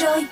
rồi 0.00 0.24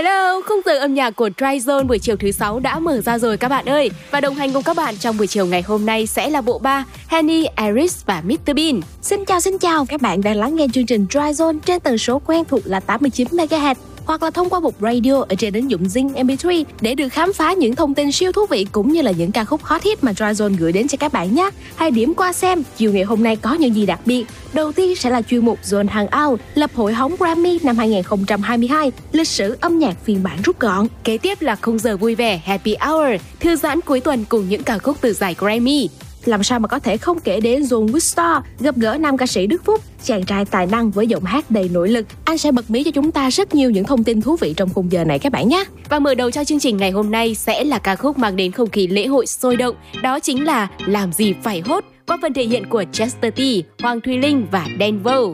Hello, 0.00 0.40
khung 0.40 0.60
giờ 0.66 0.78
âm 0.78 0.94
nhạc 0.94 1.16
của 1.16 1.30
Dry 1.38 1.58
Zone 1.58 1.86
buổi 1.86 1.98
chiều 1.98 2.16
thứ 2.16 2.30
sáu 2.30 2.60
đã 2.60 2.78
mở 2.78 3.00
ra 3.00 3.18
rồi 3.18 3.36
các 3.36 3.48
bạn 3.48 3.64
ơi. 3.64 3.90
Và 4.10 4.20
đồng 4.20 4.34
hành 4.34 4.52
cùng 4.52 4.62
các 4.62 4.76
bạn 4.76 4.96
trong 4.96 5.18
buổi 5.18 5.26
chiều 5.26 5.46
ngày 5.46 5.62
hôm 5.62 5.86
nay 5.86 6.06
sẽ 6.06 6.30
là 6.30 6.40
bộ 6.40 6.58
ba 6.58 6.84
Henny, 7.08 7.46
Iris 7.56 8.04
và 8.06 8.22
Mr 8.24 8.54
Bean. 8.56 8.80
Xin 9.02 9.24
chào 9.24 9.40
xin 9.40 9.58
chào, 9.58 9.86
các 9.88 10.00
bạn 10.00 10.22
đang 10.22 10.36
lắng 10.36 10.56
nghe 10.56 10.66
chương 10.72 10.86
trình 10.86 11.06
Dry 11.10 11.20
Zone 11.20 11.58
trên 11.60 11.80
tần 11.80 11.98
số 11.98 12.18
quen 12.26 12.44
thuộc 12.48 12.60
là 12.64 12.80
89 12.80 13.28
MHz 13.30 13.74
hoặc 14.10 14.22
là 14.22 14.30
thông 14.30 14.50
qua 14.50 14.60
một 14.60 14.74
radio 14.80 15.24
ở 15.28 15.34
trên 15.38 15.54
ứng 15.54 15.70
dụng 15.70 15.82
Zing 15.84 16.12
MP3 16.14 16.64
để 16.80 16.94
được 16.94 17.08
khám 17.08 17.32
phá 17.32 17.52
những 17.52 17.76
thông 17.76 17.94
tin 17.94 18.12
siêu 18.12 18.32
thú 18.32 18.46
vị 18.50 18.66
cũng 18.72 18.92
như 18.92 19.02
là 19.02 19.10
những 19.10 19.32
ca 19.32 19.44
khúc 19.44 19.62
hot 19.62 19.82
hit 19.82 20.04
mà 20.04 20.12
Dryzone 20.12 20.56
gửi 20.58 20.72
đến 20.72 20.88
cho 20.88 20.96
các 20.96 21.12
bạn 21.12 21.34
nhé. 21.34 21.50
Hãy 21.76 21.90
điểm 21.90 22.14
qua 22.14 22.32
xem 22.32 22.62
chiều 22.76 22.92
ngày 22.92 23.02
hôm 23.02 23.22
nay 23.22 23.36
có 23.36 23.54
những 23.54 23.74
gì 23.74 23.86
đặc 23.86 24.00
biệt. 24.04 24.24
Đầu 24.52 24.72
tiên 24.72 24.96
sẽ 24.96 25.10
là 25.10 25.22
chuyên 25.22 25.44
mục 25.44 25.58
Zone 25.62 25.88
Hangout, 25.88 26.40
lập 26.54 26.70
hội 26.74 26.92
hóng 26.92 27.16
Grammy 27.18 27.58
năm 27.62 27.78
2022, 27.78 28.92
lịch 29.12 29.28
sử 29.28 29.56
âm 29.60 29.78
nhạc 29.78 29.94
phiên 30.04 30.22
bản 30.22 30.38
rút 30.44 30.60
gọn. 30.60 30.86
Kế 31.04 31.18
tiếp 31.18 31.42
là 31.42 31.56
khung 31.56 31.78
giờ 31.78 31.96
vui 31.96 32.14
vẻ 32.14 32.40
Happy 32.44 32.76
Hour, 32.80 33.20
thư 33.40 33.56
giãn 33.56 33.80
cuối 33.80 34.00
tuần 34.00 34.24
cùng 34.28 34.48
những 34.48 34.62
ca 34.62 34.78
khúc 34.78 34.96
từ 35.00 35.12
giải 35.12 35.34
Grammy 35.38 35.88
làm 36.24 36.42
sao 36.42 36.60
mà 36.60 36.68
có 36.68 36.78
thể 36.78 36.96
không 36.96 37.20
kể 37.20 37.40
đến 37.40 37.62
John 37.62 37.86
Wistar 37.86 38.40
gặp 38.60 38.76
gỡ 38.76 38.96
nam 39.00 39.16
ca 39.16 39.26
sĩ 39.26 39.46
Đức 39.46 39.64
Phúc, 39.64 39.80
chàng 40.04 40.24
trai 40.24 40.44
tài 40.44 40.66
năng 40.66 40.90
với 40.90 41.06
giọng 41.06 41.24
hát 41.24 41.50
đầy 41.50 41.68
nội 41.72 41.88
lực. 41.88 42.06
Anh 42.24 42.38
sẽ 42.38 42.52
bật 42.52 42.70
mí 42.70 42.84
cho 42.84 42.90
chúng 42.90 43.12
ta 43.12 43.30
rất 43.30 43.54
nhiều 43.54 43.70
những 43.70 43.84
thông 43.84 44.04
tin 44.04 44.20
thú 44.20 44.36
vị 44.36 44.54
trong 44.56 44.68
khung 44.74 44.92
giờ 44.92 45.04
này 45.04 45.18
các 45.18 45.32
bạn 45.32 45.48
nhé. 45.48 45.64
Và 45.88 45.98
mở 45.98 46.14
đầu 46.14 46.30
cho 46.30 46.44
chương 46.44 46.60
trình 46.60 46.76
ngày 46.76 46.90
hôm 46.90 47.10
nay 47.10 47.34
sẽ 47.34 47.64
là 47.64 47.78
ca 47.78 47.96
khúc 47.96 48.18
mang 48.18 48.36
đến 48.36 48.52
không 48.52 48.70
khí 48.70 48.86
lễ 48.86 49.06
hội 49.06 49.26
sôi 49.26 49.56
động, 49.56 49.76
đó 50.02 50.20
chính 50.20 50.44
là 50.44 50.68
Làm 50.86 51.12
gì 51.12 51.34
phải 51.42 51.60
hốt 51.60 51.84
qua 52.06 52.18
phần 52.22 52.32
thể 52.32 52.44
hiện 52.44 52.68
của 52.68 52.84
Chester 52.92 53.34
T, 53.34 53.40
Hoàng 53.82 54.00
Thùy 54.00 54.18
Linh 54.18 54.46
và 54.50 54.66
Denver. 54.80 55.24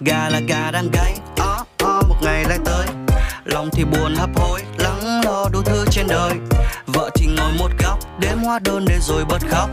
Gà 0.00 0.28
là 0.28 0.40
gà 0.48 0.70
đang 0.70 0.88
gáy, 0.92 1.14
lòng 3.44 3.68
thì 3.72 3.84
buồn 3.84 4.14
hấp 4.14 4.30
hối 4.36 4.60
lắng 4.78 5.20
lo 5.24 5.48
đủ 5.52 5.62
thứ 5.62 5.84
trên 5.90 6.06
đời. 6.08 6.32
Vợ 6.86 7.10
thì 7.14 7.26
ngồi 7.26 7.52
một 7.58 7.70
góc 7.82 7.98
đếm 8.18 8.38
hóa 8.38 8.58
đơn 8.58 8.84
để 8.88 8.98
rồi 9.00 9.24
bật 9.24 9.42
khóc. 9.50 9.70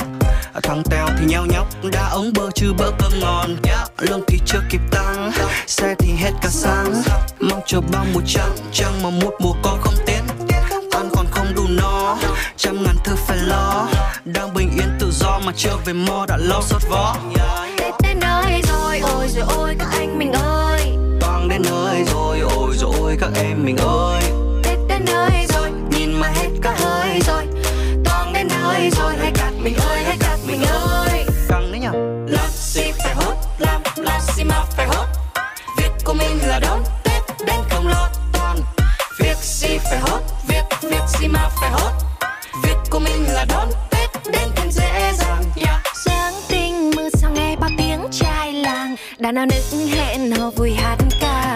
Thằng 0.63 0.83
tèo 0.89 1.07
thì 1.19 1.25
nheo 1.25 1.45
nhóc 1.45 1.67
đã 1.91 2.09
ống 2.11 2.33
bơ 2.33 2.49
chứ 2.55 2.73
bữa 2.77 2.91
cơm 2.99 3.11
ngon. 3.19 3.55
Lương 3.99 4.21
thì 4.27 4.39
chưa 4.45 4.59
kịp 4.69 4.81
tăng 4.91 5.31
xe 5.67 5.95
thì 5.99 6.09
hết 6.17 6.31
cả 6.41 6.49
sáng. 6.49 7.03
Mong 7.39 7.61
chờ 7.65 7.81
bao 7.81 8.05
mùa 8.13 8.21
trăng 8.27 8.55
trăng 8.71 9.03
mà 9.03 9.09
một 9.09 9.33
mùa 9.39 9.53
con 9.63 9.81
không 9.81 9.95
tiến. 10.05 10.23
Ăn 10.91 11.09
còn 11.15 11.25
không 11.31 11.47
đủ 11.55 11.63
no 11.69 12.17
trăm 12.57 12.83
ngàn 12.83 12.95
thứ 13.03 13.15
phải 13.15 13.37
lo. 13.37 13.87
Đang 14.25 14.53
bình 14.53 14.71
yên 14.75 14.97
tự 14.99 15.11
do 15.11 15.39
mà 15.45 15.51
chưa 15.57 15.77
về 15.85 15.93
mò 15.93 16.25
đã 16.27 16.37
lo 16.37 16.61
sốt 16.61 16.81
vó. 16.89 17.15
Tết 17.77 17.93
đến 18.03 18.19
nơi 18.19 18.61
rồi 18.67 18.99
ôi 18.99 19.27
rồi 19.35 19.45
ôi 19.55 19.75
các 19.79 19.87
anh 19.91 20.19
mình 20.19 20.33
ơi. 20.33 20.97
Toang 21.21 21.49
đến 21.49 21.61
nơi 21.69 22.03
rồi 22.13 22.39
em 23.35 23.65
mình 23.65 23.77
ơi. 23.77 24.21
Tết 24.63 24.77
đến 24.87 25.05
nơi 25.05 25.45
rồi 25.49 25.71
nhìn 25.91 26.13
mà 26.19 26.27
hết 26.27 26.49
cả 26.61 26.75
hơi 26.79 27.19
rồi. 27.27 27.43
Toang 28.05 28.33
đến 28.33 28.47
nơi 28.47 28.89
rồi 28.89 29.13
hay 29.19 29.31
cắt 29.35 29.51
mình 29.63 29.75
ơi 29.75 30.03
hay 30.03 30.17
cắt 30.19 30.37
mình 30.47 30.61
ơi. 30.63 31.25
Căng 31.49 31.71
đấy 31.71 31.81
nhở? 31.81 31.91
Gì 32.53 32.91
phải 33.03 33.15
hốt 33.15 33.33
làm 33.57 33.81
gì 34.35 34.43
mà 34.43 34.65
phải 34.77 34.87
hốt. 34.87 35.05
Việc 35.77 35.91
của 36.03 36.13
mình 36.13 36.39
là 36.47 36.59
đón 36.59 36.83
Tết 37.03 37.21
đến 37.45 37.59
không 37.69 37.87
lo 37.87 38.09
toan. 38.33 38.57
Việc 39.19 39.37
gì 39.37 39.77
phải 39.77 39.99
hốt 39.99 40.19
việc 40.47 40.63
việc 40.81 41.03
gì 41.19 41.27
mà 41.27 41.49
phải 41.61 41.71
hốt. 41.71 41.91
Việc 42.63 42.77
của 42.89 42.99
mình 42.99 43.25
là 43.33 43.45
đón 43.45 43.67
Tết 43.89 44.09
đến 44.33 44.49
thêm 44.55 44.71
dễ 44.71 45.13
dàng 45.17 45.43
yeah. 45.55 45.81
Sáng 46.05 46.33
tinh 46.49 46.91
mưa 46.95 47.09
sao 47.13 47.31
nghe 47.31 47.55
bao 47.55 47.69
tiếng 47.77 47.99
trai 48.11 48.53
làng. 48.53 48.95
Đàn 49.19 49.35
nào 49.35 49.45
nức 49.45 49.79
hẹn 49.97 50.31
hò 50.31 50.49
vui 50.49 50.73
hát 50.73 50.97
ca 51.21 51.48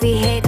xa 0.00 0.22
xa 0.22 0.40
vì 0.42 0.47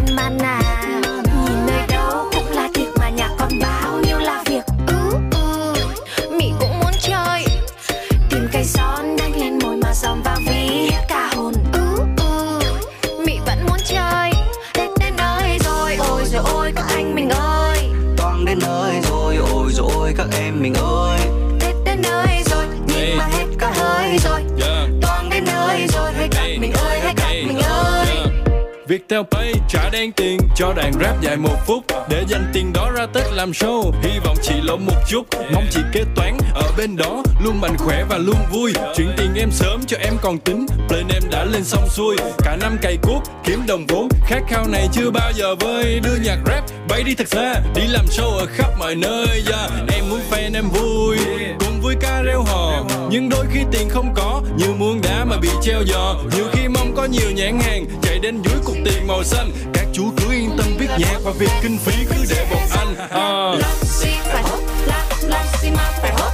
Viettel 29.11 29.27
Pay 29.31 29.53
trả 29.69 29.91
đen 29.91 30.13
tiền 30.13 30.39
cho 30.57 30.73
đoạn 30.73 30.93
rap 31.01 31.23
dài 31.23 31.37
một 31.37 31.57
phút. 31.67 31.85
Để 32.09 32.25
dành 32.29 32.51
tiền 32.53 32.73
đó 32.73 32.91
ra 32.97 33.07
Tết 33.07 33.25
làm 33.33 33.51
show 33.51 33.93
Hy 34.03 34.19
vọng 34.25 34.37
chị 34.43 34.55
lộ 34.63 34.77
một 34.77 34.97
chút. 35.09 35.23
Mong 35.53 35.65
chị 35.71 35.81
kế 35.93 36.05
toán 36.17 36.39
ở 36.55 36.73
bên 36.77 36.97
đó 36.97 37.23
Luôn 37.45 37.61
mạnh 37.61 37.77
khỏe 37.79 38.05
và 38.09 38.19
luôn 38.19 38.37
vui. 38.53 38.73
Chuyển 38.97 39.09
tiền 39.17 39.35
em 39.37 39.51
sớm 39.51 39.81
cho 39.87 39.97
em 40.01 40.15
còn 40.23 40.39
tính 40.39 40.67
Plan 40.89 41.09
em 41.09 41.23
đã 41.31 41.45
lên 41.45 41.65
xong 41.65 41.89
xuôi. 41.89 42.17
Cả 42.39 42.57
năm 42.61 42.77
cày 42.83 42.97
cuốc 43.03 43.23
kiếm 43.45 43.61
đồng 43.67 43.87
vốn 43.87 44.09
Khát 44.27 44.41
khao 44.49 44.69
này 44.69 44.89
chưa 44.93 45.11
bao 45.11 45.33
giờ 45.35 45.55
vơi. 45.55 46.01
Đưa 46.05 46.17
nhạc 46.25 46.39
rap 46.47 46.65
bay 46.89 47.03
đi 47.03 47.15
thật 47.15 47.29
xa 47.29 47.55
Đi 47.75 47.83
làm 47.87 48.07
show 48.07 48.31
ở 48.39 48.47
khắp 48.47 48.71
mọi 48.79 48.95
nơi. 48.95 49.43
Yeah. 49.51 49.71
Em 49.95 50.11
muốn 50.11 50.21
fan 50.31 50.55
em 50.55 50.69
vui 50.69 51.17
Cùng 51.61 51.80
vui 51.91 51.97
ca 52.01 52.23
reo 52.23 52.43
hò 52.43 52.85
Nhưng 53.11 53.29
đôi 53.29 53.47
khi 53.53 53.61
tiền 53.73 53.89
không 53.89 54.15
có 54.15 54.43
Như 54.57 54.67
muôn 54.79 55.01
đá 55.03 55.25
mà 55.25 55.37
bị 55.43 55.49
treo 55.63 55.85
giò 55.87 56.17
Nhiều 56.37 56.45
khi 56.53 56.69
mong 56.69 56.95
có 56.97 57.05
nhiều 57.05 57.31
nhãn 57.31 57.61
hàng 57.61 57.87
Chạy 58.03 58.19
đến 58.19 58.43
dưới 58.43 58.61
cục 58.65 58.77
tiền 58.85 59.07
màu 59.07 59.25
xanh 59.25 59.51
Các 59.75 59.87
chú 59.93 60.11
cứ 60.17 60.33
yên 60.33 60.51
tâm 60.59 60.67
viết 60.79 60.89
nhạc 60.99 61.19
Và 61.25 61.33
việc 61.39 61.51
kinh 61.63 61.79
phí 61.79 61.93
cứ 62.05 62.25
để 62.31 62.47
một 62.51 62.61
anh 62.71 62.95
à. 63.11 63.55
Làm 63.61 63.77
gì 63.83 64.11
phải 64.25 64.43
hốt 64.43 64.61
làm 64.87 65.31
làm 65.31 65.47
gì 65.63 65.71
mà 65.71 65.91
phải 66.03 66.13
hốt 66.15 66.31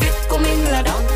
Việc 0.00 0.12
của 0.30 0.38
mình 0.38 0.64
là 0.70 0.82
đó 0.82 1.07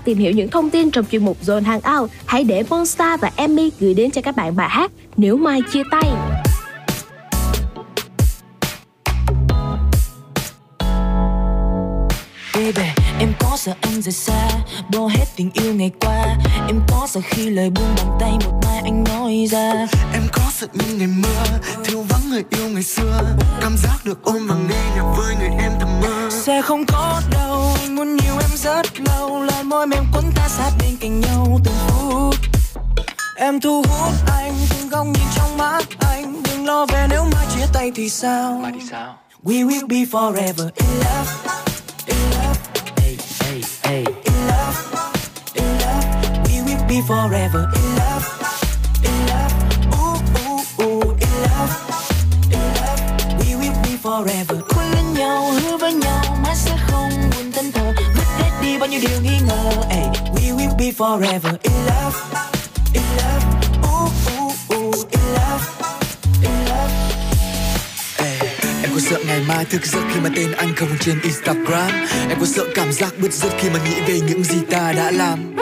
tìm 0.00 0.18
hiểu 0.18 0.32
những 0.32 0.50
thông 0.50 0.70
tin 0.70 0.90
trong 0.90 1.04
chuyên 1.10 1.24
mục 1.24 1.36
Zone 1.42 1.62
Hangout, 1.62 2.10
hãy 2.26 2.44
để 2.44 2.62
Monster 2.70 3.20
và 3.20 3.30
Emmy 3.36 3.70
gửi 3.80 3.94
đến 3.94 4.10
cho 4.10 4.22
các 4.22 4.36
bạn 4.36 4.56
bài 4.56 4.68
hát 4.68 4.92
Nếu 5.16 5.36
Mai 5.36 5.60
Chia 5.72 5.82
Tay. 5.90 6.10
Baby, 12.54 12.88
em 13.20 13.32
có 13.40 13.56
sợ 13.56 13.72
anh 13.80 14.02
rời 14.02 14.12
xa 14.12 14.48
Bỏ 14.92 15.06
hết 15.06 15.24
tình 15.36 15.50
yêu 15.54 15.74
ngày 15.74 15.90
qua. 16.00 16.36
Em 16.66 16.80
có 16.88 17.06
sợ 17.10 17.20
khi 17.24 17.50
lời 17.50 17.70
buông 17.70 17.94
bàn 17.96 18.16
tay 18.20 18.32
Một 18.44 18.60
mai 18.64 18.80
anh 18.84 19.04
nói 19.04 19.46
ra. 19.50 19.86
Em 20.12 20.22
có 20.32 20.42
sợ 20.52 20.66
như 20.72 20.94
ngày 20.94 21.06
mưa 21.06 21.58
Thiếu 21.84 22.02
vắng 22.08 22.30
người 22.30 22.44
yêu 22.50 22.68
ngày 22.68 22.82
xưa. 22.82 23.36
Cảm 23.60 23.76
giác 23.76 23.96
được 24.04 24.24
ôm 24.24 24.46
và 24.46 24.54
nghe 24.54 24.82
nhạc 24.96 25.14
với 25.16 25.34
người 25.36 25.50
em 25.58 25.72
thầm 25.80 26.00
mơ. 26.00 26.28
Sẽ 26.30 26.62
không 26.62 26.86
có 26.86 27.22
đâu 27.30 27.74
Anh 27.80 27.96
muốn 27.96 28.16
nhiều 28.16 28.34
em 28.40 28.50
rất 28.56 29.00
lâu. 29.00 29.42
Là 29.42 29.62
môi 29.62 29.86
mềm 29.86 30.04
cuốn 30.12 30.24
ta 30.34 30.48
sát 30.48 30.70
bên 30.80 30.96
cạnh 31.00 31.20
nhau 31.20 31.60
từng 31.64 31.74
phút. 31.88 32.34
Em 33.36 33.60
thu 33.60 33.82
hút 33.88 34.14
anh 34.26 34.54
Từng 34.70 34.88
góc 34.88 35.06
nhìn 35.06 35.26
trong 35.36 35.56
mắt 35.56 35.82
anh. 35.98 36.42
Đừng 36.42 36.66
lo 36.66 36.86
về 36.86 37.06
nếu 37.10 37.24
mai 37.24 37.46
chia 37.54 37.66
tay 37.72 37.92
thì 37.94 38.08
sao? 38.08 38.62
We 39.44 39.68
will 39.68 39.86
be 39.86 39.96
forever 39.96 40.68
in 40.74 40.88
love 40.98 41.32
In 42.06 42.16
love. 42.30 42.58
Hey, 42.96 43.16
hey, 43.40 43.62
hey. 43.82 44.17
Be 46.88 47.02
forever 47.06 47.68
in 47.74 47.96
love, 47.96 48.26
in 49.02 49.26
love. 49.26 49.54
Ooh 49.92 50.18
ooh 50.40 50.62
ooh, 50.82 51.16
in 51.20 51.32
love, 51.44 51.74
in 52.50 52.60
love. 52.78 53.00
We 53.40 53.48
will 53.60 53.76
be 53.84 53.96
forever. 54.02 54.56
Quên 54.68 54.90
lẫn 54.94 55.14
nhau, 55.14 55.52
hứa 55.52 55.76
với 55.76 55.92
nhau, 55.92 56.24
mãi 56.42 56.56
sẽ 56.56 56.76
không 56.86 57.10
buồn 57.10 57.52
tan 57.52 57.72
thờ. 57.72 57.92
Vứt 58.14 58.24
hết 58.38 58.50
đi 58.62 58.78
bao 58.78 58.88
nhiêu 58.88 59.00
điều 59.00 59.20
nghi 59.22 59.38
ngờ. 59.46 59.72
Hey, 59.90 60.06
we 60.34 60.56
will 60.56 60.76
be 60.78 60.90
forever 60.98 61.56
in 61.62 61.72
love, 61.86 62.18
in 62.94 63.02
love. 63.16 63.44
Ooh 63.82 64.10
ooh 64.38 64.52
ooh, 64.68 65.08
in 65.10 65.20
love, 65.34 65.64
in 66.42 66.52
love. 66.64 66.92
Em 68.82 68.90
có 68.94 69.00
sợ 69.10 69.18
ngày 69.26 69.40
mai 69.48 69.64
thức 69.64 69.86
giấc 69.86 70.02
khi 70.14 70.20
mà 70.20 70.30
tên 70.36 70.52
anh 70.52 70.74
không 70.76 70.88
trên 71.00 71.20
Instagram 71.22 71.90
Em 72.28 72.40
có 72.40 72.46
sợ 72.46 72.64
cảm 72.74 72.92
giác 72.92 73.12
bứt 73.18 73.32
rứt 73.32 73.52
khi 73.58 73.70
mà 73.70 73.78
nghĩ 73.84 74.00
về 74.00 74.20
những 74.20 74.44
gì 74.44 74.58
ta 74.70 74.92
đã 74.92 75.10
làm 75.10 75.54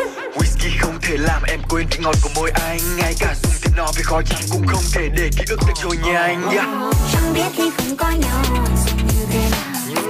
thể 1.07 1.17
làm 1.17 1.43
em 1.43 1.61
quên 1.69 1.87
vị 1.91 1.99
ngọt 2.01 2.15
của 2.23 2.31
môi 2.35 2.51
anh. 2.51 2.79
Ngay 2.97 3.15
cả 3.19 3.35
dùng 3.43 3.53
thêm 3.63 3.73
nó 3.77 3.87
với 3.95 4.03
khói 4.03 4.23
trắng 4.27 4.43
cũng 4.51 4.67
không 4.67 4.83
thể 4.93 5.09
để 5.17 5.31
ký 5.37 5.45
ức 5.49 5.61
được 5.67 5.75
trôi 5.83 5.97
nhanh. 5.97 6.51
Yeah. 6.51 6.67
Chẳng 7.13 7.35
biết 7.35 7.47
khi 7.57 7.71
không 7.79 7.97
có 7.97 8.11
nhau 8.11 8.43
sẽ 8.87 8.93
như 8.97 9.27
thế 9.33 9.49
nào. 9.51 10.03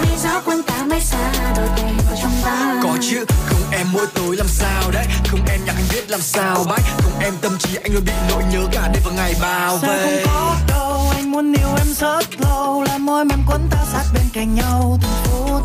Vì 0.00 0.08
gió 0.22 0.40
cuốn 0.40 0.62
ta 0.62 0.84
mãi 0.84 1.00
xa 1.00 1.32
đôi 1.56 1.68
tay 1.76 1.92
vào 2.06 2.16
trong 2.22 2.32
ta 2.44 2.80
Có 2.82 2.96
chứ, 3.00 3.24
không 3.46 3.70
em 3.72 3.86
mỗi 3.92 4.06
tối 4.14 4.36
làm 4.36 4.46
sao 4.48 4.90
đấy? 4.90 5.06
Không 5.28 5.40
em 5.50 5.60
nhạc 5.64 5.74
anh 5.76 5.84
biết 5.92 6.10
làm 6.10 6.20
sao 6.20 6.64
bách? 6.68 6.82
Không 7.02 7.18
em 7.20 7.34
tâm 7.40 7.58
trí 7.58 7.76
anh 7.76 7.92
luôn 7.94 8.04
bị 8.04 8.12
nỗi 8.28 8.42
nhớ 8.52 8.66
cả 8.72 8.88
đêm 8.94 9.02
và 9.06 9.12
ngày 9.12 9.34
bao 9.40 9.78
Sao 9.82 9.90
về 9.90 10.22
không 10.24 10.34
có 10.34 10.56
đâu 10.68 11.10
anh 11.14 11.30
muốn 11.30 11.52
yêu 11.52 11.68
em 11.78 11.86
rất 11.94 12.40
lâu. 12.40 12.82
Là 12.82 12.98
môi 12.98 13.24
mềm 13.24 13.40
quấn 13.48 13.68
ta 13.70 13.78
sát 13.92 14.04
bên 14.14 14.24
cạnh 14.32 14.54
nhau 14.54 14.98
từng 15.02 15.10
phút. 15.24 15.62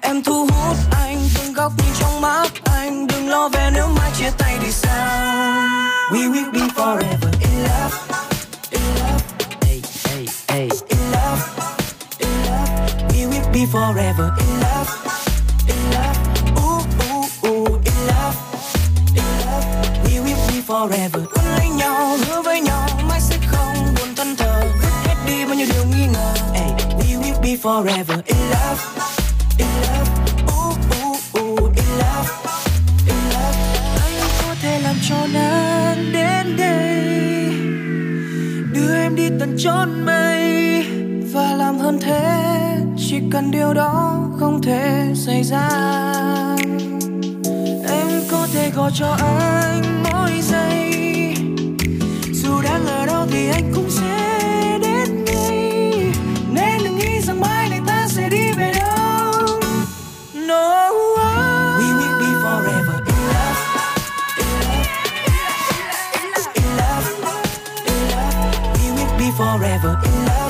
Em 0.00 0.22
thu 0.22 0.48
hút 0.50 0.76
anh 0.90 1.18
góc 1.56 1.72
nhìn 1.78 1.94
trong 2.00 2.20
mắt 2.20 2.48
anh. 2.64 3.06
Đừng 3.06 3.28
lo 3.28 3.48
về 3.48 3.70
nếu 3.74 3.86
mai 3.88 4.10
chia 4.18 4.30
tay 4.38 4.58
thì 4.62 4.72
sao? 4.72 5.08
We 6.10 6.32
will 6.32 6.52
be 6.52 6.60
forever 6.60 7.30
in 7.40 7.62
love. 7.62 7.96
In 8.70 8.80
love. 8.94 9.22
Hey, 9.62 9.82
hey, 10.04 10.26
hey. 10.48 10.68
in 10.88 10.98
love. 11.12 11.40
In 12.18 12.28
love. 12.44 12.80
We 13.08 13.26
will 13.30 13.52
be 13.52 13.66
forever 13.72 14.30
in 14.38 14.60
love. 14.60 14.90
In 15.68 15.90
love. 15.94 16.18
Ooh 16.56 16.82
ooh 17.10 17.48
ooh. 17.48 17.80
In 17.84 18.06
love. 18.06 18.36
In 19.14 19.24
love. 19.46 19.66
We 20.04 20.20
will 20.20 20.48
be 20.48 20.60
forever. 20.66 21.24
Quấn 21.34 21.44
lấy 21.56 21.68
nhau 21.68 22.16
hứa 22.26 22.42
với 22.42 22.60
nhau 22.60 22.88
mai 23.08 23.20
sẽ 23.20 23.36
không 23.46 23.94
buồn 23.98 24.14
thân 24.16 24.36
thờ. 24.36 24.62
Vứt 24.82 24.90
hết 25.04 25.16
đi 25.26 25.44
bao 25.44 25.54
nhiêu 25.54 25.66
điều 25.72 25.84
nghi 25.84 26.06
ngờ. 26.06 26.34
Hey, 26.54 26.70
we 26.98 27.20
will 27.22 27.40
be 27.42 27.56
forever 27.62 28.22
in 28.24 28.38
love. 28.50 29.15
Tận 39.40 39.56
chốn 39.58 40.04
mây 40.04 40.82
và 41.32 41.54
làm 41.54 41.78
hơn 41.78 41.98
thế, 42.00 42.76
chỉ 42.96 43.20
cần 43.32 43.50
điều 43.50 43.74
đó 43.74 44.22
không 44.40 44.62
thể 44.62 45.12
xảy 45.14 45.42
ra. 45.42 45.68
Em 47.88 48.22
có 48.30 48.48
thể 48.54 48.70
gọi 48.70 48.90
cho 48.94 49.16
anh 49.20 49.82
mỗi 50.04 50.30
giây, 50.40 51.34
dù 52.32 52.62
đang 52.62 52.86
ở 52.86 53.06
đâu 53.06 53.26
thì 53.30 53.48
anh 53.48 53.72
cũng 53.74 53.90
sẽ 53.90 54.45
forever. 69.36 70.00
in 70.02 70.24
love 70.24 70.45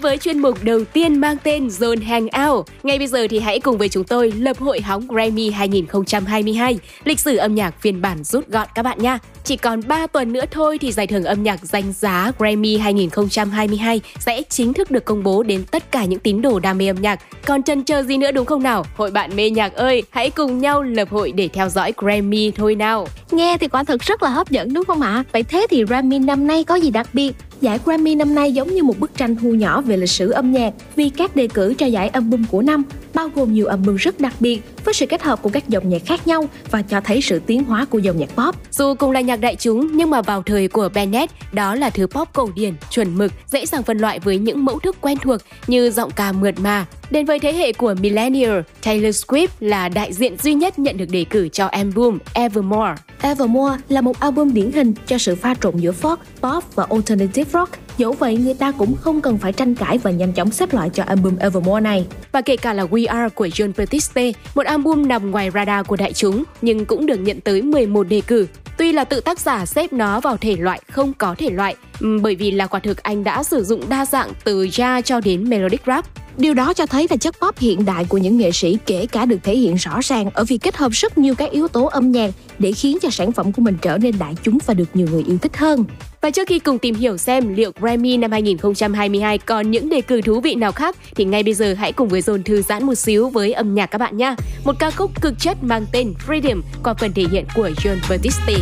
với 0.00 0.18
chuyên 0.18 0.38
mục 0.38 0.58
đầu 0.62 0.84
tiên 0.84 1.20
mang 1.20 1.36
tên 1.42 1.66
Zone 1.66 2.04
Hangout. 2.04 2.66
Ngay 2.82 2.98
bây 2.98 3.06
giờ 3.06 3.26
thì 3.30 3.38
hãy 3.38 3.60
cùng 3.60 3.78
với 3.78 3.88
chúng 3.88 4.04
tôi 4.04 4.32
lập 4.32 4.58
hội 4.58 4.80
hóng 4.80 5.06
Grammy 5.08 5.50
2022, 5.50 6.78
lịch 7.04 7.20
sử 7.20 7.36
âm 7.36 7.54
nhạc 7.54 7.80
phiên 7.80 8.02
bản 8.02 8.24
rút 8.24 8.48
gọn 8.48 8.68
các 8.74 8.82
bạn 8.82 8.98
nha. 8.98 9.18
Chỉ 9.44 9.56
còn 9.56 9.80
3 9.88 10.06
tuần 10.06 10.32
nữa 10.32 10.44
thôi 10.50 10.78
thì 10.80 10.92
giải 10.92 11.06
thưởng 11.06 11.24
âm 11.24 11.42
nhạc 11.42 11.60
danh 11.62 11.92
giá 11.92 12.32
Grammy 12.38 12.76
2022 12.78 14.00
sẽ 14.18 14.42
chính 14.48 14.72
thức 14.72 14.90
được 14.90 15.04
công 15.04 15.22
bố 15.22 15.42
đến 15.42 15.64
tất 15.70 15.92
cả 15.92 16.04
những 16.04 16.20
tín 16.20 16.42
đồ 16.42 16.58
đam 16.58 16.78
mê 16.78 16.86
âm 16.86 16.96
nhạc. 17.00 17.20
Còn 17.46 17.62
chần 17.62 17.84
chờ 17.84 18.02
gì 18.02 18.16
nữa 18.16 18.32
đúng 18.32 18.46
không 18.46 18.62
nào? 18.62 18.86
Hội 18.96 19.10
bạn 19.10 19.36
mê 19.36 19.50
nhạc 19.50 19.74
ơi, 19.74 20.02
hãy 20.10 20.30
cùng 20.30 20.58
nhau 20.58 20.82
lập 20.82 21.08
hội 21.10 21.32
để 21.32 21.48
theo 21.48 21.68
dõi 21.68 21.92
Grammy 21.96 22.50
thôi 22.50 22.74
nào. 22.74 23.08
Nghe 23.30 23.58
thì 23.58 23.68
quả 23.68 23.84
thực 23.84 24.02
rất 24.02 24.22
là 24.22 24.28
hấp 24.28 24.50
dẫn 24.50 24.74
đúng 24.74 24.84
không 24.84 25.00
ạ? 25.00 25.24
Vậy 25.32 25.42
thế 25.42 25.66
thì 25.70 25.84
Grammy 25.84 26.18
năm 26.18 26.46
nay 26.46 26.64
có 26.64 26.74
gì 26.74 26.90
đặc 26.90 27.08
biệt? 27.12 27.32
Giải 27.60 27.78
Grammy 27.84 28.14
năm 28.14 28.34
nay 28.34 28.52
giống 28.52 28.74
như 28.74 28.82
một 28.82 28.98
bức 28.98 29.16
tranh 29.16 29.36
thu 29.36 29.54
nhỏ 29.54 29.80
về 29.80 29.96
lịch 29.96 30.10
sử 30.10 30.30
âm 30.30 30.52
nhạc 30.52 30.74
vì 30.96 31.08
các 31.08 31.36
đề 31.36 31.48
cử 31.48 31.74
cho 31.78 31.86
giải 31.86 32.08
album 32.08 32.44
của 32.50 32.62
năm 32.62 32.82
bao 33.14 33.28
gồm 33.34 33.52
nhiều 33.52 33.66
album 33.66 33.96
rất 33.96 34.20
đặc 34.20 34.34
biệt 34.40 34.60
với 34.84 34.94
sự 34.94 35.06
kết 35.06 35.22
hợp 35.22 35.42
của 35.42 35.50
các 35.50 35.68
dòng 35.68 35.88
nhạc 35.88 36.02
khác 36.06 36.26
nhau 36.26 36.44
và 36.70 36.82
cho 36.82 37.00
thấy 37.00 37.22
sự 37.22 37.40
tiến 37.46 37.64
hóa 37.64 37.84
của 37.84 37.98
dòng 37.98 38.18
nhạc 38.18 38.30
pop. 38.36 38.54
Dù 38.70 38.94
cùng 38.94 39.10
là 39.10 39.20
nhạc 39.20 39.36
đại 39.36 39.56
chúng 39.56 39.96
nhưng 39.96 40.10
mà 40.10 40.22
vào 40.22 40.42
thời 40.42 40.68
của 40.68 40.88
Bennett, 40.94 41.32
đó 41.52 41.74
là 41.74 41.90
thứ 41.90 42.06
pop 42.06 42.28
cổ 42.32 42.50
điển, 42.54 42.74
chuẩn 42.90 43.18
mực, 43.18 43.32
dễ 43.46 43.66
dàng 43.66 43.82
phân 43.82 43.98
loại 43.98 44.18
với 44.20 44.38
những 44.38 44.64
mẫu 44.64 44.78
thức 44.78 44.96
quen 45.00 45.18
thuộc 45.22 45.40
như 45.66 45.90
giọng 45.90 46.10
ca 46.10 46.32
mượt 46.32 46.54
mà. 46.60 46.86
Đến 47.10 47.26
với 47.26 47.38
thế 47.38 47.52
hệ 47.52 47.72
của 47.72 47.94
Millennial, 48.00 48.60
Taylor 48.82 49.24
Swift 49.24 49.48
là 49.60 49.88
đại 49.88 50.12
diện 50.12 50.36
duy 50.42 50.54
nhất 50.54 50.78
nhận 50.78 50.96
được 50.96 51.08
đề 51.10 51.24
cử 51.24 51.48
cho 51.48 51.66
album 51.66 52.18
Evermore. 52.34 52.94
Evermore 53.22 53.76
là 53.88 54.00
một 54.00 54.20
album 54.20 54.54
điển 54.54 54.72
hình 54.72 54.94
cho 55.06 55.18
sự 55.18 55.34
pha 55.34 55.54
trộn 55.54 55.76
giữa 55.76 55.92
folk, 56.02 56.16
pop 56.40 56.74
và 56.74 56.86
alternative 56.90 57.50
rock. 57.52 57.70
Dẫu 58.00 58.12
vậy, 58.12 58.36
người 58.36 58.54
ta 58.54 58.70
cũng 58.70 58.96
không 58.96 59.20
cần 59.20 59.38
phải 59.38 59.52
tranh 59.52 59.74
cãi 59.74 59.98
và 59.98 60.10
nhanh 60.10 60.32
chóng 60.32 60.50
xếp 60.50 60.74
loại 60.74 60.90
cho 60.94 61.02
album 61.06 61.36
Evermore 61.36 61.80
này. 61.80 62.06
Và 62.32 62.40
kể 62.40 62.56
cả 62.56 62.72
là 62.72 62.84
We 62.84 63.06
Are 63.08 63.28
của 63.28 63.46
John 63.46 63.72
Batiste, 63.76 64.32
một 64.54 64.66
album 64.66 65.08
nằm 65.08 65.30
ngoài 65.30 65.50
radar 65.54 65.86
của 65.86 65.96
đại 65.96 66.12
chúng 66.12 66.44
nhưng 66.62 66.84
cũng 66.84 67.06
được 67.06 67.16
nhận 67.16 67.40
tới 67.40 67.62
11 67.62 68.08
đề 68.08 68.20
cử. 68.20 68.46
Tuy 68.78 68.92
là 68.92 69.04
tự 69.04 69.20
tác 69.20 69.40
giả 69.40 69.66
xếp 69.66 69.92
nó 69.92 70.20
vào 70.20 70.36
thể 70.36 70.56
loại 70.56 70.80
không 70.90 71.12
có 71.14 71.34
thể 71.38 71.50
loại, 71.50 71.76
bởi 72.22 72.34
vì 72.34 72.50
là 72.50 72.66
quả 72.66 72.80
thực 72.80 73.02
anh 73.02 73.24
đã 73.24 73.42
sử 73.42 73.64
dụng 73.64 73.88
đa 73.88 74.06
dạng 74.06 74.30
từ 74.44 74.66
jazz 74.66 75.02
cho 75.02 75.20
đến 75.20 75.50
melodic 75.50 75.82
rap. 75.86 76.06
Điều 76.36 76.54
đó 76.54 76.72
cho 76.72 76.86
thấy 76.86 77.06
là 77.10 77.16
chất 77.16 77.34
pop 77.40 77.58
hiện 77.58 77.84
đại 77.84 78.04
của 78.04 78.18
những 78.18 78.38
nghệ 78.38 78.52
sĩ 78.52 78.78
kể 78.86 79.06
cả 79.06 79.24
được 79.24 79.38
thể 79.42 79.56
hiện 79.56 79.74
rõ 79.74 80.00
ràng 80.02 80.30
ở 80.34 80.44
việc 80.44 80.58
kết 80.58 80.76
hợp 80.76 80.92
rất 80.92 81.18
nhiều 81.18 81.34
các 81.34 81.50
yếu 81.50 81.68
tố 81.68 81.84
âm 81.84 82.12
nhạc 82.12 82.30
để 82.58 82.72
khiến 82.72 82.98
cho 83.02 83.10
sản 83.10 83.32
phẩm 83.32 83.52
của 83.52 83.62
mình 83.62 83.76
trở 83.82 83.98
nên 83.98 84.18
đại 84.18 84.34
chúng 84.42 84.58
và 84.66 84.74
được 84.74 84.88
nhiều 84.94 85.08
người 85.10 85.24
yêu 85.26 85.38
thích 85.38 85.56
hơn. 85.56 85.84
Và 86.20 86.30
trước 86.30 86.48
khi 86.48 86.58
cùng 86.58 86.78
tìm 86.78 86.94
hiểu 86.94 87.16
xem 87.16 87.54
liệu 87.54 87.72
Grammy 87.80 88.16
năm 88.16 88.32
2022 88.32 89.38
còn 89.38 89.70
những 89.70 89.88
đề 89.88 90.00
cử 90.00 90.20
thú 90.20 90.40
vị 90.40 90.54
nào 90.54 90.72
khác, 90.72 90.96
thì 91.14 91.24
ngay 91.24 91.42
bây 91.42 91.54
giờ 91.54 91.74
hãy 91.74 91.92
cùng 91.92 92.08
với 92.08 92.20
Dồn 92.20 92.42
thư 92.42 92.62
giãn 92.62 92.84
một 92.84 92.94
xíu 92.94 93.28
với 93.28 93.52
âm 93.52 93.74
nhạc 93.74 93.86
các 93.86 93.98
bạn 93.98 94.16
nha 94.16 94.36
Một 94.64 94.76
ca 94.78 94.90
khúc 94.90 95.22
cực 95.22 95.34
chất 95.38 95.56
mang 95.62 95.86
tên 95.92 96.14
Freedom 96.26 96.60
qua 96.84 96.94
phần 96.94 97.12
thể 97.12 97.24
hiện 97.32 97.44
của 97.56 97.70
John 97.76 97.96
Batiste. 98.10 98.54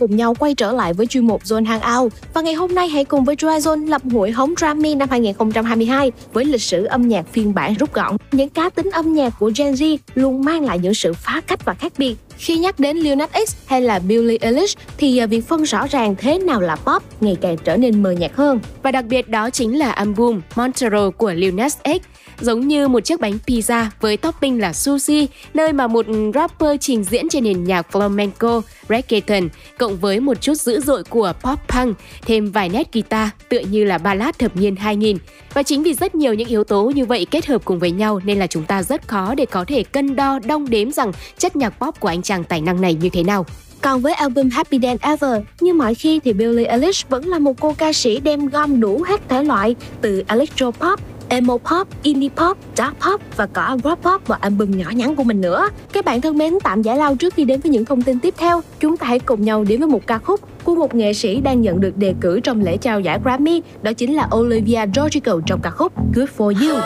Cùng 0.00 0.16
nhau 0.16 0.34
quay 0.38 0.54
trở 0.54 0.72
lại 0.72 0.92
với 0.92 1.06
chuyên 1.06 1.26
mục 1.26 1.42
Zone 1.42 1.64
Hangout. 1.64 2.12
Và 2.34 2.40
ngày 2.40 2.54
hôm 2.54 2.74
nay 2.74 2.88
hãy 2.88 3.04
cùng 3.04 3.24
với 3.24 3.36
Dryzone 3.36 3.88
lập 3.88 4.02
hội 4.12 4.30
hóng 4.30 4.54
Grammy 4.56 4.94
năm 4.94 5.08
2022 5.10 6.12
với 6.32 6.44
lịch 6.44 6.62
sử 6.62 6.84
âm 6.84 7.08
nhạc 7.08 7.26
phiên 7.32 7.54
bản 7.54 7.74
rút 7.74 7.92
gọn. 7.92 8.16
Những 8.32 8.48
cá 8.48 8.70
tính 8.70 8.90
âm 8.90 9.14
nhạc 9.14 9.30
của 9.38 9.52
Gen 9.56 9.74
Z 9.74 9.96
luôn 10.14 10.44
mang 10.44 10.64
lại 10.64 10.78
những 10.78 10.94
sự 10.94 11.12
phá 11.12 11.40
cách 11.46 11.64
và 11.64 11.74
khác 11.74 11.92
biệt. 11.98 12.16
Khi 12.36 12.58
nhắc 12.58 12.80
đến 12.80 12.96
Lil 12.96 13.14
Nas 13.14 13.30
X 13.48 13.54
hay 13.66 13.80
là 13.80 13.98
Billie 13.98 14.38
Eilish 14.40 14.78
thì 14.98 15.26
việc 15.26 15.48
phân 15.48 15.62
rõ 15.62 15.86
ràng 15.86 16.14
thế 16.18 16.38
nào 16.38 16.60
là 16.60 16.76
pop 16.76 17.02
ngày 17.20 17.36
càng 17.40 17.56
trở 17.64 17.76
nên 17.76 18.02
mờ 18.02 18.10
nhạt 18.10 18.30
hơn. 18.34 18.60
Và 18.82 18.92
đặc 18.92 19.04
biệt 19.04 19.28
đó 19.28 19.50
chính 19.50 19.78
là 19.78 19.90
album 19.90 20.40
Montero 20.56 21.10
của 21.10 21.32
Lil 21.32 21.54
Nas 21.54 21.76
X 21.84 22.09
giống 22.40 22.68
như 22.68 22.88
một 22.88 23.00
chiếc 23.00 23.20
bánh 23.20 23.38
pizza 23.46 23.86
với 24.00 24.16
topping 24.16 24.60
là 24.60 24.72
sushi, 24.72 25.28
nơi 25.54 25.72
mà 25.72 25.86
một 25.86 26.06
rapper 26.34 26.76
trình 26.80 27.04
diễn 27.04 27.28
trên 27.28 27.44
nền 27.44 27.64
nhạc 27.64 27.86
flamenco, 27.92 28.60
reggaeton, 28.88 29.48
cộng 29.78 29.96
với 29.96 30.20
một 30.20 30.40
chút 30.40 30.54
dữ 30.54 30.80
dội 30.80 31.04
của 31.04 31.32
pop 31.40 31.58
punk, 31.68 31.96
thêm 32.26 32.50
vài 32.50 32.68
nét 32.68 32.92
guitar 32.92 33.28
tựa 33.48 33.60
như 33.60 33.84
là 33.84 33.98
ballad 33.98 34.34
thập 34.38 34.56
niên 34.56 34.76
2000. 34.76 35.16
Và 35.54 35.62
chính 35.62 35.82
vì 35.82 35.94
rất 35.94 36.14
nhiều 36.14 36.34
những 36.34 36.48
yếu 36.48 36.64
tố 36.64 36.92
như 36.94 37.04
vậy 37.04 37.26
kết 37.30 37.46
hợp 37.46 37.64
cùng 37.64 37.78
với 37.78 37.90
nhau 37.90 38.20
nên 38.24 38.38
là 38.38 38.46
chúng 38.46 38.64
ta 38.64 38.82
rất 38.82 39.08
khó 39.08 39.34
để 39.34 39.46
có 39.46 39.64
thể 39.64 39.82
cân 39.82 40.16
đo 40.16 40.38
đong 40.44 40.70
đếm 40.70 40.92
rằng 40.92 41.12
chất 41.38 41.56
nhạc 41.56 41.70
pop 41.70 42.00
của 42.00 42.08
anh 42.08 42.22
chàng 42.22 42.44
tài 42.44 42.60
năng 42.60 42.80
này 42.80 42.94
như 42.94 43.08
thế 43.08 43.22
nào. 43.22 43.46
Còn 43.82 44.00
với 44.00 44.12
album 44.12 44.48
Happy 44.50 44.78
Than 44.78 44.96
Ever, 45.00 45.42
như 45.60 45.74
mọi 45.74 45.94
khi 45.94 46.20
thì 46.24 46.32
Billie 46.32 46.66
Eilish 46.66 47.08
vẫn 47.08 47.28
là 47.28 47.38
một 47.38 47.60
cô 47.60 47.74
ca 47.78 47.92
sĩ 47.92 48.20
đem 48.20 48.46
gom 48.46 48.80
đủ 48.80 49.02
hết 49.08 49.28
thể 49.28 49.42
loại 49.42 49.76
từ 50.00 50.22
electro 50.28 50.70
pop, 50.70 51.00
emo 51.30 51.56
pop, 51.56 51.88
indie 52.02 52.28
pop, 52.28 52.58
dark 52.76 52.94
pop 53.00 53.20
và 53.36 53.46
cả 53.46 53.76
rock 53.84 54.02
pop 54.02 54.26
và 54.26 54.38
album 54.40 54.70
nhỏ 54.70 54.90
nhắn 54.90 55.16
của 55.16 55.24
mình 55.24 55.40
nữa. 55.40 55.68
Các 55.92 56.04
bạn 56.04 56.20
thân 56.20 56.38
mến, 56.38 56.54
tạm 56.64 56.82
giải 56.82 56.96
lao 56.96 57.16
trước 57.16 57.34
khi 57.34 57.44
đến 57.44 57.60
với 57.60 57.70
những 57.70 57.84
thông 57.84 58.02
tin 58.02 58.18
tiếp 58.18 58.34
theo, 58.38 58.60
chúng 58.80 58.96
ta 58.96 59.06
hãy 59.06 59.18
cùng 59.18 59.42
nhau 59.42 59.64
đến 59.64 59.80
với 59.80 59.88
một 59.88 60.06
ca 60.06 60.18
khúc 60.18 60.40
của 60.64 60.74
một 60.74 60.94
nghệ 60.94 61.12
sĩ 61.12 61.40
đang 61.40 61.60
nhận 61.60 61.80
được 61.80 61.96
đề 61.96 62.14
cử 62.20 62.40
trong 62.40 62.60
lễ 62.60 62.76
trao 62.76 63.00
giải 63.00 63.18
Grammy, 63.24 63.62
đó 63.82 63.92
chính 63.92 64.14
là 64.14 64.28
Olivia 64.36 64.86
Rodrigo 64.94 65.40
trong 65.46 65.60
ca 65.62 65.70
khúc 65.70 65.92
Good 66.14 66.28
For 66.38 66.68
You. 66.68 66.80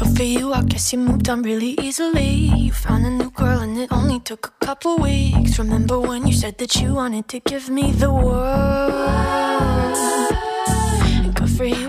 But 0.00 0.08
for 0.16 0.40
you, 0.40 0.52
I 0.52 0.60
guess 0.70 0.94
you 0.94 1.00
moved 1.00 1.28
on 1.28 1.42
really 1.42 1.76
easily. 1.82 2.50
You 2.52 2.70
found 2.84 3.04
a 3.04 3.10
new 3.10 3.30
girl, 3.36 3.60
and 3.60 3.78
it 3.78 3.90
only 3.90 4.20
took 4.24 4.40
a 4.42 4.66
couple 4.66 4.92
weeks. 4.92 5.58
Remember 5.58 5.96
when 5.96 6.22
you 6.22 6.32
said 6.32 6.54
that 6.58 6.82
you 6.82 6.94
wanted 6.94 7.22
to 7.28 7.38
give 7.50 7.72
me 7.72 7.92
the 8.00 8.08
world? 8.08 8.92
And 11.24 11.34
good 11.34 11.50
for 11.58 11.64
you, 11.64 11.88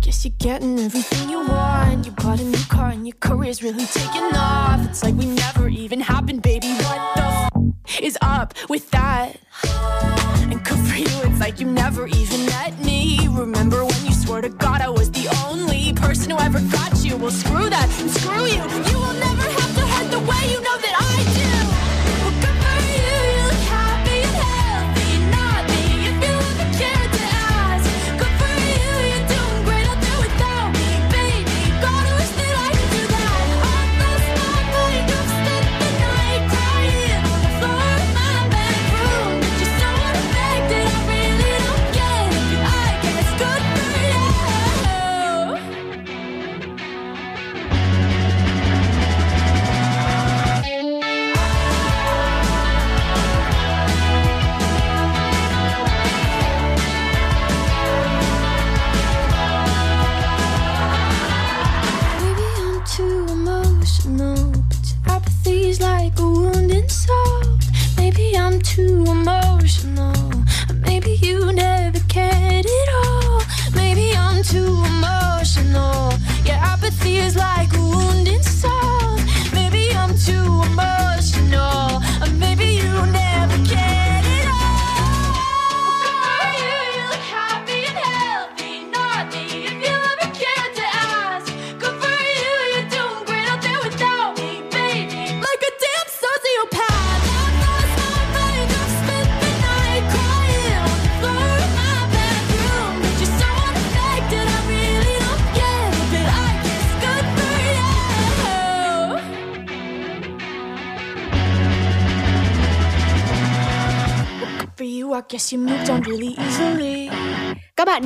Guess 0.00 0.24
you're 0.24 0.34
getting 0.38 0.78
everything 0.78 1.28
you 1.28 1.46
want. 1.46 2.06
You 2.06 2.12
bought 2.12 2.40
a 2.40 2.44
new 2.44 2.64
car 2.68 2.90
and 2.90 3.06
your 3.06 3.16
career's 3.20 3.62
really 3.62 3.86
taking 3.86 4.34
off. 4.34 4.84
It's 4.88 5.02
like 5.02 5.14
we 5.14 5.26
never 5.26 5.68
even 5.68 6.00
happened, 6.00 6.42
baby. 6.42 6.57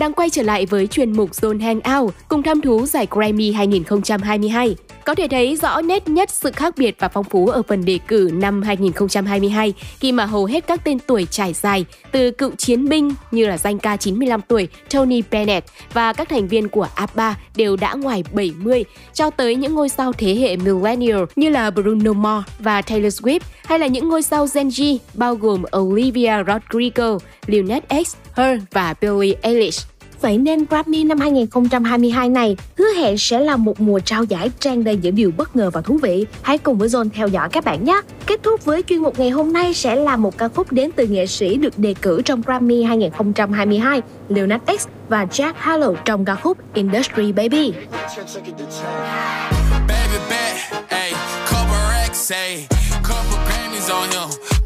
Đang 0.03 0.13
quay 0.13 0.31
trở 0.31 0.43
lại 0.43 0.67
với 0.67 0.87
chuyên 0.87 1.13
mục 1.13 1.31
Zone 1.31 1.61
Hangout 1.61 2.15
cùng 2.29 2.43
tham 2.43 2.61
thú 2.61 2.87
giải 2.87 3.07
Grammy 3.11 3.53
2022. 3.53 4.77
Có 5.05 5.15
thể 5.15 5.29
thấy 5.29 5.57
rõ 5.57 5.81
nét 5.81 6.09
nhất 6.09 6.31
sự 6.31 6.51
khác 6.53 6.75
biệt 6.77 6.97
và 6.99 7.09
phong 7.09 7.25
phú 7.25 7.49
ở 7.49 7.63
phần 7.69 7.85
đề 7.85 7.99
cử 8.09 8.31
năm 8.35 8.63
2022 8.63 9.75
khi 10.01 10.13
mà 10.13 10.27
hầu 10.27 10.45
hết 10.45 10.67
các 10.67 10.85
tên 10.85 10.99
tuổi 10.99 11.27
trải 11.31 11.53
dài 11.53 11.85
từ 12.13 12.31
cựu 12.31 12.51
chiến 12.59 12.89
binh 12.89 13.15
như 13.31 13.47
là 13.47 13.59
danh 13.59 13.79
ca 13.79 13.97
95 13.97 14.41
tuổi 14.49 14.69
Tony 14.91 15.23
Bennett 15.31 15.67
và 15.93 16.13
các 16.13 16.29
thành 16.29 16.49
viên 16.49 16.69
của 16.69 16.89
ABBA 16.95 17.37
đều 17.57 17.77
đã 17.77 17.95
ngoài 17.95 18.25
70 18.33 18.85
cho 19.15 19.31
tới 19.31 19.57
những 19.57 19.75
ngôi 19.75 19.89
sao 19.89 20.13
thế 20.13 20.35
hệ 20.35 20.57
millennial 20.57 21.25
như 21.37 21.49
là 21.49 21.71
Bruno 21.71 22.13
Mars 22.13 22.49
và 22.59 22.83
Taylor 22.83 23.21
Swift 23.21 23.41
hay 23.65 23.79
là 23.79 23.87
những 23.87 24.09
ngôi 24.09 24.23
sao 24.23 24.47
Gen 24.55 24.69
Z 24.69 24.99
bao 25.15 25.35
gồm 25.35 25.63
Olivia 25.77 26.33
Rodrigo, 26.47 27.19
Lil 27.47 27.65
Nas 27.65 27.83
X, 28.07 28.17
Her 28.35 28.61
và 28.71 28.95
Billie 29.01 29.35
Eilish 29.43 29.92
vậy 30.23 30.39
nên 30.39 30.65
Grammy 30.71 31.05
năm 31.05 31.19
2022 31.19 32.29
này 32.29 32.57
hứa 32.79 32.93
hẹn 32.97 33.19
sẽ 33.19 33.41
là 33.41 33.57
một 33.57 33.81
mùa 33.81 34.01
trao 34.01 34.25
giải 34.25 34.51
tràn 34.61 34.85
đầy 34.85 34.97
những 34.97 35.15
điều 35.15 35.31
bất 35.37 35.57
ngờ 35.57 35.71
và 35.71 35.81
thú 35.81 35.99
vị. 36.03 36.27
Hãy 36.43 36.59
cùng 36.59 36.79
với 36.79 36.89
Zone 36.89 37.09
theo 37.15 37.29
dõi 37.29 37.49
các 37.53 37.65
bạn 37.65 37.85
nhé. 37.85 38.01
Kết 38.27 38.43
thúc 38.43 38.65
với 38.65 38.83
chuyên 38.83 38.99
mục 38.99 39.19
ngày 39.19 39.31
hôm 39.31 39.53
nay 39.53 39.75
sẽ 39.75 39.97
là 39.97 40.17
một 40.17 40.39
ca 40.39 40.49
khúc 40.49 40.73
đến 40.73 40.91
từ 40.97 41.07
nghệ 41.07 41.27
sĩ 41.27 41.57
được 41.57 41.79
đề 41.79 41.95
cử 42.03 42.23
trong 42.23 42.43
Grammy 42.47 42.83
2022, 42.83 44.03
Lil 44.29 44.47
Nas 44.47 44.61
X 44.81 44.87
và 45.09 45.25
Jack 45.25 45.53
Harlow 45.63 45.95
trong 46.05 46.25
ca 46.25 46.35
khúc 46.35 46.59
Industry 46.75 47.33
Baby. 47.33 47.73
Baby 49.89 50.19
bet, 50.31 50.57
ay, 50.89 51.13
couple 51.51 51.79
racks, 51.89 52.33
couple 53.03 53.39
Grammys 53.47 53.91
on 53.91 54.11
him, 54.11 54.62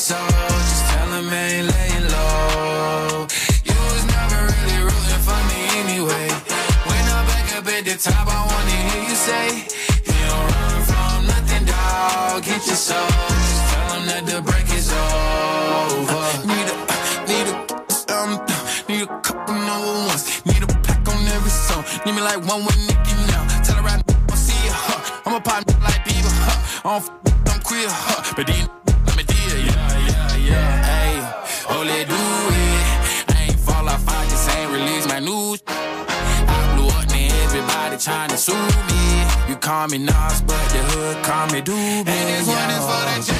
Get 0.00 0.16
just 0.16 0.90
tell 0.90 1.10
them 1.10 1.28
ain't 1.28 1.68
laying 1.68 2.08
low. 2.08 3.28
You 3.68 3.76
was 3.92 4.04
never 4.08 4.40
really 4.48 4.80
rooting 4.88 5.22
for 5.28 5.40
me 5.44 5.60
anyway. 5.76 6.26
When 6.88 7.04
I'm 7.12 7.26
back 7.28 7.52
up 7.58 7.66
at 7.68 7.84
the 7.84 8.00
top, 8.00 8.26
I 8.26 8.40
wanna 8.48 8.76
hear 8.88 9.02
you 9.04 9.14
say, 9.14 9.46
You 10.08 10.24
don't 10.24 10.48
run 10.56 10.80
from 10.88 11.26
nothing, 11.28 11.64
dog. 11.66 12.42
Get 12.42 12.64
your 12.64 12.80
soul, 12.80 13.06
just 13.08 13.64
tell 13.72 13.88
them 13.92 14.06
that 14.08 14.24
the 14.24 14.40
break 14.40 14.72
is 14.72 14.88
over. 14.88 16.24
Need 16.48 16.68
a, 16.72 16.76
need 17.28 17.46
a, 17.52 17.56
um, 18.16 18.40
need 18.88 19.02
a 19.04 19.20
couple 19.20 19.54
number 19.54 19.92
ones. 20.08 20.24
Need 20.46 20.62
a 20.62 20.66
pack 20.80 21.06
on 21.12 21.28
every 21.28 21.50
song. 21.50 21.84
Need 22.06 22.14
me 22.16 22.22
like 22.22 22.40
one 22.48 22.64
with 22.64 22.80
Nicki 22.88 23.12
now. 23.28 23.44
Tell 23.60 23.76
her 23.76 23.84
I 23.84 24.34
see 24.34 24.64
her. 24.64 24.72
Huh. 24.72 25.20
I'm 25.26 25.34
a 25.34 25.40
pop 25.42 25.68
like 25.84 26.00
Bieber. 26.08 26.32
Huh. 26.48 26.88
I 26.88 26.98
don't 26.98 27.04
f- 27.04 27.52
I'm 27.52 27.60
queer. 27.60 27.86
Huh. 27.86 28.32
But 28.34 28.46
then 28.46 28.79
trying 38.20 38.30
to 38.30 38.36
sue 38.36 38.52
me. 38.52 39.24
You 39.48 39.56
call 39.56 39.88
me 39.88 39.98
Nas, 39.98 40.42
but 40.42 40.64
the 40.72 40.82
hood 40.92 41.24
call 41.24 41.46
me 41.46 41.60
Doobie. 41.62 42.06
And 42.06 42.28
this 42.28 42.46
one 42.46 42.70
is 42.70 42.84
for 42.84 43.32
the 43.32 43.39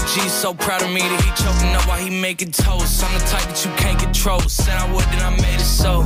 OG 0.00 0.28
so 0.30 0.54
proud 0.54 0.82
of 0.82 0.90
me 0.90 1.00
that 1.00 1.20
he 1.20 1.30
choking 1.36 1.74
up 1.76 1.86
while 1.86 1.98
he 1.98 2.10
making 2.10 2.50
toast. 2.52 3.04
I'm 3.04 3.12
the 3.12 3.24
type 3.26 3.44
that 3.44 3.64
you 3.64 3.70
can't 3.76 3.98
control. 3.98 4.40
Said 4.40 4.76
I 4.76 4.90
would, 4.92 5.04
then 5.12 5.20
I 5.20 5.30
made 5.40 5.60
it 5.60 5.68
so. 5.68 6.02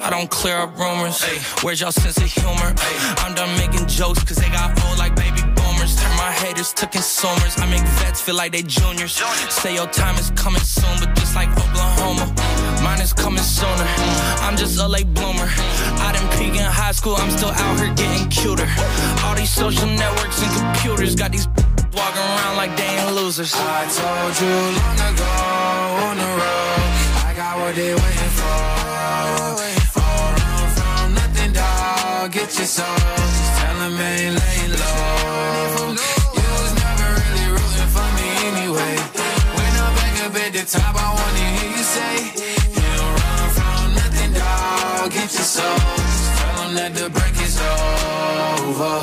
I 0.00 0.10
don't 0.10 0.30
clear 0.30 0.56
up 0.56 0.76
rumors. 0.78 1.22
Where's 1.62 1.80
y'all 1.80 1.92
sense 1.92 2.16
of 2.18 2.30
humor? 2.30 2.74
I'm 3.22 3.34
done 3.34 3.50
making 3.56 3.86
jokes, 3.86 4.24
cause 4.24 4.36
they 4.36 4.48
got 4.50 4.74
old 4.84 4.98
like 4.98 5.14
baby 5.14 5.42
boomers. 5.54 5.94
Turn 5.96 6.14
my 6.16 6.32
haters 6.32 6.72
to 6.74 6.86
consumers. 6.86 7.54
I 7.58 7.66
make 7.70 7.86
vets 8.02 8.20
feel 8.20 8.34
like 8.34 8.52
they 8.52 8.62
juniors. 8.62 9.12
Say 9.48 9.74
your 9.74 9.88
time 9.88 10.16
is 10.16 10.30
coming 10.34 10.62
soon, 10.62 10.98
but 10.98 11.14
just 11.14 11.34
like 11.34 11.48
Oklahoma, 11.50 12.26
mine 12.82 13.00
is 13.00 13.12
coming 13.12 13.42
sooner. 13.42 13.86
I'm 14.42 14.56
just 14.56 14.80
a 14.80 14.88
late 14.88 15.12
bloomer. 15.14 15.48
I 16.02 16.12
didn't 16.12 16.30
peak 16.38 16.58
in 16.58 16.66
high 16.66 16.92
school, 16.92 17.14
I'm 17.16 17.30
still 17.30 17.50
out 17.50 17.78
here 17.78 17.94
getting 17.94 18.28
cuter. 18.28 18.68
All 19.24 19.34
these 19.34 19.50
social 19.50 19.86
networks 19.86 20.42
and 20.42 20.50
computers 20.58 21.14
got 21.14 21.30
these 21.32 21.46
walking 21.98 22.28
around 22.34 22.56
like 22.56 22.72
they 22.78 22.90
ain't 23.02 23.14
losers. 23.18 23.52
I 23.54 23.82
told 24.00 24.32
you 24.42 24.54
long 24.80 24.98
ago 25.10 25.34
on 26.06 26.14
the 26.22 26.30
road, 26.40 26.90
I 27.28 27.30
got 27.40 27.52
what 27.60 27.74
they 27.74 27.92
waiting 28.02 28.32
for. 28.38 28.60
Don't 29.38 29.54
run 29.60 29.80
from 29.96 31.06
nothing, 31.18 31.52
dog. 31.52 32.32
Get 32.32 32.50
your 32.58 32.70
soul, 32.76 32.96
just 32.96 33.52
tell 33.58 33.76
them 33.82 34.00
ain't 34.10 34.34
laying 34.40 34.72
low. 34.82 35.94
You 36.38 36.48
was 36.62 36.72
never 36.84 37.08
really 37.20 37.46
rooting 37.56 37.90
for 37.94 38.08
me 38.16 38.26
anyway. 38.50 38.94
When 39.56 39.72
I'm 39.82 39.92
back 39.98 40.14
up 40.24 40.34
at 40.44 40.50
the 40.56 40.64
top, 40.74 40.94
I 40.94 41.08
wanna 41.18 41.46
hear 41.56 41.70
you 41.76 41.84
say, 41.96 42.14
You 42.78 42.88
don't 43.00 43.14
run 43.22 43.46
from 43.58 43.84
nothing, 44.00 44.32
dog. 44.38 45.06
Get 45.16 45.30
your 45.38 45.48
soul, 45.56 45.78
just 45.98 46.26
tell 46.38 46.70
that 46.78 46.90
the 46.98 47.06
break 47.16 47.36
is 47.46 47.56
over. 47.58 48.96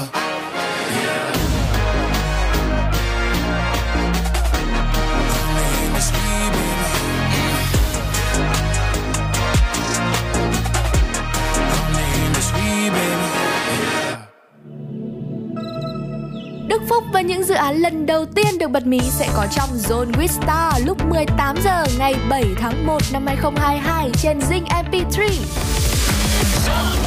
Đức 16.76 16.82
Phúc 16.90 17.04
và 17.14 17.22
những 17.22 17.44
dự 17.44 17.54
án 17.54 17.76
lần 17.76 18.06
đầu 18.06 18.26
tiên 18.26 18.58
được 18.60 18.68
bật 18.68 18.86
mí 18.86 19.00
sẽ 19.00 19.30
có 19.36 19.48
trong 19.52 19.70
Zone 19.70 20.12
with 20.12 20.28
Star 20.28 20.88
lúc 20.88 20.98
18 21.10 21.56
giờ 21.64 21.84
ngày 22.00 22.16
7 22.30 22.44
tháng 22.60 22.88
1 22.88 22.98
năm 23.14 23.28
2022 23.28 24.10
trên 24.22 24.40
Zing 24.40 24.66
MP3. 24.66 27.05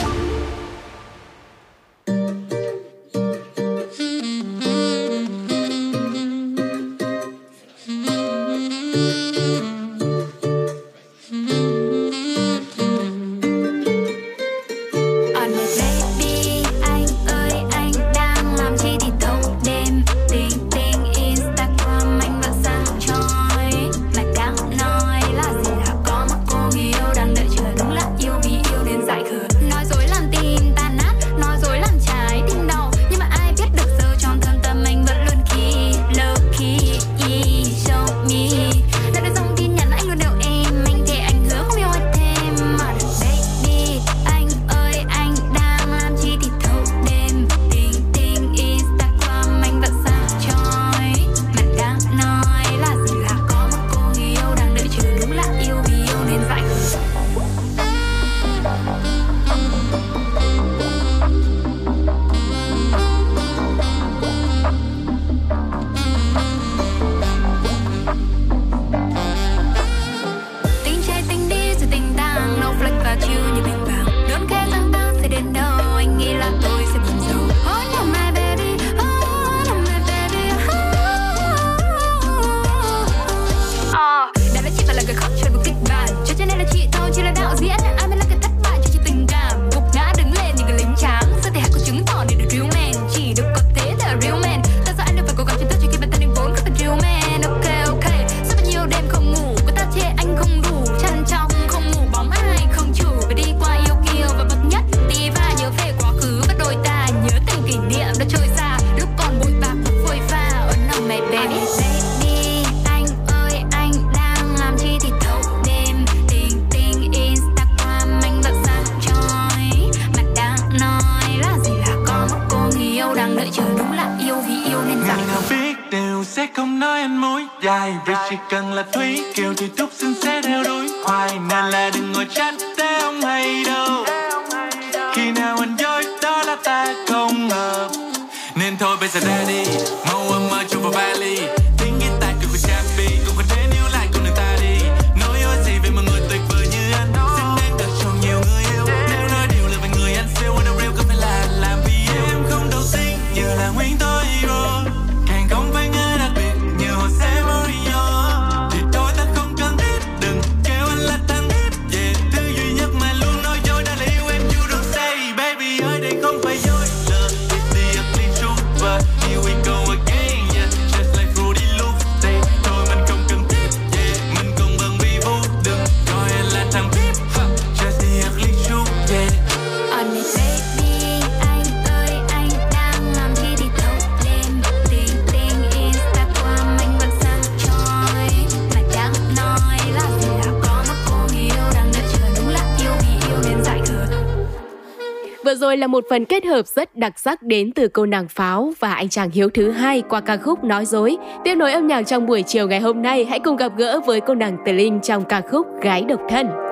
một 195.89 196.05
phần 196.11 196.25
kết 196.25 196.45
hợp 196.45 196.67
rất 196.67 196.97
đặc 196.97 197.19
sắc 197.19 197.43
đến 197.43 197.73
từ 197.73 197.89
cô 197.89 198.07
nàng 198.07 198.29
pháo 198.29 198.73
và 198.79 198.95
anh 198.95 199.09
chàng 199.09 199.31
hiếu 199.31 199.49
thứ 199.55 199.71
hai 199.71 200.03
qua 200.09 200.21
ca 200.21 200.37
khúc 200.37 200.65
Nói 200.65 200.87
dối. 200.87 201.17
Tiếp 201.45 201.55
nối 201.55 201.73
âm 201.73 201.87
nhạc 201.87 202.03
trong 202.03 202.27
buổi 202.27 202.43
chiều 202.43 202.69
ngày 202.69 202.81
hôm 202.81 203.03
nay, 203.03 203.25
hãy 203.25 203.39
cùng 203.39 203.57
gặp 203.57 203.73
gỡ 203.77 204.01
với 204.07 204.21
cô 204.21 204.35
nàng 204.35 204.57
Tờ 204.67 204.73
Linh 204.73 205.01
trong 205.01 205.25
ca 205.25 205.41
khúc 205.41 205.67
Gái 205.83 206.03
độc 206.03 206.21
thân. 206.29 206.68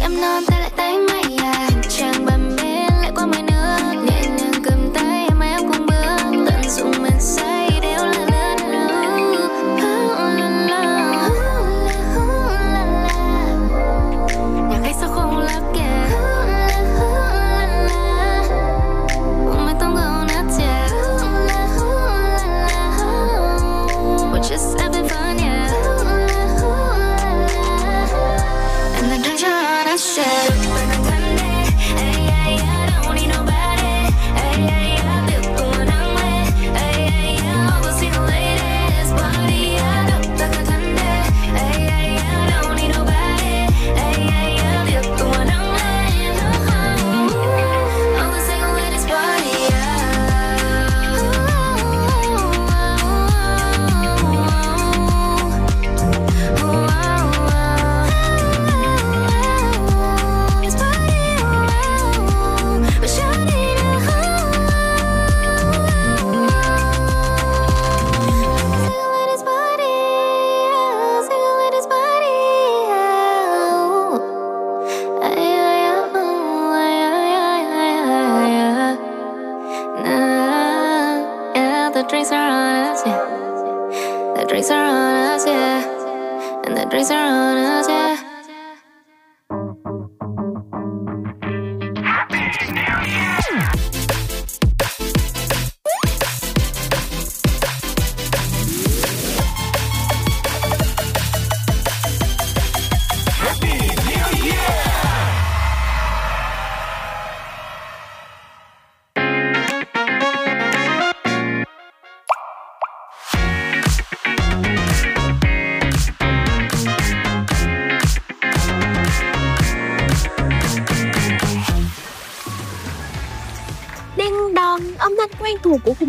em 0.00 0.20
non 0.20 0.44
ta 0.46 0.58
lại 0.58 0.70
tay 0.76 0.98
mạnh 0.98 1.27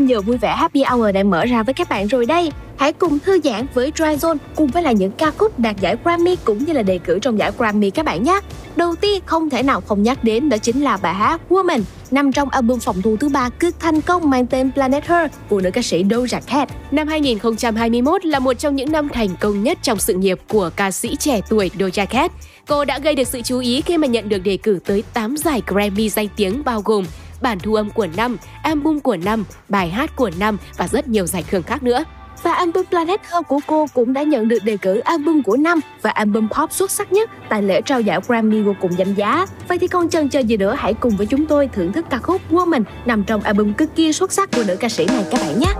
giờ 0.10 0.22
vui 0.22 0.38
vẻ 0.38 0.56
Happy 0.56 0.84
Hour 0.84 1.14
đã 1.14 1.24
mở 1.24 1.46
ra 1.46 1.64
với 1.64 1.74
các 1.74 1.90
bạn 1.90 2.08
rồi 2.08 2.26
đây. 2.26 2.52
Hãy 2.78 2.94
cùng 2.94 3.20
thư 3.20 3.40
giãn 3.44 3.66
với 3.74 3.92
Dry 3.96 4.06
Zone 4.06 4.38
cùng 4.56 4.68
với 4.68 4.84
là 4.84 4.92
những 4.92 5.12
ca 5.12 5.32
khúc 5.32 5.60
đạt 5.60 5.76
giải 5.82 5.96
Grammy 6.04 6.36
cũng 6.36 6.66
như 6.66 6.74
là 6.74 6.84
đề 6.84 6.98
cử 6.98 7.20
trong 7.20 7.40
giải 7.40 7.52
Grammy 7.58 7.90
các 7.90 8.06
bạn 8.06 8.24
nhé. 8.24 8.40
Đầu 8.76 8.96
tiên 8.96 9.22
không 9.26 9.50
thể 9.50 9.64
nào 9.64 9.82
không 9.82 10.04
nhắc 10.04 10.24
đến 10.24 10.50
đó 10.50 10.58
chính 10.58 10.82
là 10.82 10.98
bài 10.98 11.14
hát 11.14 11.42
Woman 11.50 11.82
nằm 12.12 12.32
trong 12.32 12.50
album 12.50 12.80
phòng 12.80 13.02
thu 13.02 13.18
thứ 13.18 13.30
ba 13.30 13.50
cực 13.50 13.80
thành 13.80 14.02
công 14.02 14.30
mang 14.30 14.48
tên 14.48 14.72
Planet 14.72 15.06
Her 15.06 15.32
của 15.50 15.62
nữ 15.62 15.72
ca 15.72 15.82
sĩ 15.82 16.04
Doja 16.04 16.42
Cat. 16.48 16.70
Năm 16.92 17.08
2021 17.08 18.26
là 18.26 18.40
một 18.40 18.54
trong 18.54 18.76
những 18.76 18.92
năm 18.92 19.10
thành 19.10 19.30
công 19.40 19.64
nhất 19.64 19.78
trong 19.82 20.00
sự 20.00 20.14
nghiệp 20.14 20.40
của 20.48 20.70
ca 20.76 20.92
sĩ 20.92 21.16
trẻ 21.16 21.42
tuổi 21.50 21.72
Doja 21.80 22.06
Cat. 22.06 22.32
Cô 22.68 22.86
đã 22.86 23.00
gây 23.00 23.16
được 23.16 23.28
sự 23.28 23.42
chú 23.42 23.60
ý 23.60 23.82
khi 23.82 23.98
mà 23.98 24.08
nhận 24.08 24.30
được 24.30 24.40
đề 24.40 24.58
cử 24.58 24.80
tới 24.86 25.04
8 25.14 25.38
giải 25.38 25.62
Grammy 25.68 26.10
danh 26.10 26.28
tiếng 26.36 26.62
bao 26.66 26.82
gồm 26.82 27.06
bản 27.42 27.60
thu 27.60 27.76
âm 27.76 27.90
của 27.90 28.08
năm, 28.18 28.38
album 28.64 29.00
của 29.00 29.18
năm, 29.18 29.44
bài 29.70 29.90
hát 29.90 30.16
của 30.16 30.32
năm 30.40 30.58
và 30.78 30.88
rất 30.88 31.08
nhiều 31.08 31.26
giải 31.26 31.44
thưởng 31.50 31.64
khác 31.64 31.84
nữa. 31.84 32.04
Và 32.44 32.54
album 32.54 32.86
Planet 32.86 33.22
Her 33.32 33.44
của 33.48 33.60
cô 33.68 33.86
cũng 33.94 34.14
đã 34.14 34.24
nhận 34.24 34.48
được 34.48 34.64
đề 34.64 34.78
cử 34.78 35.00
album 35.00 35.42
của 35.42 35.58
năm 35.58 35.80
và 36.02 36.10
album 36.10 36.48
pop 36.50 36.72
xuất 36.72 36.92
sắc 36.92 37.12
nhất 37.12 37.30
tại 37.50 37.62
lễ 37.62 37.82
trao 37.82 38.02
giải 38.02 38.20
Grammy 38.28 38.62
vô 38.62 38.76
cùng 38.82 38.92
danh 38.98 39.14
giá. 39.14 39.46
Vậy 39.68 39.80
thì 39.80 39.88
còn 39.88 40.10
chần 40.10 40.30
chờ 40.30 40.40
gì 40.40 40.58
nữa 40.58 40.76
hãy 40.78 40.94
cùng 40.94 41.18
với 41.18 41.28
chúng 41.28 41.46
tôi 41.46 41.70
thưởng 41.74 41.92
thức 41.92 42.06
ca 42.10 42.18
khúc 42.18 42.42
Woman 42.52 42.84
nằm 43.06 43.24
trong 43.24 43.42
album 43.42 43.74
cực 43.74 43.96
kỳ 43.96 44.14
xuất 44.14 44.32
sắc 44.32 44.52
của 44.52 44.64
nữ 44.68 44.76
ca 44.80 44.90
sĩ 44.90 45.06
này 45.06 45.26
các 45.32 45.42
bạn 45.42 45.60
nhé. 45.60 45.74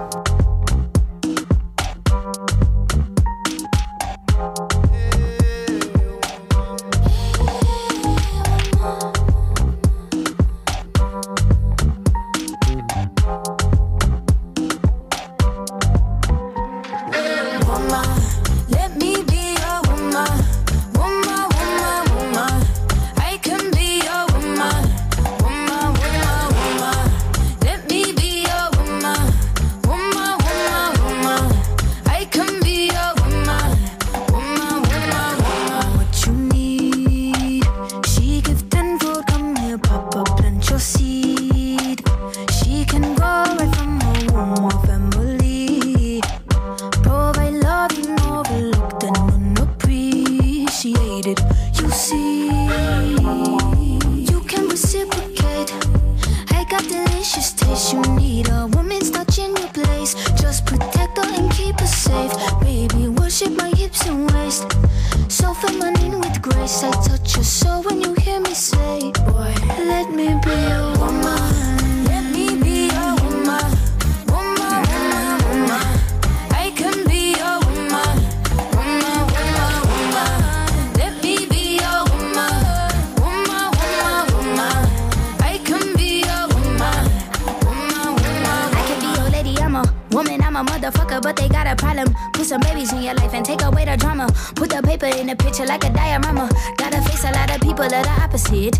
That 98.50 98.80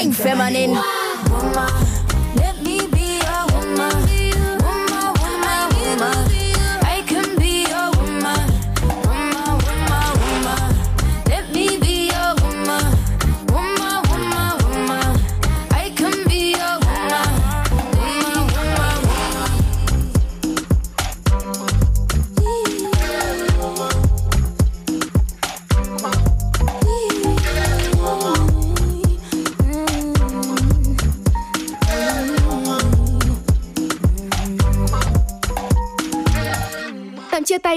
I'm 0.00 0.12
feminine. 0.12 0.78
woman. 1.28 1.97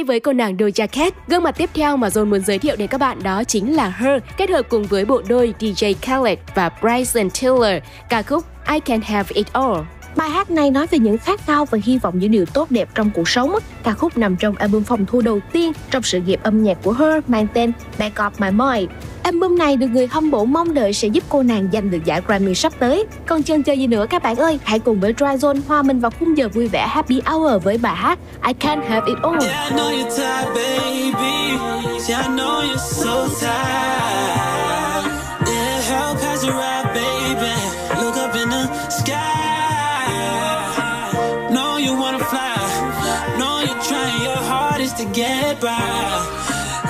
Tay 0.01 0.05
với 0.05 0.19
cô 0.19 0.33
nàng 0.33 0.57
Doja 0.57 0.87
Cat, 0.87 1.13
gương 1.27 1.43
mặt 1.43 1.55
tiếp 1.57 1.69
theo 1.73 1.97
mà 1.97 2.07
John 2.07 2.25
muốn 2.25 2.41
giới 2.41 2.59
thiệu 2.59 2.75
đến 2.75 2.87
các 2.87 2.97
bạn 2.97 3.23
đó 3.23 3.43
chính 3.43 3.75
là 3.75 3.89
Her, 3.89 4.21
kết 4.37 4.49
hợp 4.49 4.61
cùng 4.69 4.83
với 4.83 5.05
bộ 5.05 5.21
đôi 5.27 5.53
DJ 5.59 5.93
Khaled 6.01 6.37
và 6.55 6.69
Bryson 6.81 7.29
Tiller, 7.29 7.83
ca 8.09 8.21
khúc 8.21 8.43
I 8.73 8.79
Can 8.79 9.01
Have 9.01 9.29
It 9.33 9.53
All. 9.53 10.00
Bài 10.15 10.29
hát 10.29 10.51
này 10.51 10.71
nói 10.71 10.87
về 10.87 10.99
những 10.99 11.17
khát 11.17 11.45
khao 11.45 11.65
và 11.65 11.77
hy 11.83 11.97
vọng 11.97 12.19
những 12.19 12.31
điều 12.31 12.45
tốt 12.45 12.71
đẹp 12.71 12.89
trong 12.95 13.09
cuộc 13.09 13.29
sống. 13.29 13.55
Ca 13.83 13.93
khúc 13.93 14.17
nằm 14.17 14.35
trong 14.35 14.55
album 14.55 14.83
phòng 14.83 15.05
thu 15.05 15.21
đầu 15.21 15.39
tiên 15.51 15.71
trong 15.91 16.03
sự 16.03 16.19
nghiệp 16.19 16.39
âm 16.43 16.63
nhạc 16.63 16.77
của 16.83 16.93
Her 16.93 17.23
mang 17.27 17.47
tên 17.53 17.71
Back 17.99 18.19
Up 18.27 18.41
My 18.41 18.51
Mind. 18.51 18.89
Album 19.23 19.57
này 19.57 19.77
được 19.77 19.87
người 19.87 20.07
hâm 20.07 20.31
mộ 20.31 20.45
mong 20.45 20.73
đợi 20.73 20.93
sẽ 20.93 21.07
giúp 21.07 21.23
cô 21.29 21.43
nàng 21.43 21.69
giành 21.73 21.89
được 21.91 22.05
giải 22.05 22.21
Grammy 22.27 22.55
sắp 22.55 22.73
tới. 22.79 23.05
Còn 23.25 23.43
chân 23.43 23.63
chơi 23.63 23.79
gì 23.79 23.87
nữa 23.87 24.05
các 24.09 24.23
bạn 24.23 24.35
ơi, 24.35 24.59
hãy 24.63 24.79
cùng 24.79 24.99
với 24.99 25.13
Dry 25.17 25.25
Zone 25.25 25.59
hòa 25.67 25.81
mình 25.81 25.99
vào 25.99 26.11
khung 26.19 26.37
giờ 26.37 26.49
vui 26.53 26.67
vẻ 26.67 26.87
Happy 26.87 27.21
Hour 27.25 27.63
với 27.63 27.77
bài 27.77 27.95
hát 27.95 28.19
I 28.47 28.53
Can't 28.53 28.81
Have 28.89 29.07
It 29.07 29.17
All. 29.23 29.43
Yeah, 29.43 29.71
I 29.71 29.77
know 29.77 29.89
you're 29.89 30.09
tired, 30.17 30.47
baby. 30.55 31.57
Yeah, 32.09 32.27
I 32.27 32.35
know 32.35 32.61
you're 32.61 32.77
so 32.77 33.27
tired. 33.41 35.07
Yeah, 35.47 35.83
help 35.89 36.17
has 36.21 36.43
arrived, 36.43 36.90
get 45.21 45.61
by. 45.61 45.67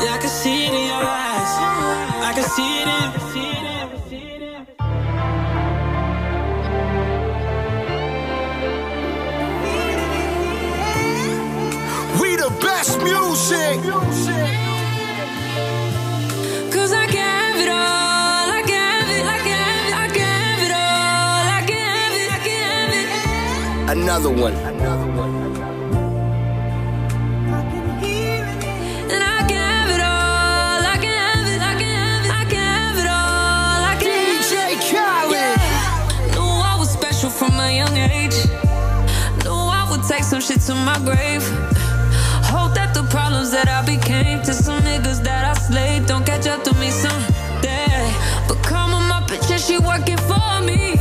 Yeah, 0.02 0.16
I 0.16 0.18
can 0.22 0.30
see 0.30 0.66
it 0.68 0.74
in 0.80 0.86
your 0.94 1.06
eyes. 1.24 1.52
I 2.30 2.32
can 2.38 2.48
see 2.56 2.72
it 2.82 2.88
in. 2.98 3.08
We 12.22 12.30
the 12.44 12.52
best 12.66 12.94
music. 13.10 13.76
Cause 16.74 16.92
I 17.04 17.06
can 17.16 17.32
have 17.44 17.60
it 17.66 17.72
I 18.58 18.60
gave 18.74 19.08
it, 19.18 19.26
I 20.04 20.06
gave 20.20 20.60
it 20.68 20.74
all. 20.84 21.44
I 21.58 21.60
can 21.72 22.10
have 24.88 25.36
it. 25.36 25.41
To 40.60 40.76
my 40.76 40.98
grave. 41.00 41.44
Hope 42.44 42.74
that 42.76 42.94
the 42.94 43.04
problems 43.04 43.52
that 43.52 43.70
I 43.70 43.86
became 43.86 44.42
to 44.44 44.54
some 44.54 44.82
niggas 44.84 45.24
that 45.24 45.46
I 45.46 45.54
slayed 45.54 46.08
don't 46.08 46.26
catch 46.26 46.46
up 46.46 46.64
to 46.66 46.74
me 46.74 46.90
someday. 46.92 48.12
But 48.48 48.62
come 48.62 48.94
on, 48.94 49.08
my 49.08 49.22
bitch, 49.28 49.50
and 49.50 49.62
she 49.62 49.80
working. 49.80 50.18
For 50.18 50.62
me. 50.66 51.01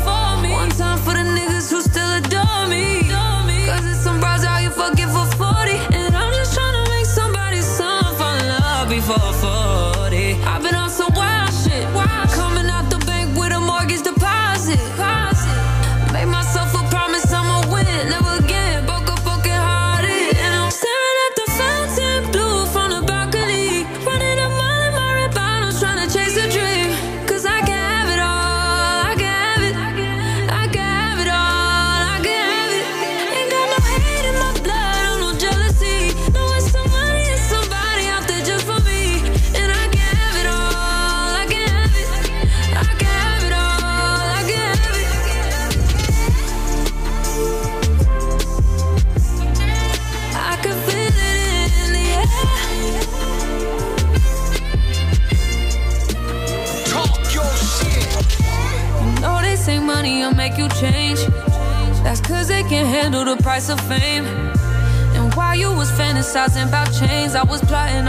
I 67.40 67.44
was 67.44 67.62
plotting 67.62 68.06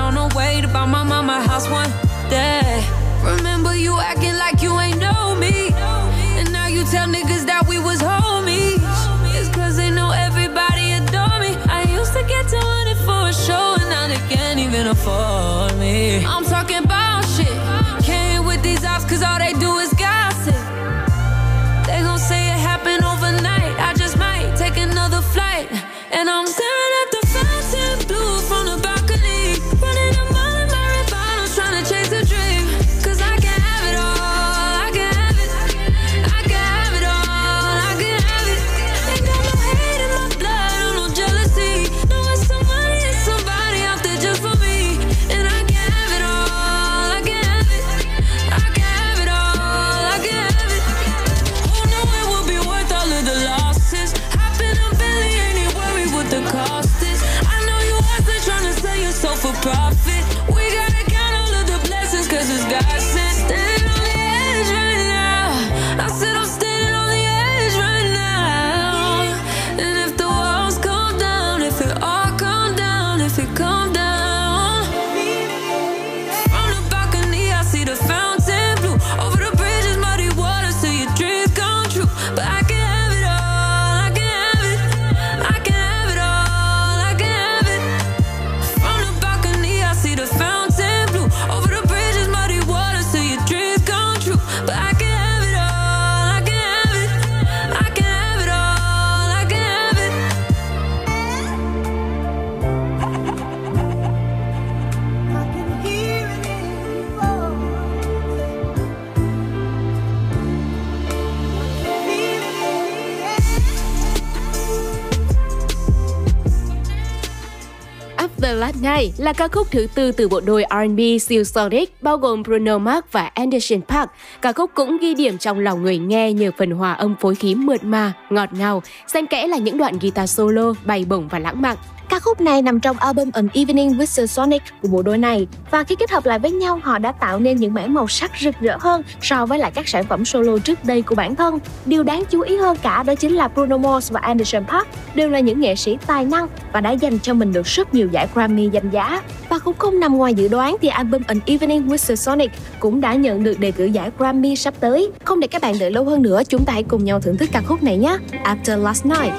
After 119.01 119.23
là 119.23 119.33
ca 119.33 119.47
khúc 119.47 119.71
thứ 119.71 119.87
tư 119.95 120.11
từ 120.11 120.27
bộ 120.27 120.39
đôi 120.39 120.63
R&B 120.69 120.99
siêu 121.21 121.43
Sonic 121.43 122.03
bao 122.03 122.17
gồm 122.17 122.43
Bruno 122.43 122.77
Mars 122.77 123.05
và 123.11 123.25
Anderson 123.33 123.81
Park. 123.81 124.09
Ca 124.41 124.53
khúc 124.53 124.71
cũng 124.73 124.97
ghi 125.01 125.13
điểm 125.13 125.37
trong 125.37 125.59
lòng 125.59 125.83
người 125.83 125.97
nghe 125.97 126.33
nhờ 126.33 126.51
phần 126.57 126.71
hòa 126.71 126.93
âm 126.93 127.15
phối 127.21 127.35
khí 127.35 127.55
mượt 127.55 127.83
mà, 127.83 128.13
ngọt 128.29 128.53
ngào, 128.53 128.83
xen 129.07 129.25
kẽ 129.27 129.47
là 129.47 129.57
những 129.57 129.77
đoạn 129.77 129.99
guitar 130.01 130.29
solo 130.29 130.73
bay 130.85 131.05
bổng 131.09 131.27
và 131.27 131.39
lãng 131.39 131.61
mạn. 131.61 131.77
Ca 132.11 132.19
khúc 132.19 132.41
này 132.41 132.61
nằm 132.61 132.79
trong 132.79 132.97
album 132.97 133.29
An 133.33 133.47
Evening 133.53 133.89
with 133.89 134.17
the 134.17 134.27
Sonic 134.27 134.61
của 134.81 134.87
bộ 134.87 135.01
đôi 135.01 135.17
này 135.17 135.47
và 135.71 135.83
khi 135.83 135.95
kết 135.95 136.11
hợp 136.11 136.25
lại 136.25 136.39
với 136.39 136.51
nhau 136.51 136.79
họ 136.83 136.97
đã 136.97 137.11
tạo 137.11 137.39
nên 137.39 137.57
những 137.57 137.73
mảng 137.73 137.93
màu 137.93 138.07
sắc 138.07 138.31
rực 138.39 138.55
rỡ 138.59 138.77
hơn 138.79 139.03
so 139.21 139.45
với 139.45 139.59
lại 139.59 139.71
các 139.71 139.87
sản 139.87 140.05
phẩm 140.05 140.25
solo 140.25 140.57
trước 140.57 140.85
đây 140.85 141.01
của 141.01 141.15
bản 141.15 141.35
thân. 141.35 141.59
Điều 141.85 142.03
đáng 142.03 142.23
chú 142.29 142.41
ý 142.41 142.57
hơn 142.57 142.77
cả 142.81 143.03
đó 143.03 143.15
chính 143.15 143.35
là 143.35 143.47
Bruno 143.47 143.77
Mars 143.77 144.11
và 144.11 144.19
Anderson 144.19 144.65
Park 144.65 144.87
đều 145.15 145.29
là 145.29 145.39
những 145.39 145.59
nghệ 145.59 145.75
sĩ 145.75 145.97
tài 146.07 146.25
năng 146.25 146.47
và 146.73 146.81
đã 146.81 146.91
dành 146.91 147.19
cho 147.19 147.33
mình 147.33 147.53
được 147.53 147.65
rất 147.65 147.93
nhiều 147.93 148.07
giải 148.11 148.27
Grammy 148.33 148.69
danh 148.69 148.89
giá. 148.89 149.21
Và 149.49 149.59
cũng 149.59 149.77
không 149.77 149.99
nằm 149.99 150.17
ngoài 150.17 150.33
dự 150.33 150.47
đoán 150.47 150.75
thì 150.81 150.87
album 150.87 151.21
An 151.27 151.39
Evening 151.45 151.87
with 151.87 152.07
the 152.09 152.15
Sonic 152.15 152.51
cũng 152.79 153.01
đã 153.01 153.13
nhận 153.13 153.43
được 153.43 153.59
đề 153.59 153.71
cử 153.71 153.85
giải 153.85 154.09
Grammy 154.17 154.55
sắp 154.55 154.73
tới. 154.79 155.11
Không 155.23 155.39
để 155.39 155.47
các 155.47 155.61
bạn 155.61 155.79
đợi 155.79 155.91
lâu 155.91 156.05
hơn 156.05 156.21
nữa, 156.21 156.41
chúng 156.47 156.65
ta 156.65 156.73
hãy 156.73 156.83
cùng 156.83 157.05
nhau 157.05 157.19
thưởng 157.19 157.37
thức 157.37 157.49
ca 157.51 157.61
khúc 157.61 157.83
này 157.83 157.97
nhé. 157.97 158.17
After 158.43 158.83
Last 158.83 159.05
Night. 159.05 159.33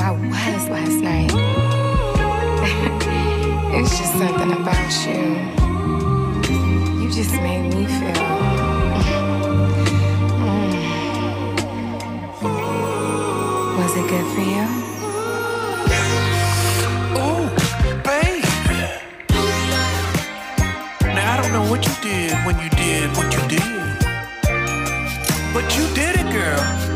I 0.00 0.10
was 0.12 0.68
last 0.68 1.00
night. 1.02 1.30
it's 3.76 3.98
just 3.98 4.12
something 4.12 4.52
about 4.52 5.06
you. 5.06 5.22
You 7.00 7.10
just 7.10 7.34
made 7.34 7.74
me 7.74 7.84
feel. 7.86 8.24
Mm. 12.40 13.76
Was 13.78 13.94
it 13.96 14.06
good 14.08 14.26
for 14.34 14.44
you? 14.54 14.66
Ooh, 17.20 17.46
baby. 18.02 18.80
Now 21.14 21.32
I 21.32 21.34
don't 21.42 21.52
know 21.52 21.66
what 21.70 21.80
you 21.86 21.94
did 22.00 22.32
when 22.46 22.56
you 22.58 22.68
did 22.70 23.16
what 23.16 23.32
you 23.34 23.42
did, 23.48 23.98
but 25.52 25.76
you 25.76 25.84
did 25.94 26.16
it, 26.20 26.28
girl. 26.32 26.89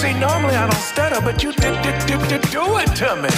See, 0.00 0.14
normally 0.14 0.54
I 0.54 0.66
don't 0.66 0.80
stutter, 0.80 1.20
but 1.20 1.42
you 1.42 1.52
did, 1.52 1.74
did, 1.82 2.06
did, 2.06 2.26
did 2.26 2.40
do 2.50 2.78
it 2.78 2.88
to 3.00 3.16
me. 3.16 3.28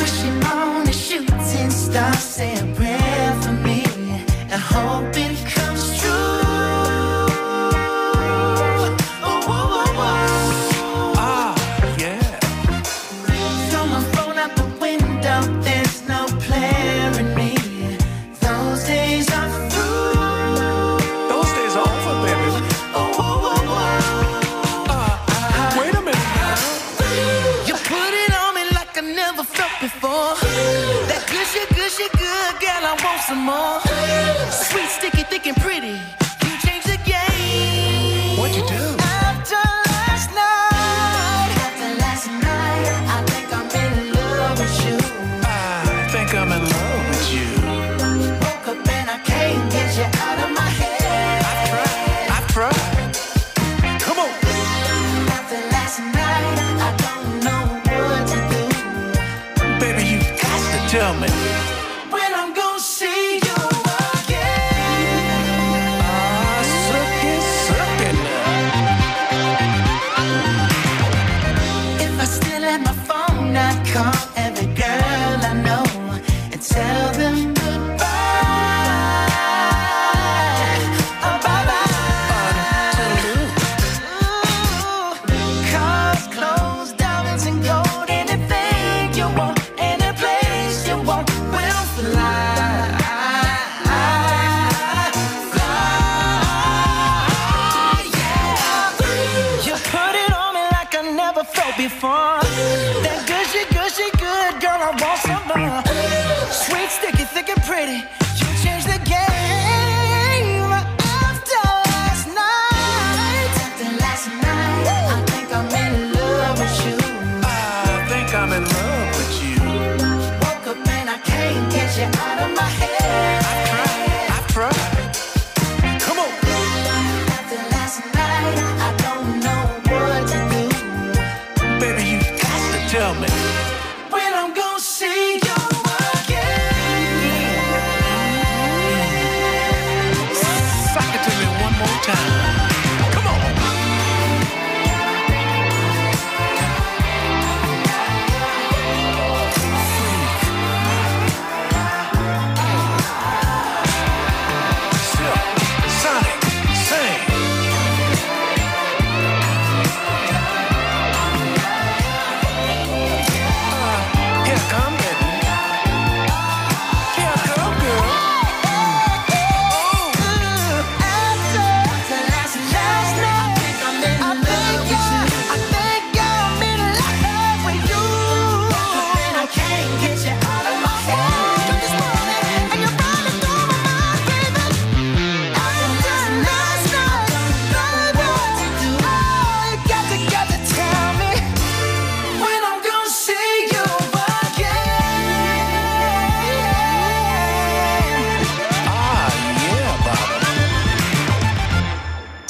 Wishing 0.00 0.42
on 0.44 0.88
a 0.88 0.92
shooting 0.94 1.68
star, 1.68 2.14
say 2.14 2.54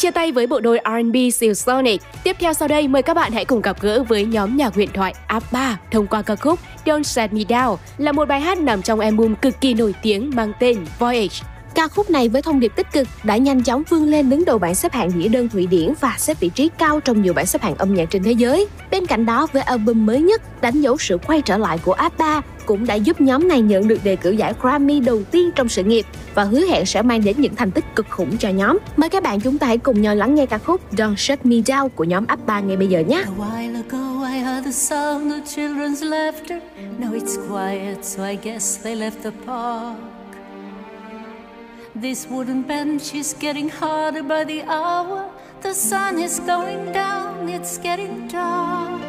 Chia 0.06 0.10
tay 0.10 0.32
với 0.32 0.46
bộ 0.46 0.60
đôi 0.60 0.80
R&B 0.84 1.16
Seal 1.34 1.52
Sonic. 1.52 2.02
Tiếp 2.24 2.36
theo 2.38 2.52
sau 2.52 2.68
đây, 2.68 2.88
mời 2.88 3.02
các 3.02 3.14
bạn 3.14 3.32
hãy 3.32 3.44
cùng 3.44 3.60
gặp 3.60 3.80
gỡ 3.80 4.02
với 4.02 4.24
nhóm 4.24 4.56
nhạc 4.56 4.74
huyền 4.74 4.88
thoại 4.94 5.14
ABBA 5.26 5.76
thông 5.90 6.06
qua 6.06 6.22
ca 6.22 6.36
khúc 6.36 6.58
Don't 6.84 7.02
Set 7.02 7.32
Me 7.32 7.40
Down, 7.40 7.76
là 7.98 8.12
một 8.12 8.28
bài 8.28 8.40
hát 8.40 8.58
nằm 8.58 8.82
trong 8.82 9.00
album 9.00 9.34
cực 9.34 9.60
kỳ 9.60 9.74
nổi 9.74 9.94
tiếng 10.02 10.30
mang 10.34 10.52
tên 10.60 10.84
Voyage. 10.98 11.36
Ca 11.76 11.88
khúc 11.88 12.10
này 12.10 12.28
với 12.28 12.42
thông 12.42 12.60
điệp 12.60 12.72
tích 12.76 12.92
cực 12.92 13.08
đã 13.24 13.36
nhanh 13.36 13.62
chóng 13.62 13.82
vươn 13.88 14.10
lên 14.10 14.30
đứng 14.30 14.44
đầu 14.44 14.58
bảng 14.58 14.74
xếp 14.74 14.92
hạng 14.92 15.18
đĩa 15.18 15.28
đơn 15.28 15.48
Thụy 15.48 15.66
Điển 15.66 15.92
và 16.00 16.14
xếp 16.18 16.40
vị 16.40 16.50
trí 16.54 16.70
cao 16.78 17.00
trong 17.00 17.22
nhiều 17.22 17.32
bảng 17.32 17.46
xếp 17.46 17.62
hạng 17.62 17.74
âm 17.74 17.94
nhạc 17.94 18.10
trên 18.10 18.22
thế 18.22 18.32
giới. 18.32 18.66
Bên 18.90 19.06
cạnh 19.06 19.26
đó, 19.26 19.46
với 19.52 19.62
album 19.62 20.06
mới 20.06 20.20
nhất 20.20 20.62
đánh 20.62 20.80
dấu 20.80 20.96
sự 20.98 21.18
quay 21.26 21.42
trở 21.42 21.58
lại 21.58 21.78
của 21.84 21.92
ABBA 21.92 22.42
cũng 22.66 22.86
đã 22.86 22.94
giúp 22.94 23.20
nhóm 23.20 23.48
này 23.48 23.60
nhận 23.60 23.88
được 23.88 24.04
đề 24.04 24.16
cử 24.16 24.30
giải 24.30 24.52
Grammy 24.62 25.00
đầu 25.00 25.22
tiên 25.30 25.50
trong 25.54 25.68
sự 25.68 25.84
nghiệp 25.84 26.06
và 26.34 26.44
hứa 26.44 26.60
hẹn 26.60 26.86
sẽ 26.86 27.02
mang 27.02 27.24
đến 27.24 27.36
những 27.40 27.54
thành 27.56 27.70
tích 27.70 27.84
cực 27.96 28.06
khủng 28.10 28.36
cho 28.38 28.48
nhóm. 28.48 28.78
Mời 28.96 29.08
các 29.08 29.22
bạn 29.22 29.40
chúng 29.40 29.58
ta 29.58 29.66
hãy 29.66 29.78
cùng 29.78 30.02
nhau 30.02 30.14
lắng 30.14 30.34
nghe 30.34 30.46
ca 30.46 30.58
khúc 30.58 30.80
Don't 30.94 31.16
Shut 31.16 31.46
Me 31.46 31.56
Down 31.56 31.88
của 31.88 32.04
nhóm 32.04 32.26
ABBA 32.26 32.60
ngay 32.60 32.76
bây 32.76 32.86
giờ 32.86 33.00
nhé. 33.00 33.24
I 34.32 34.42
heard 34.42 34.64
the 34.64 34.72
sound 34.72 35.32
of 35.32 35.44
children's 35.44 36.02
laughter. 36.02 36.58
Now 37.00 37.12
it's 37.12 37.36
quiet, 37.48 38.04
so 38.04 38.24
I 38.24 38.36
guess 38.36 38.84
they 38.84 38.96
left 38.96 39.22
the 39.22 39.30
park. 39.46 40.15
This 41.98 42.26
wooden 42.26 42.60
bench 42.60 43.14
is 43.14 43.32
getting 43.32 43.70
harder 43.70 44.22
by 44.22 44.44
the 44.44 44.62
hour. 44.64 45.30
The 45.62 45.72
sun 45.72 46.18
is 46.18 46.40
going 46.40 46.92
down, 46.92 47.48
it's 47.48 47.78
getting 47.78 48.28
dark. 48.28 49.00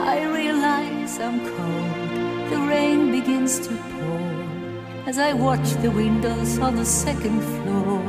I 0.00 0.24
realize 0.24 1.18
I'm 1.20 1.38
cold. 1.38 2.50
The 2.50 2.56
rain 2.66 3.12
begins 3.12 3.60
to 3.68 3.76
pour 3.76 5.06
as 5.06 5.18
I 5.18 5.34
watch 5.34 5.68
the 5.82 5.90
windows 5.90 6.58
on 6.58 6.76
the 6.76 6.86
second 6.86 7.42
floor. 7.42 8.00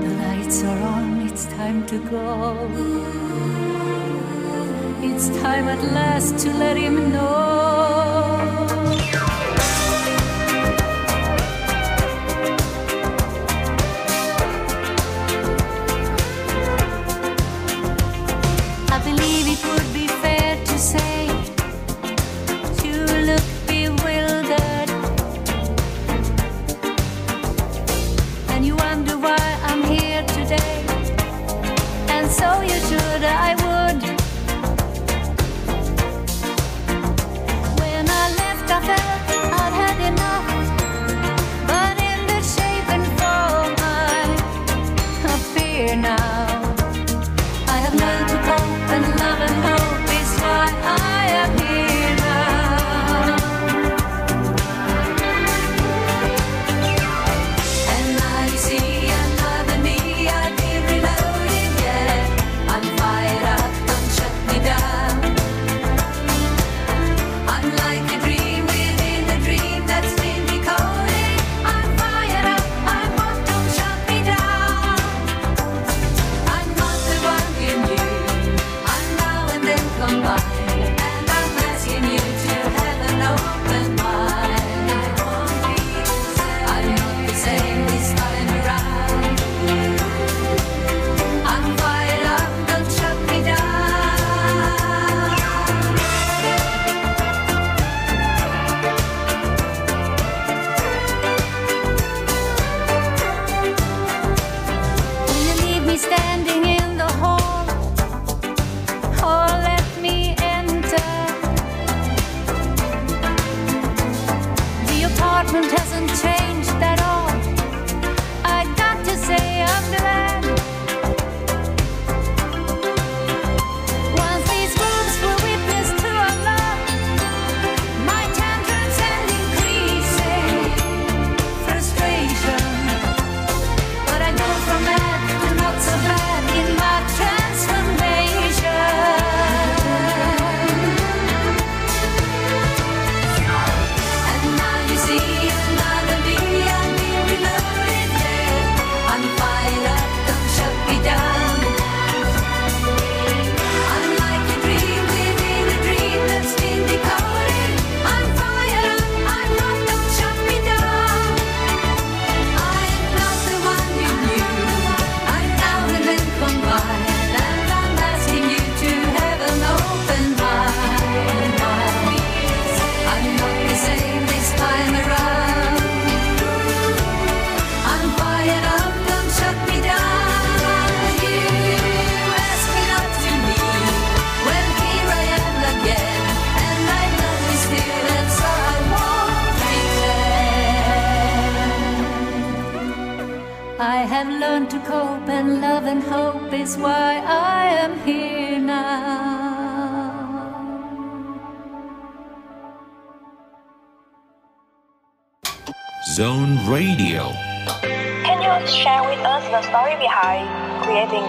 The 0.00 0.12
lights 0.24 0.64
are 0.64 0.82
on, 0.96 1.28
it's 1.28 1.44
time 1.44 1.84
to 1.88 1.98
go. 2.08 2.56
It's 5.02 5.28
time 5.42 5.68
at 5.68 5.84
last 5.92 6.38
to 6.38 6.54
let 6.54 6.78
him 6.78 7.12
know. 7.12 8.31
You 22.82 23.04
look 23.28 23.44
bewildered 23.68 24.90
and 28.48 28.66
you 28.66 28.74
wonder 28.74 29.16
why 29.16 29.38
I'm 29.62 29.84
here 29.84 30.24
today. 30.26 30.84
And 32.08 32.28
so 32.28 32.62
you 32.62 32.80
should, 32.88 33.22
I 33.22 33.54
would. 33.62 34.11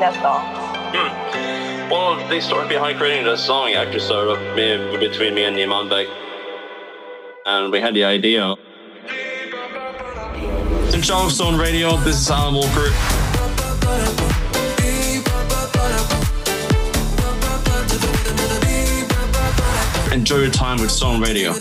That 0.04 0.22
song? 0.22 0.43
Hmm. 0.93 1.89
Well, 1.89 2.28
the 2.28 2.41
story 2.41 2.68
behind 2.68 2.97
creating 2.97 3.24
the 3.24 3.38
song 3.38 3.72
actually 3.72 4.01
started 4.01 4.32
up 4.32 4.56
me, 4.56 4.97
between 4.97 5.34
me 5.34 5.45
and 5.45 5.56
Niman 5.56 5.89
Beck. 5.89 6.08
And 7.45 7.72
we 7.72 7.80
had 7.80 7.93
the 7.93 8.04
idea. 8.04 8.56
In 10.93 11.01
charge 11.01 11.26
of 11.28 11.32
Zone 11.32 11.58
Radio, 11.58 11.95
this 11.97 12.18
is 12.20 12.30
Alan 12.30 12.56
Walker. 12.56 12.91
Enjoy 20.14 20.38
your 20.38 20.51
time 20.51 20.82
with 20.82 20.91
Zone 20.91 21.22
Radio. 21.22 21.54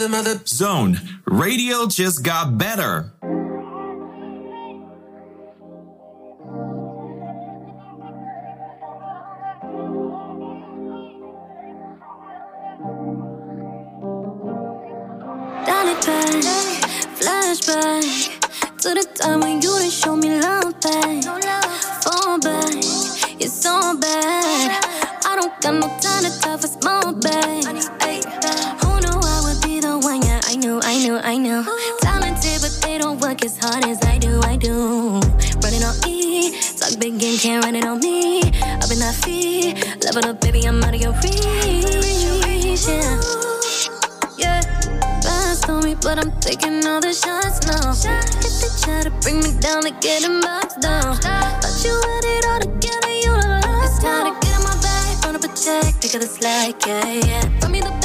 Zone 0.46 0.98
Radio 1.26 1.86
just 1.86 2.24
got 2.24 2.58
better. 2.58 3.12
I 31.32 31.38
knew. 31.38 31.64
Talented, 32.02 32.60
but 32.60 32.78
they 32.82 32.98
don't 32.98 33.18
work 33.18 33.42
as 33.42 33.56
hard 33.56 33.86
as 33.86 33.98
I 34.02 34.18
do, 34.18 34.42
I 34.42 34.54
do. 34.56 35.18
Running 35.64 35.82
on 35.82 35.96
E, 36.06 36.52
talk 36.76 37.00
big 37.00 37.18
game, 37.18 37.38
can't 37.38 37.64
run 37.64 37.74
it 37.74 37.86
on 37.86 38.00
me. 38.00 38.42
Up 38.82 38.90
in 38.92 38.98
that 39.00 39.18
feet, 39.24 39.80
level 40.04 40.28
up, 40.28 40.42
baby, 40.42 40.68
I'm 40.68 40.84
out 40.84 40.94
of 40.94 41.00
your 41.00 41.14
reach. 41.24 42.84
Yeah. 42.86 43.16
Yeah, 44.36 44.60
fast 45.24 45.70
on 45.70 45.82
me, 45.84 45.94
but 46.02 46.18
I'm 46.18 46.38
taking 46.40 46.86
all 46.86 47.00
the 47.00 47.14
shots 47.14 47.64
now. 47.66 47.92
If 48.44 48.54
they 48.60 48.68
try 48.84 49.00
to 49.00 49.10
bring 49.22 49.40
me 49.40 49.58
down, 49.58 49.84
they 49.84 49.92
get 50.04 50.20
them 50.20 50.42
boxed 50.42 50.82
down. 50.82 51.16
Thought 51.16 51.80
you 51.82 51.96
had 51.96 52.24
it 52.28 52.44
all 52.44 52.60
together, 52.60 53.14
you 53.24 53.32
lost 53.32 54.02
time 54.02 54.34
to 54.34 54.46
get 54.46 54.54
in 54.54 54.64
my 54.64 54.76
bag, 54.84 55.24
run 55.24 55.36
up 55.36 55.44
a 55.44 55.48
check, 55.56 55.98
pick 55.98 56.14
up 56.14 56.20
the 56.20 56.28
slack, 56.28 56.86
yeah, 56.86 57.08
yeah. 57.24 57.58
Throw 57.58 57.70
me 57.70 57.80
the 57.80 58.01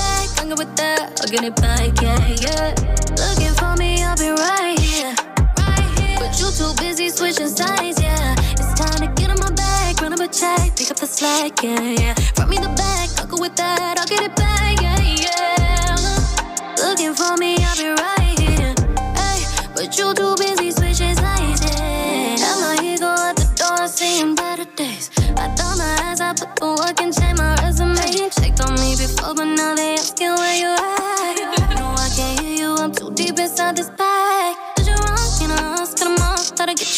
good 0.50 0.60
with 0.60 0.76
that, 0.78 1.20
I'll 1.22 1.28
get 1.28 1.44
it 1.44 1.56
back, 1.58 2.02
yeah, 2.02 2.28
yeah. 2.40 2.76
Looking 3.20 3.54
for 3.56 3.76
me, 3.76 4.04
I'll 4.04 4.16
be 4.16 4.30
right 4.30 4.80
here, 4.80 5.14
right 5.60 6.00
here. 6.00 6.18
But 6.20 6.40
you 6.40 6.52
too 6.52 6.74
busy 6.82 7.10
switching 7.10 7.50
sides, 7.50 8.02
yeah. 8.02 8.36
It's 8.54 8.74
time 8.80 9.00
to 9.04 9.22
get 9.22 9.30
in 9.30 9.40
my 9.40 9.52
bag, 9.52 10.02
run 10.02 10.14
up 10.14 10.20
a 10.20 10.28
check, 10.28 10.76
pick 10.76 10.92
up 10.92 10.98
the 10.98 11.08
slack, 11.08 11.64
yeah, 11.64 11.82
yeah. 11.82 12.14
Throw 12.14 12.48
me 12.48 12.58
the 12.58 12.78
I'll 13.20 13.28
go 13.28 13.42
with 13.42 13.56
that, 13.56 14.00
I'll 14.00 14.08
get 14.08 14.24
it 14.24 14.36
back, 14.36 14.47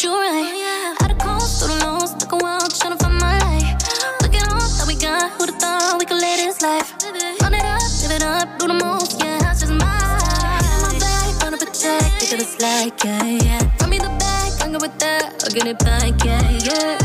get 0.00 0.04
you 0.04 0.12
right. 0.12 0.96
Out 1.02 1.10
of 1.10 1.18
coast, 1.18 1.60
through 1.60 1.76
the 1.76 1.84
nose, 1.84 2.10
stuck 2.10 2.32
around, 2.32 2.74
trying 2.78 2.96
to 2.96 3.04
find 3.04 3.18
my 3.18 3.38
life. 3.38 3.74
Look 4.22 4.34
at 4.34 4.48
all 4.52 4.60
that 4.60 4.84
we 4.86 4.94
got, 4.94 5.30
who'da 5.32 5.52
thought 5.52 5.98
we 5.98 6.04
could 6.04 6.20
live 6.20 6.38
this 6.38 6.62
life? 6.62 6.94
Run 7.42 7.54
it 7.54 7.64
up, 7.64 7.82
live 8.02 8.12
it 8.12 8.22
up, 8.22 8.58
do 8.58 8.68
the 8.68 8.74
most, 8.74 9.20
yeah, 9.20 9.38
that's 9.40 9.60
just 9.60 9.72
mine. 9.72 9.80
My 9.80 10.98
bag, 10.98 11.42
run 11.42 11.54
up 11.54 11.60
a 11.60 11.66
check, 11.66 12.12
pick 12.18 12.32
up 12.32 12.38
the 12.38 12.44
slack, 12.44 13.04
yeah, 13.04 13.24
yeah. 13.24 13.70
Run 13.80 13.90
me 13.90 13.98
the 13.98 14.08
bag, 14.18 14.52
I'm 14.60 14.72
good 14.72 14.82
with 14.82 14.98
that, 14.98 15.44
I'll 15.44 15.50
get 15.50 15.66
it 15.66 15.78
back, 15.80 16.24
yeah, 16.24 16.50
yeah. 16.50 16.99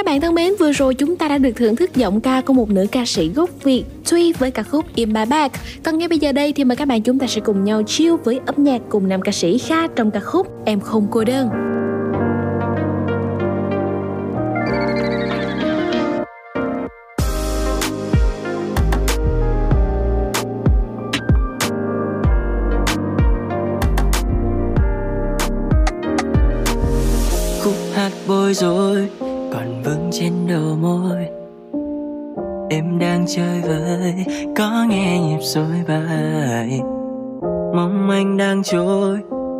Các 0.00 0.06
bạn 0.06 0.20
thân 0.20 0.34
mến, 0.34 0.52
vừa 0.58 0.72
rồi 0.72 0.94
chúng 0.94 1.16
ta 1.16 1.28
đã 1.28 1.38
được 1.38 1.52
thưởng 1.56 1.76
thức 1.76 1.94
giọng 1.94 2.20
ca 2.20 2.40
của 2.40 2.52
một 2.52 2.70
nữ 2.70 2.86
ca 2.92 3.04
sĩ 3.06 3.28
gốc 3.28 3.50
Việt 3.64 3.84
Thuy 4.04 4.32
với 4.32 4.50
ca 4.50 4.62
khúc 4.62 4.84
In 4.94 5.12
My 5.12 5.24
Bag. 5.30 5.50
Còn 5.82 5.98
ngay 5.98 6.08
bây 6.08 6.18
giờ 6.18 6.32
đây 6.32 6.52
thì 6.52 6.64
mời 6.64 6.76
các 6.76 6.88
bạn 6.88 7.02
chúng 7.02 7.18
ta 7.18 7.26
sẽ 7.26 7.40
cùng 7.40 7.64
nhau 7.64 7.82
chill 7.86 8.14
với 8.24 8.40
âm 8.46 8.64
nhạc 8.64 8.82
cùng 8.88 9.08
nam 9.08 9.22
ca 9.22 9.32
sĩ 9.32 9.58
Kha 9.58 9.86
trong 9.86 10.10
ca 10.10 10.20
khúc 10.20 10.46
Em 10.64 10.80
Không 10.80 11.06
Cô 11.10 11.24
Đơn. 11.24 11.48
khúc 27.62 27.74
hát 27.94 28.12
bối 28.28 28.54
rối 28.54 28.89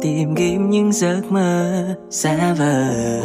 tìm 0.03 0.35
kiếm 0.35 0.71
những 0.71 0.93
giấc 0.93 1.23
mơ 1.31 1.85
xa 2.11 2.55
vời. 2.59 3.21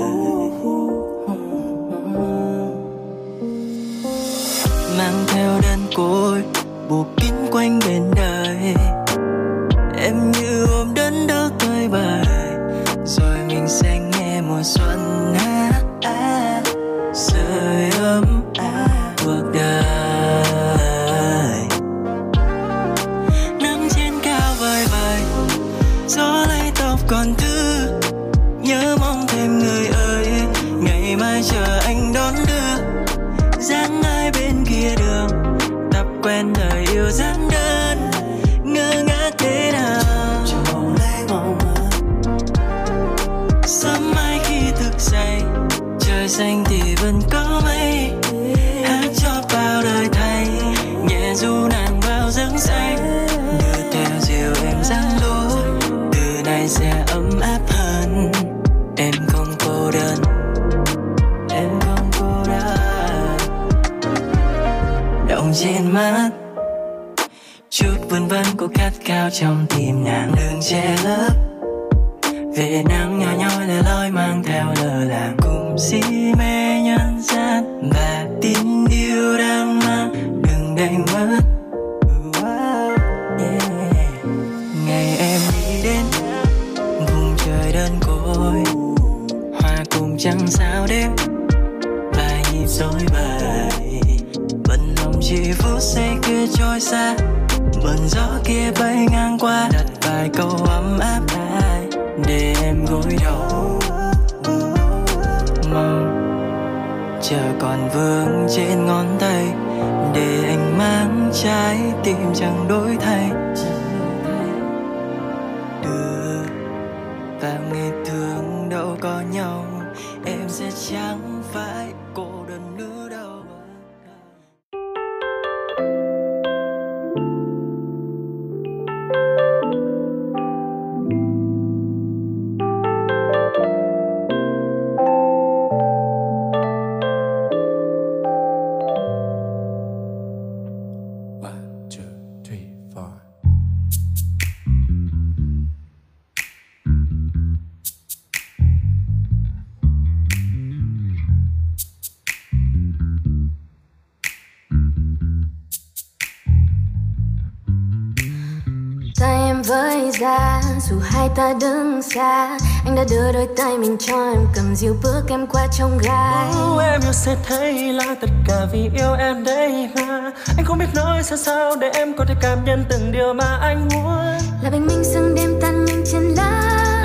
đôi 163.36 163.48
tay 163.58 163.78
mình 163.78 163.98
cho 164.00 164.14
em 164.14 164.48
cầm 164.56 164.76
dịu 164.76 164.96
bước 165.04 165.22
em 165.30 165.48
qua 165.48 165.68
trong 165.78 165.98
gai. 165.98 166.48
Oh, 166.74 166.82
em 166.82 167.02
yêu 167.02 167.14
sẽ 167.14 167.36
thấy 167.48 167.94
là 167.94 168.16
tất 168.22 168.30
cả 168.48 168.66
vì 168.72 168.90
yêu 168.96 169.14
em 169.14 169.44
đây. 169.44 169.90
mà. 169.96 170.32
Anh 170.58 170.66
không 170.66 170.78
biết 170.78 170.86
nói 170.96 171.24
sao 171.24 171.38
sao 171.38 171.76
để 171.76 171.90
em 171.90 172.14
có 172.18 172.26
thể 172.28 172.34
cảm 172.42 172.66
nhận 172.66 172.86
từng 172.90 173.12
điều 173.12 173.34
mà 173.34 173.58
anh 173.62 173.88
muốn. 173.94 174.18
Là 174.64 174.70
bình 174.72 174.88
minh 174.88 175.04
sương 175.04 175.36
đêm 175.36 175.60
tan 175.62 175.86
nhanh 175.86 176.04
trên 176.12 176.24
lá. 176.24 176.62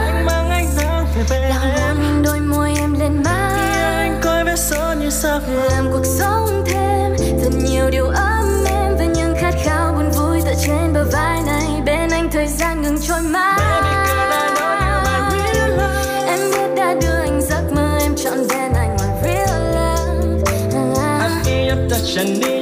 Anh 0.06 0.26
mang 0.26 0.50
ánh 0.50 0.66
sáng 0.76 1.06
về 1.16 1.22
bên 1.30 1.40
là 1.50 1.86
em 1.88 2.22
đôi 2.24 2.40
môi 2.40 2.72
em 2.78 3.00
lên 3.00 3.22
má. 3.24 3.56
Khi 3.56 3.80
anh 3.82 4.20
coi 4.22 4.44
vết 4.44 4.58
son 4.58 5.00
như 5.00 5.10
sao 5.10 5.40
làm 5.48 5.88
cuộc 5.92 6.04
sống 6.04 6.39
Chanel. 22.20 22.59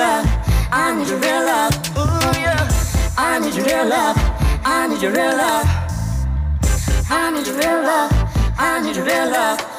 I 0.00 0.94
need 0.96 1.08
your 1.08 1.18
real 1.18 1.44
love. 1.44 1.74
Ooh, 1.98 2.40
yeah. 2.40 3.14
I 3.18 3.38
need 3.38 3.54
your 3.54 3.66
real 3.66 3.86
love. 3.86 4.16
I 4.64 4.86
need 4.88 5.02
your 5.02 5.12
real 5.12 5.36
love. 5.36 5.66
I 7.10 7.30
need 7.30 7.46
your 7.46 7.56
real 7.56 7.82
love. 7.82 8.10
I 8.58 8.80
need 8.80 8.96
your 8.96 9.04
real 9.04 9.30
love. 9.30 9.71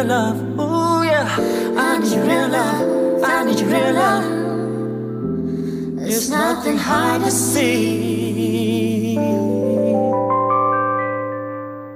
real 0.00 0.08
love. 0.08 0.36
Ooh 0.58 1.02
yeah, 1.02 1.38
I 1.76 1.98
need 1.98 2.12
your 2.12 2.26
real 2.26 2.48
love. 2.48 3.22
I 3.22 3.44
need 3.44 3.60
your 3.60 3.70
real 3.70 3.92
love. 3.94 4.24
There's 5.96 6.30
nothing 6.30 6.78
hard 6.78 7.24
to 7.24 7.30
see. 7.30 8.20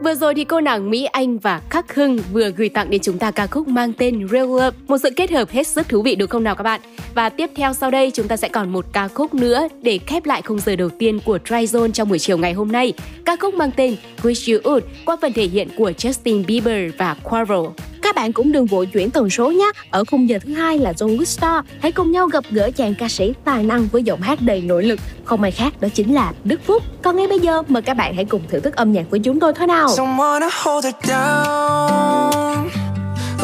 Vừa 0.04 0.14
rồi 0.14 0.34
thì 0.34 0.44
cô 0.44 0.60
nàng 0.60 0.90
Mỹ 0.90 1.04
Anh 1.04 1.38
và 1.38 1.60
Khắc 1.70 1.94
Hưng 1.94 2.18
vừa 2.32 2.50
gửi 2.50 2.68
tặng 2.68 2.90
đến 2.90 3.00
chúng 3.04 3.18
ta 3.18 3.30
ca 3.30 3.46
khúc 3.46 3.68
mang 3.68 3.92
tên 3.92 4.28
Real 4.28 4.46
Love, 4.46 4.70
một 4.88 4.98
sự 4.98 5.10
kết 5.16 5.30
hợp 5.30 5.50
hết 5.50 5.66
sức 5.66 5.88
thú 5.88 6.02
vị 6.02 6.14
đúng 6.14 6.28
không 6.28 6.44
nào 6.44 6.54
các 6.54 6.62
bạn? 6.62 6.80
Và 7.14 7.28
tiếp 7.28 7.50
theo 7.56 7.72
sau 7.72 7.90
đây 7.90 8.10
chúng 8.14 8.28
ta 8.28 8.36
sẽ 8.36 8.48
còn 8.48 8.72
một 8.72 8.86
ca 8.92 9.08
khúc 9.08 9.34
nữa 9.34 9.68
để 9.82 9.98
khép 10.06 10.26
lại 10.26 10.42
khung 10.42 10.58
giờ 10.58 10.76
đầu 10.76 10.88
tiên 10.88 11.20
của 11.24 11.38
Try 11.38 11.56
Zone 11.56 11.90
trong 11.90 12.08
buổi 12.08 12.18
chiều 12.18 12.38
ngày 12.38 12.52
hôm 12.52 12.72
nay. 12.72 12.92
Ca 13.24 13.36
khúc 13.40 13.54
mang 13.54 13.70
tên 13.76 13.96
Wish 14.22 14.54
You 14.54 14.62
Would 14.62 14.80
qua 15.04 15.16
phần 15.22 15.32
thể 15.32 15.46
hiện 15.46 15.68
của 15.76 15.90
Justin 15.90 16.44
Bieber 16.46 16.90
và 16.98 17.16
Quavo 17.22 17.64
các 18.04 18.14
bạn 18.14 18.32
cũng 18.32 18.52
đừng 18.52 18.66
vội 18.66 18.86
chuyển 18.86 19.10
tần 19.10 19.30
số 19.30 19.50
nhé. 19.50 19.70
Ở 19.90 20.04
khung 20.04 20.28
giờ 20.28 20.38
thứ 20.44 20.54
hai 20.54 20.78
là 20.78 20.92
John 20.92 21.18
Winstar. 21.18 21.62
Hãy 21.80 21.92
cùng 21.92 22.12
nhau 22.12 22.26
gặp 22.26 22.44
gỡ 22.50 22.70
chàng 22.76 22.94
ca 22.98 23.08
sĩ 23.08 23.32
tài 23.44 23.62
năng 23.62 23.88
với 23.92 24.02
giọng 24.02 24.20
hát 24.20 24.38
đầy 24.42 24.60
nội 24.60 24.84
lực. 24.84 25.00
Không 25.24 25.42
ai 25.42 25.50
khác 25.50 25.80
đó 25.80 25.88
chính 25.94 26.14
là 26.14 26.32
Đức 26.44 26.60
Phúc. 26.66 26.82
Còn 27.02 27.16
ngay 27.16 27.26
bây 27.26 27.38
giờ 27.38 27.62
mời 27.68 27.82
các 27.82 27.94
bạn 27.94 28.14
hãy 28.14 28.24
cùng 28.24 28.42
thưởng 28.50 28.62
thức 28.62 28.76
âm 28.76 28.92
nhạc 28.92 29.04
với 29.10 29.20
chúng 29.20 29.40
tôi 29.40 29.52
thôi 29.54 29.66
nào. 29.66 29.88
Someone 29.96 30.40
to. 31.08 32.30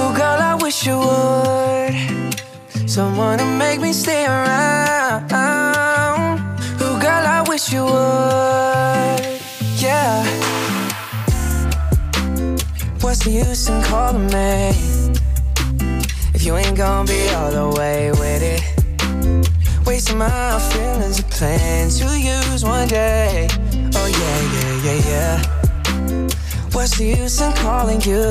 Oh, 0.06 0.16
girl, 0.16 0.40
I 0.40 0.54
wish 0.58 0.92
you 0.92 0.98
would. 1.00 1.92
Someone 2.86 3.38
to 3.38 3.44
make 3.58 3.78
me 3.82 3.92
stay 3.92 4.24
around. 4.24 5.32
Oh, 6.80 7.02
girl, 7.02 7.24
I 7.26 7.42
wish 7.46 7.78
you 7.78 7.86
would. 7.86 9.40
Yeah. 9.82 10.49
What's 13.10 13.24
the 13.24 13.32
use 13.32 13.68
in 13.68 13.82
calling 13.82 14.28
me 14.28 14.70
if 16.32 16.44
you 16.44 16.56
ain't 16.56 16.76
gonna 16.76 17.08
be 17.08 17.28
all 17.30 17.50
the 17.50 17.68
way 17.76 18.12
with 18.12 18.40
it? 18.40 18.62
Wasting 19.84 20.16
my 20.16 20.60
feelings 20.70 21.18
of 21.18 21.28
plan 21.28 21.90
to 21.90 22.06
use 22.16 22.64
one 22.64 22.86
day. 22.86 23.48
Oh, 23.96 24.06
yeah, 24.06 24.38
yeah, 24.54 24.74
yeah, 24.86 25.00
yeah. 25.10 26.28
What's 26.70 26.98
the 26.98 27.06
use 27.18 27.40
in 27.40 27.52
calling 27.54 28.00
you? 28.02 28.22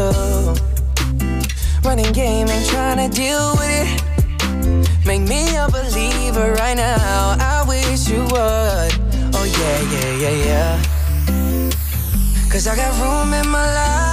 Running 1.83 2.13
game 2.13 2.47
and 2.47 2.65
trying 2.69 2.99
to 3.03 3.13
deal 3.13 3.51
with 3.59 3.83
it. 3.83 5.05
Make 5.05 5.23
me 5.23 5.57
a 5.57 5.67
believer 5.67 6.53
right 6.53 6.77
now. 6.77 7.35
I 7.37 7.65
wish 7.67 8.07
you 8.07 8.21
would. 8.21 8.91
Oh, 9.35 9.43
yeah, 9.59 9.79
yeah, 9.93 10.11
yeah, 10.23 10.45
yeah. 10.47 10.81
Cause 12.49 12.65
I 12.65 12.77
got 12.77 12.93
room 13.01 13.33
in 13.33 13.49
my 13.49 13.73
life. 13.73 14.08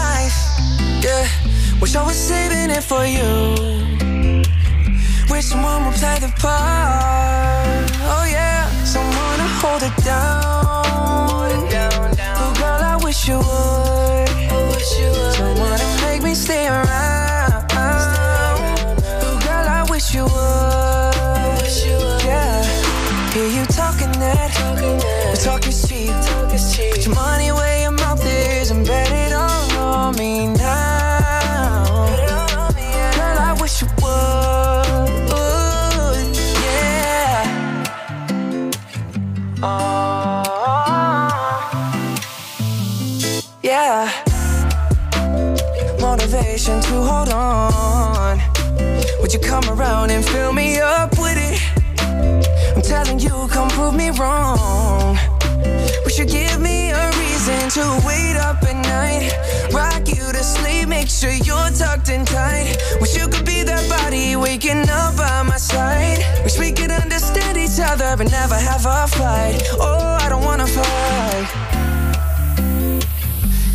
Wish 1.87 1.95
I 1.95 2.03
was 2.05 2.17
saving 2.17 2.71
it 2.71 2.83
for 2.83 3.05
you. 3.07 3.55
Wish 5.31 5.45
someone 5.45 5.85
would 5.87 5.95
play 5.95 6.19
the 6.19 6.33
part. 6.41 7.91
Oh, 8.11 8.27
yeah. 8.29 8.69
Someone 8.83 9.39
to 9.39 9.47
hold 9.63 9.83
it 9.85 9.97
down. 10.05 10.43
Oh, 12.43 12.53
girl, 12.59 12.83
I 12.83 12.97
wish 13.05 13.29
you 13.29 13.39
would. 13.39 14.29
Someone 15.37 15.79
to 15.79 15.87
make 16.03 16.23
me 16.25 16.35
stay 16.35 16.67
around. 16.67 17.71
Oh, 19.23 19.39
girl, 19.47 19.69
I 19.79 19.87
wish 19.89 20.13
you 20.13 20.25
would. 20.25 21.63
Yeah. 22.27 22.65
Hear 23.31 23.47
you 23.47 23.65
talking 23.67 24.11
that. 24.19 24.51
But 25.31 25.39
talk 25.41 25.65
is 25.69 25.75
cheap. 25.75 25.76
Come 49.61 49.79
around 49.79 50.11
and 50.11 50.23
fill 50.23 50.53
me 50.53 50.79
up 50.81 51.13
with 51.19 51.39
it? 51.39 51.59
I'm 52.77 52.83
telling 52.83 53.19
you, 53.19 53.49
come 53.49 53.71
prove 53.71 53.95
me 53.95 54.11
wrong. 54.11 55.17
Wish 56.05 56.19
you 56.19 56.27
give 56.27 56.61
me 56.61 56.91
a 56.91 57.07
reason 57.23 57.71
to 57.77 57.85
wait 58.07 58.37
up 58.37 58.63
at 58.63 58.77
night. 58.85 59.33
Rock 59.73 60.09
you 60.09 60.25
to 60.37 60.43
sleep, 60.45 60.89
make 60.89 61.09
sure 61.09 61.31
you're 61.31 61.71
tucked 61.71 62.11
in 62.11 62.27
tight. 62.27 62.77
Wish 63.01 63.17
you 63.17 63.29
could 63.29 63.47
be 63.47 63.63
that 63.63 63.85
body 63.89 64.37
waking 64.37 64.91
up 64.91 65.17
by 65.17 65.43
my 65.43 65.57
side. 65.57 66.19
Wish 66.45 66.59
we 66.59 66.71
could 66.71 66.91
understand 66.91 67.57
each 67.57 67.81
other 67.81 68.15
but 68.19 68.31
never 68.31 68.57
have 68.57 68.85
a 68.85 69.07
fight. 69.07 69.63
Oh, 69.81 70.19
I 70.21 70.29
don't 70.29 70.45
wanna 70.45 70.67
fight. 70.67 71.49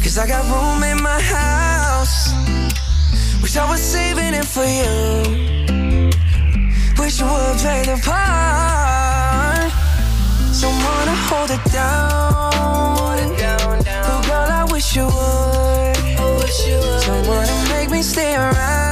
Cause 0.04 0.18
I 0.20 0.28
got 0.28 0.44
room 0.54 0.84
in 0.84 1.02
my 1.02 1.20
house. 1.20 2.34
Wish 3.42 3.58
I 3.58 3.68
was 3.68 3.82
saving 3.82 4.36
it 4.36 4.46
for 4.46 4.64
you. 4.64 5.41
You 7.22 7.28
would 7.28 7.57
play 7.59 7.84
the 7.84 8.01
part. 8.03 9.72
Someone 10.51 11.05
to 11.05 11.15
hold 11.30 11.51
it 11.51 11.63
down. 11.72 12.49
Oh, 14.09 14.22
girl, 14.28 14.49
I 14.49 14.65
wish 14.72 14.95
you 14.95 15.05
would. 15.05 15.95
Someone 17.03 17.45
to 17.45 17.69
make 17.69 17.91
me 17.91 18.01
stay 18.01 18.34
around. 18.34 18.91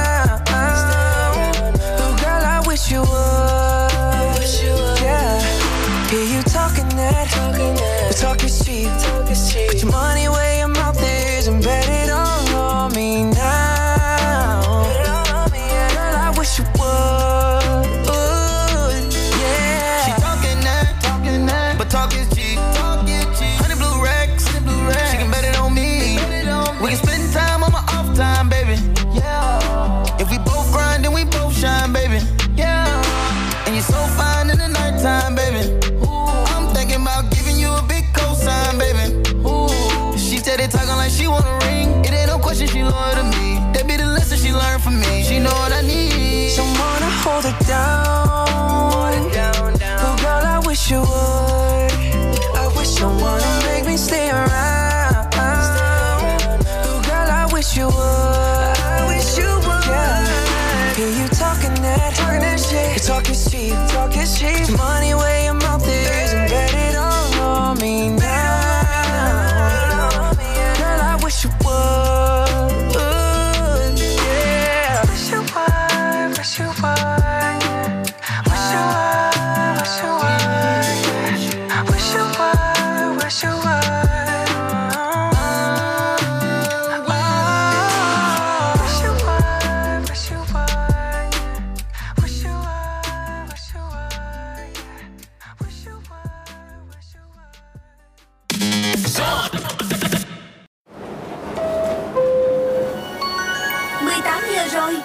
Thôi 104.90 105.00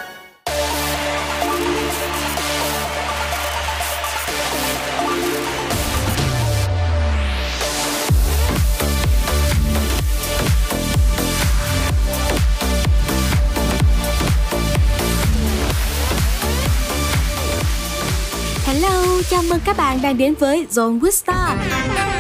Hello, 18.66 19.22
chào 19.30 19.44
mừng 19.50 19.60
các 19.66 19.78
bạn 19.78 20.00
đang 20.02 20.18
đến 20.18 20.34
với 20.40 20.68
Zone 20.72 21.00
with 21.00 21.12
Star. 21.12 22.15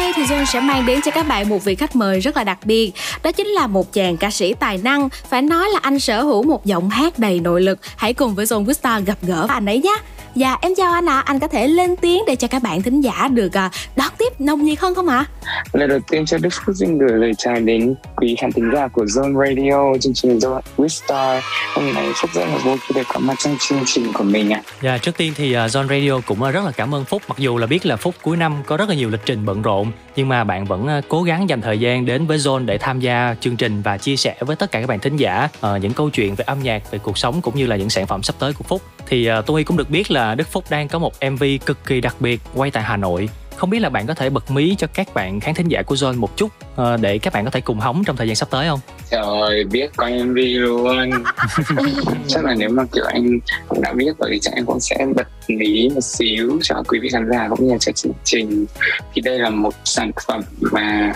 Hôm 0.00 0.04
nay 0.04 0.12
thì 0.16 0.34
Jun 0.34 0.44
sẽ 0.44 0.60
mang 0.60 0.86
đến 0.86 1.00
cho 1.04 1.10
các 1.10 1.28
bạn 1.28 1.48
một 1.48 1.64
vị 1.64 1.74
khách 1.74 1.96
mời 1.96 2.20
rất 2.20 2.36
là 2.36 2.44
đặc 2.44 2.58
biệt. 2.64 2.92
Đó 3.22 3.32
chính 3.32 3.46
là 3.46 3.66
một 3.66 3.92
chàng 3.92 4.16
ca 4.16 4.30
sĩ 4.30 4.54
tài 4.54 4.78
năng. 4.78 5.08
Phải 5.08 5.42
nói 5.42 5.68
là 5.72 5.78
anh 5.82 6.00
sở 6.00 6.22
hữu 6.22 6.42
một 6.42 6.66
giọng 6.66 6.90
hát 6.90 7.18
đầy 7.18 7.40
nội 7.40 7.62
lực. 7.62 7.78
Hãy 7.96 8.14
cùng 8.14 8.34
với 8.34 8.44
Jun 8.46 8.64
Vista 8.64 8.98
gặp 8.98 9.18
gỡ 9.22 9.46
anh 9.48 9.66
ấy 9.66 9.80
nhé. 9.80 9.96
Dạ 10.34 10.56
em 10.60 10.72
chào 10.76 10.92
anh 10.92 11.08
ạ, 11.08 11.16
à. 11.16 11.22
anh 11.26 11.38
có 11.38 11.48
thể 11.48 11.68
lên 11.68 11.96
tiếng 11.96 12.22
để 12.26 12.36
cho 12.36 12.48
các 12.48 12.62
bạn 12.62 12.82
thính 12.82 13.00
giả 13.00 13.28
được 13.28 13.46
uh, 13.46 13.72
đón 13.96 14.08
tiếp 14.18 14.40
nồng 14.40 14.64
nhiệt 14.64 14.80
hơn 14.80 14.94
không 14.94 15.08
ạ? 15.08 15.24
À? 15.44 15.64
Lời 15.72 15.88
đầu 15.88 15.98
tiên 16.10 16.26
cho 16.26 16.38
Đức 16.38 16.48
Phúc 16.52 16.74
xin 16.78 16.98
gửi 16.98 17.18
lời 17.18 17.32
chào 17.38 17.60
đến 17.60 17.94
quý 18.16 18.36
khán 18.38 18.52
thính 18.52 18.70
giả 18.74 18.88
của 18.88 19.04
Zone 19.04 19.46
Radio, 19.46 19.98
chương 20.00 20.14
trình 20.14 20.38
Zone 20.38 20.88
Star. 20.88 21.42
Hôm 21.74 21.94
nay 21.94 22.08
Phúc 22.14 22.30
rất 22.34 22.44
là 22.48 22.56
vui 22.56 22.76
khi 22.86 22.94
được 22.94 23.06
có 23.12 23.20
mặt 23.20 23.34
trong 23.38 23.56
chương 23.60 23.78
trình 23.86 24.12
của 24.12 24.24
mình 24.24 24.52
ạ. 24.52 24.62
À. 24.66 24.72
Dạ, 24.82 24.98
trước 24.98 25.16
tiên 25.16 25.32
thì 25.36 25.50
uh, 25.50 25.58
Zone 25.58 25.88
Radio 25.88 26.20
cũng 26.26 26.52
rất 26.52 26.64
là 26.64 26.70
cảm 26.70 26.94
ơn 26.94 27.04
Phúc, 27.04 27.22
mặc 27.28 27.38
dù 27.38 27.58
là 27.58 27.66
biết 27.66 27.86
là 27.86 27.96
Phúc 27.96 28.14
cuối 28.22 28.36
năm 28.36 28.54
có 28.66 28.76
rất 28.76 28.88
là 28.88 28.94
nhiều 28.94 29.08
lịch 29.08 29.22
trình 29.24 29.46
bận 29.46 29.62
rộn, 29.62 29.92
nhưng 30.16 30.28
mà 30.28 30.44
bạn 30.44 30.64
vẫn 30.64 30.88
uh, 30.98 31.04
cố 31.08 31.22
gắng 31.22 31.48
dành 31.48 31.60
thời 31.60 31.80
gian 31.80 32.06
đến 32.06 32.26
với 32.26 32.38
Zone 32.38 32.66
để 32.66 32.78
tham 32.78 33.00
gia 33.00 33.34
chương 33.40 33.56
trình 33.56 33.82
và 33.82 33.98
chia 33.98 34.16
sẻ 34.16 34.34
với 34.40 34.56
tất 34.56 34.72
cả 34.72 34.80
các 34.80 34.86
bạn 34.86 34.98
thính 34.98 35.16
giả 35.16 35.48
uh, 35.58 35.80
những 35.80 35.92
câu 35.92 36.10
chuyện 36.10 36.34
về 36.34 36.44
âm 36.46 36.62
nhạc, 36.62 36.90
về 36.90 36.98
cuộc 36.98 37.18
sống 37.18 37.42
cũng 37.42 37.56
như 37.56 37.66
là 37.66 37.76
những 37.76 37.90
sản 37.90 38.06
phẩm 38.06 38.22
sắp 38.22 38.36
tới 38.38 38.52
của 38.52 38.64
Phúc. 38.64 38.82
Thì 39.06 39.30
uh, 39.38 39.46
tôi 39.46 39.64
cũng 39.64 39.76
được 39.76 39.90
biết 39.90 40.10
là 40.10 40.34
Đức 40.34 40.48
Phúc 40.48 40.64
đang 40.70 40.88
có 40.88 40.98
một 40.98 41.12
MV 41.30 41.44
cực 41.66 41.84
kỳ 41.86 42.00
đặc 42.00 42.16
biệt 42.20 42.40
quay 42.54 42.70
tại 42.70 42.82
Hà 42.82 42.96
Nội. 42.96 43.28
Không 43.56 43.70
biết 43.70 43.78
là 43.78 43.88
bạn 43.88 44.06
có 44.06 44.14
thể 44.14 44.30
bật 44.30 44.50
mí 44.50 44.74
cho 44.78 44.86
các 44.94 45.14
bạn 45.14 45.40
khán 45.40 45.54
thính 45.54 45.68
giả 45.68 45.82
của 45.82 45.94
Zone 45.94 46.18
một 46.18 46.36
chút 46.36 46.46
uh, 46.46 47.00
để 47.00 47.18
các 47.18 47.32
bạn 47.32 47.44
có 47.44 47.50
thể 47.50 47.60
cùng 47.60 47.80
hóng 47.80 48.02
trong 48.06 48.16
thời 48.16 48.26
gian 48.26 48.36
sắp 48.36 48.48
tới 48.50 48.68
không? 48.68 48.80
Trời 49.10 49.64
biết 49.64 49.90
coi 49.96 50.12
MV 50.12 50.36
luôn. 50.36 51.10
Chắc 52.28 52.44
là 52.44 52.54
nếu 52.54 52.68
mà 52.68 52.84
kiểu 52.92 53.04
anh 53.04 53.38
cũng 53.68 53.82
đã 53.82 53.92
biết 53.92 54.18
rồi 54.18 54.30
thì 54.32 54.38
chắc 54.42 54.54
em 54.54 54.66
cũng 54.66 54.80
sẽ 54.80 55.06
bật 55.16 55.28
mí 55.48 55.88
một 55.94 56.00
xíu 56.00 56.58
cho 56.62 56.82
quý 56.88 56.98
vị 57.02 57.08
khán 57.12 57.30
giả 57.32 57.48
cũng 57.48 57.66
như 57.66 57.72
là 57.72 57.78
cho 57.80 57.92
chương 57.92 58.12
trình. 58.24 58.66
Thì 59.14 59.22
đây 59.22 59.38
là 59.38 59.50
một 59.50 59.74
sản 59.84 60.10
phẩm 60.26 60.42
mà 60.60 61.12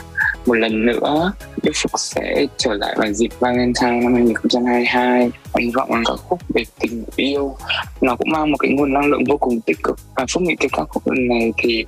một 0.47 0.55
lần 0.55 0.87
nữa 0.87 1.33
Đức 1.63 1.73
Phúc 1.75 1.91
sẽ 1.97 2.47
trở 2.57 2.75
lại 2.75 2.95
vào 2.99 3.13
dịp 3.13 3.31
Valentine 3.41 4.01
năm 4.03 4.15
2022 4.15 5.31
và 5.53 5.61
hy 5.61 5.71
vọng 5.75 5.91
là 5.91 6.01
các 6.05 6.17
khúc 6.29 6.41
về 6.55 6.63
tình 6.81 7.05
yêu 7.17 7.57
nó 8.01 8.17
cũng 8.17 8.31
mang 8.31 8.51
một 8.51 8.57
cái 8.59 8.71
nguồn 8.71 8.93
năng 8.93 9.07
lượng 9.07 9.25
vô 9.29 9.37
cùng 9.37 9.61
tích 9.61 9.83
cực. 9.83 9.99
Và 10.17 10.27
Phúc 10.33 10.43
nghĩ 10.43 10.57
cái 10.61 10.69
ca 10.73 10.85
khúc 10.85 11.03
lần 11.07 11.29
này 11.29 11.53
thì 11.59 11.85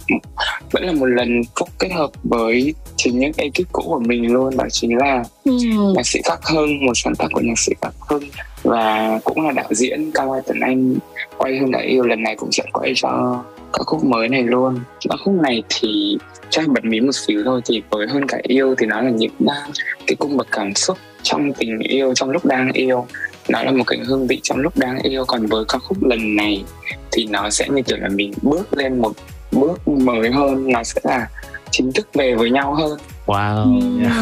vẫn 0.73 0.85
là 0.85 0.93
một 0.93 1.07
lần 1.07 1.43
Phúc 1.59 1.69
kết 1.79 1.93
hợp 1.93 2.11
với 2.23 2.75
chính 2.97 3.19
những 3.19 3.33
ekip 3.37 3.73
cũ 3.73 3.83
của 3.87 4.01
mình 4.01 4.33
luôn 4.33 4.57
đó 4.57 4.65
chính 4.71 4.97
là 4.97 5.25
ừ. 5.45 5.53
nhạc 5.97 6.07
sĩ 6.07 6.21
Khắc 6.25 6.47
Hưng 6.47 6.87
một 6.87 6.93
sáng 6.95 7.15
tác 7.15 7.27
của 7.33 7.41
nhạc 7.41 7.59
sĩ 7.59 7.73
Khắc 7.83 7.95
Hưng. 8.09 8.23
Và 8.63 9.21
cũng 9.25 9.47
là 9.47 9.53
đạo 9.53 9.69
diễn 9.71 10.13
Cao 10.13 10.43
Tuấn 10.47 10.61
Anh. 10.61 10.97
Quay 11.39 11.59
Hương 11.59 11.71
Đã 11.71 11.81
Yêu 11.81 12.03
lần 12.03 12.23
này 12.23 12.37
cũng 12.37 12.53
sẽ 12.53 12.65
quay 12.73 12.93
cho 12.97 13.43
ca 13.79 13.85
khúc 13.85 14.05
mới 14.05 14.29
này 14.29 14.43
luôn. 14.43 14.79
Ca 15.09 15.17
khúc 15.25 15.35
này 15.35 15.63
thì 15.69 16.19
chắc 16.51 16.69
bật 16.69 16.85
mí 16.85 17.01
một 17.01 17.13
xíu 17.13 17.43
thôi, 17.45 17.61
thì 17.65 17.83
với 17.91 18.07
hơn 18.07 18.27
cả 18.29 18.39
yêu 18.43 18.75
thì 18.79 18.87
nó 18.87 19.01
là 19.01 19.11
những 19.11 19.33
à, 19.47 19.67
cái 20.07 20.17
cung 20.19 20.37
bậc 20.37 20.47
cảm 20.51 20.75
xúc 20.75 20.99
trong 21.23 21.53
tình 21.53 21.79
yêu, 21.79 22.15
trong 22.15 22.31
lúc 22.31 22.45
đang 22.45 22.73
yêu. 22.73 23.07
Nó 23.49 23.63
là 23.63 23.71
một 23.71 23.85
cái 23.87 23.99
hương 24.07 24.27
vị 24.27 24.41
trong 24.43 24.59
lúc 24.59 24.73
đang 24.77 24.99
yêu. 24.99 25.25
Còn 25.25 25.47
với 25.47 25.65
ca 25.69 25.79
khúc 25.79 26.03
lần 26.03 26.37
này 26.37 26.65
thì 27.13 27.27
nó 27.31 27.51
sẽ 27.51 27.69
như 27.69 27.83
kiểu 27.83 27.97
là 28.01 28.09
mình 28.09 28.33
bước 28.43 28.75
lên 28.75 29.01
một 29.01 29.13
bước 29.53 29.89
mới 29.89 30.31
hơn. 30.31 30.73
Nó 30.73 30.83
sẽ 30.83 31.01
là 31.05 31.29
chính 31.71 31.93
thức 31.93 32.09
về 32.15 32.35
với 32.35 32.51
nhau 32.51 32.75
hơn. 32.75 32.99
Wow. 33.27 33.81
Yeah. 34.03 34.13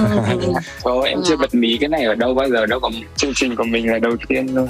Thôi 0.82 1.08
em 1.08 1.18
chưa 1.24 1.36
bật 1.36 1.54
mí 1.54 1.76
cái 1.80 1.88
này 1.88 2.04
ở 2.04 2.14
đâu 2.14 2.34
bao 2.34 2.48
giờ 2.48 2.66
đâu 2.66 2.80
có 2.80 2.90
chương 3.16 3.34
trình 3.34 3.56
của 3.56 3.64
mình 3.64 3.92
là 3.92 3.98
đầu 3.98 4.16
tiên 4.28 4.54
luôn. 4.54 4.68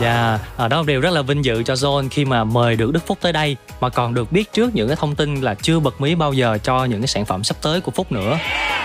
Dạ, 0.00 0.38
yeah. 0.58 0.70
đó 0.70 0.76
là 0.76 0.82
điều 0.86 1.00
rất 1.00 1.12
là 1.12 1.22
vinh 1.22 1.44
dự 1.44 1.62
cho 1.62 1.74
Zone 1.74 2.08
khi 2.10 2.24
mà 2.24 2.44
mời 2.44 2.76
được 2.76 2.92
Đức 2.92 3.06
Phúc 3.06 3.18
tới 3.20 3.32
đây 3.32 3.56
mà 3.80 3.88
còn 3.88 4.14
được 4.14 4.32
biết 4.32 4.52
trước 4.52 4.74
những 4.74 4.88
cái 4.88 4.96
thông 4.96 5.14
tin 5.14 5.40
là 5.40 5.54
chưa 5.54 5.80
bật 5.80 6.00
mí 6.00 6.14
bao 6.14 6.32
giờ 6.32 6.58
cho 6.62 6.84
những 6.84 7.00
cái 7.00 7.08
sản 7.08 7.24
phẩm 7.24 7.44
sắp 7.44 7.56
tới 7.62 7.80
của 7.80 7.90
Phúc 7.90 8.12
nữa. 8.12 8.38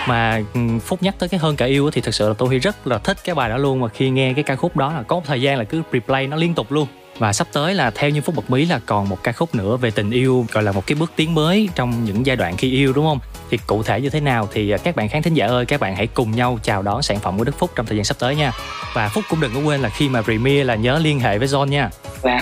Mà 0.07 0.41
ừ, 0.53 0.59
Phúc 0.85 1.03
nhắc 1.03 1.15
tới 1.19 1.29
cái 1.29 1.39
hơn 1.39 1.55
cả 1.55 1.65
yêu 1.65 1.91
thì 1.91 2.01
thật 2.01 2.15
sự 2.15 2.27
là 2.27 2.33
tôi 2.37 2.57
rất 2.57 2.87
là 2.87 2.97
thích 2.97 3.17
cái 3.23 3.35
bài 3.35 3.49
đó 3.49 3.57
luôn 3.57 3.81
mà 3.81 3.87
khi 3.87 4.09
nghe 4.09 4.33
cái 4.33 4.43
ca 4.43 4.55
khúc 4.55 4.77
đó 4.77 4.93
là 4.93 5.03
có 5.03 5.15
một 5.15 5.23
thời 5.25 5.41
gian 5.41 5.57
là 5.57 5.63
cứ 5.63 5.81
replay 5.93 6.27
nó 6.27 6.37
liên 6.37 6.53
tục 6.53 6.71
luôn 6.71 6.87
và 7.17 7.33
sắp 7.33 7.47
tới 7.53 7.73
là 7.73 7.91
theo 7.91 8.09
như 8.09 8.21
phúc 8.21 8.35
bật 8.35 8.51
mí 8.51 8.65
là 8.65 8.79
còn 8.85 9.09
một 9.09 9.23
ca 9.23 9.31
khúc 9.31 9.55
nữa 9.55 9.77
về 9.77 9.91
tình 9.91 10.11
yêu 10.11 10.45
gọi 10.51 10.63
là 10.63 10.71
một 10.71 10.87
cái 10.87 10.95
bước 10.95 11.11
tiến 11.15 11.35
mới 11.35 11.69
trong 11.75 12.05
những 12.05 12.25
giai 12.25 12.35
đoạn 12.35 12.57
khi 12.57 12.71
yêu 12.71 12.93
đúng 12.93 13.05
không 13.05 13.19
thì 13.53 13.59
cụ 13.67 13.83
thể 13.83 14.01
như 14.01 14.09
thế 14.09 14.19
nào 14.19 14.49
thì 14.51 14.71
à, 14.71 14.77
các 14.77 14.95
bạn 14.95 15.09
khán 15.09 15.21
thính 15.21 15.33
giả 15.33 15.45
ơi 15.45 15.65
các 15.65 15.79
bạn 15.79 15.95
hãy 15.95 16.07
cùng 16.07 16.31
nhau 16.31 16.59
chào 16.63 16.81
đón 16.81 17.01
sản 17.01 17.19
phẩm 17.19 17.37
của 17.37 17.43
đức 17.43 17.59
phúc 17.59 17.71
trong 17.75 17.85
thời 17.85 17.97
gian 17.97 18.03
sắp 18.05 18.17
tới 18.19 18.35
nha. 18.35 18.51
Và 18.93 19.09
phúc 19.09 19.23
cũng 19.29 19.39
đừng 19.41 19.51
có 19.53 19.59
quên 19.59 19.81
là 19.81 19.89
khi 19.89 20.09
mà 20.09 20.21
premiere 20.21 20.63
là 20.63 20.75
nhớ 20.75 20.99
liên 20.99 21.19
hệ 21.19 21.37
với 21.37 21.47
john 21.47 21.65
nha. 21.65 21.89
Dạ. 22.23 22.41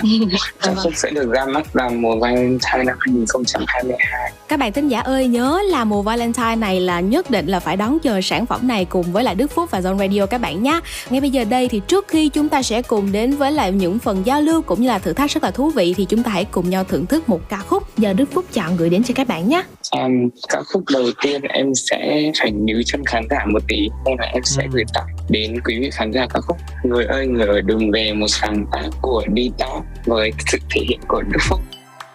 Chắc 0.60 0.74
phúc 0.84 0.92
sẽ 0.96 1.10
được 1.10 1.30
ra 1.30 1.44
mắt 1.44 1.72
vào 1.72 1.90
mùa 1.90 2.16
valentine 2.16 2.84
năm 2.84 2.96
2022 3.00 4.32
các 4.52 4.58
bạn 4.58 4.72
thính 4.72 4.88
giả 4.88 5.00
ơi 5.00 5.26
nhớ 5.26 5.60
là 5.70 5.84
mùa 5.84 6.02
valentine 6.02 6.56
này 6.56 6.80
là 6.80 7.00
nhất 7.00 7.30
định 7.30 7.46
là 7.46 7.60
phải 7.60 7.76
đón 7.76 7.98
chờ 7.98 8.20
sản 8.20 8.46
phẩm 8.46 8.68
này 8.68 8.84
cùng 8.84 9.12
với 9.12 9.24
lại 9.24 9.34
đức 9.34 9.50
phúc 9.50 9.70
và 9.70 9.80
john 9.80 9.98
radio 9.98 10.26
các 10.26 10.40
bạn 10.40 10.62
nhé 10.62 10.80
ngay 11.10 11.20
bây 11.20 11.30
giờ 11.30 11.44
đây 11.44 11.68
thì 11.68 11.80
trước 11.86 12.08
khi 12.08 12.28
chúng 12.28 12.48
ta 12.48 12.62
sẽ 12.62 12.82
cùng 12.82 13.12
đến 13.12 13.30
với 13.30 13.52
lại 13.52 13.72
những 13.72 13.98
phần 13.98 14.22
giao 14.26 14.40
lưu 14.42 14.62
cũng 14.62 14.82
như 14.82 14.88
là 14.88 14.98
thử 14.98 15.12
thách 15.12 15.30
rất 15.30 15.42
là 15.42 15.50
thú 15.50 15.70
vị 15.70 15.94
thì 15.96 16.04
chúng 16.04 16.22
ta 16.22 16.30
hãy 16.30 16.44
cùng 16.44 16.70
nhau 16.70 16.84
thưởng 16.84 17.06
thức 17.06 17.28
một 17.28 17.40
ca 17.48 17.56
khúc 17.56 17.98
giờ 17.98 18.12
Đức 18.12 18.32
Phúc 18.32 18.44
chọn 18.52 18.76
gửi 18.76 18.90
đến 18.90 19.02
cho 19.02 19.14
các 19.14 19.28
bạn 19.28 19.48
nhé. 19.48 19.62
Um, 19.90 20.28
ca 20.48 20.62
khúc 20.62 20.82
đầu 20.92 21.06
tiên 21.22 21.42
em 21.42 21.74
sẽ 21.74 22.32
phải 22.40 22.50
níu 22.50 22.82
chân 22.86 23.04
khán 23.04 23.24
giả 23.30 23.38
một 23.46 23.62
tí 23.68 23.88
nên 24.04 24.16
là 24.18 24.26
em 24.26 24.42
sẽ 24.44 24.62
ừ. 24.62 24.68
gửi 24.72 24.84
tặng 24.94 25.06
đến 25.28 25.60
quý 25.64 25.80
vị 25.80 25.90
khán 25.92 26.10
giả 26.10 26.26
ca 26.34 26.40
khúc 26.40 26.56
Người 26.84 27.04
ơi 27.04 27.26
người 27.26 27.46
ở 27.46 27.60
đường 27.60 27.90
về 27.90 28.12
một 28.12 28.28
sáng 28.28 28.66
tác 28.72 28.88
của 29.02 29.22
đi 29.32 29.50
Top 29.58 29.84
với 30.06 30.32
sự 30.46 30.58
thể 30.74 30.80
hiện 30.88 31.00
của 31.08 31.22
Đức 31.22 31.40
Phúc. 31.48 31.60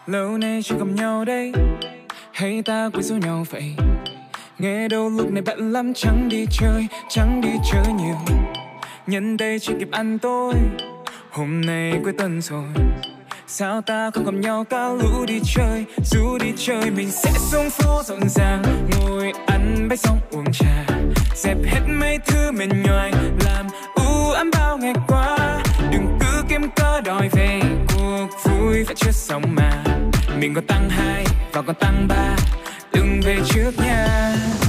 Lâu 0.07 0.37
nay 0.37 0.61
chưa 0.63 0.75
gặp 0.77 0.87
nhau 0.95 1.25
đây 1.25 1.51
hay 2.37 2.61
ta 2.61 2.89
quấy 2.93 3.03
rối 3.03 3.19
nhau 3.19 3.45
vậy? 3.49 3.75
Nghe 4.59 4.87
đâu 4.87 5.09
lúc 5.09 5.31
này 5.31 5.41
bận 5.41 5.71
lắm, 5.71 5.93
chẳng 5.93 6.29
đi 6.29 6.45
chơi, 6.51 6.87
Chẳng 7.09 7.41
đi 7.41 7.49
chơi 7.71 7.93
nhiều. 7.93 8.15
Nhân 9.07 9.37
đây 9.37 9.59
chưa 9.59 9.73
kịp 9.79 9.91
ăn 9.91 10.19
tối, 10.19 10.53
hôm 11.31 11.61
nay 11.61 11.93
cuối 12.03 12.13
tuần 12.17 12.41
rồi. 12.41 12.63
Sao 13.47 13.81
ta 13.81 14.11
không 14.11 14.25
gặp 14.25 14.33
nhau 14.33 14.63
cả 14.63 14.89
lũ 14.89 15.25
đi 15.27 15.39
chơi, 15.55 15.85
Dù 16.11 16.37
đi 16.37 16.53
chơi 16.57 16.91
mình 16.91 17.11
sẽ 17.11 17.31
xuống 17.51 17.69
phố 17.69 18.03
rộn 18.05 18.29
ràng. 18.29 18.63
Ngồi 18.91 19.31
ăn 19.47 19.87
bánh 19.89 19.97
xong 19.97 20.19
uống 20.31 20.51
trà, 20.53 20.85
Dẹp 21.35 21.57
hết 21.65 21.81
mấy 21.99 22.17
thứ 22.25 22.51
mệt 22.51 22.69
nhoài. 22.85 23.11
Làm 23.45 23.65
u 23.95 24.31
ám 24.31 24.49
bao 24.53 24.77
ngày 24.77 24.93
qua, 25.07 25.37
Đừng 25.91 26.17
cứ 26.19 26.43
kiếm 26.49 26.69
cớ 26.75 27.01
đòi 27.01 27.29
về. 27.31 27.61
Cuộc 27.87 28.27
vui 28.43 28.83
phải 28.83 28.95
chưa 28.95 29.11
xong 29.11 29.43
mà, 29.55 29.83
Mình 30.39 30.53
còn 30.53 30.65
tăng 30.65 30.89
hai 30.89 31.25
và 31.57 31.63
còn 31.67 31.75
tăng 31.75 32.07
ba 32.07 32.35
Đừng 32.93 33.21
về 33.21 33.39
trước 33.49 33.71
nha. 33.77 34.66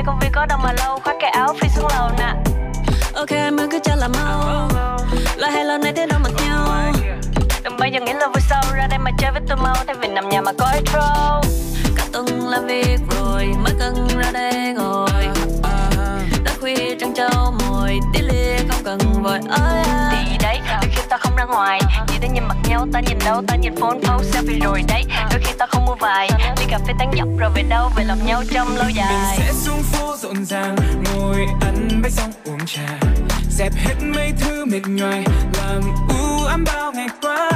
Đây 0.00 0.04
công 0.06 0.18
viên 0.18 0.32
có 0.32 0.46
đâu 0.46 0.58
mà 0.62 0.72
lâu, 0.72 0.98
khoác 1.04 1.16
cái 1.20 1.30
áo 1.30 1.54
phi 1.60 1.68
xuống 1.68 1.88
lầu 1.94 2.10
nè. 2.18 2.34
Ok 3.14 3.30
em 3.30 3.56
cứ 3.70 3.78
cho 3.84 3.94
là 3.94 4.08
mau. 4.08 4.68
Là 5.36 5.50
hay 5.50 5.64
lần 5.64 5.80
này 5.80 5.92
thế 5.96 6.06
đâu 6.06 6.20
mặt 6.22 6.30
nhau. 6.46 6.92
Đừng 7.64 7.76
bao 7.78 7.88
giờ 7.88 8.00
nghĩ 8.00 8.12
là 8.12 8.26
vui 8.26 8.40
sau 8.50 8.62
Ra 8.74 8.86
đây 8.86 8.98
mà 8.98 9.10
chơi 9.18 9.30
với 9.32 9.42
tôi 9.48 9.56
mau 9.56 9.74
Thay 9.86 9.96
vì 10.00 10.08
nằm 10.08 10.28
nhà 10.28 10.40
mà 10.40 10.52
có 10.58 10.66
intro 10.74 11.40
Cả 11.96 12.04
tuần 12.12 12.48
làm 12.48 12.66
việc 12.66 12.98
rồi 13.10 13.46
Mới 13.62 13.72
cần 13.78 14.08
ra 14.18 14.30
đây 14.32 14.72
ngồi. 14.72 15.28
Đã 16.44 16.52
khuya 16.60 16.94
trăng 17.00 17.14
trâu 17.14 17.54
mồi 17.68 17.98
Tí 18.14 18.22
lia 18.22 18.56
không 18.56 18.84
cần 18.84 18.98
vội. 19.22 19.38
Ơi 19.48 19.84
Thì 20.10 20.38
đấy, 20.42 20.60
đôi 20.70 20.90
khi 20.94 21.02
ta 21.08 21.16
không 21.16 21.36
ra 21.36 21.44
ngoài 21.44 21.80
Chỉ 22.06 22.14
để 22.20 22.28
nhìn 22.28 22.39
nhau, 22.70 22.86
ta 22.92 23.00
nhìn 23.00 23.18
đâu, 23.24 23.42
ta 23.46 23.56
nhìn 23.56 23.76
phone 23.76 23.98
post 24.02 24.34
selfie 24.34 24.60
rồi 24.64 24.82
đấy. 24.88 25.04
Đôi 25.30 25.40
khi 25.44 25.52
ta 25.58 25.66
không 25.66 25.86
mua 25.86 25.94
vài, 25.94 26.28
đi 26.60 26.64
cà 26.70 26.78
phê 26.78 26.92
tán 26.98 27.10
dọc 27.18 27.28
rồi 27.38 27.50
về 27.54 27.62
đâu, 27.62 27.90
về 27.96 28.04
lòng 28.04 28.26
nhau 28.26 28.42
trong 28.52 28.76
lâu 28.76 28.88
dài. 28.88 29.38
Mình 29.38 29.46
sẽ 29.46 29.52
xuống 29.52 29.82
phố 29.82 30.16
rộn 30.16 30.44
ràng, 30.44 30.76
ngồi 31.04 31.46
ăn 31.60 32.00
bánh 32.02 32.10
xong 32.10 32.30
uống 32.44 32.66
trà. 32.66 32.98
Dẹp 33.50 33.72
hết 33.76 33.94
mấy 34.02 34.32
thứ 34.40 34.64
mệt 34.64 34.80
nhoài, 34.86 35.24
làm 35.56 35.82
u 36.08 36.44
ám 36.44 36.64
bao 36.64 36.92
ngày 36.92 37.08
qua. 37.22 37.50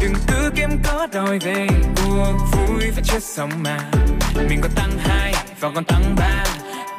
Đừng 0.00 0.14
cứ 0.26 0.50
kiếm 0.54 0.70
có 0.84 1.06
đòi 1.12 1.38
về, 1.38 1.66
cuộc 1.96 2.32
vui 2.52 2.90
phải 2.94 3.02
chưa 3.04 3.18
xong 3.18 3.50
mà. 3.62 3.78
Mình 4.48 4.60
còn 4.62 4.70
tăng 4.74 4.98
hai 4.98 5.34
và 5.60 5.70
còn 5.74 5.84
tăng 5.84 6.14
ba, 6.18 6.44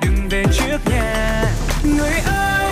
đừng 0.02 0.30
về 0.30 0.44
trước 0.54 0.78
nhà 0.92 1.44
người 1.84 2.14
ơi! 2.26 2.65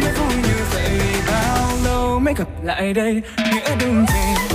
Mới 0.00 0.12
vui 0.18 0.36
như 0.36 0.58
vậy 0.72 0.90
bao 1.28 1.68
lâu 1.84 2.18
mới 2.18 2.34
gặp 2.34 2.48
lại 2.62 2.94
đây? 2.94 3.22
Nghĩa 3.52 3.76
đừng 3.80 4.04
về. 4.06 4.51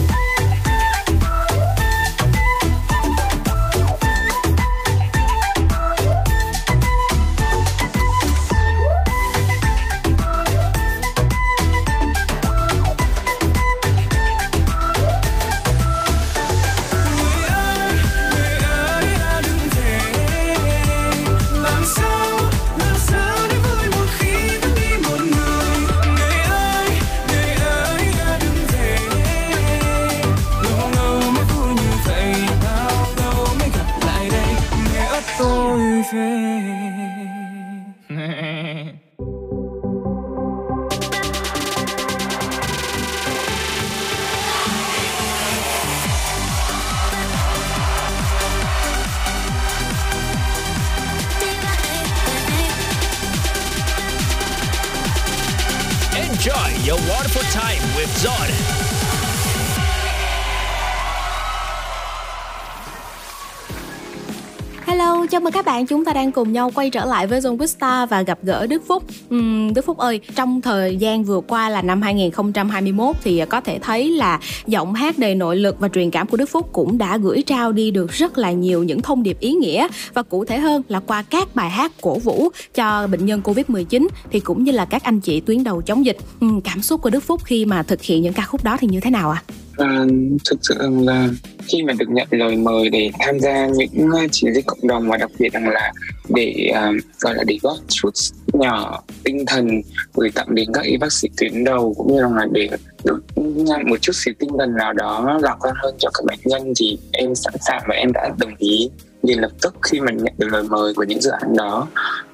Bạn. 65.78 65.86
Chúng 65.86 66.06
ta 66.06 66.14
đang 66.14 66.32
cùng 66.32 66.54
nhau 66.54 66.72
quay 66.76 66.90
trở 66.90 67.06
lại 67.06 67.28
với 67.28 67.42
Zone 67.42 67.66
Star 67.66 68.10
và 68.10 68.22
gặp 68.22 68.40
gỡ 68.44 68.68
Đức 68.68 68.84
Phúc. 68.88 69.04
Uhm, 69.36 69.74
Đức 69.74 69.86
Phúc 69.86 69.98
ơi, 69.98 70.20
trong 70.36 70.62
thời 70.62 70.96
gian 70.96 71.24
vừa 71.24 71.42
qua 71.48 71.70
là 71.70 71.82
năm 71.82 72.02
2021 72.02 73.16
thì 73.24 73.44
có 73.50 73.62
thể 73.62 73.80
thấy 73.80 74.10
là 74.10 74.40
giọng 74.68 74.94
hát 74.94 75.20
đầy 75.20 75.36
nội 75.36 75.56
lực 75.56 75.80
và 75.80 75.88
truyền 75.88 76.12
cảm 76.12 76.28
của 76.28 76.38
Đức 76.38 76.50
Phúc 76.50 76.70
cũng 76.72 76.98
đã 76.98 77.18
gửi 77.18 77.44
trao 77.46 77.72
đi 77.72 77.92
được 77.92 78.12
rất 78.12 78.38
là 78.38 78.52
nhiều 78.52 78.84
những 78.84 79.02
thông 79.02 79.24
điệp 79.24 79.40
ý 79.40 79.54
nghĩa 79.54 79.88
và 80.14 80.24
cụ 80.24 80.46
thể 80.46 80.60
hơn 80.60 80.84
là 80.88 81.00
qua 81.00 81.24
các 81.30 81.56
bài 81.56 81.70
hát 81.70 81.92
cổ 82.02 82.20
vũ 82.20 82.50
cho 82.76 83.08
bệnh 83.08 83.26
nhân 83.26 83.42
Covid-19 83.44 84.08
thì 84.32 84.40
cũng 84.40 84.64
như 84.64 84.72
là 84.72 84.86
các 84.86 85.04
anh 85.04 85.20
chị 85.20 85.40
tuyến 85.40 85.64
đầu 85.64 85.82
chống 85.82 86.06
dịch. 86.06 86.18
Uhm, 86.46 86.62
cảm 86.62 86.82
xúc 86.82 87.02
của 87.02 87.10
Đức 87.10 87.24
Phúc 87.24 87.42
khi 87.46 87.66
mà 87.66 87.84
thực 87.84 88.02
hiện 88.02 88.22
những 88.22 88.34
ca 88.34 88.44
khúc 88.44 88.64
đó 88.64 88.78
thì 88.80 88.88
như 88.88 89.00
thế 89.00 89.10
nào 89.10 89.30
ạ? 89.32 89.44
À, 89.48 89.67
Ờ, 89.78 90.08
thực 90.50 90.60
sự 90.62 90.76
là 91.06 91.30
khi 91.68 91.84
mà 91.84 91.94
được 92.00 92.10
nhận 92.10 92.28
lời 92.32 92.56
mời 92.56 92.90
để 92.90 93.12
tham 93.20 93.40
gia 93.40 93.68
những 93.68 94.12
ờ, 94.12 94.28
chiến 94.32 94.54
dịch 94.54 94.66
cộng 94.66 94.88
đồng 94.88 95.10
và 95.10 95.18
đặc 95.18 95.30
biệt 95.40 95.54
rằng 95.54 95.70
là 95.70 95.94
để 96.30 96.72
à, 96.74 96.92
gọi 97.22 97.36
là 97.36 97.44
để 97.44 97.60
góp 97.62 97.78
chút 97.88 98.10
nhỏ 98.54 99.04
tinh 99.24 99.46
thần 99.48 99.82
gửi 100.14 100.32
tặng 100.36 100.56
đến 100.56 100.70
các 100.74 100.86
y 100.86 100.98
bác 100.98 101.12
sĩ 101.12 101.30
tuyến 101.38 101.64
đầu 101.64 101.94
cũng 101.98 102.16
như 102.16 102.22
là 102.22 102.46
để 102.52 102.70
được 103.04 103.22
nhận 103.36 103.90
một 103.90 104.02
chút 104.02 104.14
xíu 104.16 104.34
tinh 104.40 104.50
thần 104.60 104.76
nào 104.76 104.94
đó 104.94 105.40
lạc 105.42 105.56
quan 105.60 105.76
hơn 105.84 105.96
cho 106.00 106.10
các 106.14 106.26
bệnh 106.26 106.40
nhân 106.46 106.74
thì 106.80 106.98
em 107.12 107.36
sẵn 107.36 107.54
sàng 107.68 107.82
và 107.88 107.96
em 107.96 108.12
đã 108.14 108.30
đồng 108.40 108.56
ý 108.58 108.90
liền 109.28 109.42
lập 109.42 109.52
tức 109.62 109.76
khi 109.82 110.00
mà 110.00 110.12
nhận 110.12 110.34
được 110.38 110.48
lời 110.52 110.64
mời 110.70 110.94
của 110.94 111.04
những 111.04 111.22
dự 111.22 111.32
án 111.32 111.56
đó. 111.56 111.88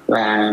Và 0.06 0.52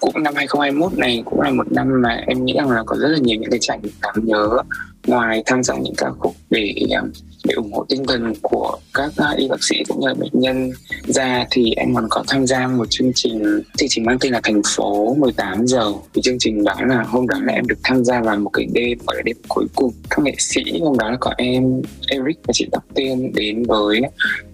cũng 0.00 0.22
năm 0.22 0.34
2021 0.36 0.98
này 0.98 1.22
cũng 1.24 1.40
là 1.40 1.50
một 1.50 1.72
năm 1.72 2.02
mà 2.02 2.20
em 2.26 2.44
nghĩ 2.44 2.54
rằng 2.56 2.70
là 2.70 2.82
có 2.86 2.96
rất 2.96 3.08
là 3.08 3.18
nhiều 3.18 3.40
những 3.40 3.50
cái 3.50 3.58
trải 3.62 3.78
nghiệm 3.82 3.92
đáng 4.02 4.14
nhớ 4.22 4.58
ngoài 5.06 5.42
tham 5.46 5.62
gia 5.62 5.74
những 5.74 5.94
ca 5.96 6.10
khúc 6.18 6.34
để 6.50 6.74
để 6.76 7.54
um, 7.54 7.64
ủng 7.64 7.72
hộ 7.72 7.84
tinh 7.88 8.04
thần 8.06 8.32
của 8.42 8.78
các 8.94 9.12
uh, 9.32 9.38
y 9.38 9.48
bác 9.48 9.64
sĩ 9.64 9.82
cũng 9.88 10.00
như 10.00 10.08
là 10.08 10.14
bệnh 10.14 10.32
nhân 10.32 10.70
ra 11.06 11.46
thì 11.50 11.72
em 11.76 11.94
còn 11.94 12.06
có 12.10 12.24
tham 12.28 12.46
gia 12.46 12.66
một 12.66 12.86
chương 12.90 13.12
trình 13.14 13.62
chương 13.76 13.88
trình 13.88 14.04
mang 14.04 14.18
tên 14.20 14.32
là 14.32 14.40
thành 14.42 14.62
phố 14.76 15.14
18 15.14 15.66
giờ. 15.66 15.92
Thì 16.14 16.22
chương 16.22 16.36
trình 16.38 16.64
đó 16.64 16.74
là 16.86 17.02
hôm 17.02 17.26
đó 17.26 17.38
là 17.42 17.52
em 17.52 17.66
được 17.66 17.78
tham 17.84 18.04
gia 18.04 18.20
vào 18.20 18.38
một 18.38 18.50
cái 18.52 18.66
đêm 18.72 18.98
gọi 19.06 19.16
là 19.16 19.22
đêm 19.22 19.36
cuối 19.48 19.66
cùng. 19.74 19.92
Các 20.10 20.18
nghệ 20.24 20.34
sĩ 20.38 20.62
hôm 20.80 20.98
đó 20.98 21.10
là 21.10 21.16
có 21.20 21.34
em 21.36 21.82
Eric 22.08 22.38
và 22.46 22.52
chị 22.52 22.68
Tóc 22.72 22.84
Tiên 22.94 23.32
đến 23.34 23.62
với 23.62 24.00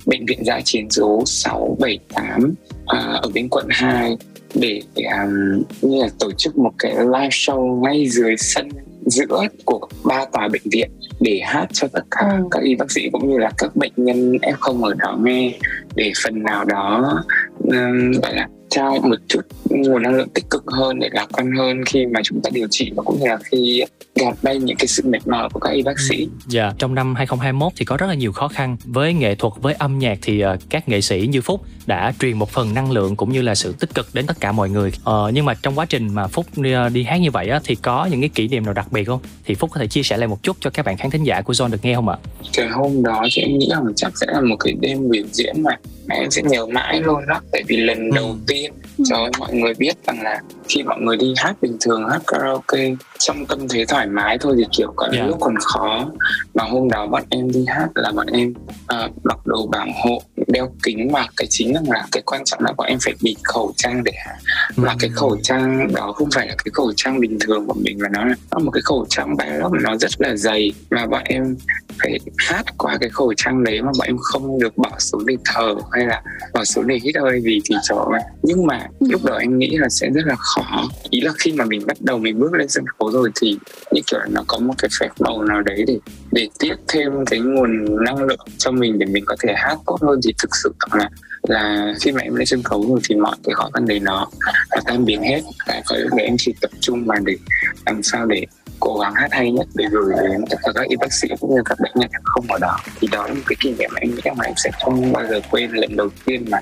bệnh 0.07 0.27
viện 0.27 0.45
giã 0.45 0.61
chiến 0.65 0.91
số 0.91 1.23
678 1.27 2.55
à, 2.87 2.99
ở 2.99 3.31
bên 3.35 3.49
quận 3.49 3.67
2 3.71 4.17
để 4.55 4.83
um, 4.95 5.63
như 5.83 6.03
là 6.03 6.09
tổ 6.19 6.33
chức 6.33 6.59
một 6.59 6.73
cái 6.79 6.93
live 6.93 7.29
show 7.29 7.81
ngay 7.81 8.09
dưới 8.09 8.37
sân 8.39 8.69
giữa 9.07 9.41
của 9.65 9.89
ba 10.05 10.25
tòa 10.33 10.49
bệnh 10.49 10.63
viện 10.73 10.91
để 11.21 11.41
hát 11.45 11.67
cho 11.73 11.89
tất 11.89 12.05
cả 12.11 12.41
các 12.51 12.63
y 12.63 12.75
bác 12.75 12.91
sĩ 12.91 13.09
cũng 13.13 13.31
như 13.31 13.39
là 13.39 13.51
các 13.59 13.77
bệnh 13.77 13.93
nhân 13.97 14.33
F0 14.33 14.83
ở 14.83 14.95
đó 14.95 15.19
nghe 15.23 15.59
để 15.95 16.13
phần 16.25 16.43
nào 16.43 16.65
đó 16.65 17.23
um, 17.65 18.13
gọi 18.23 18.35
là 18.35 18.49
trao 18.71 18.99
một 19.03 19.17
chút 19.29 19.41
nguồn 19.71 20.03
năng 20.03 20.15
lượng 20.15 20.29
tích 20.29 20.51
cực 20.51 20.65
hơn 20.67 20.99
để 20.99 21.09
lạc 21.13 21.27
quan 21.33 21.57
hơn 21.57 21.85
khi 21.87 22.07
mà 22.07 22.21
chúng 22.25 22.43
ta 22.43 22.51
điều 22.53 22.67
trị 22.71 22.93
và 22.97 23.03
cũng 23.03 23.21
như 23.21 23.27
là 23.27 23.39
khi 23.45 23.85
gạt 24.15 24.35
bay 24.43 24.59
những 24.59 24.77
cái 24.77 24.87
sự 24.87 25.03
mệt 25.07 25.27
mỏi 25.27 25.49
của 25.53 25.61
các 25.61 25.71
y 25.71 25.83
bác 25.83 25.99
sĩ 26.01 26.29
Dạ, 26.47 26.73
trong 26.79 26.95
năm 26.95 27.15
2021 27.15 27.73
thì 27.77 27.85
có 27.85 27.97
rất 27.97 28.07
là 28.07 28.15
nhiều 28.15 28.33
khó 28.33 28.49
khăn 28.49 28.77
với 28.85 29.15
nghệ 29.15 29.35
thuật, 29.35 29.53
với 29.57 29.75
âm 29.75 29.99
nhạc 29.99 30.19
thì 30.23 30.41
ờ, 30.41 30.57
các 30.71 30.89
nghệ 30.89 31.01
sĩ 31.01 31.29
như 31.31 31.41
Phúc 31.41 31.61
đã 31.87 32.13
truyền 32.21 32.39
một 32.39 32.51
phần 32.51 32.75
năng 32.75 32.91
lượng 32.91 33.17
cũng 33.17 33.33
như 33.33 33.43
là 33.43 33.55
sự 33.55 33.75
tích 33.81 33.95
cực 33.95 34.07
đến 34.15 34.27
tất 34.27 34.41
cả 34.41 34.53
mọi 34.53 34.71
người. 34.71 34.93
Ờ, 35.05 35.31
nhưng 35.35 35.45
mà 35.45 35.55
trong 35.55 35.79
quá 35.79 35.87
trình 35.89 36.15
mà 36.15 36.27
Phúc 36.27 36.47
đi, 36.57 36.73
ờ, 36.73 36.89
đi 36.89 37.03
hát 37.03 37.17
như 37.17 37.31
vậy 37.31 37.49
á, 37.49 37.61
thì 37.65 37.75
có 37.75 38.09
những 38.11 38.21
cái 38.21 38.29
kỷ 38.29 38.49
niệm 38.49 38.65
nào 38.65 38.75
đặc 38.75 38.93
biệt 38.93 39.05
không? 39.05 39.21
Thì 39.45 39.55
Phúc 39.55 39.71
có 39.73 39.81
thể 39.81 39.87
chia 39.87 40.03
sẻ 40.03 40.17
lại 40.17 40.29
một 40.29 40.43
chút 40.43 40.57
cho 40.61 40.71
các 40.71 40.87
bạn 40.87 40.97
khán 40.97 41.11
thính 41.11 41.25
giả 41.25 41.41
của 41.41 41.53
John 41.53 41.71
được 41.71 41.85
nghe 41.85 41.95
không 41.95 42.09
ạ? 42.09 42.17
cái 42.53 42.69
hôm 42.69 43.03
đó 43.03 43.25
thì 43.35 43.43
em 43.43 43.59
nghĩ 43.59 43.69
rằng 43.71 43.85
chắc 43.97 44.13
sẽ 44.21 44.27
là 44.29 44.41
một 44.41 44.57
cái 44.61 44.75
đêm 44.81 45.11
biểu 45.11 45.25
diễn 45.33 45.63
mà 45.63 45.71
mà 46.07 46.15
em 46.15 46.31
sẽ 46.31 46.43
nhớ 46.43 46.67
mãi 46.67 47.01
luôn 47.01 47.27
đó 47.27 47.41
tại 47.53 47.63
vì 47.67 47.77
lần 47.77 48.11
đầu 48.15 48.37
tiên 48.47 48.73
cho 49.11 49.29
mọi 49.39 49.55
người 49.55 49.75
biết 49.75 49.97
rằng 50.07 50.23
là 50.23 50.41
khi 50.69 50.83
mọi 50.83 51.01
người 51.01 51.17
đi 51.17 51.35
hát 51.37 51.57
bình 51.63 51.77
thường 51.81 52.09
hát 52.11 52.23
karaoke 52.27 52.91
trong 53.19 53.47
tâm 53.47 53.69
thế 53.69 53.85
thoải 53.89 54.02
mái 54.07 54.39
thôi 54.39 54.55
thì 54.59 54.65
kiểu 54.73 54.93
có 54.97 55.09
Dạ. 55.13 55.25
lúc 55.27 55.37
còn 55.41 55.55
khó. 55.59 56.11
Mà 56.55 56.65
hôm 56.65 56.89
đó 56.91 57.07
bọn 57.07 57.23
em 57.31 57.53
đi 57.53 57.65
hát 57.69 57.89
là 57.95 58.13
bọn 58.13 58.27
em 58.27 58.55
à, 58.87 59.09
mặc 59.25 59.39
đồ 59.45 59.67
bảo 59.67 59.87
hộ 60.05 60.23
đeo 60.47 60.73
kính 60.83 61.13
mà 61.13 61.27
cái 61.37 61.47
chính 61.51 61.75
là 61.89 62.07
cái 62.13 62.23
quan 62.27 62.45
trọng 62.45 62.61
là 62.63 62.73
bọn 62.77 62.87
em 62.87 62.99
phải 63.05 63.15
bịt 63.23 63.37
khẩu 63.45 63.73
trang 63.77 64.05
để 64.05 64.13
hát. 64.27 64.37
Mà 64.77 64.95
cái 64.99 65.11
khẩu 65.15 65.37
trang 65.43 65.93
đó 65.95 66.13
không 66.13 66.29
phải 66.35 66.47
là 66.49 66.55
cái 66.65 66.71
khẩu 66.73 66.93
trang 66.97 67.21
bình 67.21 67.39
thường 67.41 67.67
của 67.67 67.75
mình 67.85 67.99
mà 68.03 68.09
nó 68.13 68.25
là 68.25 68.35
một 68.63 68.71
cái 68.71 68.83
khẩu 68.85 69.07
trang 69.09 69.37
ba 69.37 69.45
lớp 69.45 69.71
nó 69.83 69.97
rất 69.97 70.11
là 70.19 70.37
dày. 70.37 70.73
Mà 70.91 71.07
bọn 71.07 71.23
em 71.25 71.57
phải 72.03 72.19
hát 72.39 72.65
qua 72.79 72.99
cái 73.01 73.11
khẩu 73.11 73.33
trang 73.37 73.65
đấy 73.65 73.83
mà 73.83 73.91
bọn 73.99 74.07
em 74.07 74.17
không 74.21 74.61
được 74.61 74.77
bỏ 74.77 74.99
xuống 74.99 75.27
để 75.27 75.37
thở 75.45 75.75
hay 75.93 76.07
là 76.07 76.23
bỏ 76.55 76.65
xuống 76.65 76.87
để 76.87 76.99
hít 77.03 77.17
hơi 77.17 77.41
vì 77.45 77.61
thì 77.65 77.75
ơi. 77.89 78.21
Nhưng 78.43 78.67
mà 78.67 78.87
lúc 79.01 79.25
đó 79.25 79.37
em 79.37 79.59
nghĩ 79.59 79.77
là 79.77 79.89
sẽ 79.89 80.11
rất 80.11 80.27
là 80.27 80.35
khó. 80.39 80.89
Ý 81.11 81.21
là 81.21 81.33
khi 81.39 81.53
mà 81.53 81.65
mình 81.65 81.87
bắt 81.87 81.97
đầu 82.01 82.19
mình 82.19 82.39
bước 82.39 82.53
lên 82.53 82.69
sân 82.69 82.85
khấu 82.99 83.11
rồi 83.11 83.31
thì 83.41 83.59
như 83.93 84.01
kiểu 84.07 84.21
là 84.21 84.27
nó 84.31 84.45
có 84.47 84.59
một 84.59 84.75
cái 84.79 84.89
phép 85.01 85.09
màu 85.21 85.43
nào 85.43 85.63
đấy 85.63 85.85
để 85.87 85.99
để 86.33 86.49
tiếp 86.59 86.75
thêm 86.89 87.13
cái 87.27 87.41
nguồn 87.41 88.05
năng 88.05 88.23
lượng 88.23 88.47
cho 88.59 88.71
mình 88.71 88.99
để 88.99 89.07
mình 89.07 89.25
có 89.27 89.37
thể 89.41 89.55
hát 89.57 89.77
tốt 89.87 89.99
hơn. 90.03 90.21
Thì 90.25 90.35
thực 90.43 90.57
sự 90.63 90.75
là 90.93 91.09
là 91.43 91.95
khi 92.01 92.13
mà 92.13 92.21
em 92.21 92.35
lên 92.35 92.47
sân 92.47 92.63
khấu 92.63 92.87
rồi 92.89 93.01
thì 93.09 93.15
mọi 93.15 93.37
cái 93.45 93.55
khó 93.55 93.71
khăn 93.75 93.87
đấy 93.87 94.01
nó 94.01 94.29
nó 94.77 94.83
tan 94.85 95.05
biến 95.05 95.23
hết. 95.23 95.41
Và 95.69 95.83
có 95.87 95.97
lúc 95.97 96.11
đấy 96.17 96.27
em 96.27 96.37
chỉ 96.39 96.55
tập 96.61 96.71
trung 96.81 97.07
mà 97.07 97.15
để 97.25 97.37
làm 97.87 98.03
sao 98.03 98.27
để 98.27 98.47
cố 98.85 98.99
gắng 98.99 99.15
hát 99.15 99.29
hay 99.31 99.53
nhất 99.53 99.67
để 99.75 99.85
gửi 99.91 100.13
đến 100.23 100.41
tất 100.51 100.57
cả 100.63 100.73
các 100.75 100.89
y 100.89 100.97
bác 100.97 101.13
sĩ 101.13 101.29
cũng 101.41 101.55
như 101.55 101.63
các 101.65 101.79
bệnh 101.81 101.93
nhân 101.95 102.11
không 102.25 102.45
ở 102.49 102.59
đó. 102.59 102.77
Thì 103.01 103.09
đó 103.13 103.27
là 103.27 103.35
một 103.35 103.41
cái 103.47 103.57
kỷ 103.61 103.75
niệm 103.79 103.91
mà 103.93 103.99
em 104.01 104.11
nghĩ 104.15 104.21
là 104.25 104.45
em 104.45 104.55
sẽ 104.57 104.71
không 104.85 105.13
bao 105.13 105.27
giờ 105.27 105.41
quên 105.51 105.71
lần 105.71 105.97
đầu 105.97 106.09
tiên 106.25 106.45
mà 106.51 106.59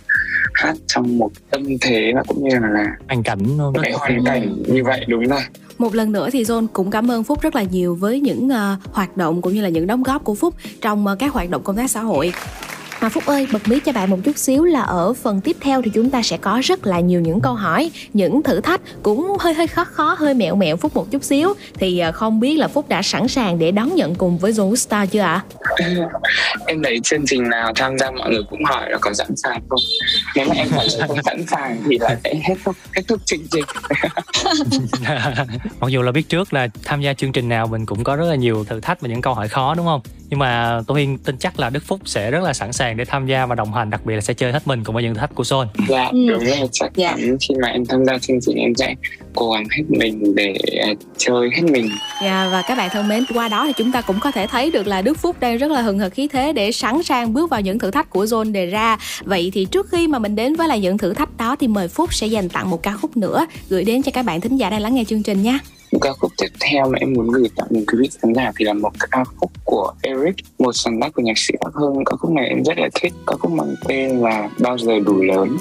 hát 0.55 0.75
trong 0.87 1.19
một 1.19 1.31
tâm 1.51 1.63
thế 1.81 2.13
và 2.15 2.23
cũng 2.29 2.49
như 2.49 2.59
là 2.59 2.87
hoàn 3.09 3.23
cảnh 3.23 3.39
cái 3.83 3.93
hoàn 3.93 4.25
cảnh 4.25 4.63
như 4.67 4.85
vậy 4.85 5.05
đúng 5.09 5.27
rồi. 5.27 5.41
Một 5.79 5.95
lần 5.95 6.13
nữa 6.13 6.29
thì 6.33 6.43
John 6.43 6.67
cũng 6.73 6.91
cảm 6.91 7.11
ơn 7.11 7.25
Phúc 7.25 7.43
rất 7.43 7.57
là 7.57 7.63
nhiều 7.63 7.95
với 7.95 8.21
những 8.21 8.49
uh, 8.49 8.95
hoạt 8.95 9.17
động 9.17 9.43
cũng 9.43 9.55
như 9.55 9.63
là 9.63 9.69
những 9.69 9.87
đóng 9.87 10.03
góp 10.03 10.25
của 10.25 10.35
Phúc 10.35 10.55
trong 10.81 11.07
uh, 11.13 11.19
các 11.19 11.33
hoạt 11.33 11.51
động 11.51 11.63
công 11.63 11.77
tác 11.77 11.91
xã 11.91 12.01
hội. 12.01 12.33
Mà 13.01 13.09
Phúc 13.09 13.27
ơi, 13.27 13.47
bật 13.53 13.69
mí 13.69 13.81
cho 13.81 13.93
bạn 13.93 14.11
một 14.11 14.19
chút 14.25 14.39
xíu 14.39 14.65
là 14.65 14.81
ở 14.81 15.15
phần 15.15 15.41
tiếp 15.41 15.57
theo 15.61 15.83
thì 15.83 15.91
chúng 15.95 16.11
ta 16.11 16.23
sẽ 16.23 16.37
có 16.37 16.61
rất 16.65 16.87
là 16.87 17.01
nhiều 17.01 17.21
những 17.21 17.41
câu 17.41 17.55
hỏi, 17.55 17.91
những 18.13 18.43
thử 18.43 18.61
thách 18.61 18.81
cũng 19.03 19.37
hơi 19.41 19.55
hơi 19.55 19.67
khó 19.67 19.85
khó, 19.85 20.17
hơi 20.19 20.35
mẹo 20.35 20.57
mẹo 20.57 20.77
Phúc 20.77 20.95
một 20.95 21.11
chút 21.11 21.25
xíu. 21.25 21.55
Thì 21.75 22.03
uh, 22.09 22.15
không 22.15 22.41
biết 22.41 22.57
là 22.57 22.69
Phúc 22.69 22.89
đã 22.89 23.03
sẵn 23.03 23.29
sàng 23.29 23.59
để 23.59 23.71
đón 23.71 23.95
nhận 23.95 24.15
cùng 24.15 24.39
với 24.39 24.53
Zone 24.53 24.75
Star 24.75 25.11
chưa 25.11 25.21
ạ? 25.21 25.45
em 26.67 26.83
thấy 26.83 27.01
chương 27.03 27.27
trình 27.27 27.49
nào 27.49 27.73
tham 27.77 27.99
gia 27.99 28.11
mọi 28.11 28.31
người 28.31 28.43
cũng 28.51 28.65
hỏi 28.65 28.91
là 28.91 28.99
có 29.01 29.15
sẵn 29.15 29.37
sàng 29.37 29.61
không 29.69 29.81
nếu 30.37 30.49
mà 30.49 30.55
em 30.55 30.69
trả 30.71 30.83
lời 30.99 31.09
không 31.09 31.23
sẵn 31.25 31.45
sàng 31.51 31.83
thì 31.89 31.99
là 32.01 32.17
sẽ 32.25 32.35
hết 32.49 32.55
thúc 32.65 32.77
kết 32.93 33.03
thúc 33.09 33.21
chương 33.25 33.47
trình 33.51 33.65
mặc 35.81 35.89
dù 35.89 36.03
là 36.03 36.13
biết 36.13 36.29
trước 36.29 36.53
là 36.53 36.69
tham 36.85 37.01
gia 37.01 37.15
chương 37.15 37.33
trình 37.33 37.49
nào 37.49 37.67
mình 37.67 37.87
cũng 37.87 38.05
có 38.05 38.17
rất 38.17 38.25
là 38.29 38.35
nhiều 38.35 38.65
thử 38.65 38.81
thách 38.81 39.01
và 39.01 39.09
những 39.09 39.23
câu 39.23 39.35
hỏi 39.35 39.49
khó 39.49 39.75
đúng 39.75 39.87
không 39.87 40.01
nhưng 40.31 40.39
mà 40.39 40.81
tôi 40.87 41.01
Hiên 41.01 41.19
tin 41.19 41.39
chắc 41.39 41.61
là 41.61 41.71
Đức 41.71 41.83
Phúc 41.87 42.01
sẽ 42.05 42.31
rất 42.31 42.43
là 42.43 42.53
sẵn 42.53 42.73
sàng 42.73 42.97
để 42.97 43.05
tham 43.05 43.27
gia 43.27 43.47
và 43.47 43.55
đồng 43.55 43.73
hành 43.73 43.91
đặc 43.91 44.05
biệt 44.05 44.15
là 44.15 44.21
sẽ 44.21 44.35
chơi 44.35 44.53
hết 44.53 44.67
mình 44.67 44.85
cùng 44.85 44.95
với 44.95 45.05
những 45.05 45.15
thử 45.15 45.21
thách 45.21 45.35
của 45.35 45.45
Sol 45.45 45.67
dạ 45.89 46.05
ừ. 46.05 46.27
đúng 46.29 46.45
rồi 46.45 46.69
chắc 46.73 46.91
dạ. 46.95 47.11
chắn 47.11 47.37
khi 47.41 47.55
mà 47.63 47.69
em 47.69 47.87
tham 47.87 48.05
gia 48.05 48.19
chương 48.19 48.41
trình 48.41 48.57
em 48.57 48.75
sẽ 48.75 48.95
cố 49.35 49.53
gắng 49.53 49.65
hết 49.77 49.85
mình 49.89 50.35
để 50.35 50.55
uh, 50.91 50.99
chơi 51.17 51.51
hết 51.57 51.63
mình 51.73 51.89
dạ 52.23 52.49
và 52.53 52.63
các 52.69 52.79
bạn 52.79 52.91
thân 52.93 53.09
mến 53.09 53.25
qua 53.35 53.49
đó 53.49 53.67
thì 53.67 53.73
chúng 53.77 53.93
ta 53.93 54.01
cũng 54.01 54.21
có 54.21 54.31
thể 54.31 54.47
thấy 54.47 54.71
được 54.71 54.87
là 54.87 55.03
Đức 55.03 55.19
Phúc 55.19 55.37
đang 55.41 55.59
rất 55.59 55.71
là 55.71 55.81
hừng 55.81 55.99
hực 55.99 56.13
khí 56.13 56.29
thế 56.29 56.53
để 56.53 56.73
sẵn 56.73 57.03
sàng 57.03 57.35
bước 57.35 57.51
vào 57.51 57.61
những 57.61 57.79
thử 57.79 57.91
thách 57.91 58.11
của 58.11 58.25
Zone 58.25 58.53
đề 58.53 58.67
ra 58.67 58.99
vậy 59.25 59.51
thì 59.55 59.65
trước 59.65 59.89
khi 59.91 60.07
mà 60.07 60.19
mình 60.19 60.37
đến 60.37 60.55
với 60.55 60.69
là 60.69 60.77
những 60.77 60.99
thử 60.99 61.15
thách 61.15 61.37
đó 61.37 61.57
thì 61.61 61.69
mời 61.69 61.89
Phúc 61.89 62.15
sẽ 62.15 62.27
dành 62.27 62.49
tặng 62.49 62.71
một 62.71 62.83
ca 62.83 62.93
khúc 62.93 63.17
nữa 63.17 63.47
gửi 63.69 63.85
đến 63.85 64.03
cho 64.03 64.13
các 64.15 64.23
bạn 64.23 64.41
thính 64.41 64.57
giả 64.57 64.71
đang 64.71 64.81
lắng 64.81 64.95
nghe 64.95 65.05
chương 65.05 65.23
trình 65.23 65.43
nha 65.43 65.59
ca 65.99 66.13
khúc 66.13 66.33
tiếp 66.39 66.49
theo 66.61 66.91
mà 66.91 66.99
em 67.01 67.13
muốn 67.13 67.31
gửi 67.31 67.49
tặng 67.57 67.67
đến 67.71 67.85
quý 67.93 67.99
vị 68.01 68.09
khán 68.23 68.35
giả 68.35 68.53
thì 68.57 68.65
là 68.65 68.73
một 68.73 68.93
ca 69.11 69.25
khúc 69.25 69.51
của 69.65 69.93
Eric, 70.03 70.35
một 70.59 70.73
sáng 70.73 71.01
tác 71.01 71.15
của 71.15 71.23
nhạc 71.23 71.39
sĩ 71.39 71.55
Bắc 71.65 71.75
Hưng. 71.75 72.05
Ca 72.05 72.17
khúc 72.17 72.31
này 72.31 72.49
em 72.49 72.65
rất 72.65 72.79
là 72.79 72.89
thích. 72.95 73.13
Ca 73.27 73.35
khúc 73.37 73.53
mang 73.53 73.75
tên 73.89 74.21
là 74.21 74.51
bao 74.59 74.79
giờ 74.79 74.93
đủ 75.07 75.23
lớn. 75.23 75.57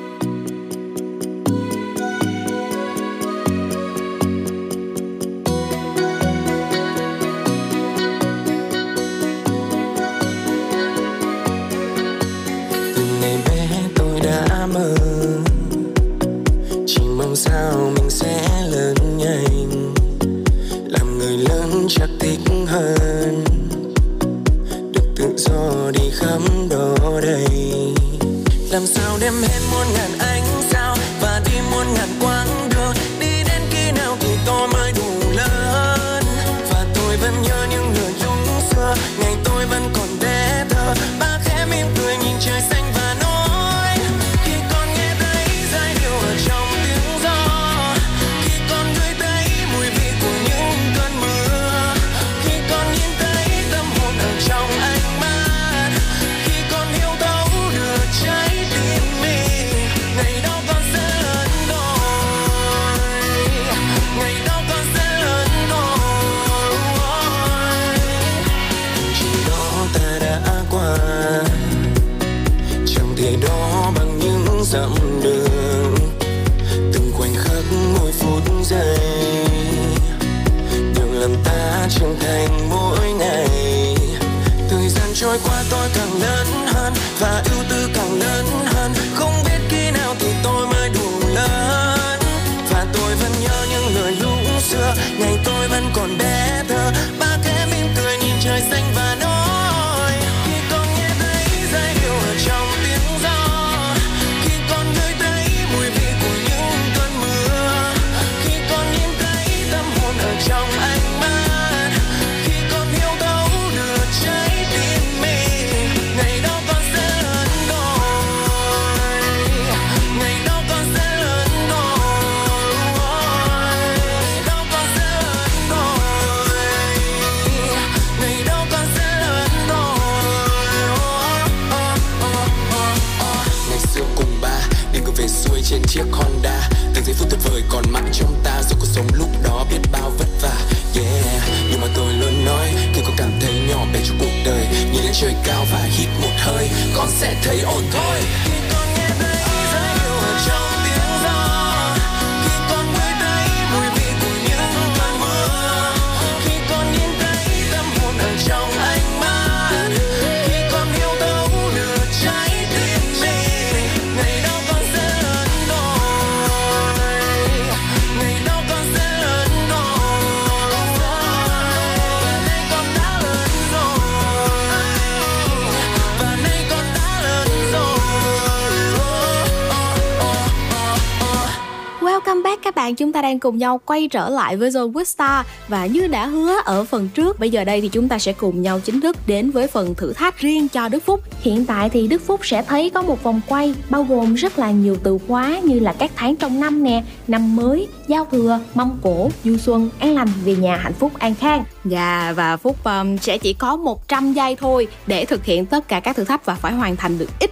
Đang 183.39 183.51
cùng 183.51 183.57
nhau 183.57 183.79
quay 183.85 184.07
trở 184.07 184.29
lại 184.29 184.57
với 184.57 184.69
Zone 184.69 184.91
with 184.91 185.03
Star. 185.03 185.45
Và 185.67 185.85
như 185.85 186.07
đã 186.07 186.25
hứa 186.25 186.55
ở 186.65 186.83
phần 186.83 187.09
trước, 187.13 187.39
bây 187.39 187.49
giờ 187.49 187.63
đây 187.63 187.81
thì 187.81 187.87
chúng 187.87 188.07
ta 188.07 188.19
sẽ 188.19 188.33
cùng 188.33 188.61
nhau 188.61 188.79
chính 188.79 189.01
thức 189.01 189.17
đến 189.27 189.51
với 189.51 189.67
phần 189.67 189.95
thử 189.95 190.13
thách 190.13 190.37
riêng 190.37 190.67
cho 190.67 190.89
Đức 190.89 191.03
Phúc. 191.03 191.21
Hiện 191.41 191.65
tại 191.65 191.89
thì 191.89 192.07
Đức 192.07 192.21
Phúc 192.21 192.39
sẽ 192.43 192.63
thấy 192.63 192.89
có 192.89 193.01
một 193.01 193.23
vòng 193.23 193.41
quay 193.47 193.75
bao 193.89 194.03
gồm 194.03 194.33
rất 194.33 194.59
là 194.59 194.71
nhiều 194.71 194.97
từ 195.03 195.17
khóa 195.27 195.59
như 195.63 195.79
là 195.79 195.93
các 195.93 196.11
tháng 196.15 196.35
trong 196.35 196.59
năm 196.59 196.83
nè 196.83 197.03
Năm 197.27 197.55
mới, 197.55 197.87
giao 198.07 198.27
thừa, 198.31 198.59
mâm 198.75 198.97
cổ, 199.01 199.29
du 199.43 199.57
xuân, 199.57 199.89
an 199.99 200.15
lành, 200.15 200.29
về 200.45 200.55
nhà 200.55 200.77
hạnh 200.77 200.93
phúc, 200.93 201.11
an 201.19 201.35
khang. 201.35 201.63
Dạ 201.85 202.33
và 202.35 202.57
Phúc 202.57 202.83
um, 202.83 203.17
sẽ 203.17 203.37
chỉ 203.37 203.53
có 203.53 203.75
100 203.75 204.33
giây 204.33 204.55
thôi 204.55 204.87
để 205.07 205.25
thực 205.25 205.45
hiện 205.45 205.65
tất 205.65 205.87
cả 205.87 205.99
các 205.99 206.15
thử 206.15 206.23
thách 206.23 206.45
và 206.45 206.55
phải 206.55 206.73
hoàn 206.73 206.95
thành 206.95 207.17
được 207.17 207.29
ít 207.39 207.48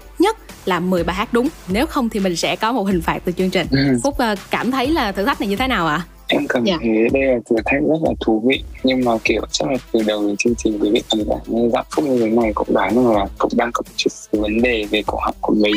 là 0.68 0.80
10 0.80 1.03
bài 1.03 1.15
hát 1.15 1.30
đúng. 1.34 1.49
Nếu 1.68 1.85
không 1.85 2.10
thì 2.10 2.19
mình 2.19 2.35
sẽ 2.35 2.56
có 2.56 2.72
một 2.72 2.84
hình 2.84 3.02
phạt 3.02 3.19
từ 3.26 3.31
chương 3.31 3.49
trình. 3.49 3.68
Ừ. 3.72 3.99
Phúc 4.03 4.15
uh, 4.34 4.39
cảm 4.52 4.72
thấy 4.72 4.88
là 4.88 5.11
thử 5.11 5.26
thách 5.26 5.41
này 5.41 5.48
như 5.49 5.56
thế 5.56 5.68
nào 5.68 5.88
ạ? 5.88 6.02
em 6.30 6.48
cảm 6.49 6.64
Dạ. 6.64 6.77
thấy 6.81 7.10
đây 7.14 7.23
là 7.23 7.38
thử 7.49 7.56
thách 7.65 7.81
rất 7.81 7.98
là 8.03 8.11
thú 8.19 8.44
vị. 8.48 8.64
Nhưng 8.84 9.06
mà 9.06 9.11
kiểu 9.23 9.41
chắc 9.52 9.72
là 9.72 9.77
từ 9.91 9.99
đầu 10.07 10.27
đến 10.27 10.38
chương 10.38 10.56
trình 10.56 10.80
quý 10.80 10.89
vị 10.91 11.02
khán 11.11 11.23
giả 11.30 11.35
nghe 11.48 11.69
giọng 11.73 11.85
phúc 11.95 12.06
như 12.06 12.19
thế 12.19 12.30
này 12.30 12.52
cũng 12.56 12.68
đoán 12.73 12.95
được 12.95 13.11
là 13.15 13.26
cũng 13.38 13.52
đang 13.56 13.72
có 13.73 13.81
một 13.85 13.91
chút 13.95 14.10
vấn 14.31 14.61
đề 14.61 14.85
về 14.91 15.03
cổ 15.07 15.18
họng 15.22 15.35
của 15.41 15.53
mình. 15.57 15.76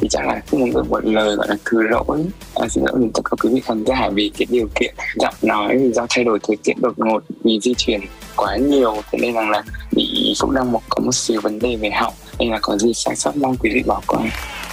Thì 0.00 0.08
chắc 0.10 0.26
là 0.26 0.42
phúc 0.46 0.60
muốn 0.60 0.70
gửi 0.70 0.84
một 0.84 1.04
lời 1.04 1.36
gọi 1.36 1.46
là 1.48 1.56
thứ 1.64 1.82
lỗi. 1.82 2.24
À, 2.54 2.68
xin 2.68 2.84
lỗi 2.84 2.96
đến 3.00 3.10
tất 3.14 3.20
cả 3.24 3.36
quý 3.42 3.50
vị 3.54 3.60
khán 3.64 3.84
giả 3.84 4.10
vì 4.14 4.30
cái 4.38 4.46
điều 4.50 4.68
kiện 4.80 4.94
giọng 5.16 5.34
nói 5.42 5.90
do 5.94 6.06
thay 6.10 6.24
đổi 6.24 6.38
thời 6.48 6.56
tiết 6.64 6.72
đột 6.82 6.98
ngột 6.98 7.22
vì 7.44 7.58
di 7.62 7.74
chuyển 7.74 8.00
quá 8.36 8.56
nhiều. 8.56 8.96
Thế 9.12 9.18
nên 9.22 9.34
rằng 9.34 9.50
là 9.50 9.62
bị 9.92 10.34
phúc 10.40 10.50
đang 10.50 10.72
một 10.72 10.82
có 10.88 11.04
một 11.04 11.14
xíu 11.14 11.40
vấn 11.40 11.58
đề 11.58 11.76
về 11.76 11.90
họng 11.90 12.14
nên 12.38 12.50
là 12.50 12.58
có 12.62 12.76
gì 12.78 12.94
sai 12.94 13.16
sót 13.16 13.36
mong 13.36 13.56
quý 13.56 13.70
vị 13.74 13.82
bỏ 13.86 14.00
qua. 14.06 14.20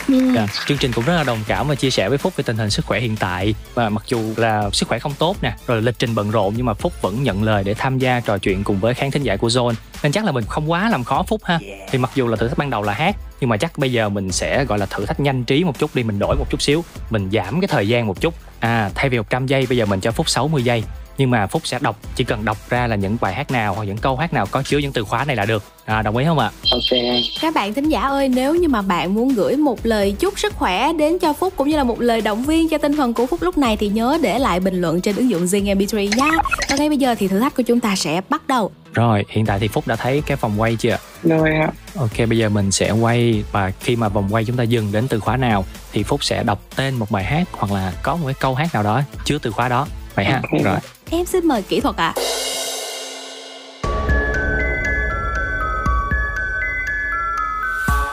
Dạ, 0.07 0.47
chương 0.65 0.77
trình 0.77 0.91
cũng 0.91 1.05
rất 1.05 1.15
là 1.15 1.23
đồng 1.23 1.39
cảm 1.47 1.67
và 1.67 1.75
chia 1.75 1.89
sẻ 1.89 2.09
với 2.09 2.17
Phúc 2.17 2.33
về 2.35 2.43
tình 2.47 2.57
hình 2.57 2.69
sức 2.69 2.85
khỏe 2.85 2.99
hiện 2.99 3.15
tại. 3.15 3.53
Và 3.73 3.89
mặc 3.89 4.03
dù 4.07 4.33
là 4.37 4.69
sức 4.73 4.89
khỏe 4.89 4.99
không 4.99 5.13
tốt 5.19 5.35
nè 5.41 5.55
rồi 5.67 5.81
lịch 5.81 5.99
trình 5.99 6.15
bận 6.15 6.31
rộn 6.31 6.53
nhưng 6.57 6.65
mà 6.65 6.73
Phúc 6.73 6.93
vẫn 7.01 7.23
nhận 7.23 7.43
lời 7.43 7.63
để 7.63 7.73
tham 7.73 7.97
gia 7.97 8.19
trò 8.19 8.37
chuyện 8.37 8.63
cùng 8.63 8.79
với 8.79 8.93
khán 8.93 9.11
thính 9.11 9.23
giả 9.23 9.35
của 9.35 9.47
Zone. 9.47 9.73
Nên 10.03 10.11
chắc 10.11 10.25
là 10.25 10.31
mình 10.31 10.43
không 10.47 10.71
quá 10.71 10.89
làm 10.89 11.03
khó 11.03 11.23
Phúc 11.27 11.41
ha. 11.43 11.59
Thì 11.91 11.97
mặc 11.97 12.11
dù 12.15 12.27
là 12.27 12.35
thử 12.35 12.47
thách 12.47 12.57
ban 12.57 12.69
đầu 12.69 12.83
là 12.83 12.93
hát 12.93 13.15
nhưng 13.39 13.49
mà 13.49 13.57
chắc 13.57 13.77
bây 13.77 13.91
giờ 13.91 14.09
mình 14.09 14.31
sẽ 14.31 14.65
gọi 14.65 14.79
là 14.79 14.85
thử 14.85 15.05
thách 15.05 15.19
nhanh 15.19 15.43
trí 15.43 15.63
một 15.63 15.79
chút 15.79 15.95
đi 15.95 16.03
mình 16.03 16.19
đổi 16.19 16.35
một 16.35 16.45
chút 16.49 16.61
xíu. 16.61 16.83
Mình 17.09 17.29
giảm 17.33 17.61
cái 17.61 17.67
thời 17.67 17.87
gian 17.87 18.07
một 18.07 18.21
chút. 18.21 18.33
À 18.59 18.89
thay 18.95 19.09
vì 19.09 19.17
100 19.17 19.47
giây 19.47 19.65
bây 19.69 19.77
giờ 19.77 19.85
mình 19.85 19.99
cho 19.99 20.11
Phúc 20.11 20.29
60 20.29 20.63
giây 20.63 20.83
nhưng 21.17 21.31
mà 21.31 21.47
Phúc 21.47 21.61
sẽ 21.65 21.79
đọc 21.81 21.99
chỉ 22.15 22.23
cần 22.23 22.45
đọc 22.45 22.57
ra 22.69 22.87
là 22.87 22.95
những 22.95 23.17
bài 23.21 23.33
hát 23.33 23.51
nào 23.51 23.73
hoặc 23.73 23.83
những 23.83 23.97
câu 23.97 24.17
hát 24.17 24.33
nào 24.33 24.45
có 24.45 24.63
chứa 24.63 24.77
những 24.77 24.91
từ 24.91 25.03
khóa 25.03 25.25
này 25.25 25.35
là 25.35 25.45
được 25.45 25.63
à, 25.85 26.01
đồng 26.01 26.17
ý 26.17 26.25
không 26.25 26.39
ạ 26.39 26.51
ok 26.71 26.99
Các 27.41 27.53
bạn 27.53 27.73
thính 27.73 27.89
giả 27.89 28.01
ơi, 28.01 28.29
nếu 28.29 28.55
như 28.55 28.67
mà 28.67 28.81
bạn 28.81 29.15
muốn 29.15 29.29
gửi 29.33 29.55
một 29.55 29.79
lời 29.83 30.15
chúc 30.19 30.39
sức 30.39 30.53
khỏe 30.53 30.93
đến 30.93 31.19
cho 31.19 31.33
Phúc 31.33 31.53
cũng 31.55 31.69
như 31.69 31.77
là 31.77 31.83
một 31.83 32.01
lời 32.01 32.21
động 32.21 32.43
viên 32.43 32.69
cho 32.69 32.77
tinh 32.77 32.95
thần 32.97 33.13
của 33.13 33.25
Phúc 33.25 33.41
lúc 33.41 33.57
này 33.57 33.77
thì 33.77 33.87
nhớ 33.87 34.17
để 34.21 34.39
lại 34.39 34.59
bình 34.59 34.81
luận 34.81 35.01
trên 35.01 35.15
ứng 35.15 35.29
dụng 35.29 35.45
Zing 35.45 35.77
MP3 35.77 36.15
nha. 36.17 36.31
Và 36.69 36.75
ngay 36.75 36.89
bây 36.89 36.97
giờ 36.97 37.15
thì 37.19 37.27
thử 37.27 37.39
thách 37.39 37.55
của 37.55 37.63
chúng 37.63 37.79
ta 37.79 37.95
sẽ 37.95 38.21
bắt 38.29 38.47
đầu. 38.47 38.71
Rồi, 38.93 39.25
hiện 39.29 39.45
tại 39.45 39.59
thì 39.59 39.67
Phúc 39.67 39.87
đã 39.87 39.95
thấy 39.95 40.23
cái 40.25 40.37
vòng 40.37 40.53
quay 40.57 40.75
chưa? 40.75 40.97
Rồi 41.23 41.51
ạ. 41.51 41.67
Ok, 41.95 42.17
bây 42.29 42.37
giờ 42.37 42.49
mình 42.49 42.71
sẽ 42.71 42.91
quay 42.91 43.43
và 43.51 43.71
khi 43.79 43.95
mà 43.95 44.09
vòng 44.09 44.27
quay 44.31 44.45
chúng 44.45 44.57
ta 44.57 44.63
dừng 44.63 44.91
đến 44.91 45.07
từ 45.07 45.19
khóa 45.19 45.37
nào 45.37 45.65
thì 45.91 46.03
Phúc 46.03 46.23
sẽ 46.23 46.43
đọc 46.43 46.61
tên 46.75 46.95
một 46.95 47.11
bài 47.11 47.23
hát 47.23 47.47
hoặc 47.51 47.71
là 47.71 47.93
có 48.03 48.15
một 48.15 48.25
cái 48.25 48.35
câu 48.39 48.55
hát 48.55 48.73
nào 48.73 48.83
đó 48.83 49.01
chứa 49.25 49.37
từ 49.41 49.51
khóa 49.51 49.69
đó. 49.69 49.87
Vậy 50.15 50.25
ha. 50.25 50.41
Rồi. 50.63 50.77
Em 51.11 51.25
xin 51.25 51.47
mời 51.47 51.61
kỹ 51.61 51.79
thuật 51.79 51.95
ạ. 51.97 52.13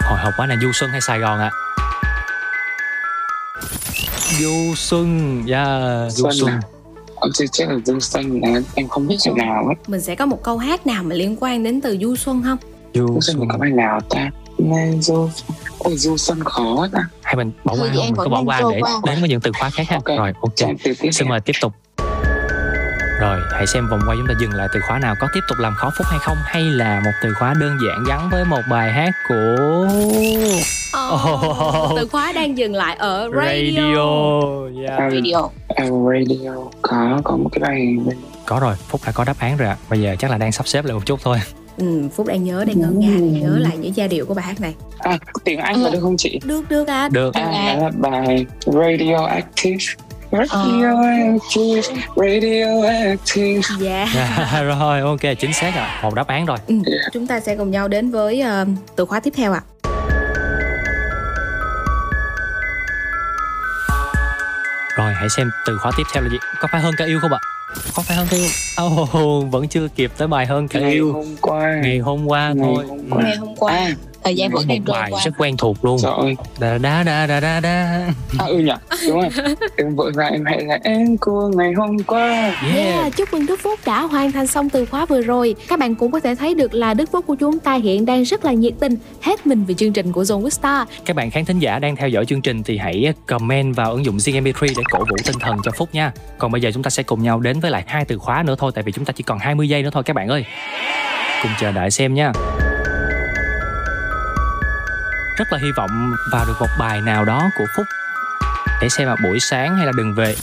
Hồi 0.09 0.19
hộp 0.19 0.33
quá 0.37 0.47
là 0.47 0.57
Du 0.63 0.73
Xuân 0.73 0.91
hay 0.91 1.01
Sài 1.01 1.19
Gòn 1.19 1.39
ạ? 1.41 1.51
Du 4.41 4.75
Xuân, 4.77 5.43
yeah, 5.49 6.13
Du 6.13 6.23
Xuân 6.23 6.33
Xuân. 6.33 6.51
à? 6.51 6.61
Ông 7.15 7.31
chưa 7.35 7.45
chắc 7.53 7.69
là 7.69 7.77
Du 7.85 8.01
Xuân 8.01 8.41
là 8.43 8.61
em 8.75 8.89
không 8.89 9.07
biết 9.07 9.17
bài 9.37 9.47
nào 9.47 9.65
hết 9.69 9.75
Mình 9.89 10.01
sẽ 10.01 10.15
có 10.15 10.27
một 10.27 10.43
câu 10.43 10.59
hát 10.59 10.87
nào 10.87 11.03
mà 11.03 11.15
liên 11.15 11.37
quan 11.41 11.63
đến 11.63 11.81
từ 11.81 11.99
du 12.01 12.17
xuân 12.17 12.43
không? 12.45 12.59
Du 12.95 13.07
Du 13.07 13.21
Xuân 13.21 13.49
có 13.49 13.59
bài 13.59 13.71
nào 13.71 14.01
ta 14.11 14.31
Này 14.59 14.99
Du 15.01 15.29
Ôi 15.79 15.97
Du 15.97 16.17
Xuân 16.17 16.45
khó 16.45 16.89
ta 16.93 17.01
Hay 17.23 17.37
mình 17.37 17.53
bỏ 17.65 17.75
qua 17.75 17.89
không? 17.95 18.05
Mình 18.07 18.15
cứ 18.17 18.29
bỏ 18.29 18.43
qua 18.47 18.63
để 18.71 18.81
đến 19.07 19.21
với 19.21 19.29
những 19.29 19.41
từ 19.41 19.51
khóa 19.59 19.71
khác 19.71 19.83
ha. 19.89 19.99
Rồi, 20.05 20.33
ok. 20.41 20.71
Xin 21.13 21.29
mời 21.29 21.41
tiếp 21.41 21.53
tục. 21.61 21.73
Rồi, 23.23 23.41
hãy 23.51 23.67
xem 23.67 23.89
vòng 23.89 24.01
quay 24.07 24.19
chúng 24.19 24.27
ta 24.29 24.35
dừng 24.41 24.53
lại 24.53 24.69
từ 24.73 24.81
khóa 24.89 24.99
nào 24.99 25.15
có 25.21 25.29
tiếp 25.35 25.41
tục 25.49 25.59
làm 25.59 25.75
khó 25.77 25.91
Phúc 25.99 26.07
hay 26.11 26.19
không 26.23 26.37
hay 26.45 26.63
là 26.63 27.01
một 27.05 27.11
từ 27.23 27.35
khóa 27.35 27.55
đơn 27.61 27.79
giản 27.87 28.05
gắn 28.09 28.29
với 28.31 28.45
một 28.45 28.61
bài 28.71 28.93
hát 28.93 29.11
của 29.29 29.89
Oh, 31.13 31.93
từ 31.97 32.09
khóa 32.09 32.33
đang 32.33 32.59
dừng 32.59 32.75
lại 32.75 32.97
ở 32.99 33.31
radio. 33.35 33.41
Radio. 33.43 34.05
Yeah. 34.83 35.13
Radio. 35.13 35.49
À, 35.69 35.85
radio 35.85 36.55
có 36.83 37.21
có 37.25 37.37
một 37.37 37.49
cái 37.53 37.61
bài 37.61 37.97
Có 38.47 38.61
rồi, 38.61 38.75
Phúc 38.89 39.01
đã 39.07 39.13
có 39.13 39.25
đáp 39.25 39.37
án 39.39 39.57
rồi 39.57 39.69
ạ. 39.69 39.77
Bây 39.91 40.01
giờ 40.01 40.17
chắc 40.19 40.31
là 40.31 40.39
đang 40.39 40.53
sắp 40.53 40.69
xếp 40.69 40.85
lại 40.85 40.95
một 40.95 41.07
chút 41.07 41.21
thôi. 41.23 41.39
Ừ, 41.77 42.09
Phúc 42.17 42.27
đang 42.27 42.45
nhớ, 42.45 42.65
đang 42.65 42.81
ngỡ 42.81 42.91
ngàng 42.91 43.41
nhớ 43.41 43.59
lại 43.59 43.77
những 43.77 43.97
giai 43.97 44.09
điệu 44.09 44.27
của 44.27 44.35
bài 44.35 44.45
hát 44.45 44.61
này. 44.61 44.75
à 44.99 45.19
tiếng 45.45 45.59
Anh 45.59 45.85
có 45.85 45.91
được 45.91 46.01
không 46.01 46.17
chị 46.19 46.41
Được, 46.45 46.69
được 46.69 46.89
à. 46.89 47.09
Được. 47.09 47.35
à 47.35 47.77
là 47.81 47.91
bài 47.99 48.47
Radioactive 48.67 49.85
Radioactive 50.33 51.83
Radioactive 52.17 53.61
Dạ. 53.81 54.07
Dạ, 54.15 54.63
rồi, 54.63 55.01
ok, 55.01 55.21
chính 55.39 55.53
xác 55.53 55.75
ạ. 55.75 56.01
Một 56.03 56.15
đáp 56.15 56.27
án 56.27 56.47
rồi. 56.47 56.59
Ừ, 56.67 56.75
chúng 57.13 57.27
ta 57.27 57.41
sẽ 57.41 57.57
cùng 57.57 57.71
nhau 57.71 57.89
đến 57.89 58.11
với 58.11 58.41
ờ, 58.41 58.65
từ 58.97 59.05
khóa 59.05 59.21
tiếp 59.21 59.33
theo 59.37 59.53
ạ. 59.53 59.61
Rồi, 64.97 65.13
hãy 65.15 65.29
xem 65.37 65.51
từ 65.67 65.79
khóa 65.79 65.93
tiếp 65.97 66.03
theo 66.15 66.23
là 66.23 66.29
gì? 66.31 66.37
Có 66.61 66.69
phải 66.73 66.81
hơn 66.81 66.95
cả 66.99 67.05
yêu 67.05 67.19
không 67.21 67.33
ạ? 67.33 67.39
Có 67.95 68.03
phải 68.03 68.17
hơn 68.17 68.27
cả 68.31 68.37
yêu? 68.37 68.49
Oh, 68.87 69.51
vẫn 69.53 69.69
chưa 69.69 69.89
kịp 69.89 70.13
tới 70.17 70.29
bài 70.29 70.47
hơn 70.47 70.69
cả 70.69 70.81
Ngày 70.81 70.93
yêu. 70.93 71.13
hôm 71.13 71.37
qua 71.41 71.81
Ngày 71.83 71.99
hôm 71.99 72.29
qua 72.29 72.55
thôi. 72.63 72.85
Ngày 73.25 73.37
hôm 73.37 73.57
qua, 73.57 73.87
thời 74.25 74.35
gian 74.37 74.51
vẫn 74.51 74.69
đang 74.69 74.79
một 74.79 74.85
trôi 74.87 75.01
bài 75.01 75.11
qua. 75.11 75.21
rất 75.25 75.31
quen 75.39 75.57
thuộc 75.57 75.85
luôn. 75.85 75.99
Trời 76.03 76.13
ơi. 76.19 76.37
Đa 76.61 76.79
đa 76.79 77.03
đa 77.03 77.27
đa 77.27 77.41
đa 77.41 77.61
đa. 77.61 78.07
À 78.39 78.47
ừ 78.47 78.59
nhỉ 78.59 78.73
Đúng 79.09 79.21
rồi 79.21 79.29
Em 79.77 79.97
vội 79.97 80.13
vàng 80.13 80.33
em 80.33 80.45
hãy 80.45 80.61
là 80.65 80.79
em 80.83 81.17
của 81.17 81.51
ngày 81.57 81.73
hôm 81.73 81.99
qua 82.07 82.57
Yeah, 82.75 83.17
chúc 83.17 83.33
mừng 83.33 83.47
Đức 83.47 83.61
Phúc 83.63 83.81
đã 83.87 84.01
hoàn 84.01 84.33
thành 84.33 84.47
xong 84.47 84.71
từ 84.71 84.87
khóa 84.87 85.07
vừa 85.07 85.21
rồi. 85.21 85.55
Các 85.69 85.79
bạn 85.79 85.95
cũng 85.95 86.13
có 86.13 86.21
thể 86.21 86.35
thấy 86.35 86.55
được 86.55 86.75
là 86.75 86.95
Đức 86.95 87.11
Phúc 87.13 87.25
của 87.27 87.35
chúng 87.35 87.59
ta 87.59 87.75
hiện 87.75 88.07
đang 88.07 88.23
rất 88.23 88.45
là 88.45 88.53
nhiệt 88.53 88.73
tình, 88.81 88.97
hết 89.21 89.47
mình 89.47 89.65
vì 89.65 89.75
chương 89.75 89.93
trình 89.93 90.13
của 90.13 90.23
Zone 90.23 90.43
with 90.43 90.49
Star. 90.51 90.89
Các 91.05 91.17
bạn 91.17 91.31
khán 91.31 91.45
thính 91.45 91.59
giả 91.59 91.79
đang 91.79 91.97
theo 91.97 92.09
dõi 92.09 92.27
chương 92.27 92.43
trình 92.43 92.63
thì 92.63 92.79
hãy 92.79 93.15
comment 93.27 93.77
vào 93.77 93.93
ứng 93.93 94.05
dụng 94.05 94.17
Zing 94.17 94.43
MP3 94.43 94.67
để 94.77 94.83
cổ 94.91 94.99
vũ 94.99 95.17
tinh 95.25 95.37
thần 95.41 95.57
cho 95.65 95.71
Phúc 95.79 95.89
nha. 95.93 96.13
Còn 96.39 96.53
bây 96.53 96.61
giờ 96.61 96.71
chúng 96.75 96.83
ta 96.83 96.91
sẽ 96.91 97.03
cùng 97.03 97.23
nhau 97.23 97.41
đến 97.41 97.61
với 97.61 97.71
lại 97.71 97.85
hai 97.87 98.05
từ 98.05 98.19
khóa 98.19 98.43
nữa 98.43 98.57
thôi 98.59 98.73
tại 98.75 98.85
vì 98.85 98.93
chúng 98.93 99.05
ta 99.05 99.13
chỉ 99.13 99.23
còn 99.23 99.39
20 99.39 99.69
giây 99.69 99.83
nữa 99.83 99.91
thôi 99.93 100.03
các 100.03 100.17
bạn 100.17 100.29
ơi. 100.29 100.45
Cùng 101.43 101.53
chờ 101.61 101.73
đợi 101.73 101.91
xem 101.91 102.15
nha. 102.15 102.33
Rất 105.39 105.53
là 105.53 105.59
hy 105.63 105.69
vọng 105.77 106.13
vào 106.33 106.45
được 106.47 106.55
một 106.61 106.67
bài 106.79 107.01
nào 107.01 107.25
đó 107.25 107.51
của 107.59 107.65
Phúc 107.77 107.87
để 108.83 108.89
xem 108.89 109.09
là 109.09 109.17
buổi 109.23 109.41
sáng 109.41 109.77
hay 109.77 109.87
là 109.87 109.93
đừng 109.97 110.15
về. 110.15 110.35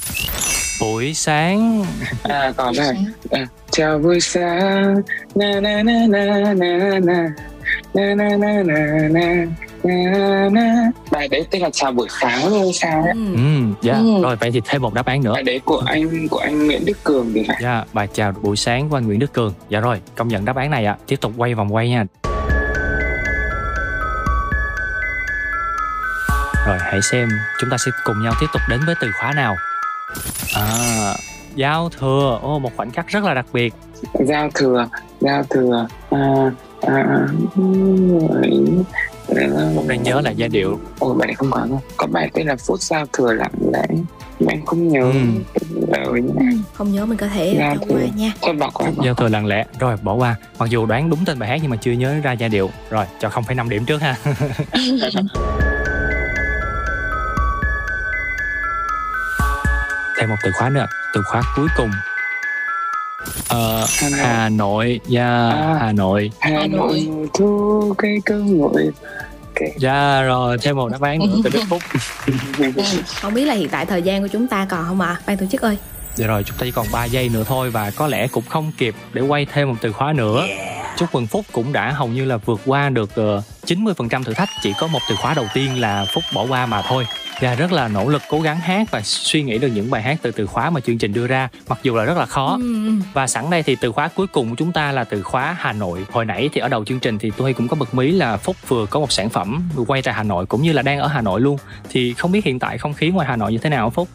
Buổi 0.82 1.14
sáng 1.14 1.86
À 2.24 2.54
còn 2.58 2.74
đây 2.78 2.96
à, 3.32 3.46
Chào 3.72 4.00
buổi 4.00 4.20
sáng 4.22 4.96
Na 5.36 5.60
na 5.62 5.84
na 5.84 5.94
na 6.10 6.26
na 6.54 6.54
na 7.00 7.30
Na 7.94 8.16
na 8.16 8.38
na 8.38 8.64
na 8.64 9.08
na 9.10 9.46
na 9.84 10.50
na 10.50 10.92
Bài 11.12 11.28
đấy 11.28 11.46
tên 11.52 11.62
là 11.62 11.70
Chào 11.74 11.92
buổi 11.92 12.08
sáng 12.22 12.48
luôn 12.48 12.74
sao 12.74 13.04
ấy 13.04 13.14
Ừ, 13.36 13.62
dạ. 13.82 14.00
Rồi 14.24 14.36
vậy 14.36 14.52
thì 14.52 14.62
thêm 14.66 14.82
một 14.82 14.94
đáp 14.94 15.06
án 15.06 15.24
nữa. 15.24 15.34
Bài 15.34 15.44
đấy 15.44 15.60
của 15.66 15.84
anh 15.86 16.28
của 16.28 16.38
anh 16.40 16.68
Nguyễn 16.68 16.86
Đức 16.86 17.04
Cường 17.04 17.32
thì 17.36 17.46
phải 17.48 17.58
Dạ, 17.62 17.84
bài 17.94 18.08
chào 18.14 18.32
buổi 18.42 18.56
sáng 18.58 18.90
của 18.90 18.98
anh 18.98 19.08
Nguyễn 19.08 19.20
Đức 19.20 19.34
Cường. 19.34 19.54
Dạ 19.70 19.80
rồi, 19.80 20.02
công 20.16 20.28
nhận 20.28 20.46
đáp 20.46 20.56
án 20.56 20.72
này 20.72 20.86
ạ. 20.86 20.98
Tiếp 21.08 21.16
tục 21.22 21.32
quay 21.38 21.56
vòng 21.56 21.74
quay 21.76 21.90
nha. 21.90 22.06
Rồi, 26.70 26.78
hãy 26.82 27.02
xem 27.02 27.30
chúng 27.60 27.70
ta 27.70 27.78
sẽ 27.78 27.92
cùng 28.04 28.22
nhau 28.24 28.34
tiếp 28.40 28.48
tục 28.54 28.62
đến 28.70 28.80
với 28.86 28.96
từ 29.02 29.12
khóa 29.20 29.34
nào. 29.34 29.56
À, 30.56 31.14
giao 31.56 31.90
thừa. 31.90 32.40
Ô, 32.42 32.60
một 32.60 32.72
khoảnh 32.78 32.92
khắc 32.92 33.08
rất 33.08 33.24
là 33.24 33.34
đặc 33.34 33.46
biệt. 33.54 33.74
Giao 34.20 34.50
thừa 34.54 34.88
Giao 35.20 35.44
thừa 35.50 35.88
à, 36.10 36.52
à, 36.82 37.28
Cũng 39.76 39.88
đang 39.88 40.04
nhớ 40.04 40.22
lại 40.22 40.36
giai 40.38 40.50
điệu. 40.50 40.80
Ôi 41.00 41.16
bài 41.18 41.28
này 41.28 41.36
không 41.36 41.52
có 41.52 41.66
đâu 41.70 41.82
Có 41.98 42.08
bài 42.08 42.30
tên 42.34 42.48
là 42.48 42.56
Phút 42.56 42.80
Giao 42.80 43.06
thừa 43.14 43.34
lặng 43.34 43.52
lẽ 43.74 43.86
em 44.48 44.66
không 44.66 44.88
nhớ 44.88 45.12
lời 45.88 46.22
nha 46.22 46.50
Không 46.74 46.92
nhớ 46.92 47.06
mình 47.06 47.18
có 47.18 47.28
thể 47.28 47.56
Giao 47.60 47.76
cho 47.76 47.86
thừa 47.86 47.96
qua 47.96 48.08
nha. 48.16 48.34
Thôi 48.42 48.54
bỏ 48.54 48.70
qua 48.74 48.92
Giao 49.04 49.14
thừa 49.14 49.30
lặng 49.30 49.46
lẽ. 49.46 49.66
Rồi, 49.80 49.98
bỏ 50.04 50.14
qua. 50.14 50.36
Mặc 50.60 50.70
dù 50.70 50.86
đoán 50.86 51.10
đúng 51.10 51.26
tên 51.26 51.40
bài 51.40 51.50
hát 51.50 51.60
nhưng 51.62 51.72
mà 51.72 51.78
chưa 51.78 51.92
nhớ 51.92 52.16
ra 52.24 52.32
giai 52.32 52.50
điệu. 52.50 52.70
Rồi, 52.90 53.06
cho 53.20 53.30
0,5 53.30 53.70
điểm 53.70 53.86
trước 53.86 54.02
ha. 54.02 54.16
Thêm 60.20 60.30
một 60.30 60.36
từ 60.44 60.52
khóa 60.52 60.70
nữa. 60.70 60.86
Từ 61.14 61.22
khóa 61.26 61.42
cuối 61.56 61.68
cùng. 61.78 61.92
Ờ, 63.48 63.86
Hà 64.18 64.50
Nội. 64.50 65.00
Yeah, 65.12 65.54
Hà 65.80 65.92
Nội. 65.92 66.32
Hà 66.40 66.68
Nội 66.68 67.08
mùa 67.12 67.26
thu 67.34 67.94
cây 67.98 68.20
cơm 68.26 68.58
nguội 68.58 68.92
Dạ 69.78 70.22
rồi, 70.22 70.58
thêm 70.62 70.76
một 70.76 70.90
đáp 70.92 71.02
án 71.02 71.20
nữa 71.20 71.36
từ 71.44 71.50
Đức 71.54 71.62
Phúc. 71.70 71.82
Không 73.22 73.34
biết 73.34 73.46
là 73.46 73.54
hiện 73.54 73.70
tại 73.70 73.86
thời 73.86 74.02
gian 74.02 74.22
của 74.22 74.28
chúng 74.28 74.48
ta 74.48 74.68
còn 74.70 74.86
không 74.88 75.02
ạ? 75.02 75.18
Ban 75.26 75.38
tổ 75.38 75.46
chức 75.52 75.62
ơi. 75.62 75.78
Dạ 76.16 76.28
rồi, 76.28 76.44
chúng 76.44 76.58
ta 76.58 76.66
chỉ 76.66 76.72
còn 76.72 76.88
3 76.92 77.06
giây 77.06 77.30
nữa 77.30 77.44
thôi 77.48 77.70
và 77.70 77.92
có 77.96 78.08
lẽ 78.08 78.28
cũng 78.28 78.44
không 78.50 78.72
kịp 78.78 78.96
để 79.14 79.22
quay 79.22 79.46
thêm 79.54 79.70
một 79.70 79.76
từ 79.82 79.92
khóa 79.92 80.14
nữa. 80.14 80.48
Chúc 80.98 81.16
mừng 81.16 81.28
Phúc 81.28 81.46
cũng 81.52 81.74
đã 81.74 81.92
hầu 81.92 82.08
như 82.08 82.26
là 82.26 82.38
vượt 82.38 82.62
qua 82.66 82.90
được 82.90 83.16
ờ, 83.16 83.42
90% 83.66 84.24
thử 84.24 84.34
thách, 84.34 84.50
chỉ 84.62 84.74
có 84.80 84.88
một 84.88 85.00
từ 85.10 85.16
khóa 85.16 85.34
đầu 85.34 85.48
tiên 85.54 85.82
là 85.82 86.06
Phúc 86.14 86.24
bỏ 86.34 86.46
qua 86.50 86.66
mà 86.66 86.82
thôi. 86.82 87.06
Và 87.42 87.56
rất 87.56 87.72
là 87.72 87.88
nỗ 87.88 88.10
lực 88.10 88.22
cố 88.30 88.42
gắng 88.42 88.60
hát 88.60 88.92
và 88.92 89.02
suy 89.04 89.44
nghĩ 89.44 89.58
được 89.58 89.68
những 89.68 89.92
bài 89.92 90.02
hát 90.02 90.18
từ 90.22 90.32
từ 90.32 90.46
khóa 90.46 90.70
mà 90.70 90.80
chương 90.80 90.98
trình 90.98 91.14
đưa 91.14 91.28
ra, 91.28 91.50
mặc 91.68 91.80
dù 91.84 91.96
là 91.96 92.04
rất 92.04 92.18
là 92.18 92.26
khó. 92.26 92.58
Ừ. 92.62 92.92
Và 93.14 93.28
sẵn 93.28 93.50
đây 93.50 93.64
thì 93.64 93.76
từ 93.82 93.92
khóa 93.92 94.08
cuối 94.08 94.28
cùng 94.28 94.50
của 94.50 94.56
chúng 94.56 94.72
ta 94.72 94.92
là 94.92 95.04
từ 95.04 95.24
khóa 95.24 95.56
Hà 95.60 95.74
Nội. 95.74 96.06
Hồi 96.12 96.26
nãy 96.26 96.50
thì 96.54 96.62
ở 96.62 96.68
đầu 96.68 96.86
chương 96.86 97.00
trình 97.00 97.20
thì 97.20 97.32
tôi 97.38 97.54
cũng 97.54 97.68
có 97.68 97.76
bật 97.76 97.94
mí 97.94 98.12
là 98.12 98.38
Phúc 98.38 98.56
vừa 98.68 98.86
có 98.86 99.00
một 99.00 99.12
sản 99.12 99.30
phẩm 99.30 99.64
vừa 99.76 99.84
quay 99.84 100.02
tại 100.02 100.14
Hà 100.14 100.24
Nội 100.24 100.46
cũng 100.46 100.62
như 100.62 100.74
là 100.74 100.82
đang 100.82 101.00
ở 101.00 101.08
Hà 101.08 101.22
Nội 101.22 101.42
luôn. 101.42 101.58
Thì 101.90 102.14
không 102.14 102.32
biết 102.32 102.46
hiện 102.46 102.60
tại 102.60 102.78
không 102.78 102.94
khí 102.94 103.10
ngoài 103.10 103.28
Hà 103.28 103.36
Nội 103.36 103.52
như 103.52 103.58
thế 103.58 103.70
nào 103.70 103.90
hả 103.90 103.90
Phúc? 103.90 104.08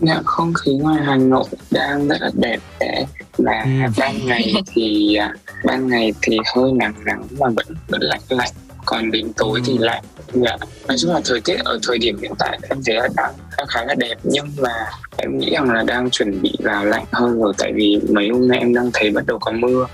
Dạ, 0.00 0.20
không 0.24 0.54
khí 0.54 0.72
ngoài 0.72 1.02
Hà 1.04 1.16
Nội 1.16 1.44
đang 1.70 2.08
rất 2.08 2.16
là 2.20 2.30
đẹp 2.34 2.58
đẽ 2.80 3.04
mà 3.38 3.64
ban 3.98 4.26
ngày 4.26 4.54
thì 4.74 5.14
à, 5.14 5.34
ban 5.64 5.88
ngày 5.88 6.12
thì 6.22 6.38
hơi 6.54 6.72
nắng 6.72 6.94
nắng 7.04 7.22
mà 7.30 7.48
vẫn 7.48 7.66
vẫn 7.88 8.00
lạnh 8.02 8.20
lạnh 8.28 8.50
còn 8.84 9.10
đến 9.10 9.32
tối 9.36 9.60
thì 9.64 9.78
lạnh 9.78 10.04
dạ. 10.32 10.56
nói 10.88 10.96
chung 10.98 11.12
là 11.12 11.20
thời 11.24 11.40
tiết 11.40 11.56
ở 11.64 11.78
thời 11.86 11.98
điểm 11.98 12.18
hiện 12.22 12.32
tại 12.38 12.58
em 12.70 12.78
thấy 12.86 12.96
là 12.96 13.08
đang, 13.16 13.32
đang 13.58 13.66
khá 13.66 13.84
là 13.84 13.94
đẹp 13.94 14.14
nhưng 14.22 14.46
mà 14.58 14.70
em 15.16 15.38
nghĩ 15.38 15.50
rằng 15.50 15.70
là 15.70 15.82
đang 15.82 16.10
chuẩn 16.10 16.42
bị 16.42 16.56
vào 16.58 16.84
lạnh 16.84 17.04
hơn 17.12 17.42
rồi 17.42 17.52
tại 17.58 17.72
vì 17.74 18.00
mấy 18.10 18.28
hôm 18.28 18.48
nay 18.48 18.58
em 18.58 18.74
đang 18.74 18.90
thấy 18.92 19.10
bắt 19.10 19.26
đầu 19.26 19.38
có 19.38 19.52
mưa. 19.52 19.86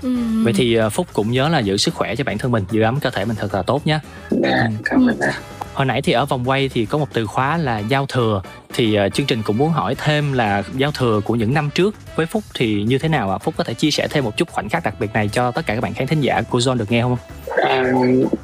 Vậy 0.43 0.53
thì 0.55 0.75
ờ, 0.75 0.89
Phúc 0.89 1.07
cũng 1.13 1.31
nhớ 1.31 1.49
là 1.49 1.59
giữ 1.59 1.77
sức 1.77 1.93
khỏe 1.93 2.15
cho 2.15 2.23
bản 2.23 2.37
thân 2.37 2.51
mình, 2.51 2.63
giữ 2.71 2.81
ấm 2.81 2.99
cơ 2.99 3.09
thể 3.09 3.25
mình 3.25 3.35
thật 3.39 3.53
là 3.53 3.61
tốt 3.61 3.87
nhé. 3.87 3.99
dạ 4.29 4.69
cảm 4.85 5.09
ơn 5.09 5.19
ạ. 5.19 5.33
Hồi 5.73 5.85
nãy 5.85 6.01
thì 6.01 6.13
ở 6.13 6.25
vòng 6.25 6.49
quay 6.49 6.69
thì 6.69 6.85
có 6.85 6.97
một 6.97 7.07
từ 7.13 7.25
khóa 7.25 7.57
là 7.57 7.79
giao 7.79 8.05
thừa 8.05 8.41
thì 8.73 8.97
uh, 9.05 9.13
chương 9.13 9.25
trình 9.25 9.41
cũng 9.43 9.57
muốn 9.57 9.69
hỏi 9.69 9.95
thêm 9.95 10.33
là 10.33 10.63
giao 10.77 10.91
thừa 10.91 11.21
của 11.25 11.35
những 11.35 11.53
năm 11.53 11.69
trước 11.75 11.95
với 12.15 12.25
Phúc 12.25 12.43
thì 12.53 12.83
như 12.83 12.97
thế 12.97 13.09
nào 13.09 13.31
ạ? 13.31 13.37
Phúc 13.37 13.53
có 13.57 13.63
thể 13.63 13.73
chia 13.73 13.91
sẻ 13.91 14.07
thêm 14.11 14.23
một 14.23 14.37
chút 14.37 14.49
khoảnh 14.51 14.69
khắc 14.69 14.83
đặc 14.83 14.95
biệt 14.99 15.13
này 15.13 15.29
cho 15.33 15.51
tất 15.51 15.65
cả 15.65 15.75
các 15.75 15.81
bạn 15.81 15.93
khán 15.93 16.07
thính 16.07 16.21
giả 16.21 16.41
của 16.49 16.59
Zone 16.59 16.77
được 16.77 16.91
nghe 16.91 17.01
không? 17.01 17.17
À, 17.57 17.93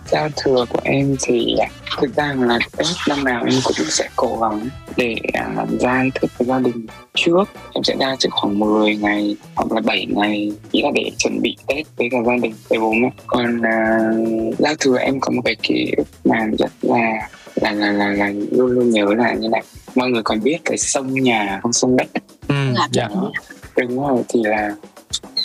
giao 0.07 0.30
thừa 0.35 0.65
của 0.69 0.80
em 0.84 1.15
thì 1.22 1.56
à, 1.60 1.68
thực 2.02 2.15
ra 2.15 2.34
là 2.39 2.60
Tết 2.77 2.88
năm 3.10 3.23
nào 3.23 3.43
em 3.45 3.60
cũng 3.64 3.85
sẽ 3.89 4.10
cố 4.15 4.38
gắng 4.41 4.69
để 4.97 5.15
uh, 5.61 5.80
ra 5.80 6.03
thức 6.15 6.31
với 6.38 6.47
gia 6.47 6.60
đình 6.60 6.85
trước 7.14 7.49
em 7.73 7.84
sẽ 7.84 7.95
ra 7.99 8.15
trước 8.19 8.30
khoảng 8.31 8.60
10 8.60 8.95
ngày 8.95 9.35
hoặc 9.56 9.72
là 9.72 9.81
7 9.81 10.06
ngày 10.10 10.52
ý 10.72 10.81
là 10.81 10.89
để 10.95 11.11
chuẩn 11.18 11.41
bị 11.41 11.57
Tết 11.68 11.85
với 11.97 12.10
cả 12.11 12.18
gia 12.26 12.34
đình 12.41 12.53
với 12.69 12.80
bố 12.80 12.93
mẹ 12.93 13.10
còn 13.27 13.57
uh, 13.57 14.60
giao 14.60 14.76
thừa 14.80 14.97
em 14.97 15.19
có 15.19 15.31
một 15.31 15.41
cái 15.45 15.56
ký 15.61 15.93
ức 15.97 16.07
mà 16.26 16.45
rất 16.60 16.72
là 16.81 17.30
là 17.56 17.72
là 17.72 17.91
là, 17.91 18.07
là 18.07 18.31
luôn 18.52 18.72
luôn 18.72 18.89
nhớ 18.89 19.06
là 19.18 19.34
như 19.34 19.49
này 19.49 19.64
mọi 19.95 20.09
người 20.09 20.23
còn 20.23 20.43
biết 20.43 20.57
cái 20.65 20.77
sông 20.77 21.13
nhà 21.13 21.59
không 21.63 21.73
sông 21.73 21.95
đất 21.97 22.07
Ừ, 22.47 22.55
dạ. 22.91 23.07
đúng 23.77 24.07
rồi 24.07 24.23
thì 24.30 24.39
là 24.43 24.76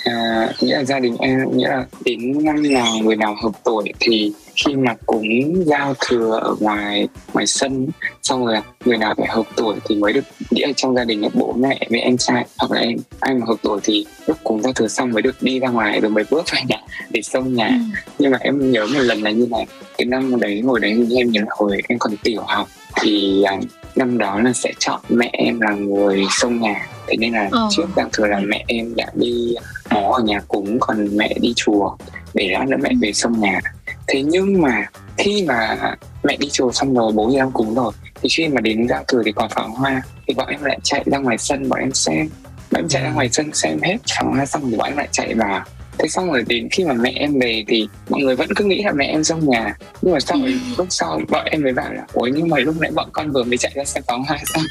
à, 0.05 0.49
nghĩa 0.61 0.77
là 0.77 0.85
gia 0.85 1.01
đình 1.01 1.17
em 1.21 1.57
nghĩa 1.57 1.69
là 1.69 1.87
đến 2.05 2.45
năm 2.45 2.73
nào 2.73 2.87
người 3.03 3.17
nào 3.17 3.37
hợp 3.43 3.53
tuổi 3.65 3.93
thì 4.01 4.33
khi 4.57 4.75
mà 4.77 4.95
cúng 5.07 5.65
giao 5.67 5.95
thừa 6.09 6.39
ở 6.43 6.57
ngoài 6.61 7.09
ngoài 7.35 7.47
sân 7.47 7.89
xong 8.23 8.45
rồi 8.45 8.55
là 8.55 8.63
người 8.85 8.99
nào 8.99 9.15
phải 9.17 9.27
hợp 9.29 9.43
tuổi 9.57 9.77
thì 9.89 9.95
mới 9.97 10.13
được 10.13 10.25
nghĩa 10.51 10.67
là 10.67 10.73
trong 10.77 10.95
gia 10.95 11.05
đình 11.05 11.23
bố 11.35 11.53
mẹ 11.53 11.87
với 11.91 12.01
em 12.01 12.17
trai 12.17 12.47
hoặc 12.59 12.71
là 12.71 12.81
em 12.81 12.97
ai 13.21 13.35
mà 13.35 13.47
hợp 13.47 13.57
tuổi 13.63 13.81
thì 13.83 14.07
lúc 14.27 14.37
cúng 14.45 14.63
giao 14.63 14.73
thừa 14.73 14.89
xong 14.89 15.11
mới 15.13 15.23
được 15.23 15.43
đi 15.43 15.59
ra 15.61 15.69
ngoài 15.69 16.01
rồi 16.01 16.11
mới 16.11 16.25
bước 16.31 16.45
vào 16.53 16.63
nhà 16.69 16.77
để 17.11 17.23
xông 17.23 17.55
nhà. 17.55 17.81
Nhưng 18.19 18.31
mà 18.31 18.39
em 18.41 18.73
nhớ 18.73 18.87
một 18.87 19.01
lần 19.01 19.23
là 19.23 19.31
như 19.31 19.47
này 19.51 19.67
cái 19.99 20.05
năm 20.07 20.41
đấy 20.41 20.63
hồi 20.67 20.81
đấy 20.81 21.07
thì 21.11 21.17
em 21.17 21.31
nhớ 21.31 21.41
là 21.41 21.55
hồi 21.59 21.81
em 21.89 21.99
còn 21.99 22.17
tiểu 22.17 22.43
học 22.47 22.69
thì 23.01 23.43
à, 23.43 23.61
năm 23.97 24.19
đó 24.19 24.41
là 24.41 24.53
sẽ 24.53 24.73
chọn 24.79 25.01
mẹ 25.09 25.31
em 25.33 25.61
là 25.61 25.71
người 25.71 26.25
xông 26.31 26.61
nhà. 26.61 26.87
Thế 27.07 27.17
nên 27.17 27.33
là 27.33 27.49
Ờ. 27.53 27.69
trước 27.71 27.87
giao 27.97 28.09
thừa 28.13 28.27
là 28.27 28.41
mẹ 28.47 28.65
em 28.67 28.95
đã 28.97 29.07
đi 29.15 29.55
mó 29.91 30.13
ở 30.17 30.23
nhà 30.23 30.41
cúng 30.49 30.77
còn 30.81 31.17
mẹ 31.17 31.35
đi 31.41 31.53
chùa 31.57 31.97
để 32.35 32.49
lát 32.53 32.65
nữa 32.69 32.77
mẹ 32.83 32.91
về 33.01 33.13
xông 33.13 33.41
nhà. 33.41 33.61
Thế 34.09 34.23
nhưng 34.23 34.63
mà 34.63 34.87
khi 35.19 35.45
mà 35.49 35.77
mẹ 36.25 36.37
đi 36.37 36.49
chùa 36.51 36.73
xong 36.73 36.95
rồi 36.95 37.13
bố 37.13 37.33
đang 37.39 37.53
cúng 37.53 37.75
rồi 37.75 37.93
thì 38.23 38.29
khi 38.29 38.49
mà 38.49 38.61
đến 38.61 38.89
giao 38.89 39.05
thừa 39.09 39.23
thì 39.25 39.33
còn 39.33 39.49
pháo 39.51 39.69
hoa 39.69 40.03
thì 40.27 40.35
bọn 40.35 40.49
em 40.49 40.65
lại 40.65 40.79
chạy 40.83 41.03
ra 41.07 41.19
ngoài 41.19 41.39
sân 41.39 41.69
bọn 41.69 41.81
em 41.81 41.93
xem. 41.93 42.29
Bọn 42.71 42.81
em 42.83 42.89
chạy 42.89 43.03
ra 43.03 43.11
ngoài 43.11 43.29
sân 43.33 43.51
xem 43.55 43.79
hết 43.83 43.97
pháo 44.17 44.31
hoa 44.31 44.47
xong 44.47 44.71
thì 44.71 44.77
bọn 44.77 44.87
em 44.89 44.97
lại 44.97 45.09
chạy 45.13 45.35
vào 45.35 45.65
thế 46.03 46.09
xong 46.09 46.33
rồi 46.33 46.45
đến 46.49 46.69
khi 46.71 46.85
mà 46.85 46.93
mẹ 46.93 47.13
em 47.17 47.39
về 47.39 47.65
thì 47.69 47.89
mọi 48.09 48.21
người 48.21 48.37
vẫn 48.37 48.49
cứ 48.57 48.65
nghĩ 48.65 48.83
là 48.83 48.93
mẹ 48.93 49.07
em 49.07 49.23
trong 49.23 49.49
nhà 49.49 49.75
nhưng 50.03 50.15
mà 50.15 50.21
sau 50.21 50.39
rồi 50.39 50.61
lúc 50.79 50.87
sau 50.91 51.21
bọn 51.29 51.45
em 51.45 51.63
mới 51.63 51.73
bảo 51.73 51.93
là 51.93 52.03
ôi 52.13 52.31
nhưng 52.35 52.49
mà 52.49 52.59
lúc 52.59 52.75
nãy 52.81 52.91
bọn 52.95 53.09
con 53.13 53.31
vừa 53.31 53.43
mới 53.43 53.59
chạy 53.59 53.73
ra 53.75 53.85
xem 53.85 54.03
pháo 54.07 54.25
hoa 54.29 54.39
xong 54.55 54.65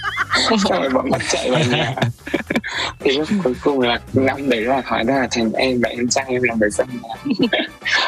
xong 0.59 0.81
rồi 0.81 0.89
bọn 0.89 1.11
con 1.11 1.21
chạy 1.29 1.51
vào 1.51 1.61
nhà 1.71 1.95
thì 2.99 3.17
lúc 3.17 3.27
cuối 3.43 3.53
cùng 3.63 3.79
là 3.79 3.99
năm 4.13 4.49
đấy 4.49 4.61
là 4.61 4.81
hóa 4.85 5.03
ra 5.03 5.15
là 5.15 5.27
thành 5.31 5.51
em 5.51 5.81
và 5.81 5.89
em 5.89 6.09
trai 6.09 6.25
em 6.27 6.43
là 6.43 6.55
người 6.59 6.69
trong 6.77 6.87
nhà 7.01 7.35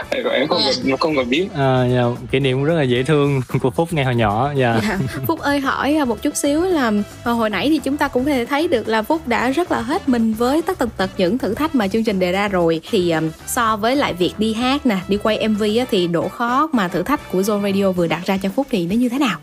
tại 0.09 0.23
bọn 0.23 0.33
em 0.33 0.47
không 0.47 0.61
có, 0.89 0.97
không 0.97 1.15
có 1.15 1.23
biết 1.23 1.47
À, 1.53 1.85
dạ, 1.93 2.03
kỷ 2.31 2.39
niệm 2.39 2.63
rất 2.63 2.73
là 2.73 2.83
dễ 2.83 3.03
thương 3.03 3.41
của 3.61 3.69
Phúc 3.69 3.93
ngay 3.93 4.05
hồi 4.05 4.15
nhỏ. 4.15 4.51
Dạ. 4.55 4.79
Dạ. 4.83 4.99
Phúc 5.27 5.39
ơi 5.39 5.59
hỏi 5.59 5.95
à, 5.95 6.05
một 6.05 6.21
chút 6.21 6.37
xíu 6.37 6.61
là 6.61 6.91
à, 7.23 7.31
hồi 7.31 7.49
nãy 7.49 7.69
thì 7.69 7.79
chúng 7.83 7.97
ta 7.97 8.07
cũng 8.07 8.25
có 8.25 8.31
thể 8.31 8.45
thấy 8.45 8.67
được 8.67 8.87
là 8.87 9.01
Phúc 9.01 9.27
đã 9.27 9.49
rất 9.49 9.71
là 9.71 9.81
hết 9.81 10.09
mình 10.09 10.33
với 10.33 10.61
tất 10.61 10.79
tần 10.79 10.89
tật 10.97 11.09
những 11.17 11.37
thử 11.37 11.53
thách 11.53 11.75
mà 11.75 11.87
chương 11.87 12.03
trình 12.03 12.19
đề 12.19 12.31
ra 12.31 12.47
rồi 12.47 12.81
thì 12.89 13.10
um, 13.11 13.29
so 13.47 13.77
với 13.77 13.95
lại 13.95 14.13
việc 14.13 14.33
đi 14.37 14.53
hát 14.53 14.85
nè 14.85 14.97
đi 15.07 15.17
quay 15.17 15.47
MV 15.47 15.61
á, 15.61 15.85
thì 15.91 16.07
độ 16.07 16.27
khó 16.27 16.69
mà 16.73 16.87
thử 16.87 17.03
thách 17.03 17.31
của 17.31 17.41
Zone 17.41 17.61
Radio 17.61 17.91
vừa 17.91 18.07
đặt 18.07 18.21
ra 18.25 18.37
cho 18.37 18.49
Phúc 18.49 18.67
thì 18.69 18.87
nó 18.87 18.95
như 18.95 19.09
thế 19.09 19.19
nào? 19.19 19.39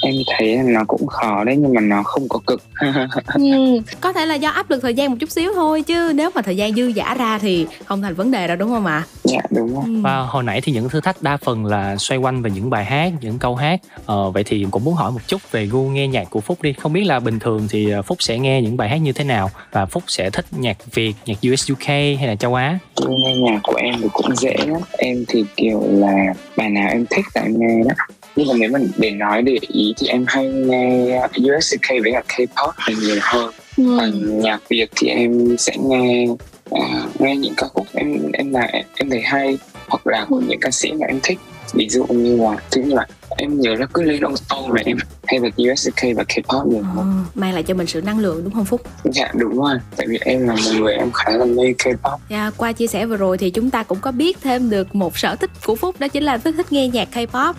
Em 0.00 0.14
thấy 0.38 0.56
nó 0.56 0.84
cũng 0.88 1.06
khó 1.06 1.44
đấy 1.44 1.56
nhưng 1.58 1.74
mà 1.74 1.80
nó 1.80 2.02
không 2.02 2.28
có 2.28 2.40
cực 2.46 2.62
Ừ, 3.34 3.80
có 4.00 4.12
thể 4.12 4.26
là 4.26 4.34
do 4.34 4.50
áp 4.50 4.70
lực 4.70 4.82
thời 4.82 4.94
gian 4.94 5.10
một 5.10 5.16
chút 5.20 5.30
xíu 5.30 5.52
thôi 5.54 5.82
chứ 5.82 6.12
nếu 6.14 6.30
mà 6.34 6.42
thời 6.42 6.56
gian 6.56 6.74
dư 6.74 6.92
dả 6.92 7.14
ra 7.14 7.38
thì 7.38 7.66
không 7.84 8.02
thành 8.02 8.14
vấn 8.14 8.30
đề 8.30 8.46
đâu 8.48 8.56
đúng 8.56 8.68
không 8.70 8.86
ạ? 8.86 9.02
dạ 9.24 9.40
đúng 9.50 9.74
rồi 9.74 9.84
Và 10.02 10.18
hồi 10.18 10.42
nãy 10.42 10.60
thì 10.60 10.72
những 10.72 10.88
thử 10.88 11.00
thách 11.00 11.22
đa 11.22 11.36
phần 11.36 11.64
là 11.66 11.96
xoay 11.96 12.18
quanh 12.18 12.42
về 12.42 12.50
những 12.50 12.70
bài 12.70 12.84
hát, 12.84 13.12
những 13.20 13.38
câu 13.38 13.54
hát. 13.56 13.80
Ờ, 14.06 14.30
vậy 14.30 14.44
thì 14.44 14.66
cũng 14.70 14.84
muốn 14.84 14.94
hỏi 14.94 15.10
một 15.12 15.20
chút 15.26 15.40
về 15.52 15.66
gu 15.66 15.82
nghe 15.88 16.08
nhạc 16.08 16.30
của 16.30 16.40
Phúc 16.40 16.58
đi. 16.62 16.72
Không 16.72 16.92
biết 16.92 17.04
là 17.04 17.20
bình 17.20 17.38
thường 17.38 17.66
thì 17.70 17.90
ờ, 17.90 18.02
Phúc 18.02 18.18
sẽ 18.22 18.38
nghe 18.38 18.62
những 18.62 18.76
bài 18.76 18.88
hát 18.88 18.96
như 18.96 19.12
thế 19.12 19.24
nào 19.24 19.50
và 19.72 19.86
Phúc 19.86 20.02
sẽ 20.06 20.30
thích 20.30 20.46
nhạc 20.50 20.76
Việt, 20.94 21.14
nhạc 21.26 21.36
US 21.52 21.70
UK 21.72 21.86
hay 21.88 22.26
là 22.26 22.34
châu 22.36 22.54
Á? 22.54 22.78
Gu 22.96 23.16
nghe 23.16 23.34
nhạc 23.36 23.60
của 23.62 23.76
em 23.76 23.94
thì 24.02 24.08
cũng 24.12 24.36
dễ 24.36 24.54
lắm 24.66 24.80
em 24.98 25.24
thì 25.28 25.44
kiểu 25.56 25.82
là 25.90 26.34
bài 26.56 26.70
nào 26.70 26.88
em 26.92 27.06
thích 27.10 27.24
là 27.34 27.42
em 27.42 27.54
nghe 27.58 27.84
đó 27.88 27.94
nhưng 28.36 28.48
mà 28.48 28.54
nếu 28.58 28.70
mà 28.72 28.78
để 28.96 29.10
nói 29.10 29.42
để 29.42 29.58
ý 29.60 29.94
thì 29.96 30.06
em 30.06 30.24
hay 30.28 30.46
nghe 30.46 31.20
US 31.42 31.74
UK 31.74 32.02
với 32.02 32.12
cả 32.12 32.22
K-pop 32.28 32.72
là 32.86 32.94
nhiều 33.00 33.16
hơn. 33.22 33.50
Còn 33.76 34.40
nhạc 34.40 34.68
Việt 34.68 34.90
thì 34.96 35.08
em 35.08 35.56
sẽ 35.58 35.76
nghe 35.78 36.26
à, 36.70 37.06
nghe 37.18 37.36
những 37.36 37.54
ca 37.56 37.66
khúc 37.66 37.86
em 37.94 38.32
em 38.32 38.52
là 38.52 38.70
em 38.96 39.10
thấy 39.10 39.20
hay 39.20 39.58
hoặc 39.88 40.06
là 40.06 40.26
của 40.28 40.40
những 40.48 40.60
ca 40.60 40.70
sĩ 40.70 40.92
mà 40.92 41.06
em 41.06 41.20
thích 41.22 41.38
ví 41.74 41.88
dụ 41.90 42.04
như 42.04 42.36
là 42.36 42.56
thứ 42.70 42.80
như 42.82 42.94
là 42.94 43.06
em 43.36 43.60
nhớ 43.60 43.74
là 43.74 43.86
cứ 43.94 44.02
lên 44.02 44.20
ô 44.24 44.30
tô 44.48 44.66
mà 44.68 44.80
em 44.84 44.96
hay 45.26 45.40
là 45.40 45.48
US 45.72 45.88
UK 45.88 46.16
và 46.16 46.22
K-pop 46.28 46.68
nhiều 46.68 46.82
hơn 46.82 46.96
Ừ, 47.34 47.40
mang 47.40 47.54
lại 47.54 47.62
cho 47.62 47.74
mình 47.74 47.86
sự 47.86 48.00
năng 48.02 48.18
lượng 48.18 48.44
đúng 48.44 48.52
không 48.54 48.64
Phúc? 48.64 48.80
dạ 49.04 49.30
đúng 49.34 49.58
rồi 49.58 49.74
tại 49.96 50.06
vì 50.10 50.18
em 50.20 50.46
là 50.48 50.54
một 50.54 50.70
người 50.78 50.94
em 50.94 51.10
khá 51.12 51.30
là 51.30 51.44
mê 51.44 51.62
K-pop 51.78 52.16
Dạ, 52.30 52.50
qua 52.56 52.72
chia 52.72 52.86
sẻ 52.86 53.06
vừa 53.06 53.16
rồi 53.16 53.38
thì 53.38 53.50
chúng 53.50 53.70
ta 53.70 53.82
cũng 53.82 53.98
có 54.00 54.12
biết 54.12 54.36
thêm 54.42 54.70
được 54.70 54.94
một 54.94 55.18
sở 55.18 55.36
thích 55.36 55.50
của 55.66 55.74
Phúc 55.74 55.96
đó 55.98 56.08
chính 56.08 56.22
là 56.22 56.38
thích 56.38 56.54
thích 56.56 56.72
nghe 56.72 56.88
nhạc 56.88 57.08
K-pop. 57.14 57.54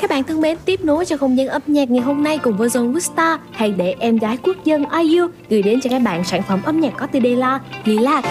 Các 0.00 0.10
bạn 0.10 0.24
thân 0.24 0.40
mến, 0.40 0.56
tiếp 0.64 0.80
nối 0.84 1.04
cho 1.06 1.16
không 1.16 1.38
gian 1.38 1.48
âm 1.48 1.62
nhạc 1.66 1.90
ngày 1.90 2.02
hôm 2.02 2.22
nay 2.22 2.38
cùng 2.38 2.56
với 2.56 2.68
Zone 2.68 2.92
Wista, 2.92 3.38
hãy 3.52 3.70
để 3.76 3.94
em 3.98 4.16
gái 4.16 4.36
quốc 4.42 4.56
dân 4.64 4.84
IU 5.02 5.26
gửi 5.50 5.62
đến 5.62 5.80
cho 5.80 5.90
các 5.90 5.98
bạn 5.98 6.24
sản 6.24 6.42
phẩm 6.48 6.62
âm 6.64 6.80
nhạc 6.80 6.92
có 6.98 7.06
đề 7.12 7.36
là 7.36 7.60
Lilac. 7.84 8.24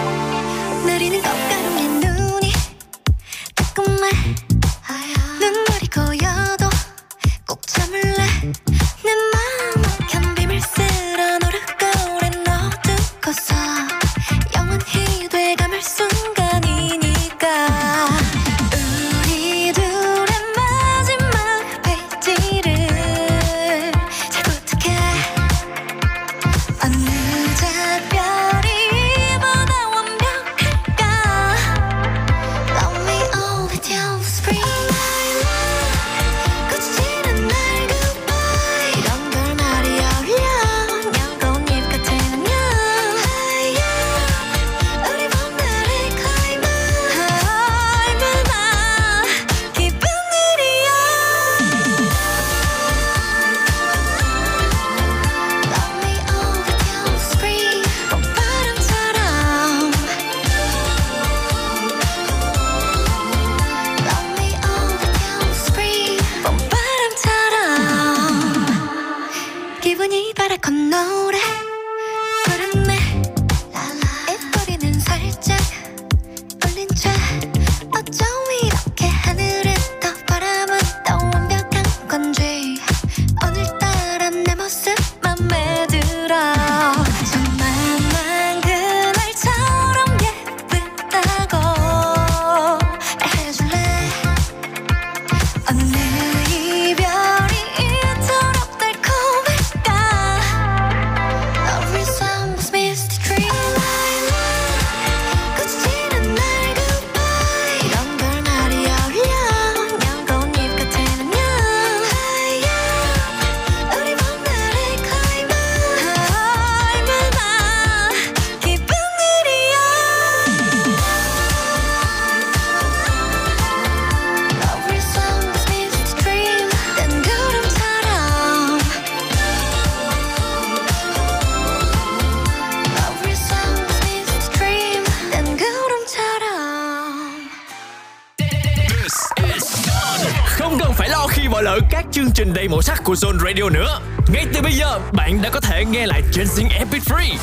Của 143.10 143.16
Zone 143.16 143.38
Radio 143.38 143.68
nữa. 143.68 144.00
Ngay 144.32 144.46
từ 144.54 144.60
bây 144.62 144.72
giờ, 144.72 145.00
bạn 145.12 145.42
đã 145.42 145.50
có 145.52 145.60
thể 145.60 145.84
nghe 145.90 146.06
lại 146.06 146.22
trên 146.32 146.46
Zing 146.46 146.68
MP3 146.68 147.36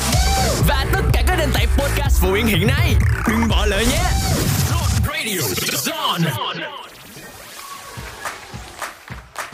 và 0.68 0.86
tất 0.92 1.00
cả 1.12 1.22
các 1.26 1.36
nền 1.38 1.48
tảng 1.54 1.66
podcast 1.78 2.22
phổ 2.22 2.32
biến 2.32 2.46
hiện 2.46 2.66
nay. 2.66 2.94
Đừng 3.28 3.48
bỏ 3.50 3.66
lỡ 3.66 3.78
nhé. 3.78 4.02
Zone 4.70 5.06
Radio, 5.06 5.40
Zone. 5.70 6.30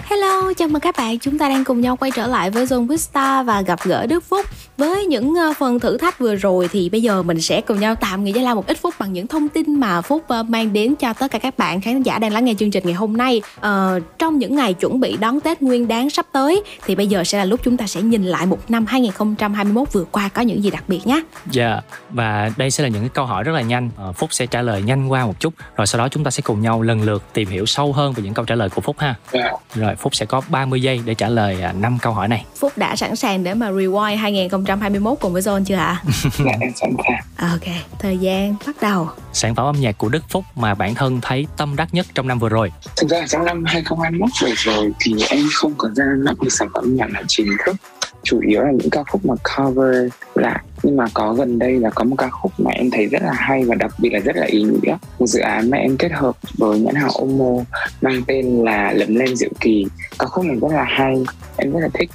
Hello, 0.05 0.53
chào 0.57 0.69
mừng 0.69 0.81
các 0.81 0.97
bạn. 0.97 1.19
Chúng 1.19 1.39
ta 1.39 1.49
đang 1.49 1.65
cùng 1.65 1.81
nhau 1.81 1.97
quay 1.97 2.11
trở 2.11 2.27
lại 2.27 2.51
với 2.51 2.67
Zone 2.67 2.87
Vista 2.87 3.43
và 3.43 3.63
gặp 3.63 3.79
gỡ 3.85 4.07
Đức 4.07 4.25
Phúc. 4.25 4.47
Với 4.77 5.07
những 5.07 5.35
ờ, 5.35 5.53
phần 5.59 5.81
thử 5.81 5.99
thách 5.99 6.19
vừa 6.19 6.35
rồi 6.35 6.69
thì 6.73 6.89
bây 6.89 7.03
giờ 7.03 7.23
mình 7.23 7.41
sẽ 7.41 7.61
cùng 7.61 7.81
nhau 7.81 7.95
tạm 7.95 8.25
nghỉ 8.25 8.33
giải 8.33 8.45
lao 8.45 8.55
một 8.55 8.67
ít 8.67 8.79
phút 8.83 8.95
bằng 8.99 9.13
những 9.13 9.27
thông 9.27 9.49
tin 9.49 9.81
mà 9.81 10.01
Phúc 10.01 10.25
ờ, 10.29 10.43
mang 10.43 10.73
đến 10.73 10.95
cho 10.97 11.13
tất 11.13 11.31
cả 11.31 11.39
các 11.39 11.59
bạn 11.59 11.81
khán 11.81 12.03
giả 12.03 12.19
đang 12.19 12.33
lắng 12.33 12.45
nghe 12.45 12.55
chương 12.59 12.71
trình 12.71 12.85
ngày 12.87 12.95
hôm 12.95 13.17
nay. 13.17 13.43
Ờ, 13.61 14.01
trong 14.25 14.39
những 14.39 14.57
ngày 14.57 14.75
chuẩn 14.75 15.01
bị 15.01 15.17
đón 15.17 15.41
Tết 15.41 15.63
Nguyên 15.63 15.89
đáng 15.89 16.11
sắp 16.11 16.27
tới 16.33 16.63
thì 16.87 16.95
bây 16.95 17.07
giờ 17.07 17.25
sẽ 17.25 17.39
là 17.39 17.45
lúc 17.45 17.61
chúng 17.65 17.77
ta 17.77 17.87
sẽ 17.87 18.03
nhìn 18.03 18.25
lại 18.25 18.47
một 18.47 18.59
năm 18.71 18.87
2021 18.87 19.93
vừa 19.93 20.05
qua 20.05 20.29
có 20.29 20.43
những 20.43 20.65
gì 20.65 20.71
đặc 20.71 20.85
biệt 20.89 21.07
nhé. 21.07 21.23
Dạ, 21.51 21.81
và 22.11 22.51
đây 22.57 22.71
sẽ 22.71 22.83
là 22.83 22.89
những 22.89 23.01
cái 23.01 23.09
câu 23.09 23.27
hỏi 23.27 23.45
rất 23.45 23.53
là 23.53 23.61
nhanh. 23.61 23.91
Ờ, 23.97 24.13
Phúc 24.13 24.33
sẽ 24.33 24.47
trả 24.47 24.63
lời 24.63 24.83
nhanh 24.83 25.09
qua 25.09 25.27
một 25.27 25.41
chút, 25.41 25.55
rồi 25.77 25.87
sau 25.87 25.99
đó 25.99 26.09
chúng 26.09 26.25
ta 26.25 26.31
sẽ 26.31 26.43
cùng 26.43 26.61
nhau 26.61 26.83
lần 26.83 27.03
lượt 27.03 27.23
tìm 27.33 27.49
hiểu 27.49 27.67
sâu 27.67 27.93
hơn 27.93 28.13
về 28.13 28.23
những 28.23 28.35
câu 28.35 28.45
trả 28.45 28.55
lời 28.55 28.69
của 28.69 28.81
Phúc 28.81 28.97
ha. 28.99 29.15
Dạ. 29.33 29.51
Rồi 29.75 29.95
Phúc 29.95 30.15
sẽ 30.15 30.27
có 30.27 30.43
30 30.49 30.83
giây 30.83 31.01
để 31.05 31.15
trả 31.15 31.29
lời 31.29 31.57
5 31.81 31.99
câu 32.03 32.13
hỏi 32.13 32.29
này. 32.29 32.45
Phúc 32.57 32.73
đã 32.77 32.97
sẵn 32.97 33.17
sàng 33.17 33.45
để 33.45 33.55
mà 33.55 33.71
rewind 33.71 34.17
2021 34.17 35.19
cùng 35.21 35.33
với 35.33 35.43
Zone 35.43 35.65
chưa 35.65 35.75
ạ? 35.75 36.03
Dạ 36.39 36.53
em 36.61 36.73
sẵn 36.75 36.91
sàng. 37.09 37.51
Ok, 37.53 37.75
thời 37.99 38.19
gian 38.19 38.57
bắt 38.67 38.77
đầu. 38.81 39.09
Sản 39.33 39.55
phẩm 39.55 39.67
âm 39.67 39.81
nhạc 39.81 39.99
của 39.99 40.09
Đức 40.09 40.25
Phúc 40.29 40.45
mà 40.57 40.75
bản 40.75 40.95
thân 40.95 41.21
thấy 41.23 41.47
tâm 41.57 41.77
đắc 41.77 41.89
nhất 41.95 42.07
trong 42.15 42.29
năm 42.29 42.39
vừa 42.39 42.49
rồi. 42.49 42.73
Thực 42.97 43.11
ra 43.11 43.27
trong 43.29 43.45
năm 43.45 43.65
2021 43.67 44.14
vừa 44.43 44.53
rồi 44.57 44.93
thì 45.01 45.15
em 45.29 45.47
không 45.55 45.75
có 45.79 45.91
ra 45.97 46.05
mắt 46.25 46.33
một 46.39 46.51
sản 46.51 46.69
phẩm 46.75 46.97
nhạc 46.97 47.11
là 47.11 47.23
chính 47.29 47.57
thức 47.67 47.77
chủ 48.25 48.41
yếu 48.49 48.63
là 48.63 48.71
những 48.71 48.91
ca 48.91 49.03
khúc 49.03 49.25
mà 49.27 49.35
cover 49.57 49.97
lại. 50.35 50.61
Nhưng 50.83 50.97
mà 50.97 51.05
có 51.15 51.35
gần 51.35 51.59
đây 51.59 51.81
là 51.81 51.91
có 51.91 52.05
một 52.05 52.17
ca 52.19 52.29
khúc 52.31 52.53
mà 52.59 52.71
em 52.75 52.91
thấy 52.91 53.07
rất 53.07 53.23
là 53.23 53.33
hay 53.33 53.65
và 53.65 53.75
đặc 53.75 53.95
biệt 53.99 54.11
là 54.13 54.19
rất 54.19 54.37
là 54.37 54.47
ý 54.47 54.63
nghĩa. 54.63 54.97
Một 55.19 55.27
dự 55.27 55.41
án 55.41 55.71
mà 55.71 55.79
em 55.79 55.97
kết 55.97 56.13
hợp 56.13 56.37
với 56.59 56.79
nhãn 56.81 56.95
hàng 56.95 57.09
Omo 57.21 57.63
mang 58.03 58.23
tên 58.27 58.65
là 58.65 58.93
lấm 58.93 59.15
lên 59.15 59.37
diệu 59.37 59.51
kỳ. 59.61 59.87
Ca 60.19 60.27
khúc 60.27 60.45
này 60.45 60.57
rất 60.63 60.69
là 60.73 60.85
hay 60.85 61.17
em 61.57 61.73
rất 61.73 61.81
là 61.81 61.89
thích. 61.95 62.11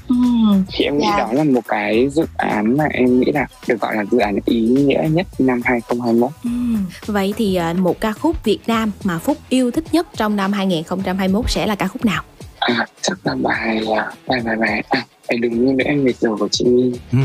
Thì 0.67 0.85
em 0.85 0.97
nghĩ 0.97 1.05
Dạ. 1.09 1.17
đó 1.17 1.33
là 1.33 1.43
một 1.43 1.61
cái 1.67 2.09
dự 2.11 2.25
án 2.37 2.77
mà 2.77 2.85
em 2.91 3.19
nghĩ 3.19 3.31
là 3.33 3.47
được 3.67 3.81
gọi 3.81 3.95
là 3.95 4.03
dự 4.11 4.17
án 4.19 4.37
ý 4.45 4.61
nghĩa 4.61 5.03
nhất 5.11 5.27
năm 5.39 5.61
2021 5.65 6.31
Ừm, 6.43 6.85
Vậy 7.05 7.33
thì 7.37 7.55
à, 7.55 7.73
một 7.73 7.99
ca 8.01 8.11
khúc 8.13 8.43
Việt 8.43 8.59
Nam 8.67 8.91
mà 9.03 9.17
Phúc 9.19 9.37
yêu 9.49 9.71
thích 9.71 9.83
nhất 9.91 10.07
trong 10.17 10.35
năm 10.35 10.51
2021 10.53 11.45
sẽ 11.49 11.65
là 11.67 11.75
ca 11.75 11.87
khúc 11.87 12.05
nào? 12.05 12.23
À, 12.59 12.85
chắc 13.01 13.17
là 13.23 13.35
bài 13.35 13.81
à, 13.97 14.11
bài 14.27 14.39
bài 14.45 14.55
bài 14.55 14.83
à 14.89 15.05
bài 15.29 15.37
đừng 15.37 15.65
như 15.65 15.73
nữa 15.73 15.83
em 15.85 16.03
mệt 16.03 16.15
rồi 16.19 16.37
của 16.37 16.47
chị 16.51 16.65
My 16.65 16.91
ừ, 17.11 17.19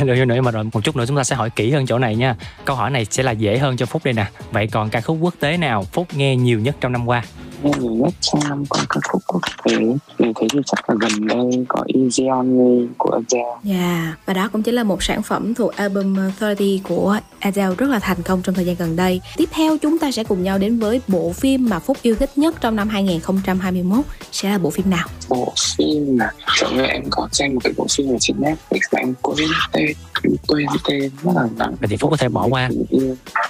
đừng 0.06 0.16
như 0.16 0.24
nữa 0.24 0.40
mà 0.40 0.50
rồi 0.50 0.64
một 0.64 0.84
chút 0.84 0.96
nữa 0.96 1.04
chúng 1.08 1.16
ta 1.16 1.24
sẽ 1.24 1.36
hỏi 1.36 1.50
kỹ 1.50 1.70
hơn 1.70 1.86
chỗ 1.86 1.98
này 1.98 2.16
nha. 2.16 2.36
Câu 2.64 2.76
hỏi 2.76 2.90
này 2.90 3.06
sẽ 3.10 3.22
là 3.22 3.32
dễ 3.32 3.58
hơn 3.58 3.76
cho 3.76 3.86
Phúc 3.86 4.02
đây 4.04 4.14
nè. 4.14 4.26
Vậy 4.52 4.66
còn 4.66 4.90
ca 4.90 5.00
khúc 5.00 5.18
quốc 5.20 5.34
tế 5.40 5.56
nào 5.56 5.84
Phúc 5.84 6.06
nghe 6.14 6.36
nhiều 6.36 6.60
nhất 6.60 6.76
trong 6.80 6.92
năm 6.92 7.08
qua? 7.08 7.22
Nghe 7.62 7.70
nhiều 7.80 7.92
nhất 7.92 8.14
trong 8.20 8.40
năm 8.48 8.66
qua 8.66 8.84
các 8.88 9.00
khúc 9.08 9.22
quốc 9.26 9.40
tế 9.64 9.76
mình 10.18 10.32
thấy 10.34 10.48
thì 10.52 10.58
chắc 10.66 10.90
là 10.90 10.96
gần 11.00 11.26
đây 11.26 11.64
có 11.68 11.84
Easy 11.94 12.26
on 12.26 12.58
Me 12.58 12.86
của 12.98 13.10
Adele 13.10 13.44
Dạ, 13.62 14.14
và 14.26 14.34
đó 14.34 14.48
cũng 14.52 14.62
chính 14.62 14.74
là 14.74 14.82
một 14.84 15.02
sản 15.02 15.22
phẩm 15.22 15.54
thuộc 15.54 15.76
album 15.76 16.16
30 16.40 16.80
của 16.84 17.18
Adele 17.38 17.74
rất 17.78 17.90
là 17.90 17.98
thành 17.98 18.22
công 18.22 18.42
trong 18.42 18.54
thời 18.54 18.64
gian 18.66 18.76
gần 18.78 18.96
đây. 18.96 19.20
Tiếp 19.36 19.48
theo 19.52 19.78
chúng 19.78 19.98
ta 19.98 20.10
sẽ 20.10 20.24
cùng 20.24 20.42
nhau 20.42 20.58
đến 20.58 20.78
với 20.78 21.00
bộ 21.08 21.32
phim 21.32 21.68
mà 21.68 21.78
Phúc 21.78 21.96
yêu 22.02 22.14
thích 22.14 22.30
nhất 22.38 22.54
trong 22.60 22.76
năm 22.76 22.88
2021 22.88 24.04
sẽ 24.32 24.50
là 24.50 24.58
bộ 24.58 24.70
phim 24.70 24.90
nào? 24.90 25.06
bộ 25.28 25.52
phim 25.76 26.16
mà 26.18 26.30
giống 26.60 26.76
như 26.76 26.82
em 26.82 27.02
có 27.10 27.28
xem 27.32 27.54
một 27.54 27.60
cái 27.64 27.72
bộ 27.76 27.86
phim 27.96 28.08
ở 28.08 28.16
trên 28.20 28.36
Netflix 28.40 28.78
mà 28.92 28.98
em 29.00 29.14
quên 29.22 29.48
tên 29.72 29.92
quên 30.46 30.66
tên 30.88 31.10
rất 31.22 31.32
là 31.36 31.48
nặng 31.56 31.74
Vậy 31.80 31.88
thì 31.88 31.96
Phúc 31.96 32.10
có 32.10 32.16
thể 32.16 32.28
bỏ 32.28 32.46
qua. 32.50 32.70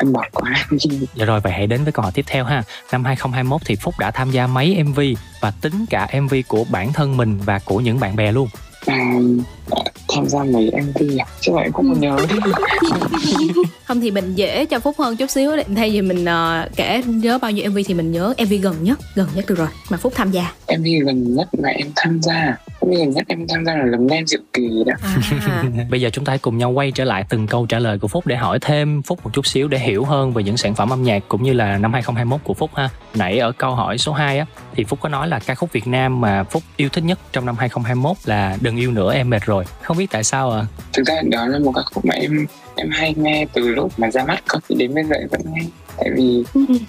em 0.00 0.12
bỏ 0.12 0.24
qua 0.32 0.66
Dạ 1.14 1.24
rồi 1.24 1.40
vậy 1.40 1.52
hãy 1.52 1.66
đến 1.66 1.82
với 1.84 1.92
câu 1.92 2.02
hỏi 2.02 2.12
tiếp 2.14 2.24
theo 2.26 2.44
ha. 2.44 2.62
Năm 2.92 3.04
2021 3.04 3.60
thì 3.64 3.76
Phúc 3.76 3.94
đã 3.98 4.10
tham 4.10 4.30
gia 4.30 4.46
mấy 4.46 4.84
MV 4.84 5.00
và 5.40 5.50
tính 5.50 5.84
cả 5.90 6.08
MV 6.22 6.34
của 6.48 6.64
bản 6.70 6.92
thân 6.92 7.16
mình 7.16 7.38
và 7.44 7.58
của 7.58 7.80
những 7.80 8.00
bạn 8.00 8.16
bè 8.16 8.32
luôn. 8.32 8.48
à, 8.86 8.96
tham 10.14 10.26
gia 10.28 10.44
mấy 10.44 10.70
MV 10.72 11.20
à? 11.20 11.26
Chứ 11.40 11.52
mà 11.52 11.62
em 11.62 11.72
không 11.72 11.94
có 11.94 12.00
nhớ. 12.00 12.16
Đi 12.30 12.36
Không 13.84 14.00
thì 14.00 14.10
mình 14.10 14.34
dễ 14.34 14.66
cho 14.66 14.78
Phúc 14.80 14.96
hơn 14.98 15.16
chút 15.16 15.30
xíu. 15.30 15.56
Để 15.56 15.64
thay 15.76 15.90
vì 15.90 16.02
mình 16.02 16.24
ờ, 16.24 16.68
kể 16.76 17.02
nhớ 17.06 17.38
bao 17.38 17.50
nhiêu 17.50 17.70
MV 17.70 17.78
thì 17.86 17.94
mình 17.94 18.12
nhớ 18.12 18.34
MV 18.38 18.52
gần 18.62 18.74
nhất, 18.80 18.98
gần 19.14 19.28
nhất 19.34 19.44
được 19.48 19.58
rồi 19.58 19.68
mà 19.90 19.96
Phúc 19.96 20.12
tham 20.16 20.30
gia. 20.30 20.52
MV 20.78 20.86
gần 21.06 21.34
nhất 21.34 21.48
mà 21.62 21.68
em 21.68 21.86
tham 21.96 22.20
gia. 22.22 22.56
MV 22.80 22.90
gần 22.98 23.10
nhất 23.10 23.24
em 23.28 23.46
tham 23.48 23.64
gia 23.64 23.74
là 23.74 23.84
lấm 23.84 24.08
lên 24.08 24.26
diệu 24.26 24.40
kỳ 24.52 24.68
đó. 24.86 24.94
Bây 25.90 26.00
giờ 26.00 26.10
chúng 26.12 26.24
ta 26.24 26.30
hãy 26.30 26.38
cùng 26.38 26.58
nhau 26.58 26.70
quay 26.70 26.92
trở 26.92 27.04
lại 27.04 27.24
từng 27.28 27.46
câu 27.46 27.66
trả 27.66 27.78
lời 27.78 27.98
của 27.98 28.08
Phúc 28.08 28.26
để 28.26 28.36
hỏi 28.36 28.58
thêm 28.60 29.02
Phúc 29.02 29.18
một 29.24 29.30
chút 29.32 29.46
xíu 29.46 29.68
để 29.68 29.78
hiểu 29.78 30.04
hơn 30.04 30.32
về 30.32 30.42
những 30.42 30.56
sản 30.56 30.74
phẩm 30.74 30.92
âm 30.92 31.02
nhạc 31.02 31.22
cũng 31.28 31.42
như 31.42 31.52
là 31.52 31.78
năm 31.78 31.92
2021 31.92 32.40
của 32.44 32.54
Phúc 32.54 32.70
ha. 32.74 32.88
Nãy 33.14 33.38
ở 33.38 33.52
câu 33.52 33.74
hỏi 33.74 33.98
số 33.98 34.12
2 34.12 34.38
á 34.38 34.46
thì 34.74 34.84
Phúc 34.84 34.98
có 35.02 35.08
nói 35.08 35.28
là 35.28 35.38
ca 35.38 35.54
khúc 35.54 35.72
Việt 35.72 35.86
Nam 35.86 36.20
mà 36.20 36.44
Phúc 36.44 36.62
yêu 36.76 36.88
thích 36.88 37.04
nhất 37.04 37.18
trong 37.32 37.46
năm 37.46 37.56
2021 37.58 38.16
là 38.24 38.56
Đừng 38.60 38.76
yêu 38.76 38.90
nữa 38.90 39.14
em 39.14 39.30
mệt 39.30 39.44
rồi. 39.46 39.57
Không 39.82 39.96
biết 39.96 40.06
tại 40.10 40.24
sao 40.24 40.50
à? 40.50 40.66
thực 40.92 41.06
ra 41.06 41.22
đó 41.30 41.46
là 41.46 41.58
một 41.58 41.72
ca 41.74 41.82
khúc 41.82 42.04
mà 42.04 42.14
em 42.14 42.46
em 42.76 42.90
hay 42.90 43.14
nghe 43.16 43.46
từ 43.52 43.68
lúc 43.68 43.92
mà 43.98 44.10
ra 44.10 44.24
mắt 44.24 44.42
có 44.48 44.60
khi 44.68 44.74
đến 44.74 44.94
bây 44.94 45.04
giờ 45.04 45.16
em 45.16 45.28
vẫn 45.28 45.40
nghe. 45.44 45.62
Tại 45.96 46.10
vì 46.14 46.44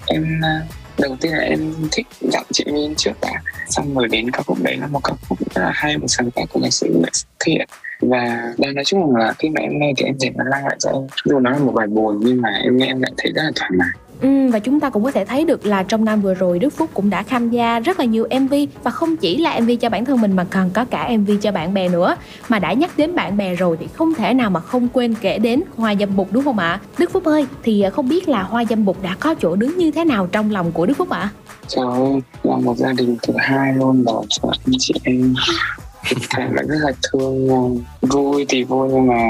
em 0.06 0.40
à, 0.44 0.60
đầu 0.98 1.16
tiên 1.20 1.32
là 1.32 1.44
em 1.44 1.74
thích 1.92 2.06
giọng 2.20 2.46
chị 2.52 2.64
Min 2.72 2.94
trước 2.94 3.12
đã. 3.22 3.42
Xong 3.68 3.94
rồi 3.94 4.08
đến 4.08 4.30
ca 4.30 4.42
khúc 4.42 4.58
đấy 4.62 4.76
là 4.76 4.86
một 4.86 5.00
ca 5.04 5.12
khúc 5.28 5.38
rất 5.54 5.62
là 5.62 5.70
hay 5.74 5.98
một 5.98 6.08
sáng 6.08 6.30
tác 6.30 6.42
của 6.52 6.60
nhạc 6.60 6.72
sĩ 6.72 6.88
Nguyễn 6.88 7.12
Thiện. 7.44 7.66
Và 8.00 8.52
đây 8.58 8.72
nói 8.72 8.84
chung 8.84 9.16
là 9.16 9.34
khi 9.38 9.48
mà 9.48 9.60
em 9.60 9.78
nghe 9.78 9.92
thì 9.96 10.04
em 10.04 10.16
thể 10.20 10.30
nó 10.34 10.44
mang 10.50 10.66
lại 10.66 10.76
cho 10.78 10.90
em. 10.90 11.06
Dù 11.24 11.38
nó 11.38 11.50
là 11.50 11.58
một 11.58 11.72
bài 11.74 11.86
buồn 11.86 12.20
nhưng 12.20 12.42
mà 12.42 12.48
em 12.64 12.76
nghe 12.76 12.86
em 12.86 13.02
lại 13.02 13.12
thấy 13.16 13.32
rất 13.32 13.42
là 13.42 13.50
thoải 13.56 13.70
mái 13.74 13.88
Ừ, 14.20 14.50
và 14.52 14.58
chúng 14.58 14.80
ta 14.80 14.90
cũng 14.90 15.04
có 15.04 15.10
thể 15.10 15.24
thấy 15.24 15.44
được 15.44 15.66
là 15.66 15.82
trong 15.82 16.04
năm 16.04 16.20
vừa 16.20 16.34
rồi 16.34 16.58
Đức 16.58 16.70
Phúc 16.70 16.90
cũng 16.94 17.10
đã 17.10 17.22
tham 17.22 17.50
gia 17.50 17.80
rất 17.80 17.98
là 17.98 18.04
nhiều 18.04 18.26
MV 18.40 18.54
và 18.82 18.90
không 18.90 19.16
chỉ 19.16 19.36
là 19.36 19.60
MV 19.60 19.70
cho 19.80 19.88
bản 19.88 20.04
thân 20.04 20.20
mình 20.20 20.36
mà 20.36 20.44
còn 20.50 20.70
có 20.70 20.84
cả 20.84 21.10
MV 21.18 21.30
cho 21.42 21.52
bạn 21.52 21.74
bè 21.74 21.88
nữa. 21.88 22.16
Mà 22.48 22.58
đã 22.58 22.72
nhắc 22.72 22.90
đến 22.96 23.14
bạn 23.14 23.36
bè 23.36 23.54
rồi 23.54 23.76
thì 23.80 23.86
không 23.94 24.14
thể 24.14 24.34
nào 24.34 24.50
mà 24.50 24.60
không 24.60 24.88
quên 24.92 25.14
kể 25.20 25.38
đến 25.38 25.62
Hoa 25.76 25.94
Dâm 25.94 26.16
Bụt 26.16 26.26
đúng 26.30 26.44
không 26.44 26.58
ạ? 26.58 26.80
Đức 26.98 27.12
Phúc 27.12 27.24
ơi, 27.24 27.46
thì 27.62 27.82
ờ, 27.82 27.90
không 27.90 28.08
biết 28.08 28.28
là 28.28 28.42
Hoa 28.42 28.64
Dâm 28.64 28.84
Bụt 28.84 28.96
đã 29.02 29.16
có 29.20 29.34
chỗ 29.34 29.56
đứng 29.56 29.78
như 29.78 29.90
thế 29.90 30.04
nào 30.04 30.26
trong 30.32 30.50
lòng 30.50 30.72
của 30.72 30.86
Đức 30.86 30.94
Phúc 30.94 31.10
ạ? 31.10 31.28
Trời 31.68 31.86
ơi, 31.86 32.20
là 32.42 32.56
một 32.56 32.76
gia 32.76 32.92
đình 32.92 33.16
thứ 33.22 33.32
hai 33.38 33.72
luôn 33.74 34.04
đó 34.04 34.22
cho 34.28 34.48
anh 34.50 34.74
chị 34.78 34.94
em 35.04 35.34
Tình 36.08 36.18
cảm 36.30 36.52
là 36.52 36.62
rất 36.62 36.78
là 36.80 36.92
thương 37.02 37.46
nhau 37.46 37.76
Vui 38.02 38.46
thì 38.48 38.64
vui 38.64 38.88
nhưng 38.92 39.06
mà 39.06 39.22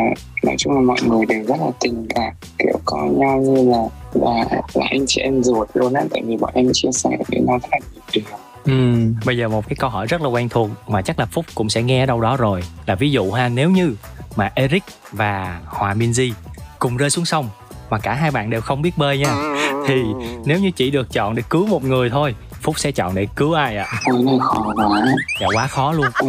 nói 0.42 0.54
chung 0.58 0.74
là 0.74 0.80
mọi 0.80 0.98
người 1.02 1.26
đều 1.26 1.44
rất 1.44 1.56
là 1.60 1.70
tình 1.80 2.06
cảm 2.14 2.32
Kiểu 2.58 2.80
có 2.84 3.08
nhau 3.12 3.38
như 3.38 3.70
là 3.70 3.82
là, 4.12 4.44
là 4.74 4.86
anh 4.90 5.04
chị 5.06 5.20
em 5.22 5.42
ruột 5.42 5.68
luôn 5.74 5.94
á 5.94 6.02
Tại 6.10 6.22
vì 6.26 6.36
bọn 6.36 6.50
em 6.54 6.70
chia 6.72 6.92
sẻ 6.92 7.10
với 7.28 7.40
nhau 7.40 7.58
rất 7.62 7.68
là 7.72 7.78
nhiều 7.78 8.02
điều. 8.12 8.24
Ừ, 8.64 8.94
bây 9.24 9.36
giờ 9.36 9.48
một 9.48 9.68
cái 9.68 9.76
câu 9.76 9.90
hỏi 9.90 10.06
rất 10.06 10.22
là 10.22 10.28
quen 10.28 10.48
thuộc 10.48 10.68
mà 10.86 11.02
chắc 11.02 11.18
là 11.18 11.26
Phúc 11.26 11.44
cũng 11.54 11.68
sẽ 11.68 11.82
nghe 11.82 12.02
ở 12.02 12.06
đâu 12.06 12.20
đó 12.20 12.36
rồi 12.36 12.62
là 12.86 12.94
ví 12.94 13.10
dụ 13.10 13.30
ha 13.32 13.48
nếu 13.48 13.70
như 13.70 13.94
mà 14.36 14.50
Eric 14.54 14.82
và 15.12 15.60
Hòa 15.66 15.94
Minzy 15.94 16.32
cùng 16.78 16.96
rơi 16.96 17.10
xuống 17.10 17.24
sông 17.24 17.48
mà 17.90 17.98
cả 17.98 18.14
hai 18.14 18.30
bạn 18.30 18.50
đều 18.50 18.60
không 18.60 18.82
biết 18.82 18.98
bơi 18.98 19.18
nha 19.18 19.36
thì 19.86 20.02
nếu 20.44 20.58
như 20.58 20.70
chỉ 20.70 20.90
được 20.90 21.12
chọn 21.12 21.34
để 21.34 21.42
cứu 21.50 21.66
một 21.66 21.84
người 21.84 22.10
thôi 22.10 22.34
Phúc 22.70 22.78
sẽ 22.78 22.92
chọn 22.92 23.14
để 23.14 23.26
cứu 23.36 23.52
ai 23.52 23.76
ạ? 23.76 23.86
Ôi 24.06 24.22
này 24.22 24.38
khó 24.40 24.72
quá. 24.76 25.04
Dạ 25.40 25.46
quá 25.54 25.66
khó 25.66 25.92
luôn. 25.92 26.06
Ờ, 26.14 26.26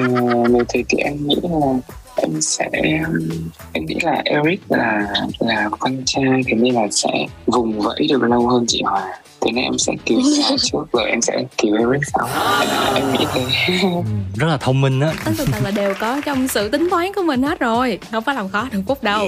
Nếu 0.49 0.63
thế 0.69 0.83
thì 0.89 0.97
em 0.97 1.27
nghĩ 1.27 1.35
là 1.43 1.73
em 2.15 2.41
sẽ 2.41 2.69
em 3.73 3.85
nghĩ 3.85 3.95
là 4.03 4.21
Eric 4.25 4.61
là 4.69 5.13
là 5.39 5.69
con 5.79 5.97
trai 6.05 6.23
thế 6.47 6.53
nên 6.53 6.73
là 6.75 6.81
sẽ 6.91 7.09
vùng 7.45 7.79
vẫy 7.81 8.07
được 8.09 8.23
lâu 8.23 8.47
hơn 8.47 8.65
chị 8.67 8.81
Hòa 8.85 9.03
thế 9.45 9.51
nên 9.51 9.63
em 9.63 9.77
sẽ 9.77 9.93
cứu 10.05 10.21
chị 10.23 10.41
Hòa 10.41 10.57
trước 10.71 10.85
rồi 10.93 11.09
em 11.09 11.21
sẽ 11.21 11.43
cứu 11.57 11.77
Eric 11.77 12.01
sau. 12.13 12.27
Em 12.95 13.11
nghĩ 13.11 13.25
thế. 13.33 13.45
Rất 14.35 14.47
là 14.47 14.57
thông 14.57 14.81
minh 14.81 14.99
á. 14.99 15.13
Tất 15.25 15.31
tần 15.37 15.63
là 15.63 15.71
đều 15.71 15.93
có 15.99 16.21
trong 16.25 16.47
sự 16.47 16.69
tính 16.69 16.87
toán 16.91 17.13
của 17.15 17.23
mình 17.23 17.43
hết 17.43 17.59
rồi. 17.59 17.99
Không 18.11 18.23
phải 18.23 18.35
làm 18.35 18.49
khó 18.49 18.67
được 18.71 18.81
Phúc 18.87 19.03
đâu. 19.03 19.27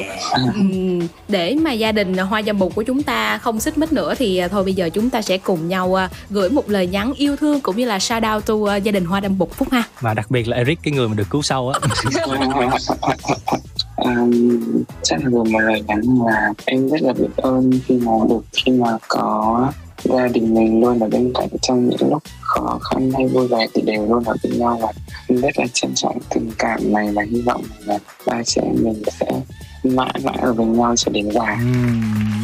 Ừm, 0.55 0.99
Để 1.27 1.55
mà 1.61 1.71
gia 1.71 1.91
đình 1.91 2.17
Hoa 2.17 2.41
Dâm 2.41 2.59
Bụt 2.59 2.75
của 2.75 2.83
chúng 2.83 3.03
ta 3.03 3.37
không 3.37 3.59
xích 3.59 3.77
mích 3.77 3.93
nữa 3.93 4.13
Thì 4.17 4.37
à, 4.37 4.47
thôi 4.47 4.63
bây 4.63 4.73
giờ 4.73 4.89
chúng 4.89 5.09
ta 5.09 5.21
sẽ 5.21 5.37
cùng 5.37 5.67
nhau 5.67 5.95
à, 5.99 6.09
gửi 6.29 6.49
một 6.49 6.69
lời 6.69 6.87
nhắn 6.87 7.13
yêu 7.13 7.35
thương 7.35 7.61
Cũng 7.61 7.77
như 7.77 7.85
là 7.85 7.99
shout 7.99 8.23
out 8.33 8.45
to 8.45 8.53
à, 8.69 8.75
gia 8.75 8.91
đình 8.91 9.05
Hoa 9.05 9.21
Dâm 9.21 9.37
Bụt 9.37 9.49
Phúc 9.51 9.67
ha. 9.71 9.83
Và 10.01 10.13
đặc 10.13 10.31
biệt 10.31 10.47
là 10.47 10.57
Eric 10.57 10.79
cái 10.83 10.91
người 10.93 11.07
mà 11.07 11.13
được 11.15 11.29
cứu 11.29 11.41
sau 11.41 11.69
á. 11.69 11.79
Um, 13.97 14.83
chắc 15.01 15.23
là 15.23 15.29
gồm 15.29 15.51
một 15.51 15.59
lời 15.59 15.81
nhắn 15.87 16.01
là 16.25 16.53
em 16.65 16.89
rất 16.89 17.01
là 17.01 17.13
biết 17.13 17.27
ơn 17.37 17.71
khi 17.87 17.95
mà 17.97 18.11
được 18.29 18.41
khi 18.53 18.71
mà 18.71 18.87
có 19.07 19.67
gia 20.03 20.27
đình 20.27 20.53
mình 20.53 20.81
luôn 20.81 20.99
ở 20.99 21.07
bên 21.07 21.31
cạnh 21.35 21.47
trong 21.61 21.89
những 21.89 22.09
lúc 22.09 22.23
khó 22.41 22.79
khăn 22.81 23.11
hay 23.11 23.27
vui 23.27 23.47
vẻ 23.47 23.67
thì 23.73 23.81
đều 23.81 24.05
luôn 24.05 24.23
ở 24.23 24.35
bên 24.43 24.59
nhau 24.59 24.79
và 24.81 24.91
rất 25.29 25.59
là 25.59 25.65
trân 25.73 25.91
trọng 25.95 26.17
tình 26.29 26.51
cảm 26.57 26.93
này 26.93 27.11
và 27.13 27.23
hy 27.31 27.41
vọng 27.41 27.63
là 27.85 27.99
ba 28.25 28.41
em 28.55 28.75
mình 28.83 29.03
sẽ 29.19 29.27
mãi 29.83 30.13
mãi 30.23 30.37
ở 30.41 30.53
bên 30.53 30.73
nhau 30.73 30.95
cho 30.95 31.11
đến 31.11 31.29
già. 31.29 31.57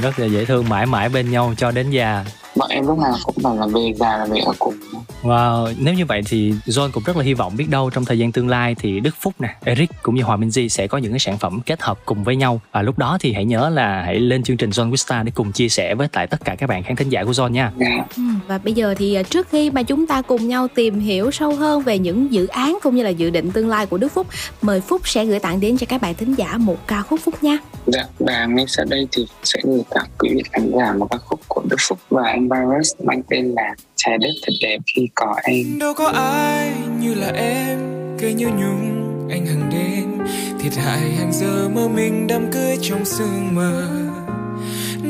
Rất 0.01 0.19
là 0.19 0.25
dễ 0.25 0.45
thương 0.45 0.69
mãi 0.69 0.85
mãi 0.85 1.09
bên 1.09 1.31
nhau 1.31 1.53
cho 1.57 1.71
đến 1.71 1.89
già. 1.91 2.25
Bọn 2.55 2.69
em 2.69 2.87
lúc 2.87 2.99
nào 2.99 3.15
cũng 3.23 3.35
bảo 3.43 3.55
là 3.55 3.67
về 3.67 3.93
già 3.99 4.17
là 4.17 4.25
về 4.25 4.39
ở 4.39 4.53
cùng 4.59 4.75
Wow, 5.23 5.73
nếu 5.79 5.93
như 5.93 6.05
vậy 6.05 6.21
thì 6.25 6.53
John 6.65 6.91
cũng 6.91 7.03
rất 7.03 7.17
là 7.17 7.23
hy 7.23 7.33
vọng 7.33 7.57
biết 7.57 7.69
đâu 7.69 7.89
trong 7.89 8.05
thời 8.05 8.19
gian 8.19 8.31
tương 8.31 8.47
lai 8.47 8.75
thì 8.79 8.99
Đức 8.99 9.15
Phúc 9.19 9.33
nè, 9.39 9.55
Eric 9.63 9.89
cũng 10.01 10.15
như 10.15 10.23
Hòa 10.23 10.35
Minh 10.35 10.51
Di 10.51 10.69
sẽ 10.69 10.87
có 10.87 10.97
những 10.97 11.11
cái 11.11 11.19
sản 11.19 11.37
phẩm 11.37 11.59
kết 11.65 11.81
hợp 11.81 11.99
cùng 12.05 12.23
với 12.23 12.35
nhau 12.35 12.61
và 12.71 12.81
lúc 12.81 12.97
đó 12.97 13.17
thì 13.21 13.33
hãy 13.33 13.45
nhớ 13.45 13.69
là 13.69 14.01
hãy 14.05 14.19
lên 14.19 14.43
chương 14.43 14.57
trình 14.57 14.69
John 14.69 14.91
Wista 14.91 15.23
để 15.23 15.31
cùng 15.35 15.51
chia 15.51 15.69
sẻ 15.69 15.95
với 15.95 16.07
tại 16.07 16.27
tất 16.27 16.45
cả 16.45 16.55
các 16.55 16.67
bạn 16.67 16.83
khán 16.83 16.95
thính 16.95 17.09
giả 17.09 17.23
của 17.23 17.31
John 17.31 17.49
nha. 17.49 17.71
Ừ, 18.17 18.21
và 18.47 18.57
bây 18.57 18.73
giờ 18.73 18.95
thì 18.97 19.13
à, 19.13 19.23
trước 19.23 19.47
khi 19.49 19.71
mà 19.71 19.83
chúng 19.83 20.07
ta 20.07 20.21
cùng 20.21 20.47
nhau 20.47 20.67
tìm 20.75 20.99
hiểu 20.99 21.31
sâu 21.31 21.55
hơn 21.55 21.81
về 21.81 21.99
những 21.99 22.33
dự 22.33 22.47
án 22.47 22.77
cũng 22.81 22.95
như 22.95 23.03
là 23.03 23.09
dự 23.09 23.29
định 23.29 23.51
tương 23.51 23.69
lai 23.69 23.85
của 23.85 23.97
Đức 23.97 24.11
Phúc, 24.11 24.27
mời 24.61 24.81
Phúc 24.81 25.01
sẽ 25.07 25.25
gửi 25.25 25.39
tặng 25.39 25.59
đến 25.59 25.77
cho 25.77 25.85
các 25.89 26.01
bạn 26.01 26.15
thính 26.15 26.35
giả 26.35 26.57
một 26.57 26.87
ca 26.87 27.01
khúc 27.01 27.19
Phúc 27.23 27.43
nha. 27.43 27.57
Dạ, 27.85 28.03
và 28.19 28.45
ngay 28.45 28.65
sau 28.67 28.85
đây 28.89 29.07
thì 29.11 29.27
sẽ 29.43 29.59
gửi 29.63 29.81
tặng 29.89 30.07
quý 30.19 30.29
vị 30.35 30.43
khán 30.51 30.71
giả 30.77 30.93
một 30.93 31.07
ca 31.11 31.17
khúc 31.17 31.39
của 31.47 31.61
Đức 31.69 31.77
Phúc 31.79 31.99
và 32.09 32.35
Virus 32.41 32.91
mang 33.03 33.21
tên 33.29 33.53
là 33.55 33.75
Trái 34.05 34.17
đất 34.17 34.31
thật 34.41 34.53
đẹp 34.61 34.77
khi 34.95 35.07
có 35.15 35.35
em. 35.43 35.79
đâu 35.79 35.93
có 35.93 36.07
ai 36.07 36.71
như 36.99 37.13
là 37.13 37.31
em 37.35 37.79
cây 38.19 38.33
như 38.33 38.47
nhung 38.47 39.27
anh 39.31 39.45
hằng 39.45 39.69
đêm 39.71 40.27
thiệt 40.59 40.73
hại 40.75 40.99
hàng 40.99 41.33
giờ 41.33 41.69
mơ 41.69 41.87
mình 41.87 42.27
đám 42.27 42.51
cưới 42.51 42.77
trong 42.81 43.05
sương 43.05 43.55
mờ. 43.55 43.87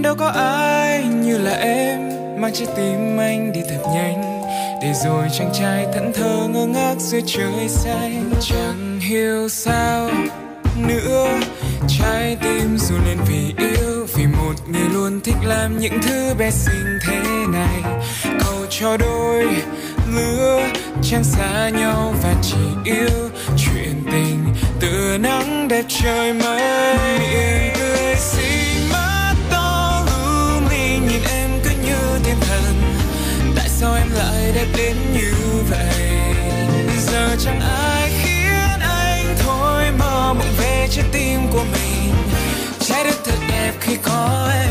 Đâu 0.02 0.16
có 0.16 0.28
ai 0.28 1.03
như 1.03 1.38
là 1.38 1.52
em, 1.52 1.99
mang 2.41 2.53
trái 2.53 2.68
tim 2.78 3.18
anh 3.18 3.52
đi 3.53 3.61
thật 3.70 3.84
nhanh. 3.94 4.41
Để 4.82 4.94
rồi 5.06 5.28
chàng 5.38 5.52
trai 5.53 5.86
thẫn 5.94 6.14
thờ 6.14 6.48
ngơ 6.53 6.66
ngác 6.66 6.95
dưới 6.99 7.22
trời 7.26 7.68
xanh. 7.68 8.32
Chẳng 8.41 8.99
hiểu 8.99 9.49
sao 9.49 10.10
nữa, 10.88 11.40
trái 11.88 12.38
tim 12.44 12.78
dù 12.78 12.95
lên 13.07 13.18
vì 13.30 13.53
yêu 13.57 13.78
vì 13.78 13.78
một 14.50 14.70
người 14.70 14.90
luôn 14.94 15.22
thích 15.22 15.36
làm 15.44 15.80
những 15.80 16.02
thứ 16.02 16.34
bé 16.40 16.52
xinh 16.52 17.00
thế 17.08 17.20
này. 17.50 17.82
Cầu 18.40 18.66
cho 18.70 18.98
đôi 18.98 19.46
lứa 20.16 20.62
chẳng 21.04 21.24
xa 21.24 21.70
nhau 21.70 22.14
và 22.24 22.36
chỉ 22.42 22.58
yêu 22.86 23.30
chuyện 23.58 24.04
tình. 24.12 24.54
Từ 24.80 25.18
nắng 25.18 25.68
đẹp 25.68 25.86
trời 25.88 26.34
mây 26.34 26.62
Người 27.20 27.72
tươi 27.80 28.16
xinh 28.16 28.90
mắt 28.92 29.36
to 29.52 30.02
lung 30.06 30.70
linh 30.70 31.08
nhìn 31.08 31.22
em 31.32 31.50
cứ 31.64 31.70
như 31.70 32.20
thiên 32.24 32.40
thần, 32.42 32.82
tại 33.56 33.70
sao 33.70 33.96
em 33.96 34.08
lại 34.16 34.52
đẹp 34.56 34.68
đến 34.78 34.96
như 35.14 35.34
vậy? 35.70 36.10
Giờ 37.00 37.36
chẳng 37.40 37.60
ai 37.60 38.12
khiến 38.24 38.80
anh 38.80 39.36
thôi, 39.40 39.84
mơ 40.00 40.34
mộng 40.34 40.54
về 40.58 40.88
trái 40.92 41.06
tim 41.12 41.40
của 41.54 41.64
mình 41.72 41.99
khi 43.90 43.98
có 44.03 44.52
em 44.53 44.70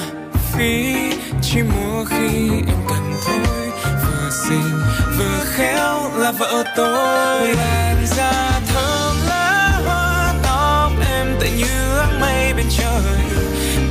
phí 0.53 0.95
chỉ 1.43 1.63
mua 1.63 2.05
khi 2.05 2.51
em 2.67 2.79
cần 2.89 3.15
thôi. 3.27 3.71
Vừa 3.83 4.31
xinh, 4.49 4.71
vừa 5.19 5.45
khéo 5.45 6.11
là 6.17 6.33
vợ 6.33 6.65
tôi. 6.77 7.49
Làn 7.49 7.97
da 8.07 8.61
thơm 8.69 9.17
lá 9.29 9.81
hoa, 9.87 10.35
tóc 10.43 10.93
em 11.11 11.27
tự 11.41 11.47
như 11.57 11.99
áng 11.99 12.21
mây 12.21 12.55
bên 12.55 12.67
trời. 12.79 13.43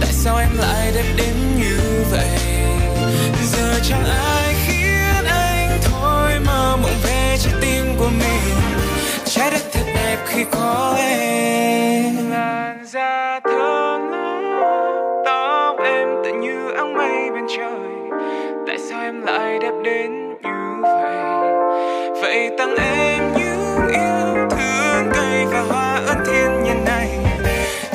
Tại 0.02 0.12
sao 0.12 0.38
em 0.38 0.58
lại 0.58 0.92
đẹp 0.96 1.14
đến 1.18 1.34
như 1.60 2.04
vậy? 2.12 2.40
Giờ 3.44 3.80
chẳng 3.90 4.06
ai 4.06 4.56
khiến 4.68 5.26
anh 5.26 5.80
thôi, 5.84 6.32
mơ 6.46 6.78
mộng 6.82 6.98
về 7.04 7.38
trái 7.44 7.54
tim 7.62 7.86
của 8.00 8.10
mình. 8.10 8.56
Trái 9.26 9.52
đất 9.52 9.62
thật 9.74 9.86
đẹp 9.96 10.18
khi 10.28 10.46
có 10.52 10.96
em. 11.00 12.32
Làn 12.32 12.86
da 12.86 13.40
trời. 17.48 18.20
Tại 18.68 18.78
sao 18.78 19.02
em 19.02 19.22
lại 19.22 19.60
đẹp 19.62 19.74
đến 19.84 20.30
như 20.30 20.82
vậy? 20.82 21.52
Vậy 22.22 22.50
tặng 22.58 22.76
em 22.76 23.34
những 23.34 23.88
yêu 23.88 24.48
thương 24.50 25.12
cây 25.14 25.46
và 25.52 25.62
hoa 25.62 25.96
ơn 26.08 26.18
thiên 26.26 26.64
nhiên 26.64 26.86
này. 26.86 27.10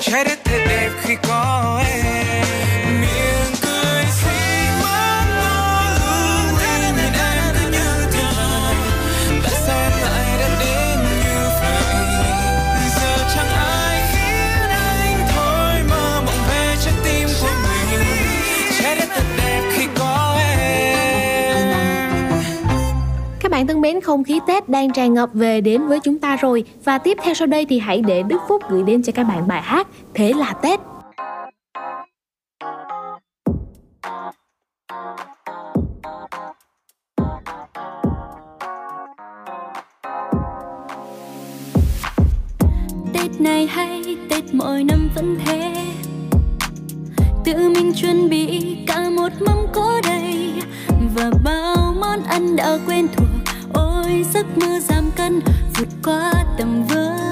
Trái 0.00 0.24
đất 0.24 0.38
thật 0.44 0.58
đẹp 0.68 0.90
khi 1.02 1.16
có 1.28 1.80
em. 1.84 2.21
Bạn 23.62 23.66
thân 23.66 23.80
mến, 23.80 24.00
không 24.00 24.24
khí 24.24 24.40
Tết 24.46 24.68
đang 24.68 24.92
tràn 24.92 25.14
ngập 25.14 25.30
về 25.32 25.60
đến 25.60 25.86
với 25.86 26.00
chúng 26.00 26.18
ta 26.18 26.36
rồi. 26.36 26.64
Và 26.84 26.98
tiếp 26.98 27.18
theo 27.22 27.34
sau 27.34 27.46
đây 27.46 27.66
thì 27.66 27.78
hãy 27.78 28.02
để 28.06 28.22
Đức 28.22 28.38
Phúc 28.48 28.62
gửi 28.70 28.82
đến 28.82 29.02
cho 29.02 29.12
các 29.12 29.24
bạn 29.24 29.48
bài 29.48 29.62
hát 29.62 29.88
Thế 30.14 30.32
là 30.32 30.52
Tết. 30.62 30.80
Tết 43.12 43.40
này 43.40 43.66
hay 43.66 44.16
Tết 44.30 44.44
mỗi 44.52 44.84
năm 44.84 45.10
vẫn 45.14 45.36
thế. 45.44 45.74
Tự 47.44 47.54
mình 47.54 47.92
chuẩn 47.92 48.28
bị 48.30 48.76
cả 48.86 49.10
một 49.10 49.32
mâm 49.40 49.66
cỗ 49.72 50.00
đầy. 50.04 50.52
Và 51.16 51.30
bao 51.44 51.94
món 52.00 52.22
ăn 52.22 52.56
đã 52.56 52.78
quen 52.86 53.08
thuộc 53.16 53.31
Ôi 54.12 54.24
giấc 54.34 54.58
mơ 54.58 54.80
giảm 54.80 55.10
cân 55.16 55.40
vượt 55.74 55.88
qua 56.04 56.32
tầm 56.58 56.84
với 56.84 57.31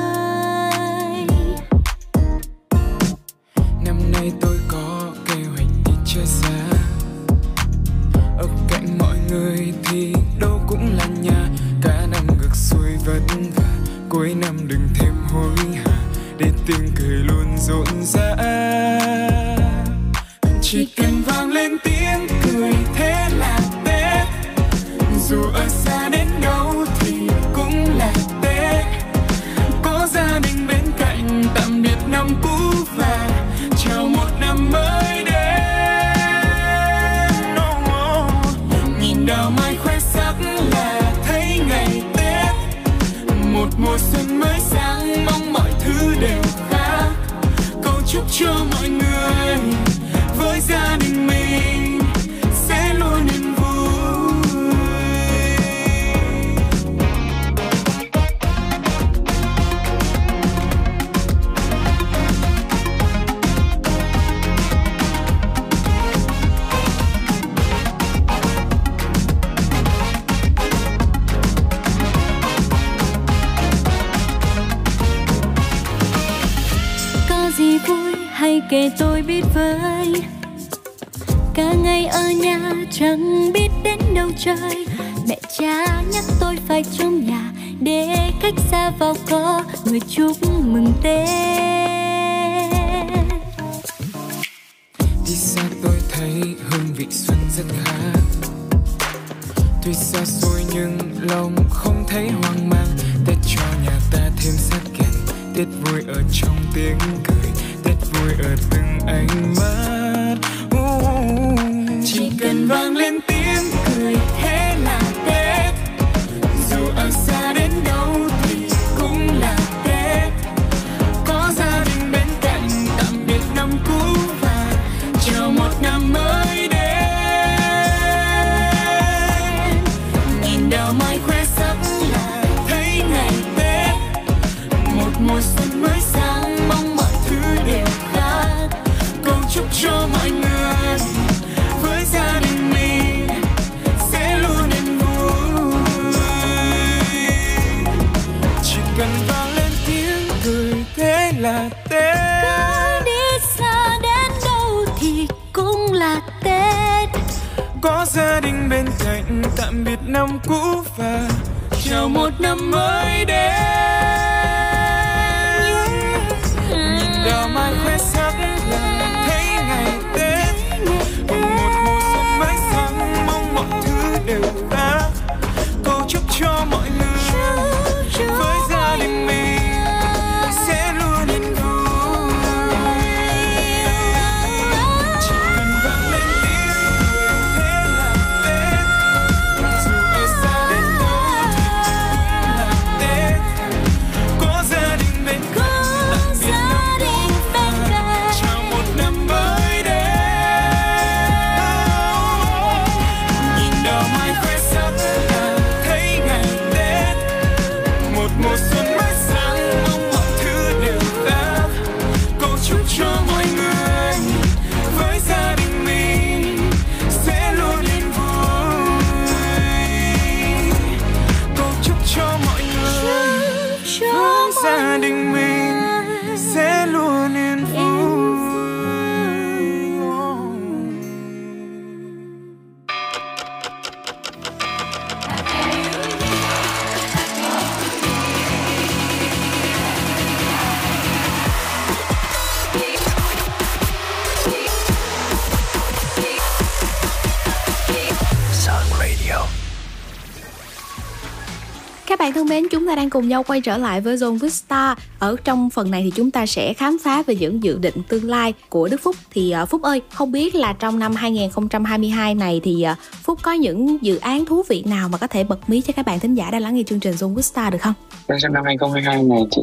ta 252.91 252.97
đang 252.97 253.11
cùng 253.11 253.29
nhau 253.29 253.43
quay 253.43 253.61
trở 253.61 253.77
lại 253.79 254.01
với 254.01 254.17
Zone 254.17 254.39
Vista. 254.39 254.97
Ở 255.19 255.37
trong 255.45 255.71
phần 255.71 255.91
này 255.91 256.03
thì 256.05 256.11
chúng 256.11 256.31
ta 256.31 256.47
sẽ 256.47 256.75
khám 256.75 256.99
phá 257.05 257.23
về 257.23 257.35
những 257.35 257.63
dự 257.63 257.79
định 257.79 257.95
tương 258.09 258.31
lai 258.31 258.55
của 258.69 258.89
Đức 258.89 259.01
Phúc. 259.03 259.17
Thì 259.31 259.51
à, 259.51 259.65
Phúc 259.65 259.83
ơi, 259.83 260.03
không 260.13 260.33
biết 260.33 260.55
là 260.55 260.73
trong 260.79 260.99
năm 260.99 261.15
2022 261.15 262.35
này 262.35 262.61
thì 262.65 262.83
à, 262.83 262.97
Phúc 263.23 263.39
có 263.43 263.53
những 263.53 263.99
dự 264.03 264.19
án 264.19 264.45
thú 264.45 264.63
vị 264.69 264.83
nào 264.87 265.09
mà 265.09 265.19
có 265.19 265.27
thể 265.27 265.45
bật 265.45 265.71
mí 265.71 265.81
cho 265.81 265.93
các 265.97 266.07
bạn 266.07 266.21
thính 266.21 266.35
giả 266.35 266.51
đang 266.51 266.63
lắng 266.63 266.75
nghe 266.75 266.83
chương 266.83 267.01
trình 267.01 267.15
Zone 267.15 267.35
Vista 267.35 267.71
được 267.71 267.79
không? 267.81 267.95
Vâng, 268.27 268.39
trong 268.43 268.53
năm 268.53 268.65
2022 268.65 269.23
này 269.23 269.43
thì 269.53 269.63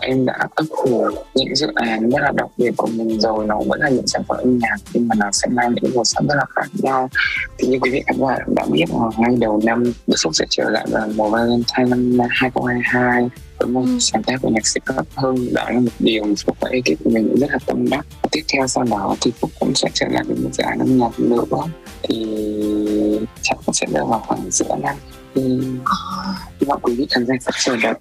em 0.00 0.26
đã 0.26 0.38
ấp 0.54 0.66
ủ 0.68 1.04
những 1.34 1.56
dự 1.56 1.66
án 1.74 2.10
rất 2.10 2.22
là 2.22 2.32
đặc 2.34 2.46
biệt 2.56 2.70
của 2.76 2.86
mình 2.86 3.20
rồi 3.20 3.46
nó 3.46 3.60
vẫn 3.66 3.80
là 3.80 3.88
những 3.88 4.06
sản 4.06 4.22
phẩm 4.28 4.36
âm 4.36 4.58
nhạc 4.58 4.76
nhưng 4.92 5.08
mà 5.08 5.14
nó 5.18 5.26
sẽ 5.32 5.48
mang 5.50 5.74
những 5.74 5.92
màu 5.94 6.04
sắc 6.04 6.24
rất 6.28 6.34
là 6.34 6.44
khác 6.54 6.66
nhau 6.72 7.10
thì 7.58 7.68
như 7.68 7.78
quý 7.80 7.90
vị 7.90 8.02
khán 8.06 8.16
giả 8.20 8.38
đã 8.56 8.64
biết 8.72 8.84
là 8.90 9.10
ngay 9.18 9.36
đầu 9.40 9.60
năm 9.64 9.84
Đức 10.06 10.16
Phúc 10.22 10.32
sẽ 10.36 10.44
trở 10.50 10.70
lại 10.70 10.86
vào 10.90 11.08
mùa 11.16 11.30
Valentine 11.30 11.88
năm 11.88 12.18
2022 12.18 12.50
với 12.54 13.68
một 13.68 13.84
sáng 14.00 14.22
tác 14.22 14.42
của 14.42 14.50
nhạc 14.50 14.66
sĩ 14.66 14.80
Cấp 14.84 15.06
Hưng 15.14 15.54
đó 15.54 15.64
là 15.70 15.80
một 15.80 15.90
điều 15.98 16.24
mà 16.24 16.34
Phúc 16.46 16.56
và 16.60 16.70
ekip 16.72 17.04
của 17.04 17.10
mình 17.10 17.34
rất 17.40 17.50
là 17.50 17.58
tâm 17.66 17.88
đắc. 17.88 18.06
Và 18.22 18.28
tiếp 18.32 18.42
theo 18.52 18.66
sau 18.66 18.84
đó 18.84 19.16
thì 19.20 19.32
Phúc 19.40 19.50
cũng 19.60 19.74
sẽ 19.74 19.88
trở 19.94 20.06
lại 20.08 20.24
với 20.26 20.36
một 20.36 20.50
dự 20.52 20.64
án 20.64 20.78
âm 20.78 20.98
nhạc 20.98 21.20
nữa. 21.20 21.44
Thì 22.02 22.26
chắc 23.42 23.58
cũng 23.66 23.74
sẽ 23.74 23.86
rơi 23.92 24.04
vào 24.08 24.24
khoảng 24.26 24.50
giữa 24.50 24.76
năm. 24.82 24.96
Thì 25.34 25.42
hy 26.60 26.66
vọng 26.66 26.80
quý 26.82 26.94
vị 26.94 27.06
khán 27.10 27.26
giả 27.26 27.34
sẽ 27.40 27.50
chờ 27.64 27.76
đợi 27.76 27.94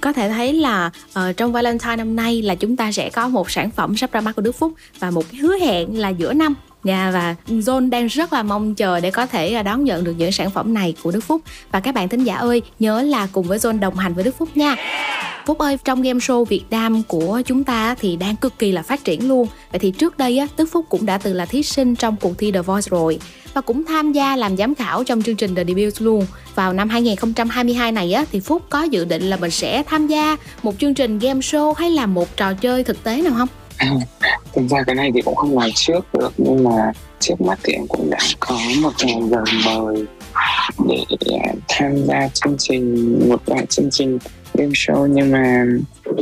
có 0.00 0.12
thể 0.12 0.28
thấy 0.28 0.52
là 0.52 0.90
ờ, 1.12 1.32
trong 1.32 1.52
Valentine 1.52 1.96
năm 1.96 2.16
nay 2.16 2.42
là 2.42 2.54
chúng 2.54 2.76
ta 2.76 2.92
sẽ 2.92 3.10
có 3.10 3.28
một 3.28 3.50
sản 3.50 3.70
phẩm 3.70 3.96
sắp 3.96 4.12
ra 4.12 4.20
mắt 4.20 4.36
của 4.36 4.42
Đức 4.42 4.56
Phúc 4.56 4.72
và 4.98 5.10
một 5.10 5.24
cái 5.30 5.40
hứa 5.40 5.58
hẹn 5.58 5.98
là 5.98 6.08
giữa 6.08 6.32
năm 6.32 6.54
Dạ 6.84 7.10
và 7.14 7.34
John 7.46 7.90
đang 7.90 8.06
rất 8.06 8.32
là 8.32 8.42
mong 8.42 8.74
chờ 8.74 9.00
để 9.00 9.10
có 9.10 9.26
thể 9.26 9.54
à, 9.54 9.62
đón 9.62 9.84
nhận 9.84 10.04
được 10.04 10.14
những 10.18 10.32
sản 10.32 10.50
phẩm 10.50 10.74
này 10.74 10.94
của 11.02 11.10
Đức 11.10 11.20
Phúc. 11.20 11.42
Và 11.72 11.80
các 11.80 11.94
bạn 11.94 12.08
thính 12.08 12.24
giả 12.24 12.36
ơi, 12.36 12.62
nhớ 12.78 13.02
là 13.02 13.28
cùng 13.32 13.46
với 13.46 13.58
John 13.58 13.80
đồng 13.80 13.96
hành 13.96 14.14
với 14.14 14.24
Đức 14.24 14.38
Phúc 14.38 14.48
nha. 14.54 14.76
Phúc 15.46 15.58
ơi, 15.58 15.78
trong 15.84 16.02
game 16.02 16.18
show 16.18 16.44
Việt 16.44 16.64
Nam 16.70 17.02
của 17.02 17.42
chúng 17.46 17.64
ta 17.64 17.94
thì 18.00 18.16
đang 18.16 18.36
cực 18.36 18.58
kỳ 18.58 18.72
là 18.72 18.82
phát 18.82 19.04
triển 19.04 19.28
luôn. 19.28 19.48
Vậy 19.72 19.78
thì 19.78 19.90
trước 19.90 20.18
đây 20.18 20.38
á, 20.38 20.46
Đức 20.56 20.68
Phúc 20.72 20.86
cũng 20.88 21.06
đã 21.06 21.18
từng 21.18 21.34
là 21.34 21.46
thí 21.46 21.62
sinh 21.62 21.94
trong 21.94 22.16
cuộc 22.20 22.38
thi 22.38 22.52
The 22.52 22.62
Voice 22.62 22.88
rồi 22.90 23.18
Và 23.54 23.60
cũng 23.60 23.84
tham 23.84 24.12
gia 24.12 24.36
làm 24.36 24.56
giám 24.56 24.74
khảo 24.74 25.04
trong 25.04 25.22
chương 25.22 25.36
trình 25.36 25.54
The 25.54 25.64
Debut 25.64 26.02
luôn. 26.02 26.26
Vào 26.54 26.72
năm 26.72 26.88
2022 26.88 27.92
này 27.92 28.12
á, 28.12 28.24
thì 28.32 28.40
Phúc 28.40 28.62
có 28.70 28.82
dự 28.82 29.04
định 29.04 29.22
là 29.22 29.36
mình 29.36 29.50
sẽ 29.50 29.82
tham 29.82 30.06
gia 30.06 30.36
một 30.62 30.74
chương 30.78 30.94
trình 30.94 31.18
game 31.18 31.40
show 31.40 31.72
hay 31.72 31.90
là 31.90 32.06
một 32.06 32.36
trò 32.36 32.52
chơi 32.52 32.84
thực 32.84 33.04
tế 33.04 33.22
nào 33.22 33.34
không? 33.36 33.48
thực 34.52 34.68
ra 34.70 34.82
cái 34.86 34.94
này 34.94 35.10
thì 35.14 35.22
cũng 35.22 35.34
không 35.34 35.54
nói 35.54 35.72
trước 35.74 36.14
được 36.14 36.32
nhưng 36.36 36.64
mà 36.64 36.92
trước 37.20 37.40
mắt 37.40 37.58
thì 37.62 37.72
em 37.72 37.86
cũng 37.88 38.10
đã 38.10 38.18
có 38.40 38.58
một 38.82 38.92
lời 39.30 39.44
mời 39.64 40.06
để 40.78 41.38
tham 41.68 41.96
gia 42.06 42.28
chương 42.28 42.56
trình 42.58 43.18
một 43.28 43.42
vài 43.46 43.66
chương 43.66 43.90
trình 43.90 44.18
game 44.54 44.70
show. 44.70 45.06
Nhưng 45.06 45.30
mà 45.30 45.64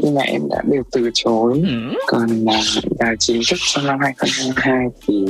nhưng 0.03 0.15
mà 0.15 0.23
em 0.23 0.43
đã 0.51 0.63
đều 0.65 0.83
từ 0.93 1.11
chối 1.15 1.63
còn 2.07 2.45
là 2.45 2.61
vào 2.99 3.17
chính 3.19 3.41
thức 3.51 3.59
trong 3.75 3.87
năm 3.87 3.99
2022 4.01 4.87
thì 5.07 5.25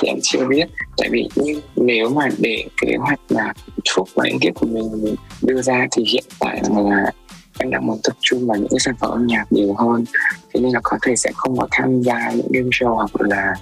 thì 0.00 0.08
em 0.08 0.18
chưa 0.22 0.46
biết. 0.48 0.64
Tại 0.96 1.08
vì 1.10 1.28
như 1.34 1.60
nếu 1.76 2.10
mà 2.10 2.28
để 2.38 2.64
kế 2.82 2.96
hoạch 2.96 3.20
là 3.28 3.54
chúc 3.84 4.08
và 4.14 4.24
ekip 4.24 4.54
của 4.54 4.66
mình 4.66 5.14
đưa 5.42 5.62
ra 5.62 5.86
thì 5.92 6.04
hiện 6.12 6.24
tại 6.40 6.62
là 6.76 7.12
em 7.58 7.70
đang 7.70 7.86
muốn 7.86 7.98
tập 8.02 8.16
trung 8.20 8.46
vào 8.46 8.56
những 8.56 8.68
cái 8.70 8.78
sản 8.80 8.94
phẩm 9.00 9.10
âm 9.10 9.26
nhạc 9.26 9.44
nhiều 9.50 9.74
hơn. 9.74 10.04
Thế 10.54 10.60
nên 10.60 10.72
là 10.72 10.80
có 10.82 10.98
thể 11.02 11.16
sẽ 11.16 11.30
không 11.34 11.56
có 11.58 11.68
tham 11.70 12.02
gia 12.02 12.30
những 12.30 12.52
game 12.52 12.68
show 12.68 12.94
hoặc 12.94 13.10
là 13.20 13.54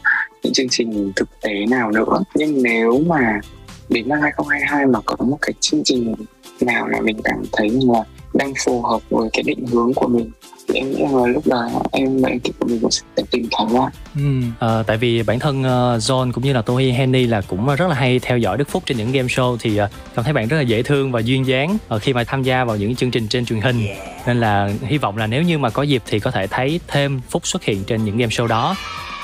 những 0.43 0.53
chương 0.53 0.69
trình 0.71 1.13
thực 1.17 1.29
tế 1.41 1.67
nào 1.67 1.91
nữa. 1.91 2.23
Nhưng 2.35 2.63
nếu 2.63 2.99
mà 3.07 3.41
đến 3.89 4.09
năm 4.09 4.21
2022 4.21 4.87
mà 4.87 5.01
có 5.05 5.25
một 5.25 5.39
cái 5.43 5.55
chương 5.61 5.83
trình 5.85 6.15
nào 6.61 6.89
mà 6.93 7.01
mình 7.01 7.21
cảm 7.25 7.43
thấy 7.53 7.71
là 7.71 8.05
đang 8.35 8.53
phù 8.65 8.83
hợp 8.83 9.01
với 9.11 9.29
cái 9.33 9.43
định 9.43 9.67
hướng 9.67 9.95
của 9.95 10.09
mình 10.09 10.31
thì 10.69 10.75
em 10.75 10.91
nghĩ 10.91 11.03
rằng 11.03 11.17
là 11.17 11.27
lúc 11.27 11.47
đó 11.47 11.69
em 11.93 12.19
và 12.23 12.29
ekip 12.29 12.59
của 12.59 12.67
mình 12.69 12.79
cũng 12.81 12.91
sẽ 12.91 13.03
tìm 13.31 13.49
thấy 13.51 13.67
ra 13.73 13.81
Ừ. 14.17 14.23
Ờ, 14.59 14.83
tại 14.87 14.97
vì 14.97 15.23
bản 15.23 15.39
thân 15.39 15.61
uh, 15.61 16.03
John 16.03 16.33
cũng 16.33 16.45
như 16.45 16.53
là 16.53 16.63
Tohi 16.63 16.91
Henny 16.91 17.27
là 17.27 17.41
cũng 17.41 17.67
rất 17.77 17.89
là 17.89 17.95
hay 17.95 18.19
theo 18.19 18.39
dõi 18.39 18.59
Đức 18.59 18.69
Phúc 18.69 18.83
trên 18.87 18.97
những 18.97 19.13
game 19.13 19.29
show 19.29 19.57
thì 19.61 19.81
uh, 19.83 19.91
cảm 20.15 20.25
thấy 20.25 20.35
bạn 20.35 20.49
rất 20.49 20.57
là 20.57 20.63
dễ 20.63 20.83
thương 20.83 21.13
và 21.13 21.21
duyên 21.21 21.47
dáng 21.47 21.79
uh, 21.95 22.03
khi 22.03 22.13
mà 22.13 22.25
tham 22.25 22.43
gia 22.43 22.65
vào 22.65 22.77
những 22.77 22.97
chương 22.97 23.11
trình 23.11 23.29
trên 23.29 23.45
truyền 23.45 23.61
hình. 23.61 23.87
Nên 24.27 24.41
là 24.41 24.71
hy 24.83 24.99
vọng 24.99 25.17
là 25.17 25.27
nếu 25.27 25.43
như 25.43 25.59
mà 25.59 25.71
có 25.71 25.83
dịp 25.83 26.03
thì 26.07 26.21
có 26.21 26.31
thể 26.31 26.47
thấy 26.47 26.81
thêm 26.89 27.21
Phúc 27.31 27.47
xuất 27.47 27.65
hiện 27.65 27.85
trên 27.85 28.05
những 28.05 28.17
game 28.17 28.31
show 28.31 28.47
đó 28.47 28.77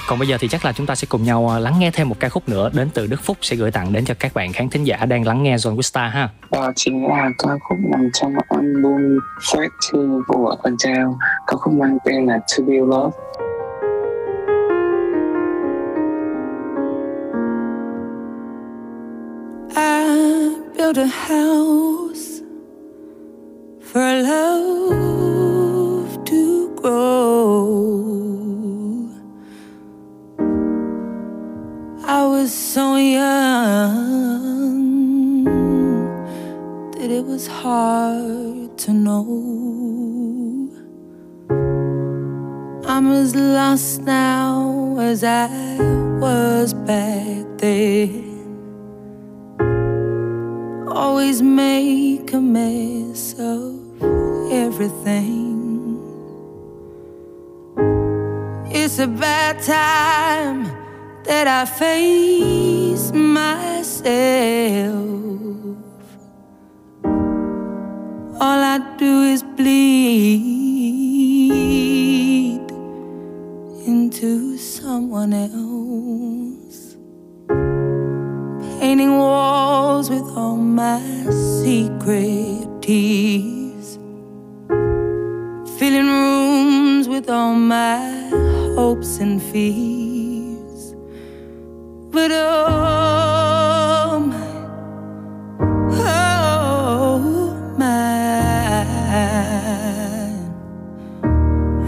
còn 0.08 0.18
bây 0.18 0.28
giờ 0.28 0.36
thì 0.40 0.48
chắc 0.48 0.64
là 0.64 0.72
chúng 0.72 0.86
ta 0.86 0.94
sẽ 0.94 1.06
cùng 1.10 1.22
nhau 1.22 1.52
uh, 1.56 1.62
lắng 1.62 1.74
nghe 1.78 1.90
thêm 1.90 2.08
một 2.08 2.16
ca 2.20 2.28
khúc 2.28 2.48
nữa 2.48 2.70
đến 2.72 2.88
từ 2.94 3.06
Đức 3.06 3.20
Phúc 3.22 3.36
sẽ 3.40 3.56
gửi 3.56 3.70
tặng 3.70 3.92
đến 3.92 4.04
cho 4.04 4.14
các 4.18 4.34
bạn 4.34 4.52
khán 4.52 4.68
thính 4.68 4.84
giả 4.84 4.96
đang 4.96 5.26
lắng 5.26 5.42
nghe 5.42 5.56
John 5.56 5.76
Wista 5.76 6.08
ha. 6.08 6.28
đó 6.50 6.72
chính 6.76 7.06
là 7.06 7.30
ca 7.38 7.48
khúc 7.68 7.78
nằm 7.90 8.10
trong 8.12 8.32
album 8.48 9.18
2 9.54 9.68
của 10.26 10.56
Adele 10.62 11.04
ca 11.46 11.56
khúc 11.56 11.74
mang 11.74 11.98
tên 12.04 12.26
là 12.26 12.38
To 12.38 12.64
Be 12.66 12.74
Loved 12.74 13.14
I 19.76 20.54
built 20.76 20.98
a 20.98 21.06
house 21.06 22.42
for 23.92 24.22
love 24.22 24.98
to 26.26 26.68
grow. 26.82 28.17
I 32.10 32.24
was 32.24 32.50
so 32.54 32.96
young 32.96 33.44
that 36.92 37.10
it 37.10 37.22
was 37.22 37.46
hard 37.46 38.78
to 38.78 38.92
know. 38.94 39.26
I'm 42.86 43.12
as 43.12 43.36
lost 43.36 44.04
now 44.04 44.96
as 44.98 45.22
I 45.22 45.50
was 46.18 46.72
back 46.72 47.44
then 47.58 48.24
always 50.90 51.42
make 51.42 52.32
a 52.32 52.40
mess 52.40 53.34
of 53.38 54.02
everything. 54.50 56.00
It's 58.70 58.98
a 58.98 59.06
bad 59.06 59.62
time 59.62 60.77
that 61.28 61.46
I 61.46 61.64
face 61.66 63.12
myself. 63.12 63.92
All 68.40 68.60
I 68.74 68.78
do 68.96 69.24
is 69.34 69.42
bleed 69.42 69.90
into 73.86 74.56
someone 74.56 75.34
else 75.34 76.96
painting 78.80 79.18
walls 79.18 80.08
with 80.08 80.24
all 80.34 80.56
my 80.56 80.98
secret 81.60 82.66
tears, 82.80 83.98
filling 85.78 86.08
rooms 86.08 87.06
with 87.06 87.28
all 87.28 87.54
my 87.54 88.30
hopes 88.74 89.18
and 89.18 89.42
fears. 89.42 90.07
But 92.18 92.32
um, 92.32 92.38
oh 94.10 94.18
my, 94.18 94.48
oh 96.90 97.74
my, 97.78 98.82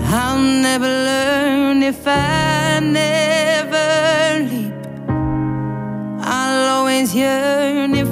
I'll 0.06 0.38
never 0.38 0.86
learn 0.86 1.82
if 1.82 2.06
I 2.06 2.78
never 2.80 3.88
leap. 4.48 4.72
I'll 6.22 6.78
always 6.78 7.12
yearn 7.12 7.96
if 7.96 8.09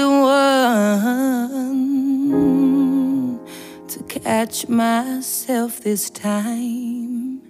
the 0.00 0.08
one 0.08 1.80
to 3.86 4.02
catch 4.04 4.66
myself 4.68 5.80
this 5.80 6.08
time. 6.08 7.42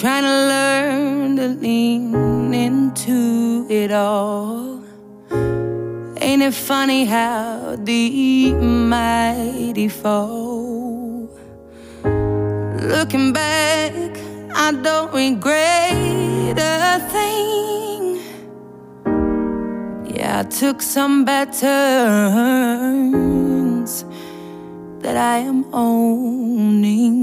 Trying 0.00 0.24
to 0.32 0.36
learn 0.54 1.36
to 1.36 1.48
lean 1.48 2.54
into 2.54 3.66
it 3.68 3.92
all. 3.92 4.82
Ain't 6.20 6.42
it 6.42 6.54
funny 6.54 7.04
how 7.04 7.76
deep 7.76 8.56
mighty 8.56 9.88
fall? 9.88 11.28
Looking 12.94 13.32
back, 13.32 13.92
I 14.54 14.72
don't 14.86 15.12
regret 15.12 16.58
a 16.58 16.98
thing. 17.12 17.73
Yeah, 20.24 20.40
I 20.40 20.44
took 20.44 20.80
some 20.80 21.26
bad 21.26 21.52
turns 21.52 22.84
that 25.02 25.16
I 25.18 25.36
am 25.50 25.66
owning. 25.74 27.20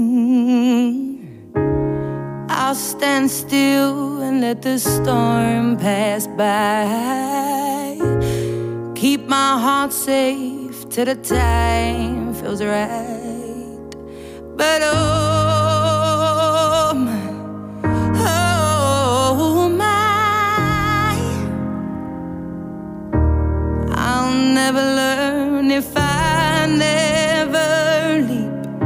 I'll 2.48 2.76
stand 2.76 3.28
still 3.28 4.22
and 4.22 4.40
let 4.40 4.62
the 4.62 4.78
storm 4.78 5.76
pass 5.78 6.28
by. 6.28 7.98
Keep 8.94 9.26
my 9.26 9.58
heart 9.58 9.92
safe 9.92 10.88
till 10.88 11.06
the 11.06 11.16
time 11.16 12.32
feels 12.34 12.62
right. 12.62 13.96
But 14.56 14.80
oh 14.84 15.61
never 24.42 24.82
learn 24.82 25.70
if 25.70 25.92
I 25.96 26.66
never 26.66 28.22
leap. 28.28 28.82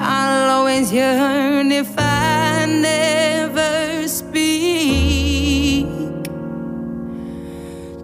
I'll 0.00 0.50
always 0.58 0.92
yearn 0.92 1.72
if 1.72 1.92
I 1.98 2.66
never 2.66 4.08
speak 4.08 5.86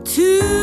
to 0.05 0.62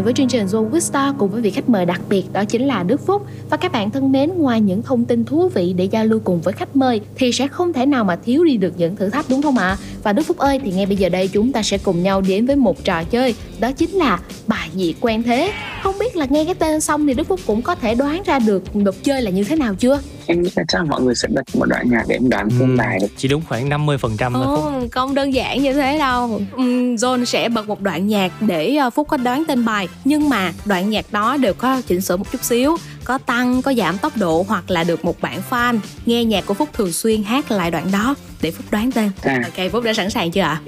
lại 0.00 0.04
với 0.04 0.12
chương 0.12 0.28
trình 0.28 0.46
Zone 0.46 0.70
with 0.70 0.80
Star 0.80 1.14
cùng 1.18 1.30
với 1.30 1.42
vị 1.42 1.50
khách 1.50 1.68
mời 1.68 1.86
đặc 1.86 2.00
biệt 2.08 2.24
đó 2.32 2.44
chính 2.44 2.66
là 2.66 2.82
Đức 2.82 3.06
Phúc. 3.06 3.26
Và 3.50 3.56
các 3.56 3.72
bạn 3.72 3.90
thân 3.90 4.12
mến, 4.12 4.30
ngoài 4.36 4.60
những 4.60 4.82
thông 4.82 5.04
tin 5.04 5.24
thú 5.24 5.48
vị 5.48 5.72
để 5.72 5.84
giao 5.84 6.04
lưu 6.04 6.20
cùng 6.24 6.40
với 6.40 6.52
khách 6.52 6.76
mời 6.76 7.00
thì 7.16 7.32
sẽ 7.32 7.48
không 7.48 7.72
thể 7.72 7.86
nào 7.86 8.04
mà 8.04 8.16
thiếu 8.16 8.44
đi 8.44 8.56
được 8.56 8.74
những 8.78 8.96
thử 8.96 9.10
thách 9.10 9.26
đúng 9.28 9.42
không 9.42 9.58
ạ? 9.58 9.76
Và 10.02 10.12
Đức 10.12 10.22
Phúc 10.22 10.38
ơi, 10.38 10.60
thì 10.64 10.72
ngay 10.72 10.86
bây 10.86 10.96
giờ 10.96 11.08
đây 11.08 11.28
chúng 11.28 11.52
ta 11.52 11.62
sẽ 11.62 11.78
cùng 11.78 12.02
nhau 12.02 12.20
đến 12.20 12.46
với 12.46 12.56
một 12.56 12.84
trò 12.84 13.04
chơi, 13.04 13.34
đó 13.60 13.72
chính 13.72 13.90
là 13.90 14.20
bài 14.46 14.68
gì 14.74 14.94
quen 15.00 15.22
thế. 15.22 15.52
Không 15.82 15.98
biết 15.98 16.16
là 16.16 16.26
nghe 16.30 16.44
cái 16.44 16.54
tên 16.54 16.80
xong 16.80 17.06
thì 17.06 17.14
Đức 17.14 17.26
Phúc 17.26 17.40
cũng 17.46 17.62
có 17.62 17.74
thể 17.74 17.94
đoán 17.94 18.22
ra 18.26 18.38
được 18.38 18.62
luật 18.74 18.96
chơi 19.02 19.22
là 19.22 19.30
như 19.30 19.44
thế 19.44 19.56
nào 19.56 19.74
chưa? 19.74 20.00
Em 20.30 20.42
nghĩ 20.42 20.50
là 20.56 20.64
chắc 20.68 20.78
là 20.78 20.84
mọi 20.84 21.02
người 21.02 21.14
sẽ 21.14 21.28
bật 21.28 21.42
một 21.54 21.66
đoạn 21.66 21.90
nhạc 21.90 22.04
để 22.08 22.16
em 22.16 22.28
đoán 22.28 22.48
tên 22.60 22.76
bài 22.76 22.98
được. 23.00 23.08
chỉ 23.16 23.28
đúng 23.28 23.42
khoảng 23.48 23.68
50% 23.68 23.98
phần 23.98 24.16
trăm 24.16 24.32
thôi. 24.32 24.88
Không 24.92 25.14
đơn 25.14 25.34
giản 25.34 25.62
như 25.62 25.72
thế 25.72 25.98
đâu. 25.98 26.40
Uhm, 26.56 26.94
John 26.94 27.24
sẽ 27.24 27.48
bật 27.48 27.68
một 27.68 27.80
đoạn 27.80 28.08
nhạc 28.08 28.32
để 28.40 28.76
ờ, 28.76 28.90
Phúc 28.90 29.08
có 29.08 29.16
đoán 29.16 29.44
tên 29.48 29.64
bài. 29.64 29.88
Nhưng 30.04 30.28
mà 30.28 30.52
đoạn 30.64 30.90
nhạc 30.90 31.12
đó 31.12 31.36
đều 31.36 31.54
có 31.54 31.82
chỉnh 31.86 32.00
sửa 32.00 32.16
một 32.16 32.32
chút 32.32 32.44
xíu 32.44 32.76
Có 33.04 33.18
tăng, 33.18 33.62
có 33.62 33.74
giảm 33.74 33.98
tốc 33.98 34.16
độ 34.16 34.44
hoặc 34.48 34.70
là 34.70 34.84
được 34.84 35.04
một 35.04 35.20
bạn 35.20 35.40
fan 35.50 35.78
Nghe 36.06 36.24
nhạc 36.24 36.46
của 36.46 36.54
Phúc 36.54 36.68
thường 36.72 36.92
xuyên 36.92 37.22
hát 37.22 37.50
lại 37.50 37.70
đoạn 37.70 37.92
đó 37.92 38.14
để 38.42 38.50
Phúc 38.50 38.66
đoán 38.70 38.92
tên. 38.92 39.10
À. 39.22 39.42
Ok, 39.44 39.72
Phúc 39.72 39.84
đã 39.84 39.94
sẵn 39.94 40.10
sàng 40.10 40.30
chưa 40.30 40.40
ạ? 40.40 40.60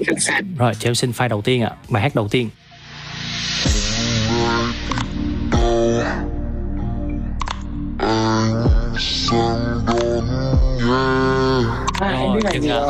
Rồi, 0.57 0.73
cho 0.79 0.89
em 0.89 0.95
xin 0.95 1.11
file 1.11 1.29
đầu 1.29 1.41
tiên 1.41 1.61
ạ. 1.61 1.69
À. 1.69 1.77
Bài 1.89 2.03
hát 2.03 2.15
đầu 2.15 2.27
tiên 2.27 2.49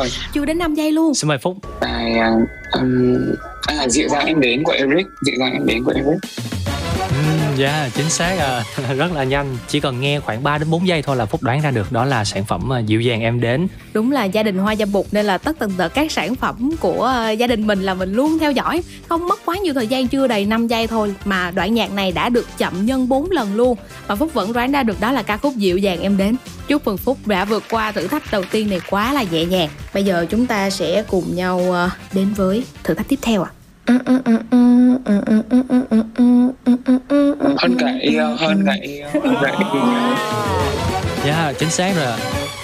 rồi. 0.04 0.10
Chưa 0.32 0.44
đến 0.44 0.58
5 0.58 0.74
giây 0.74 0.92
luôn. 0.92 1.14
Xin 1.14 1.28
mời 1.28 1.38
Phúc. 1.38 1.56
Bài 1.80 2.14
um, 2.72 3.34
à, 3.66 3.88
dịu 3.88 4.08
dàng 4.08 4.26
em 4.26 4.40
đến 4.40 4.62
của 4.64 4.72
Eric, 4.72 5.06
dịu 5.26 5.34
dàng 5.38 5.52
em 5.52 5.66
đến 5.66 5.84
của 5.84 5.92
Eric. 5.94 6.20
Dạ, 7.56 7.80
yeah, 7.80 7.94
chính 7.94 8.10
xác 8.10 8.38
à. 8.38 8.64
rất 8.96 9.12
là 9.12 9.24
nhanh. 9.24 9.56
Chỉ 9.68 9.80
cần 9.80 10.00
nghe 10.00 10.20
khoảng 10.20 10.42
3 10.42 10.58
đến 10.58 10.70
4 10.70 10.88
giây 10.88 11.02
thôi 11.02 11.16
là 11.16 11.26
Phúc 11.26 11.42
đoán 11.42 11.60
ra 11.60 11.70
được 11.70 11.92
đó 11.92 12.04
là 12.04 12.24
sản 12.24 12.44
phẩm 12.44 12.72
à, 12.72 12.78
dịu 12.78 13.00
dàng 13.00 13.20
em 13.20 13.40
đến. 13.40 13.68
Đúng 13.92 14.12
là 14.12 14.24
gia 14.24 14.42
đình 14.42 14.58
Hoa 14.58 14.76
Dâm 14.76 14.92
Bụt 14.92 15.06
nên 15.12 15.26
là 15.26 15.38
tất 15.38 15.58
tần 15.58 15.72
tật 15.76 15.88
các 15.88 16.12
sản 16.12 16.34
phẩm 16.34 16.70
của 16.80 17.04
à, 17.04 17.30
gia 17.30 17.46
đình 17.46 17.66
mình 17.66 17.82
là 17.82 17.94
mình 17.94 18.12
luôn 18.12 18.38
theo 18.38 18.52
dõi. 18.52 18.82
Không 19.08 19.28
mất 19.28 19.40
quá 19.44 19.56
nhiều 19.56 19.74
thời 19.74 19.86
gian 19.86 20.08
chưa 20.08 20.26
đầy 20.26 20.44
5 20.44 20.66
giây 20.66 20.86
thôi 20.86 21.14
mà 21.24 21.50
đoạn 21.50 21.74
nhạc 21.74 21.92
này 21.92 22.12
đã 22.12 22.28
được 22.28 22.46
chậm 22.58 22.86
nhân 22.86 23.08
4 23.08 23.30
lần 23.30 23.54
luôn. 23.54 23.78
Và 24.06 24.14
Phúc 24.14 24.34
vẫn 24.34 24.52
đoán 24.52 24.72
ra 24.72 24.82
được 24.82 25.00
đó 25.00 25.12
là 25.12 25.22
ca 25.22 25.36
khúc 25.36 25.56
dịu 25.56 25.78
dàng 25.78 26.00
em 26.00 26.16
đến. 26.16 26.36
Chúc 26.68 26.84
mừng 26.86 26.96
Phúc 26.96 27.18
đã 27.26 27.44
vượt 27.44 27.64
qua 27.70 27.92
thử 27.92 28.06
thách 28.06 28.30
đầu 28.32 28.42
tiên 28.50 28.70
này 28.70 28.80
quá 28.90 29.12
là 29.12 29.22
nhẹ 29.22 29.44
nhàng. 29.44 29.68
Bây 29.94 30.04
giờ 30.04 30.26
chúng 30.30 30.46
ta 30.46 30.70
sẽ 30.70 31.04
cùng 31.08 31.36
nhau 31.36 31.72
à, 31.72 31.90
đến 32.12 32.32
với 32.36 32.64
thử 32.84 32.94
thách 32.94 33.08
tiếp 33.08 33.18
theo 33.22 33.42
ạ. 33.42 33.50
À 33.60 33.63
hơn 37.58 37.76
cả 37.78 37.94
yêu 38.00 38.36
hơn 38.38 38.64
cả 38.66 38.76
yêu. 38.82 39.06
Hơn 39.12 39.36
cả 39.42 39.52
yêu 39.58 39.82
dạ 41.24 41.44
yeah, 41.44 41.58
chính 41.58 41.70
xác 41.70 41.96
rồi 41.96 42.18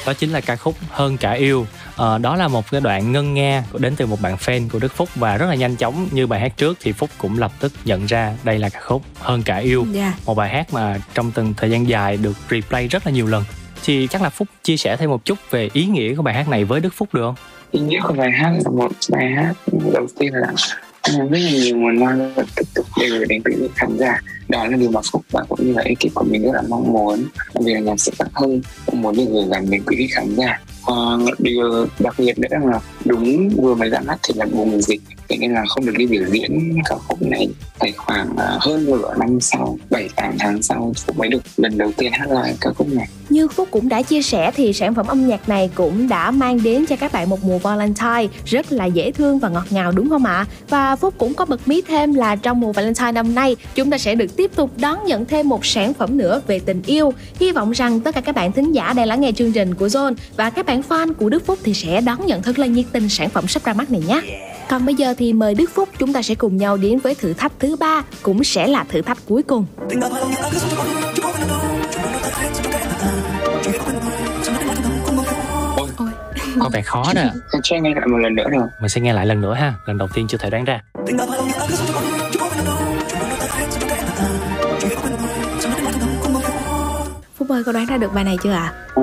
đó 0.07 0.13
chính 0.13 0.31
là 0.31 0.41
ca 0.41 0.57
khúc 0.57 0.75
hơn 0.89 1.17
cả 1.17 1.33
yêu. 1.33 1.67
À, 1.97 2.19
đó 2.19 2.37
là 2.37 2.49
một 2.49 2.71
cái 2.71 2.81
đoạn 2.81 3.13
ngân 3.13 3.35
nga 3.35 3.65
đến 3.79 3.97
từ 3.97 4.07
một 4.07 4.21
bạn 4.21 4.37
fan 4.37 4.69
của 4.69 4.79
đức 4.79 4.93
phúc 4.93 5.09
và 5.15 5.37
rất 5.37 5.47
là 5.47 5.55
nhanh 5.55 5.77
chóng 5.77 6.09
như 6.11 6.27
bài 6.27 6.41
hát 6.41 6.57
trước 6.57 6.79
thì 6.81 6.93
phúc 6.93 7.11
cũng 7.19 7.39
lập 7.39 7.53
tức 7.61 7.73
nhận 7.85 8.07
ra 8.07 8.35
đây 8.45 8.59
là 8.59 8.69
ca 8.69 8.81
khúc 8.81 9.03
hơn 9.19 9.43
cả 9.43 9.57
yêu. 9.57 9.87
Yeah. 9.95 9.95
Dạ. 9.95 10.15
một 10.27 10.35
bài 10.35 10.49
hát 10.51 10.73
mà 10.73 10.99
trong 11.15 11.33
từng 11.33 11.55
thời 11.57 11.71
gian 11.71 11.89
dài 11.89 12.17
được 12.17 12.37
replay 12.51 12.89
rất 12.89 13.07
là 13.07 13.13
nhiều 13.13 13.27
lần. 13.27 13.45
Thì 13.85 14.07
chắc 14.07 14.23
là 14.23 14.31
phúc 14.31 14.49
chia 14.63 14.77
sẻ 14.77 14.97
thêm 14.97 15.11
một 15.11 15.25
chút 15.25 15.39
về 15.51 15.71
ý 15.73 15.87
nghĩa 15.87 16.15
của 16.15 16.23
bài 16.23 16.35
hát 16.35 16.49
này 16.49 16.65
với 16.65 16.81
đức 16.81 16.95
phúc 16.95 17.15
được 17.15 17.23
không? 17.23 17.35
Ý 17.71 17.81
nghĩa 17.81 18.01
của 18.03 18.13
bài 18.13 18.31
hát 18.31 18.53
là 18.65 18.71
một 18.71 18.93
bài 19.11 19.31
hát 19.37 19.55
đầu 19.93 20.07
tiên 20.19 20.35
là 20.35 20.53
rất 21.05 21.15
là 21.31 21.51
nhiều 21.51 21.77
nguồn 21.77 22.01
năng 22.01 22.19
lượng 22.37 22.47
tích 22.57 22.69
cực 22.75 22.87
để 23.01 23.09
đến 23.29 23.43
quý 23.45 23.55
những 23.59 23.71
khán 23.75 23.99
giả. 23.99 24.21
Đó 24.49 24.67
là 24.67 24.77
điều 24.77 24.91
mà 24.91 25.01
phúc 25.13 25.23
và 25.31 25.45
cũng 25.49 25.67
như 25.67 25.73
là 25.73 25.83
ekip 25.83 26.15
của 26.15 26.25
mình 26.25 26.43
rất 26.43 26.51
là 26.55 26.63
mong 26.69 26.93
muốn. 26.93 27.25
Vì 27.55 27.75
là 27.75 27.81
nhạc 27.81 28.01
sĩ 28.01 28.13
Bắc 28.19 28.29
Hưng 28.35 28.61
cũng 28.87 29.03
muốn 29.03 29.17
được 29.17 29.25
gửi 29.33 29.45
gắm 29.51 29.71
đến 29.71 29.83
quý 29.87 29.97
vị 29.97 30.09
khán 30.11 30.35
giả. 30.37 30.61
Và 30.87 30.95
điều 31.39 31.87
đặc 31.99 32.15
biệt 32.19 32.39
nữa 32.39 32.49
là 32.65 32.81
đúng 33.05 33.49
vừa 33.49 33.75
mới 33.75 33.91
ra 33.91 34.01
mắt 34.01 34.19
thì 34.23 34.35
là 34.37 34.47
bùng 34.47 34.83
dịch 34.83 35.01
thế 35.31 35.37
nên 35.37 35.53
là 35.53 35.65
không 35.69 35.87
được 35.87 35.93
đi 35.97 36.07
biểu 36.07 36.25
diễn 36.33 36.79
ca 36.89 36.95
khúc 37.09 37.23
này 37.23 37.49
phải 37.79 37.93
khoảng 37.93 38.37
à, 38.37 38.59
hơn 38.61 38.87
nửa 38.87 39.15
năm 39.19 39.41
sau 39.41 39.79
7 39.91 40.09
8 40.17 40.35
tháng 40.39 40.63
sau 40.63 40.93
Phúc 41.07 41.19
mới 41.19 41.29
được 41.29 41.43
lần 41.57 41.79
đầu 41.79 41.93
tiên 41.97 42.13
hát 42.13 42.31
lại 42.31 42.55
ca 42.61 42.71
khúc 42.71 42.89
này 42.89 43.09
như 43.31 43.49
Phúc 43.49 43.69
cũng 43.71 43.89
đã 43.89 44.03
chia 44.03 44.23
sẻ 44.23 44.51
thì 44.57 44.73
sản 44.73 44.95
phẩm 44.95 45.07
âm 45.07 45.29
nhạc 45.29 45.49
này 45.49 45.71
cũng 45.75 46.09
đã 46.09 46.31
mang 46.31 46.63
đến 46.63 46.87
cho 46.87 46.97
các 46.97 47.13
bạn 47.13 47.31
một 47.31 47.45
mùa 47.45 47.59
Valentine 47.59 48.27
rất 48.45 48.73
là 48.73 48.85
dễ 48.85 49.11
thương 49.11 49.39
và 49.39 49.49
ngọt 49.49 49.65
ngào, 49.71 49.93
đúng 49.93 50.09
không 50.09 50.25
ạ? 50.25 50.47
Và 50.69 50.97
Phúc 50.97 51.15
cũng 51.19 51.35
có 51.35 51.45
bật 51.45 51.69
mí 51.69 51.83
thêm 51.89 52.15
là 52.15 52.37
trong 52.37 52.61
mùa 52.61 52.73
Valentine 52.73 53.13
năm 53.13 53.35
nay, 53.35 53.57
chúng 53.75 53.91
ta 53.91 53.99
sẽ 53.99 54.15
được 54.15 54.37
tiếp 54.37 54.51
tục 54.57 54.71
đón 54.77 54.99
nhận 55.07 55.25
thêm 55.25 55.49
một 55.49 55.67
sản 55.67 55.95
phẩm 55.95 56.17
nữa 56.17 56.43
về 56.47 56.59
tình 56.59 56.83
yêu. 56.87 57.13
Hy 57.41 57.53
vọng 57.53 57.71
rằng 57.71 58.01
tất 58.01 58.15
cả 58.15 58.21
các 58.21 58.35
bạn 58.35 58.53
thính 58.53 58.73
giả 58.73 58.93
đang 58.93 59.07
lắng 59.07 59.21
nghe 59.21 59.33
chương 59.33 59.53
trình 59.53 59.75
của 59.75 59.87
Zone 59.87 60.15
và 60.37 60.51
các 60.51 60.67
bạn 60.67 60.83
fan 60.89 61.15
của 61.15 61.29
Đức 61.29 61.47
Phúc 61.47 61.59
thì 61.63 61.75
sẽ 61.75 62.01
đón 62.01 62.27
nhận 62.27 62.43
thật 62.43 62.59
là 62.59 62.67
nhiệt 62.67 62.87
tình 62.93 63.09
sản 63.09 63.29
phẩm 63.29 63.49
sắp 63.49 63.65
ra 63.65 63.73
mắt 63.73 63.91
này 63.91 64.03
nhé. 64.09 64.21
Còn 64.71 64.87
bây 64.87 64.95
giờ 64.95 65.15
thì 65.19 65.20
mời 65.21 65.55
Đức 65.55 65.71
Phúc 65.75 65.89
chúng 65.99 66.13
ta 66.13 66.23
sẽ 66.23 66.35
cùng 66.35 66.57
nhau 66.57 66.77
đến 66.77 66.99
với 66.99 67.15
thử 67.15 67.33
thách 67.33 67.53
thứ 67.59 67.77
ba 67.77 68.03
cũng 68.23 68.45
sẽ 68.45 68.67
là 68.67 68.85
thử 68.85 69.03
thách 69.03 69.19
cuối 69.29 69.43
cùng. 69.43 69.67
có 76.61 76.69
vẻ 76.73 76.83
khó 76.83 77.05
đó 77.15 77.23
cho 77.63 77.77
nghe 77.77 77.95
lại 77.95 78.07
một 78.07 78.19
lần 78.19 78.35
nữa 78.35 78.47
rồi 78.51 78.63
mình 78.81 78.89
sẽ 78.89 79.01
nghe 79.01 79.13
lại 79.13 79.27
lần 79.27 79.41
nữa 79.41 79.55
ha 79.55 79.75
lần 79.87 79.99
đầu 79.99 80.09
tiên 80.15 80.27
chưa 80.29 80.39
thể 80.39 80.51
đoán 80.51 80.65
ra 80.65 80.81
Phúc 87.37 87.49
ơi 87.49 87.65
có 87.65 87.73
đoán 87.73 87.87
ra 87.87 87.97
được 87.97 88.15
bài 88.15 88.25
này 88.25 88.37
chưa 88.43 88.53
ạ? 88.53 88.73
À? 88.75 88.93
Ừ, 88.95 89.03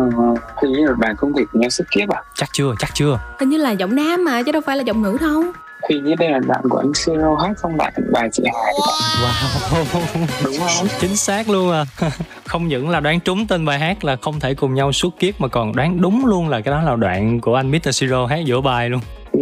hình 0.61 0.72
như 0.72 0.85
là 0.85 0.94
bài 0.99 1.14
không 1.18 1.34
thể 1.38 1.44
nghe 1.53 1.69
sức 1.69 1.88
kiếp 1.91 2.10
à? 2.10 2.22
Chắc 2.35 2.49
chưa, 2.53 2.73
chắc 2.80 2.89
chưa 2.94 3.19
Hình 3.39 3.49
như 3.49 3.57
là 3.57 3.72
giọng 3.72 3.95
nam 3.95 4.26
mà 4.26 4.44
chứ 4.44 4.52
đâu 4.52 4.61
phải 4.65 4.77
là 4.77 4.84
giọng 4.84 5.02
nữ 5.02 5.18
đâu 5.22 5.44
Hình 5.89 6.03
như 6.03 6.15
đây 6.15 6.30
là 6.30 6.39
đoạn 6.39 6.61
của 6.69 6.77
anh 6.77 6.93
Siro 6.93 7.35
hát 7.35 7.53
xong 7.64 7.76
lại 7.76 7.91
bài 8.11 8.30
chị 8.31 8.43
Hải. 8.53 8.73
Wow. 9.22 10.05
Đúng 10.45 10.53
không? 10.59 10.88
Chính 10.99 11.15
xác 11.15 11.49
luôn 11.49 11.72
à. 11.72 11.85
Không 12.45 12.68
những 12.68 12.89
là 12.89 12.99
đoán 12.99 13.19
trúng 13.19 13.47
tên 13.47 13.65
bài 13.65 13.80
hát 13.80 14.03
là 14.03 14.15
không 14.15 14.39
thể 14.39 14.53
cùng 14.53 14.73
nhau 14.73 14.91
suốt 14.91 15.19
kiếp 15.19 15.41
Mà 15.41 15.47
còn 15.47 15.76
đoán 15.76 16.01
đúng 16.01 16.26
luôn 16.26 16.49
là 16.49 16.61
cái 16.61 16.72
đó 16.72 16.81
là 16.81 16.95
đoạn 16.95 17.41
của 17.41 17.55
anh 17.55 17.72
Mr. 17.72 17.89
Siro 17.91 18.26
hát 18.26 18.39
giữa 18.45 18.61
bài 18.61 18.89
luôn. 18.89 19.01
Ừ, 19.31 19.39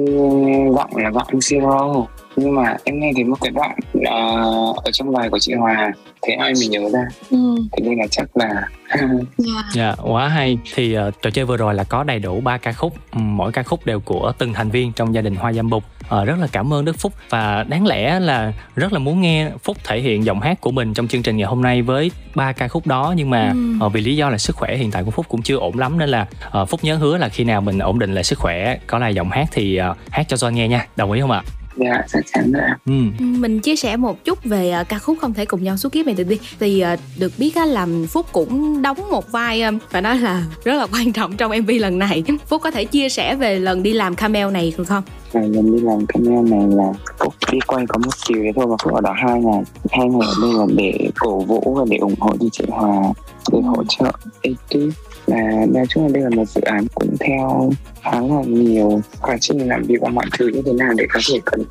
Giọng 0.76 0.96
là 0.96 1.12
giọng 1.12 1.28
anh 1.28 1.42
Siro. 1.42 1.94
Nhưng 2.36 2.56
mà 2.56 2.76
em 2.84 3.00
nghe 3.00 3.12
thấy 3.16 3.24
một 3.24 3.38
cái 3.42 3.52
đoạn 3.52 3.76
uh, 3.98 4.76
ở 4.84 4.92
trong 4.94 5.14
bài 5.14 5.30
của 5.30 5.40
chị 5.40 5.54
Hòa 5.54 5.92
thế 6.26 6.34
ai 6.34 6.54
mình 6.60 6.72
nhớ 6.72 6.90
ra? 6.94 7.00
Ừ. 7.30 7.56
thế 7.72 7.84
nên 7.84 8.00
là 8.00 8.06
chắc 8.12 8.38
là 8.38 8.68
dạ. 9.38 9.84
Yeah, 9.84 10.00
quá 10.04 10.28
hay. 10.28 10.58
Thì 10.74 10.98
uh, 10.98 11.22
trò 11.22 11.30
chơi 11.30 11.46
vừa 11.46 11.58
rồi 11.58 11.74
là 11.74 11.84
có 11.84 12.04
đầy 12.04 12.20
đủ 12.20 12.42
ba 12.42 12.58
ca 12.58 12.72
khúc. 12.72 12.94
Mỗi 13.14 13.52
ca 13.52 13.64
khúc 13.64 13.86
đều 13.86 14.00
của 14.00 14.34
từng 14.38 14.54
thành 14.54 14.70
viên 14.70 14.92
trong 14.94 15.14
gia 15.14 15.22
đình 15.22 15.36
hoa 15.36 15.54
dâm 15.54 15.70
bục. 15.70 15.84
Uh, 16.00 16.28
rất 16.28 16.40
là 16.40 16.48
cảm 16.52 16.74
ơn 16.74 16.86
đức 16.86 17.00
phúc 17.00 17.14
và 17.30 17.64
đáng 17.64 17.86
lẽ 17.86 18.20
là 18.20 18.54
rất 18.76 18.94
là 18.94 19.00
muốn 19.00 19.22
nghe 19.22 19.50
phúc 19.64 19.78
thể 19.84 20.00
hiện 20.00 20.26
giọng 20.26 20.42
hát 20.42 20.62
của 20.62 20.72
mình 20.72 20.94
trong 20.94 21.08
chương 21.08 21.24
trình 21.24 21.38
ngày 21.38 21.48
hôm 21.48 21.62
nay 21.62 21.82
với 21.82 22.12
ba 22.36 22.52
ca 22.52 22.68
khúc 22.68 22.88
đó. 22.88 23.14
Nhưng 23.18 23.30
mà 23.30 23.52
ừ. 23.54 23.86
uh, 23.86 23.94
vì 23.94 24.02
lý 24.02 24.16
do 24.16 24.30
là 24.30 24.38
sức 24.38 24.56
khỏe 24.56 24.78
hiện 24.78 24.92
tại 24.92 25.04
của 25.04 25.12
phúc 25.12 25.26
cũng 25.30 25.42
chưa 25.42 25.58
ổn 25.58 25.80
lắm 25.80 26.00
nên 26.00 26.10
là 26.10 26.28
uh, 26.62 26.70
phúc 26.70 26.84
nhớ 26.84 26.96
hứa 26.96 27.18
là 27.18 27.30
khi 27.30 27.44
nào 27.44 27.62
mình 27.62 27.80
ổn 27.80 28.00
định 28.00 28.14
lại 28.14 28.24
sức 28.24 28.40
khỏe 28.40 28.78
có 28.88 29.00
lại 29.00 29.16
giọng 29.16 29.32
hát 29.32 29.48
thì 29.52 29.80
uh, 29.92 29.98
hát 30.12 30.26
cho 30.28 30.38
John 30.38 30.52
nghe 30.52 30.68
nha. 30.68 30.88
Đồng 30.96 31.12
ý 31.12 31.22
không 31.22 31.32
ạ 31.32 31.42
dạ 31.78 32.02
chắc 32.08 32.26
chắn 32.34 32.52
rồi 32.52 32.70
ừ. 32.86 32.92
mình 33.20 33.60
chia 33.60 33.76
sẻ 33.76 33.98
một 33.98 34.26
chút 34.26 34.44
về 34.44 34.74
uh, 34.82 34.90
ca 34.90 35.00
khúc 35.00 35.18
không 35.22 35.34
thể 35.34 35.46
cùng 35.46 35.64
nhau 35.64 35.78
suốt 35.78 35.92
kiếp 35.92 36.06
này 36.06 36.16
đi. 36.16 36.40
Thì 36.60 36.84
uh, 36.94 37.00
được 37.20 37.32
biết 37.38 37.54
uh, 37.64 37.70
là 37.70 37.88
phúc 38.10 38.26
cũng 38.32 38.82
đóng 38.82 38.98
một 39.12 39.32
vai 39.32 39.64
uh, 39.68 39.82
phải 39.90 40.02
nói 40.02 40.18
là 40.18 40.44
rất 40.64 40.74
là 40.74 40.88
quan 40.94 41.14
trọng 41.14 41.38
trong 41.38 41.52
mv 41.62 41.72
lần 41.80 42.00
này. 42.00 42.24
Phúc 42.48 42.62
có 42.62 42.72
thể 42.72 42.86
chia 42.86 43.10
sẻ 43.10 43.36
về 43.36 43.60
lần 43.60 43.84
đi 43.84 43.94
làm 43.94 44.16
cameo 44.16 44.52
này 44.52 44.74
được 44.78 44.84
không? 44.84 45.04
À, 45.34 45.42
lần 45.42 45.76
đi 45.76 45.82
làm 45.84 46.06
cameo 46.06 46.44
này 46.44 46.68
là 46.70 46.94
phúc 47.20 47.34
đi 47.52 47.60
quay 47.68 47.86
có 47.88 47.98
một 47.98 48.12
chiều 48.28 48.44
đấy 48.44 48.52
thôi 48.56 48.68
mà 48.68 48.76
phúc 48.84 48.94
ở 48.94 49.02
đó 49.02 49.14
hai 49.18 49.42
ngày. 49.42 49.64
Hai 49.92 50.08
ngày 50.08 50.30
đây 50.42 50.54
là 50.54 50.66
để 50.76 51.10
cổ 51.20 51.40
vũ 51.40 51.76
và 51.80 51.86
để 51.90 51.98
ủng 51.98 52.16
hộ 52.20 52.32
cho 52.40 52.48
chị 52.52 52.64
hòa 52.70 53.14
để 53.52 53.62
hỗ 53.62 53.84
trợ 53.90 54.12
ekip 54.42 54.94
và 55.28 55.66
nói 55.68 55.86
chung 55.90 56.04
là 56.06 56.10
đây 56.14 56.24
là 56.24 56.30
một 56.30 56.50
dự 56.50 56.62
án 56.62 56.86
cũng 56.96 57.16
theo 57.20 57.72
khá 58.04 58.22
là 58.22 58.42
nhiều 58.48 59.02
quá 59.22 59.38
trình 59.42 59.68
làm 59.68 59.84
việc 59.84 60.02
và 60.02 60.10
mọi 60.10 60.26
thứ 60.40 60.48
như 60.48 60.62
thế 60.66 60.74
nào 60.74 60.94
để 60.98 61.06
có 61.14 61.20
thể 61.30 61.40
cần 61.46 61.64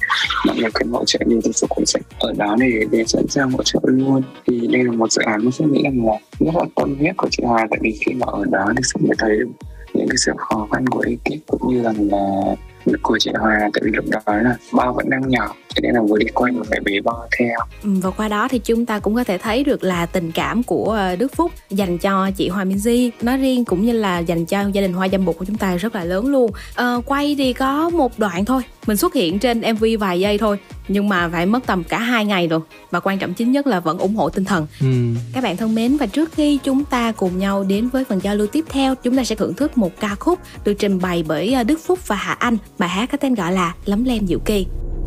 mọi 0.47 0.57
người 0.57 0.71
cần 0.75 0.93
hỗ 0.93 1.05
trợ 1.05 1.19
nhiều 1.27 1.41
thì 1.45 1.51
sự 1.55 1.67
cũng 1.71 1.87
sẽ 1.87 2.01
ở 2.19 2.33
đó 2.37 2.57
để 2.61 2.85
để 2.91 3.05
sẵn 3.07 3.29
sàng 3.29 3.51
hỗ 3.51 3.63
trợ 3.63 3.81
luôn. 3.83 4.23
Thì 4.47 4.67
đây 4.67 4.85
là 4.85 4.93
một 4.93 5.13
dự 5.13 5.23
án 5.23 5.45
mà 5.45 5.51
sẽ 5.51 5.65
nghĩ 5.65 5.83
rằng 5.83 6.07
là 6.07 6.13
rất 6.41 6.55
là 6.55 6.65
tâm 6.77 6.97
huyết 6.99 7.17
của 7.17 7.29
chị 7.31 7.43
Hòa 7.47 7.67
tại 7.71 7.79
vì 7.83 7.99
khi 8.01 8.13
mà 8.13 8.27
ở 8.27 8.45
đó 8.51 8.73
thì 8.77 8.83
sẽ 8.85 9.15
thấy 9.19 9.39
những 9.95 10.09
cái 10.09 10.17
sự 10.17 10.33
khó 10.37 10.69
khăn 10.73 10.87
của 10.87 11.05
ekip 11.07 11.47
cũng 11.47 11.75
như 11.75 11.83
rằng 11.83 12.09
là 12.11 12.55
của 13.03 13.19
chị 13.19 13.31
Hòa 13.39 13.59
tại 13.61 13.83
vì 13.85 13.91
lúc 13.91 14.05
đó 14.11 14.21
là 14.27 14.57
bao 14.73 14.93
vẫn 14.93 15.11
đang 15.11 15.29
nhỏ 15.29 15.55
cho 15.75 15.81
nên 15.83 15.95
là 15.95 16.01
vừa 16.03 16.19
đi 16.19 16.27
quay 16.35 16.53
vừa 16.53 16.63
phải 16.63 16.81
bế 16.81 17.01
bo 17.05 17.27
theo 17.39 17.59
Ừ, 17.83 17.91
và 18.03 18.11
qua 18.11 18.29
đó 18.29 18.49
thì 18.51 18.59
chúng 18.59 18.87
ta 18.87 18.99
cũng 18.99 19.15
có 19.15 19.25
thể 19.25 19.39
thấy 19.39 19.65
được 19.65 19.83
là 19.85 20.07
tình 20.07 20.33
cảm 20.33 20.63
của 20.63 20.91
ờ, 20.91 21.17
Đức 21.17 21.33
Phúc 21.37 21.53
dành 21.71 21.99
cho 21.99 22.31
chị 22.37 22.49
Hoa 22.49 22.65
Minh 22.65 22.79
Di 22.79 23.11
nói 23.23 23.37
riêng 23.37 23.65
cũng 23.65 23.85
như 23.85 23.93
là 23.93 24.19
dành 24.19 24.47
cho 24.47 24.63
gia 24.73 24.81
đình 24.83 24.93
Hoa 24.93 25.09
Dâm 25.09 25.25
Bụt 25.25 25.37
của 25.39 25.45
chúng 25.45 25.57
ta 25.59 25.77
rất 25.77 25.95
là 25.95 26.05
lớn 26.05 26.27
luôn. 26.27 26.51
Ờ, 26.75 27.01
quay 27.07 27.35
thì 27.39 27.53
có 27.53 27.91
một 27.91 28.19
đoạn 28.19 28.45
thôi, 28.45 28.63
mình 28.87 28.97
xuất 28.97 29.15
hiện 29.15 29.39
trên 29.39 29.61
MV 29.61 29.85
vài 30.01 30.21
giây 30.21 30.39
thôi, 30.39 30.59
nhưng 30.89 31.09
mà 31.09 31.29
phải 31.29 31.47
mất 31.47 31.67
tầm 31.67 31.85
cả 31.85 31.99
hai 31.99 32.25
ngày 32.25 32.49
rồi. 32.49 32.61
Và 32.91 33.01
quan 33.01 33.19
trọng 33.19 33.35
chính 33.35 33.53
nhất 33.53 33.67
là 33.67 33.81
vẫn 33.81 33.99
ủng 33.99 34.15
hộ 34.17 34.29
tinh 34.31 34.45
thần. 34.45 34.67
Ừ. 34.81 34.87
Các 35.33 35.45
bạn 35.45 35.57
thân 35.57 35.75
mến 35.75 35.97
và 35.97 36.07
trước 36.07 36.33
khi 36.33 36.59
chúng 36.65 36.85
ta 36.85 37.13
cùng 37.13 37.39
nhau 37.39 37.65
đến 37.65 37.89
với 37.89 38.05
phần 38.05 38.21
giao 38.23 38.35
lưu 38.37 38.47
tiếp 38.47 38.65
theo, 38.69 38.95
chúng 38.95 39.17
ta 39.17 39.25
sẽ 39.25 39.35
thưởng 39.35 39.55
thức 39.55 39.79
một 39.79 40.01
ca 40.01 40.15
khúc 40.15 40.39
được 40.65 40.75
trình 40.75 40.99
bày 41.01 41.25
bởi 41.29 41.53
ờ, 41.55 41.63
Đức 41.65 41.81
Phúc 41.87 41.99
và 42.07 42.17
Hà 42.17 42.33
Anh. 42.33 42.57
Bài 42.79 42.89
hát 42.89 43.09
có 43.13 43.19
tên 43.19 43.35
gọi 43.35 43.53
là 43.53 43.75
Lấm 43.85 44.05
lem 44.05 44.27
diệu 44.27 44.39
kỳ. 44.39 44.67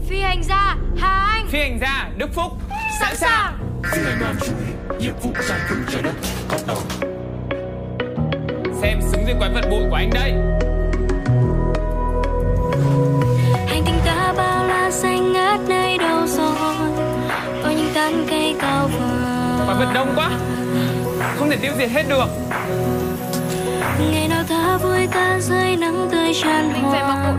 Phi 0.10 0.22
hành 0.22 0.44
gia 0.44 0.76
Hà 0.98 1.26
Anh. 1.34 1.48
Phi 1.48 1.60
hành 1.60 1.80
gia 1.82 2.10
Đức 2.18 2.30
Phúc. 2.34 2.52
Sẵn 3.00 3.16
sàng. 3.16 3.58
Phi 3.92 3.98
hành 4.04 4.18
đoàn 4.20 4.36
chú 4.42 4.54
ý 4.60 4.74
Nhiệm 5.00 5.14
vụ 5.22 5.30
giải 5.50 5.60
cứu 5.70 5.78
trái 5.92 6.02
đất 6.02 6.14
Bắt 6.52 6.62
đầu. 6.68 6.78
Xem 8.82 9.00
xứng 9.02 9.26
với 9.26 9.36
quái 9.40 9.50
vật 9.54 9.68
bụi 9.72 9.84
của 9.90 9.96
anh 9.96 10.10
đây. 10.14 10.32
Hành 13.68 13.84
tinh 13.86 14.00
cả 14.06 14.34
bao 14.38 14.68
la 14.68 14.92
xanh 14.92 15.34
ngát 15.34 15.60
nơi 15.68 15.98
đâu 15.98 16.28
rồi? 16.28 16.76
Có 17.64 17.70
những 17.70 17.92
tán 17.94 18.26
cây 18.30 18.56
cao 18.62 18.88
vời. 18.88 19.66
Quái 19.66 19.78
vật 19.80 19.92
đông 19.94 20.14
quá. 20.16 20.32
Không 21.36 21.50
thể 21.50 21.58
tiêu 21.62 21.72
diệt 21.78 21.90
hết 21.90 22.04
được 22.10 22.28
ngày 24.00 24.28
nào 24.28 24.44
ta 24.50 24.78
vui 24.78 25.08
ta 25.08 25.40
dưới 25.40 25.76
nắng 25.76 26.10
tươi 26.12 26.34
tràn 26.44 26.70
hoa 26.70 27.34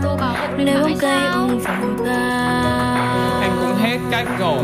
nơi 0.57 0.81
bóng 0.81 0.97
cây 0.99 1.25
ung 1.33 1.59
vòng 1.59 1.97
ca 2.05 2.11
Anh 3.41 3.57
cũng 3.61 3.75
hết 3.77 3.97
cách 4.11 4.27
rồi. 4.39 4.63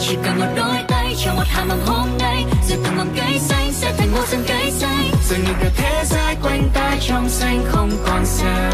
Chỉ 0.00 0.16
cần 0.24 0.40
một 0.40 0.46
đôi 0.56 0.76
tay 0.88 1.14
cho 1.24 1.34
một 1.34 1.46
hạt 1.46 1.64
mầm 1.68 1.78
hôm 1.86 2.08
nay 2.18 2.44
rồi 2.68 2.78
từng 2.84 2.96
mầm 2.96 3.08
cây 3.16 3.38
xanh 3.38 3.72
sẽ 3.72 3.92
thành 3.98 4.12
một 4.12 4.28
rừng 4.30 4.44
cây 4.48 4.70
xanh. 4.70 5.10
Dường 5.28 5.40
như 5.44 5.52
cả 5.60 5.68
thế 5.76 6.04
giới 6.04 6.36
quanh 6.42 6.68
ta 6.74 6.96
trong 7.00 7.28
xanh 7.28 7.64
không 7.66 7.90
còn 8.06 8.26
xa. 8.26 8.70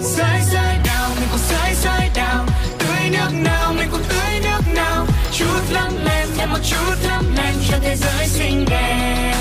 Rơi 0.00 0.40
rơi 0.52 0.76
đào 0.84 1.10
mình 1.16 1.28
cùng 1.30 1.40
rơi 1.50 1.74
rơi 1.74 2.10
đào 2.14 2.44
tưới 2.78 3.10
nước 3.10 3.30
nào 3.32 3.72
mình 3.72 3.88
cùng 3.90 4.02
tưới 4.08 4.40
nước 4.42 4.74
nào. 4.74 5.06
Chút 5.32 5.60
lắm 5.70 5.92
lên 6.04 6.28
thêm 6.36 6.50
một 6.50 6.58
chút 6.70 7.08
lắm 7.08 7.24
lên 7.36 7.54
cho 7.70 7.76
thế 7.82 7.96
giới 7.96 8.26
xinh 8.26 8.64
đẹp 8.70 9.37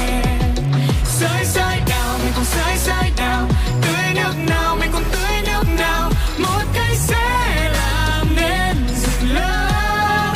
rơi 1.20 1.46
rơi 1.46 1.80
đào 1.90 2.18
mình 2.24 2.34
cùng 2.36 2.46
rơi 2.56 2.78
rơi 2.86 3.12
đào 3.18 3.48
tưới 3.82 4.14
nước 4.16 4.34
nào 4.50 4.76
mình 4.80 4.90
cùng 4.94 5.04
tưới 5.12 5.42
nước 5.46 5.64
nào. 5.80 6.10
Một 6.40 6.64
cây 6.74 6.96
sẽ 6.96 7.72
làm 7.74 8.28
nên 8.36 8.76
rừng 8.88 9.30
lớn 9.36 10.34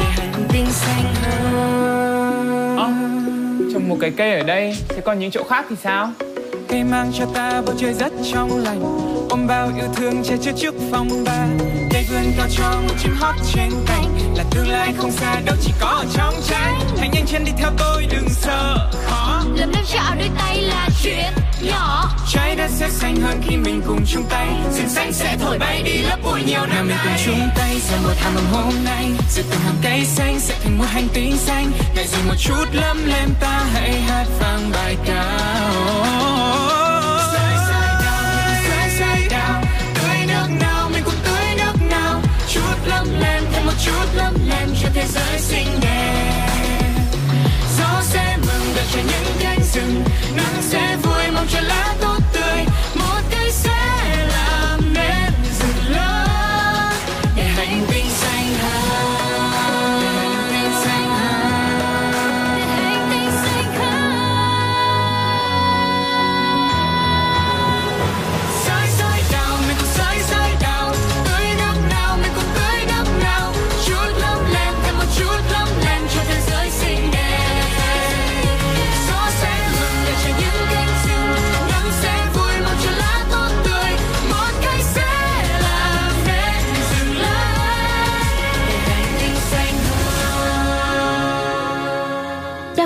để 0.00 0.06
hành 0.06 0.48
tinh 0.52 0.66
xanh 0.70 1.14
hơn. 1.22 2.76
Ơ, 2.78 2.88
trồng 3.72 3.88
một 3.88 3.96
cái 4.00 4.10
cây 4.16 4.32
ở 4.32 4.42
đây 4.42 4.76
Thế 4.88 5.00
còn 5.04 5.18
những 5.18 5.30
chỗ 5.30 5.44
khác 5.44 5.66
thì 5.70 5.76
sao? 5.82 6.12
Cây 6.68 6.84
mang 6.84 7.12
cho 7.18 7.26
ta 7.34 7.62
bầu 7.66 7.74
trời 7.78 7.92
rất 7.92 8.12
trong 8.32 8.58
lành. 8.64 8.82
Ôm 9.30 9.46
bao 9.46 9.70
yêu 9.76 9.88
thương 9.96 10.22
che 10.22 10.36
chở 10.42 10.52
trước 10.56 10.74
phong 10.90 11.24
ba 11.24 11.46
vươn 12.14 12.32
cao 12.36 12.46
cho 12.56 12.80
một 12.88 12.94
chim 13.02 13.16
hót 13.20 13.34
trên 13.54 13.70
cành. 13.86 14.34
Là 14.36 14.44
tương 14.50 14.68
lai 14.68 14.94
không 14.98 15.10
xa 15.10 15.40
đâu 15.44 15.56
chỉ 15.62 15.72
có 15.80 15.86
ở 15.86 16.04
trong 16.14 16.34
trái 16.48 16.74
hãy 16.98 17.08
nhanh 17.08 17.26
chân 17.26 17.44
đi 17.44 17.52
theo 17.58 17.70
tôi 17.78 18.06
đừng 18.10 18.28
sợ 18.28 18.90
khó. 19.06 19.42
Lấm 19.54 19.72
lem 19.72 19.84
chạm 19.92 20.18
đôi 20.18 20.30
tay 20.38 20.62
là 20.62 20.88
chuyện 21.02 21.32
nhỏ. 21.62 22.10
Trái 22.32 22.56
đất 22.56 22.70
sẽ 22.70 22.90
xanh 22.90 23.16
hơn 23.16 23.42
khi 23.48 23.56
mình 23.56 23.82
cùng 23.86 24.00
chung 24.06 24.24
tay. 24.30 24.48
Rừng 24.72 24.88
xanh 24.88 25.12
sẽ 25.12 25.36
thổi 25.40 25.58
bay 25.58 25.82
đi 25.82 25.98
lớp 25.98 26.16
bụi 26.24 26.42
nhiều 26.46 26.66
năm 26.66 26.86
mình 26.88 26.96
cùng 27.04 27.12
chung 27.26 27.48
tay 27.56 27.80
ra 27.90 27.96
một 28.02 28.14
hàm 28.18 28.34
mầm 28.34 28.46
hôm 28.52 28.74
nay. 28.84 29.10
Rồi 29.36 29.44
từng 29.50 29.60
hàng 29.60 29.76
cây 29.82 30.04
xanh 30.04 30.40
sẽ 30.40 30.54
thành 30.62 30.78
một 30.78 30.86
hành 30.88 31.08
tinh 31.14 31.36
xanh. 31.36 31.70
Ngày 31.94 32.06
gì 32.06 32.18
một 32.28 32.34
chút 32.38 32.64
lấm 32.72 33.06
lem 33.06 33.28
ta 33.40 33.66
hãy 33.72 34.00
hát 34.00 34.26
vang 34.40 34.70
bài 34.72 34.96
ca. 35.06 35.38
Rơi, 36.64 36.73
chút 43.84 44.06
lấp 44.16 44.32
lem 44.46 44.68
cho 44.82 44.88
thế 44.94 45.04
giới 45.06 45.38
xinh 45.38 45.66
đẹp. 45.80 46.48
Gió 47.78 48.02
sẽ 48.02 48.36
mừng 48.36 48.74
đợi 48.76 48.84
cho 48.92 49.00
những 49.00 49.34
cánh 49.40 49.60
rừng, 49.74 50.04
nắng 50.36 50.62
sẽ 50.62 50.96
vui 51.02 51.30
mong 51.34 51.46
cho 51.48 51.60
lá 51.60 51.94
tốt 52.00 52.23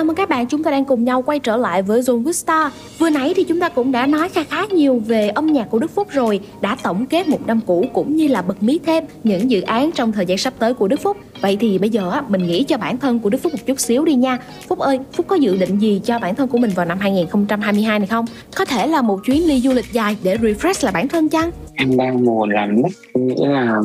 Cảm 0.09 0.13
ơn 0.13 0.17
các 0.17 0.29
bạn, 0.29 0.47
chúng 0.47 0.63
ta 0.63 0.71
đang 0.71 0.85
cùng 0.85 1.03
nhau 1.03 1.21
quay 1.21 1.39
trở 1.39 1.57
lại 1.57 1.81
với 1.81 2.01
Zone 2.01 2.23
Vista. 2.23 2.71
Vừa 2.99 3.09
nãy 3.09 3.33
thì 3.35 3.43
chúng 3.43 3.59
ta 3.59 3.69
cũng 3.69 3.91
đã 3.91 4.05
nói 4.05 4.29
khá 4.29 4.43
khá 4.43 4.65
nhiều 4.65 5.01
về 5.05 5.29
âm 5.29 5.47
nhạc 5.47 5.69
của 5.69 5.79
Đức 5.79 5.91
Phúc 5.91 6.07
rồi, 6.11 6.39
đã 6.61 6.77
tổng 6.83 7.05
kết 7.05 7.27
một 7.27 7.47
năm 7.47 7.59
cũ 7.65 7.85
cũng 7.93 8.15
như 8.15 8.27
là 8.27 8.41
bật 8.41 8.63
mí 8.63 8.79
thêm 8.85 9.03
những 9.23 9.51
dự 9.51 9.61
án 9.61 9.91
trong 9.91 10.11
thời 10.11 10.25
gian 10.25 10.37
sắp 10.37 10.53
tới 10.59 10.73
của 10.73 10.87
Đức 10.87 10.99
Phúc. 10.99 11.17
Vậy 11.41 11.57
thì 11.59 11.77
bây 11.77 11.89
giờ 11.89 12.21
mình 12.27 12.47
nghĩ 12.47 12.63
cho 12.63 12.77
bản 12.77 12.97
thân 12.97 13.19
của 13.19 13.29
Đức 13.29 13.37
Phúc 13.41 13.53
một 13.53 13.59
chút 13.65 13.79
xíu 13.79 14.05
đi 14.05 14.15
nha. 14.15 14.37
Phúc 14.67 14.79
ơi, 14.79 14.99
Phúc 15.13 15.25
có 15.29 15.35
dự 15.35 15.57
định 15.57 15.79
gì 15.79 16.01
cho 16.03 16.19
bản 16.19 16.35
thân 16.35 16.47
của 16.47 16.57
mình 16.57 16.71
vào 16.75 16.85
năm 16.85 16.97
2022 16.99 17.99
này 17.99 18.07
không? 18.07 18.25
Có 18.55 18.65
thể 18.65 18.87
là 18.87 19.01
một 19.01 19.19
chuyến 19.25 19.47
đi 19.47 19.61
du 19.61 19.71
lịch 19.71 19.93
dài 19.93 20.17
để 20.23 20.37
refresh 20.37 20.85
lại 20.85 20.93
bản 20.93 21.07
thân 21.07 21.29
chăng? 21.29 21.51
em 21.79 21.97
đang 21.97 22.25
mùa 22.25 22.45
làm 22.45 22.81
nhất 22.81 22.91
nghĩa 23.15 23.47
là 23.47 23.81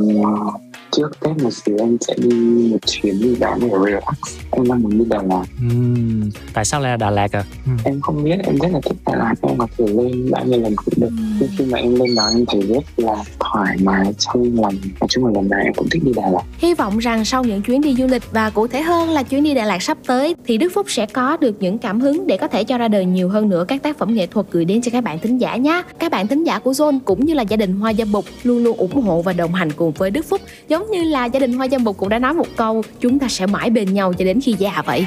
trước 0.96 1.20
Tết 1.20 1.42
một 1.42 1.50
xíu 1.52 1.76
em 1.78 1.96
sẽ 2.00 2.14
đi 2.16 2.30
một 2.70 2.78
chuyến 2.86 3.20
đi 3.22 3.34
dạo 3.34 3.58
để 3.60 3.68
relax 3.84 4.04
em 4.50 4.68
đang 4.68 4.82
muốn 4.82 4.98
đi 4.98 5.04
Đà 5.08 5.22
Lạt. 5.22 5.44
Ừm, 5.70 6.30
tại 6.54 6.64
sao 6.64 6.80
lại 6.80 6.90
là 6.90 6.96
Đà 6.96 7.10
Lạt 7.10 7.32
à? 7.32 7.44
em 7.84 8.00
không 8.00 8.24
biết 8.24 8.36
em 8.44 8.56
rất 8.56 8.68
là 8.72 8.80
thích 8.84 8.96
Đà 9.06 9.16
Lạt. 9.16 9.34
Em 9.42 9.58
có 9.58 9.66
thể 9.78 9.84
lên 9.86 10.30
bao 10.30 10.44
nhiêu 10.44 10.60
lần 10.60 10.76
cũng 10.76 10.94
được. 10.96 11.08
Nhưng 11.40 11.48
khi 11.58 11.64
mà 11.64 11.78
em 11.78 11.94
lên 11.94 12.14
đó 12.16 12.22
em 12.34 12.44
thấy 12.46 12.62
rất 12.62 12.84
là 12.96 13.14
thoải 13.40 13.76
mái 13.82 14.12
trong 14.18 14.60
lòng. 14.60 14.74
Nói 15.00 15.08
chung 15.08 15.24
là 15.26 15.32
lần 15.34 15.48
này 15.50 15.64
em 15.64 15.74
cũng 15.74 15.88
thích 15.90 16.02
đi 16.04 16.12
Đà 16.16 16.30
Lạt. 16.30 16.42
Hy 16.58 16.74
vọng 16.74 16.98
rằng 16.98 17.24
sau 17.24 17.44
những 17.44 17.62
chuyến 17.62 17.80
đi 17.80 17.94
du 17.94 18.06
lịch 18.06 18.22
và 18.32 18.50
cụ 18.50 18.66
thể 18.66 18.82
hơn 18.82 19.10
là 19.10 19.22
chuyến 19.22 19.42
đi 19.44 19.54
Đà 19.54 19.64
Lạt 19.64 19.82
sắp 19.82 19.98
tới 20.06 20.34
thì 20.46 20.58
Đức 20.58 20.72
Phúc 20.74 20.86
sẽ 20.88 21.06
có 21.06 21.36
được 21.36 21.56
những 21.60 21.78
cảm 21.78 22.00
hứng 22.00 22.26
để 22.26 22.36
có 22.36 22.48
thể 22.48 22.64
cho 22.64 22.78
ra 22.78 22.88
đời 22.88 23.04
nhiều 23.04 23.28
hơn 23.28 23.48
nữa 23.48 23.64
các 23.68 23.82
tác 23.82 23.98
phẩm 23.98 24.14
nghệ 24.14 24.26
thuật 24.26 24.46
gửi 24.50 24.64
đến 24.64 24.82
cho 24.82 24.90
các 24.90 25.04
bạn 25.04 25.18
thính 25.18 25.38
giả 25.40 25.56
nhé. 25.56 25.82
Các 25.98 26.12
bạn 26.12 26.26
thính 26.26 26.44
giả 26.44 26.58
của 26.58 26.72
Zone 26.72 26.98
cũng 27.04 27.24
như 27.24 27.34
là 27.34 27.42
gia 27.42 27.56
đình 27.56 27.80
Hoa 27.80 27.92
Dâm 27.92 28.12
Bục 28.12 28.24
luôn 28.42 28.64
luôn 28.64 28.76
ủng 28.76 29.02
hộ 29.02 29.22
và 29.22 29.32
đồng 29.32 29.54
hành 29.54 29.72
cùng 29.72 29.92
với 29.92 30.10
Đức 30.10 30.26
Phúc. 30.26 30.40
Giống 30.68 30.83
như 30.90 31.04
là 31.04 31.24
gia 31.24 31.40
đình 31.40 31.52
Hoa 31.52 31.68
Dâm 31.68 31.84
Bục 31.84 31.96
cũng 31.96 32.08
đã 32.08 32.18
nói 32.18 32.34
một 32.34 32.48
câu 32.56 32.82
chúng 33.00 33.18
ta 33.18 33.28
sẽ 33.28 33.46
mãi 33.46 33.70
bên 33.70 33.94
nhau 33.94 34.12
cho 34.12 34.24
đến 34.24 34.40
khi 34.40 34.54
già 34.58 34.82
vậy. 34.86 35.06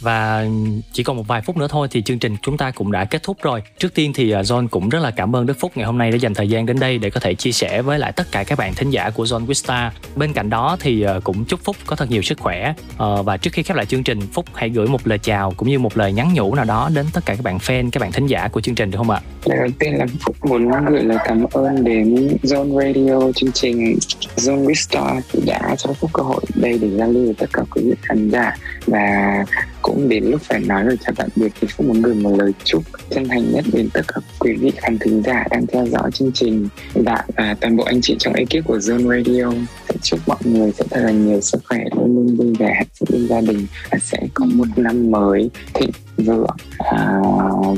Và 0.00 0.46
chỉ 0.92 1.02
còn 1.02 1.16
một 1.16 1.28
vài 1.28 1.42
phút 1.42 1.56
nữa 1.56 1.66
thôi 1.70 1.88
thì 1.90 2.02
chương 2.02 2.18
trình 2.18 2.36
chúng 2.42 2.56
ta 2.56 2.70
cũng 2.70 2.92
đã 2.92 3.04
kết 3.04 3.22
thúc 3.22 3.36
rồi. 3.42 3.62
Trước 3.78 3.94
tiên 3.94 4.12
thì 4.14 4.30
à, 4.30 4.42
John 4.42 4.68
cũng 4.68 4.88
rất 4.88 4.98
là 4.98 5.10
cảm 5.10 5.36
ơn 5.36 5.46
Đức 5.46 5.60
Phúc 5.60 5.72
ngày 5.74 5.86
hôm 5.86 5.98
nay 5.98 6.10
đã 6.10 6.16
dành 6.16 6.34
thời 6.34 6.48
gian 6.48 6.66
đến 6.66 6.80
đây 6.80 6.98
để 6.98 7.10
có 7.10 7.20
thể 7.20 7.34
chia 7.34 7.52
sẻ 7.52 7.82
với 7.82 7.98
lại 7.98 8.12
tất 8.12 8.32
cả 8.32 8.44
các 8.44 8.58
bạn 8.58 8.74
thính 8.74 8.90
giả 8.90 9.10
của 9.10 9.24
John 9.24 9.46
Wista. 9.46 9.90
Bên 10.16 10.32
cạnh 10.32 10.50
đó 10.50 10.76
thì 10.80 11.02
à, 11.02 11.14
cũng 11.24 11.44
chúc 11.44 11.60
Phúc 11.64 11.76
có 11.86 11.96
thật 11.96 12.10
nhiều 12.10 12.22
sức 12.22 12.38
khỏe. 12.38 12.74
Ờ, 12.96 13.22
và 13.22 13.36
trước 13.36 13.50
khi 13.52 13.62
khép 13.62 13.76
lại 13.76 13.86
chương 13.86 14.02
trình, 14.02 14.20
Phúc 14.32 14.44
hãy 14.54 14.68
gửi 14.68 14.86
một 14.86 15.06
lời 15.06 15.18
chào 15.18 15.52
cũng 15.56 15.68
như 15.68 15.78
một 15.78 15.96
lời 15.96 16.12
nhắn 16.12 16.34
nhủ 16.34 16.54
nào 16.54 16.64
đó 16.64 16.90
đến 16.94 17.06
tất 17.12 17.20
cả 17.26 17.34
các 17.34 17.42
bạn 17.42 17.58
fan, 17.58 17.90
các 17.90 18.00
bạn 18.00 18.12
thính 18.12 18.26
giả 18.26 18.48
của 18.48 18.60
chương 18.60 18.74
trình 18.74 18.90
được 18.90 18.98
không 18.98 19.10
ạ? 19.10 19.20
Lời 19.44 19.58
đầu 19.58 19.68
tiên 19.78 19.94
là 19.98 20.06
Phúc 20.20 20.36
muốn 20.42 20.70
gửi 20.88 21.02
lời 21.02 21.18
cảm 21.24 21.44
ơn 21.52 21.84
đến 21.84 22.36
Zone 22.42 22.94
Radio 22.94 23.32
chương 23.32 23.52
trình 23.52 23.98
Zone 24.38 24.66
Restore 24.66 25.20
thì 25.32 25.40
đã 25.46 25.76
cho 25.78 25.92
phút 25.92 26.10
cơ 26.12 26.22
hội 26.22 26.40
đây 26.54 26.78
để 26.78 26.90
giao 26.90 27.12
lưu 27.12 27.24
với 27.24 27.34
tất 27.34 27.46
cả 27.52 27.62
quý 27.70 27.82
vị 27.84 27.94
khán 28.02 28.30
giả. 28.30 28.56
Và 28.86 29.44
cũng 29.82 30.08
đến 30.08 30.24
lúc 30.24 30.40
phải 30.42 30.60
nói 30.60 30.84
lời 30.84 30.96
chào 31.00 31.12
tạm 31.16 31.28
biệt 31.36 31.52
thì 31.60 31.68
Phúc 31.76 31.86
muốn 31.86 32.02
gửi 32.02 32.14
một 32.14 32.36
lời 32.38 32.52
chúc 32.64 32.82
chân 33.10 33.28
thành 33.28 33.52
nhất 33.52 33.64
đến 33.72 33.88
tất 33.94 34.02
cả 34.08 34.20
quý 34.38 34.52
vị 34.60 34.72
khán 34.76 34.98
thính 34.98 35.22
giả 35.22 35.44
đang 35.50 35.66
theo 35.66 35.86
dõi 35.86 36.10
chương 36.10 36.32
trình. 36.34 36.68
Và 36.94 37.24
à, 37.34 37.56
toàn 37.60 37.76
bộ 37.76 37.84
anh 37.84 38.00
chị 38.00 38.16
trong 38.18 38.34
ekip 38.34 38.64
của 38.64 38.78
Zone 38.78 39.08
Radio 39.08 39.52
sẽ 39.88 39.94
chúc 40.02 40.20
mọi 40.26 40.38
người 40.44 40.72
sẽ 40.72 40.84
thật 40.90 41.00
là 41.00 41.10
nhiều 41.10 41.40
sức 41.40 41.62
khỏe 41.68 41.84
luôn 41.96 42.16
luôn 42.16 42.36
vui 42.36 42.54
vẻ 42.58 42.74
hạnh 42.74 42.86
phúc 42.98 43.08
bên 43.12 43.28
gia 43.28 43.40
đình 43.40 43.66
và 43.90 43.98
sẽ 43.98 44.18
có 44.34 44.44
một 44.44 44.66
năm 44.76 45.10
mới 45.10 45.50
thịnh 45.74 45.90
vượng. 46.16 46.56
À, 46.78 47.20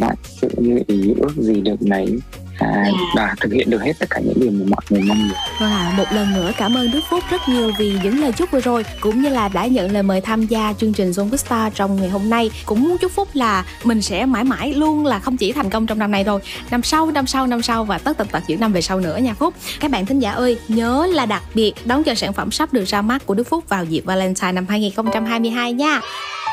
vạn 0.00 0.16
sự 0.40 0.48
như 0.56 0.80
ý 0.86 1.14
ước 1.20 1.36
gì 1.36 1.60
được 1.60 1.82
nấy 1.82 2.18
à, 2.60 2.84
và 3.16 3.34
thực 3.40 3.52
hiện 3.52 3.70
được 3.70 3.82
hết 3.82 3.92
tất 3.98 4.06
cả 4.10 4.20
những 4.20 4.40
điều 4.40 4.50
mà 4.50 4.64
mọi 4.68 4.80
người 4.90 5.02
mong 5.02 5.28
muốn 5.28 5.36
Wow, 5.58 5.96
một 5.96 6.04
lần 6.12 6.34
nữa 6.34 6.52
cảm 6.56 6.76
ơn 6.76 6.90
Đức 6.90 7.00
Phúc 7.10 7.24
rất 7.30 7.48
nhiều 7.48 7.72
vì 7.78 7.98
những 8.02 8.20
lời 8.20 8.32
chúc 8.32 8.50
vừa 8.50 8.60
rồi 8.60 8.84
cũng 9.00 9.22
như 9.22 9.28
là 9.28 9.48
đã 9.48 9.66
nhận 9.66 9.92
lời 9.92 10.02
mời 10.02 10.20
tham 10.20 10.46
gia 10.46 10.72
chương 10.78 10.92
trình 10.92 11.10
Zone 11.10 11.36
Star 11.36 11.72
trong 11.74 11.96
ngày 11.96 12.08
hôm 12.08 12.30
nay. 12.30 12.50
Cũng 12.66 12.82
muốn 12.82 12.98
chúc 12.98 13.12
Phúc 13.12 13.28
là 13.34 13.64
mình 13.84 14.02
sẽ 14.02 14.26
mãi 14.26 14.44
mãi 14.44 14.74
luôn 14.74 15.06
là 15.06 15.18
không 15.18 15.36
chỉ 15.36 15.52
thành 15.52 15.70
công 15.70 15.86
trong 15.86 15.98
năm 15.98 16.10
nay 16.10 16.24
thôi, 16.24 16.40
năm 16.70 16.82
sau, 16.82 17.10
năm 17.10 17.26
sau, 17.26 17.46
năm 17.46 17.62
sau 17.62 17.84
và 17.84 17.98
tất 17.98 18.16
tật 18.16 18.30
tật 18.30 18.42
những 18.48 18.60
năm 18.60 18.72
về 18.72 18.82
sau 18.82 19.00
nữa 19.00 19.16
nha 19.16 19.34
Phúc. 19.34 19.54
Các 19.80 19.90
bạn 19.90 20.06
thính 20.06 20.18
giả 20.18 20.30
ơi, 20.30 20.58
nhớ 20.68 21.06
là 21.12 21.26
đặc 21.26 21.42
biệt 21.54 21.72
đón 21.84 22.04
chờ 22.04 22.14
sản 22.14 22.32
phẩm 22.32 22.50
sắp 22.50 22.72
được 22.72 22.84
ra 22.84 23.02
mắt 23.02 23.26
của 23.26 23.34
Đức 23.34 23.48
Phúc 23.48 23.64
vào 23.68 23.84
dịp 23.84 24.04
Valentine 24.04 24.52
năm 24.52 24.66
2022 24.68 25.72
nha. 25.72 26.00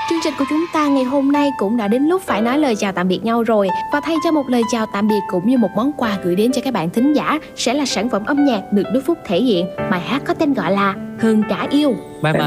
Chương 0.10 0.20
trình 0.24 0.34
của 0.40 0.46
chúng 0.50 0.66
ta 0.74 0.88
ngày 0.88 1.04
hôm 1.04 1.32
nay 1.32 1.52
cũng 1.58 1.78
đã 1.78 1.88
đến 1.88 2.04
lúc 2.04 2.22
phải 2.22 2.42
nói 2.42 2.60
lời 2.60 2.76
chào 2.76 2.92
tạm 2.92 3.08
biệt 3.08 3.26
nhau 3.26 3.44
rồi. 3.44 3.70
Và 3.94 4.00
thay 4.00 4.16
cho 4.24 4.32
một 4.32 4.50
lời 4.50 4.62
chào 4.72 4.86
tạm 4.94 5.08
biệt 5.08 5.20
cũng 5.28 5.48
như 5.48 5.58
một 5.58 5.70
món 5.76 5.92
quà 5.98 6.18
gửi 6.24 6.36
đến 6.36 6.52
cho 6.52 6.62
các 6.62 6.74
bạn 6.74 6.90
thính 6.90 7.14
giả 7.14 7.40
Sẽ 7.56 7.74
là 7.74 7.86
sản 7.86 8.10
phẩm 8.10 8.26
âm 8.26 8.46
nhạc 8.46 8.62
được 8.72 8.84
Đức 8.94 9.02
Phúc 9.06 9.18
thể 9.26 9.42
hiện. 9.42 9.68
Bài 9.92 10.00
hát 10.00 10.22
có 10.26 10.34
tên 10.34 10.54
gọi 10.54 10.72
là 10.72 10.96
Hơn 11.20 11.44
cả 11.50 11.68
yêu. 11.70 11.96
Bye 12.22 12.34
bye, 12.34 12.42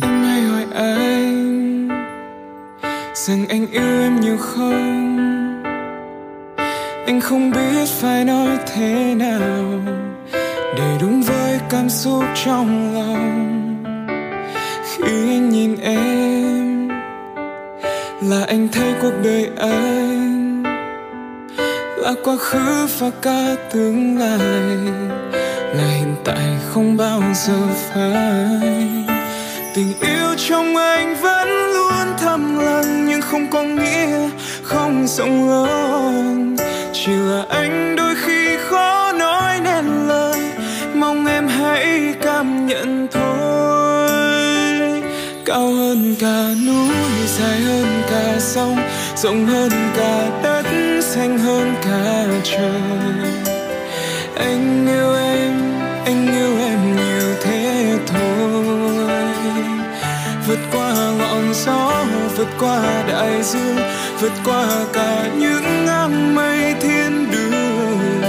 Anh 0.00 0.24
hay 0.24 0.40
hỏi 0.40 0.64
anh 0.74 1.88
Rằng 3.14 3.46
anh 3.48 3.66
yêu 3.72 4.00
em 4.00 4.20
nhiều 4.20 4.36
không? 4.36 5.62
Anh 7.06 7.20
không 7.20 7.50
biết 7.50 7.88
phải 8.00 8.24
nói 8.24 8.48
thế 8.74 9.14
nào 9.14 9.64
Để 10.76 10.98
đúng 11.00 11.22
với 11.22 11.60
cảm 11.70 11.88
xúc 11.88 12.24
trong 12.44 12.94
lòng. 12.94 13.52
Khi 14.96 15.04
anh 15.04 15.50
nhìn 15.50 15.76
em 15.80 16.45
là 18.28 18.44
anh 18.48 18.68
thấy 18.72 18.94
cuộc 19.02 19.12
đời 19.24 19.50
anh 19.56 20.62
Là 21.96 22.12
quá 22.24 22.36
khứ 22.36 22.86
và 22.98 23.10
cả 23.22 23.56
tương 23.72 24.18
lai, 24.18 24.76
Là 25.74 25.84
hiện 25.98 26.14
tại 26.24 26.56
không 26.68 26.96
bao 26.96 27.22
giờ 27.34 27.58
phai. 27.88 29.04
Tình 29.74 29.92
yêu 30.00 30.34
trong 30.36 30.76
anh 30.76 31.16
vẫn 31.22 31.48
luôn 31.48 32.16
thầm 32.18 32.58
lặng 32.58 33.06
nhưng 33.08 33.20
không 33.20 33.50
có 33.50 33.62
nghĩa, 33.62 34.28
không 34.62 35.06
rộng 35.06 35.50
lớn. 35.50 36.56
Chỉ 36.92 37.12
là 37.12 37.44
anh 37.48 37.96
đôi 37.96 38.14
khi 38.14 38.56
khó 38.56 39.12
nói 39.12 39.60
nên 39.64 40.08
lời, 40.08 40.40
mong 40.94 41.26
em 41.26 41.48
hãy 41.48 42.14
cảm 42.20 42.66
nhận 42.66 43.08
thôi 43.10 43.15
hơn 45.96 46.14
cả 46.18 46.54
núi, 46.66 46.94
dài 47.26 47.60
hơn 47.60 48.02
cả 48.10 48.34
sông, 48.38 48.76
rộng 49.16 49.46
hơn 49.46 49.70
cả 49.96 50.40
đất, 50.42 50.66
xanh 51.00 51.38
hơn 51.38 51.74
cả 51.82 52.26
trời. 52.44 53.30
Anh 54.36 54.86
yêu 54.86 55.14
em, 55.14 55.52
anh 56.04 56.26
yêu 56.36 56.58
em 56.58 56.96
nhiều 56.96 57.34
thế 57.42 57.98
thôi. 58.06 59.24
Vượt 60.46 60.58
qua 60.72 60.94
ngọn 61.18 61.54
gió, 61.54 62.04
vượt 62.36 62.48
qua 62.60 63.04
đại 63.08 63.42
dương, 63.42 63.76
vượt 64.20 64.32
qua 64.44 64.66
cả 64.92 65.28
những 65.38 65.86
áng 65.86 66.34
mây 66.34 66.74
thiên 66.80 67.30
đường. 67.30 68.22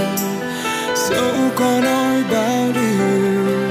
Dẫu 1.10 1.34
có 1.54 1.80
nói 1.82 2.22
bao 2.32 2.64
điều, 2.74 3.68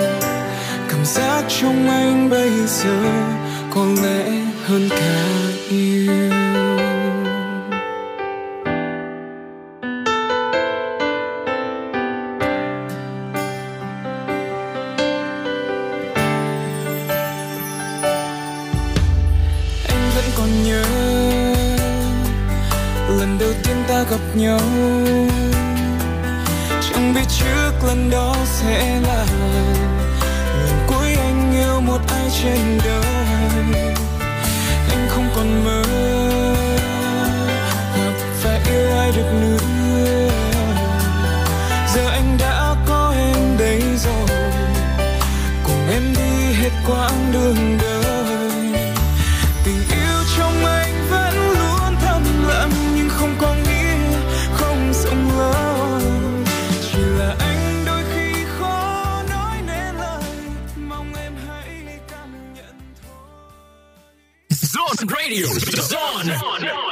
cảm 0.89 1.05
giác 1.05 1.43
trong 1.61 1.89
anh 1.89 2.29
bây 2.29 2.51
giờ 2.67 3.36
có 3.77 3.85
lẽ 4.03 4.23
hơn 4.65 4.89
cả 4.89 5.27
yêu. 5.69 6.11
Anh 19.87 20.11
vẫn 20.15 20.25
còn 20.37 20.63
nhớ 20.63 20.83
lần 23.19 23.37
đầu 23.39 23.53
tiên 23.63 23.75
ta 23.87 24.03
gặp 24.09 24.19
nhau. 24.35 24.59
Chẳng 26.81 27.13
biết 27.15 27.25
trước 27.39 27.71
lần 27.87 28.09
đó 28.09 28.35
sẽ 28.45 29.01
là 29.07 29.25
lần 30.65 30.87
cuối 30.87 31.15
anh 31.17 31.51
yêu 31.59 31.81
một 31.81 31.99
ai 32.07 32.29
trên 32.43 32.79
đời 32.85 33.26
còn 35.37 35.63
mơ. 35.65 35.83
Gặp 37.97 38.13
và 38.43 38.61
yêu 38.71 38.97
ai 38.97 39.11
được 39.15 39.31
nữa. 39.41 39.56
radio 65.37 65.51
on. 65.93 66.86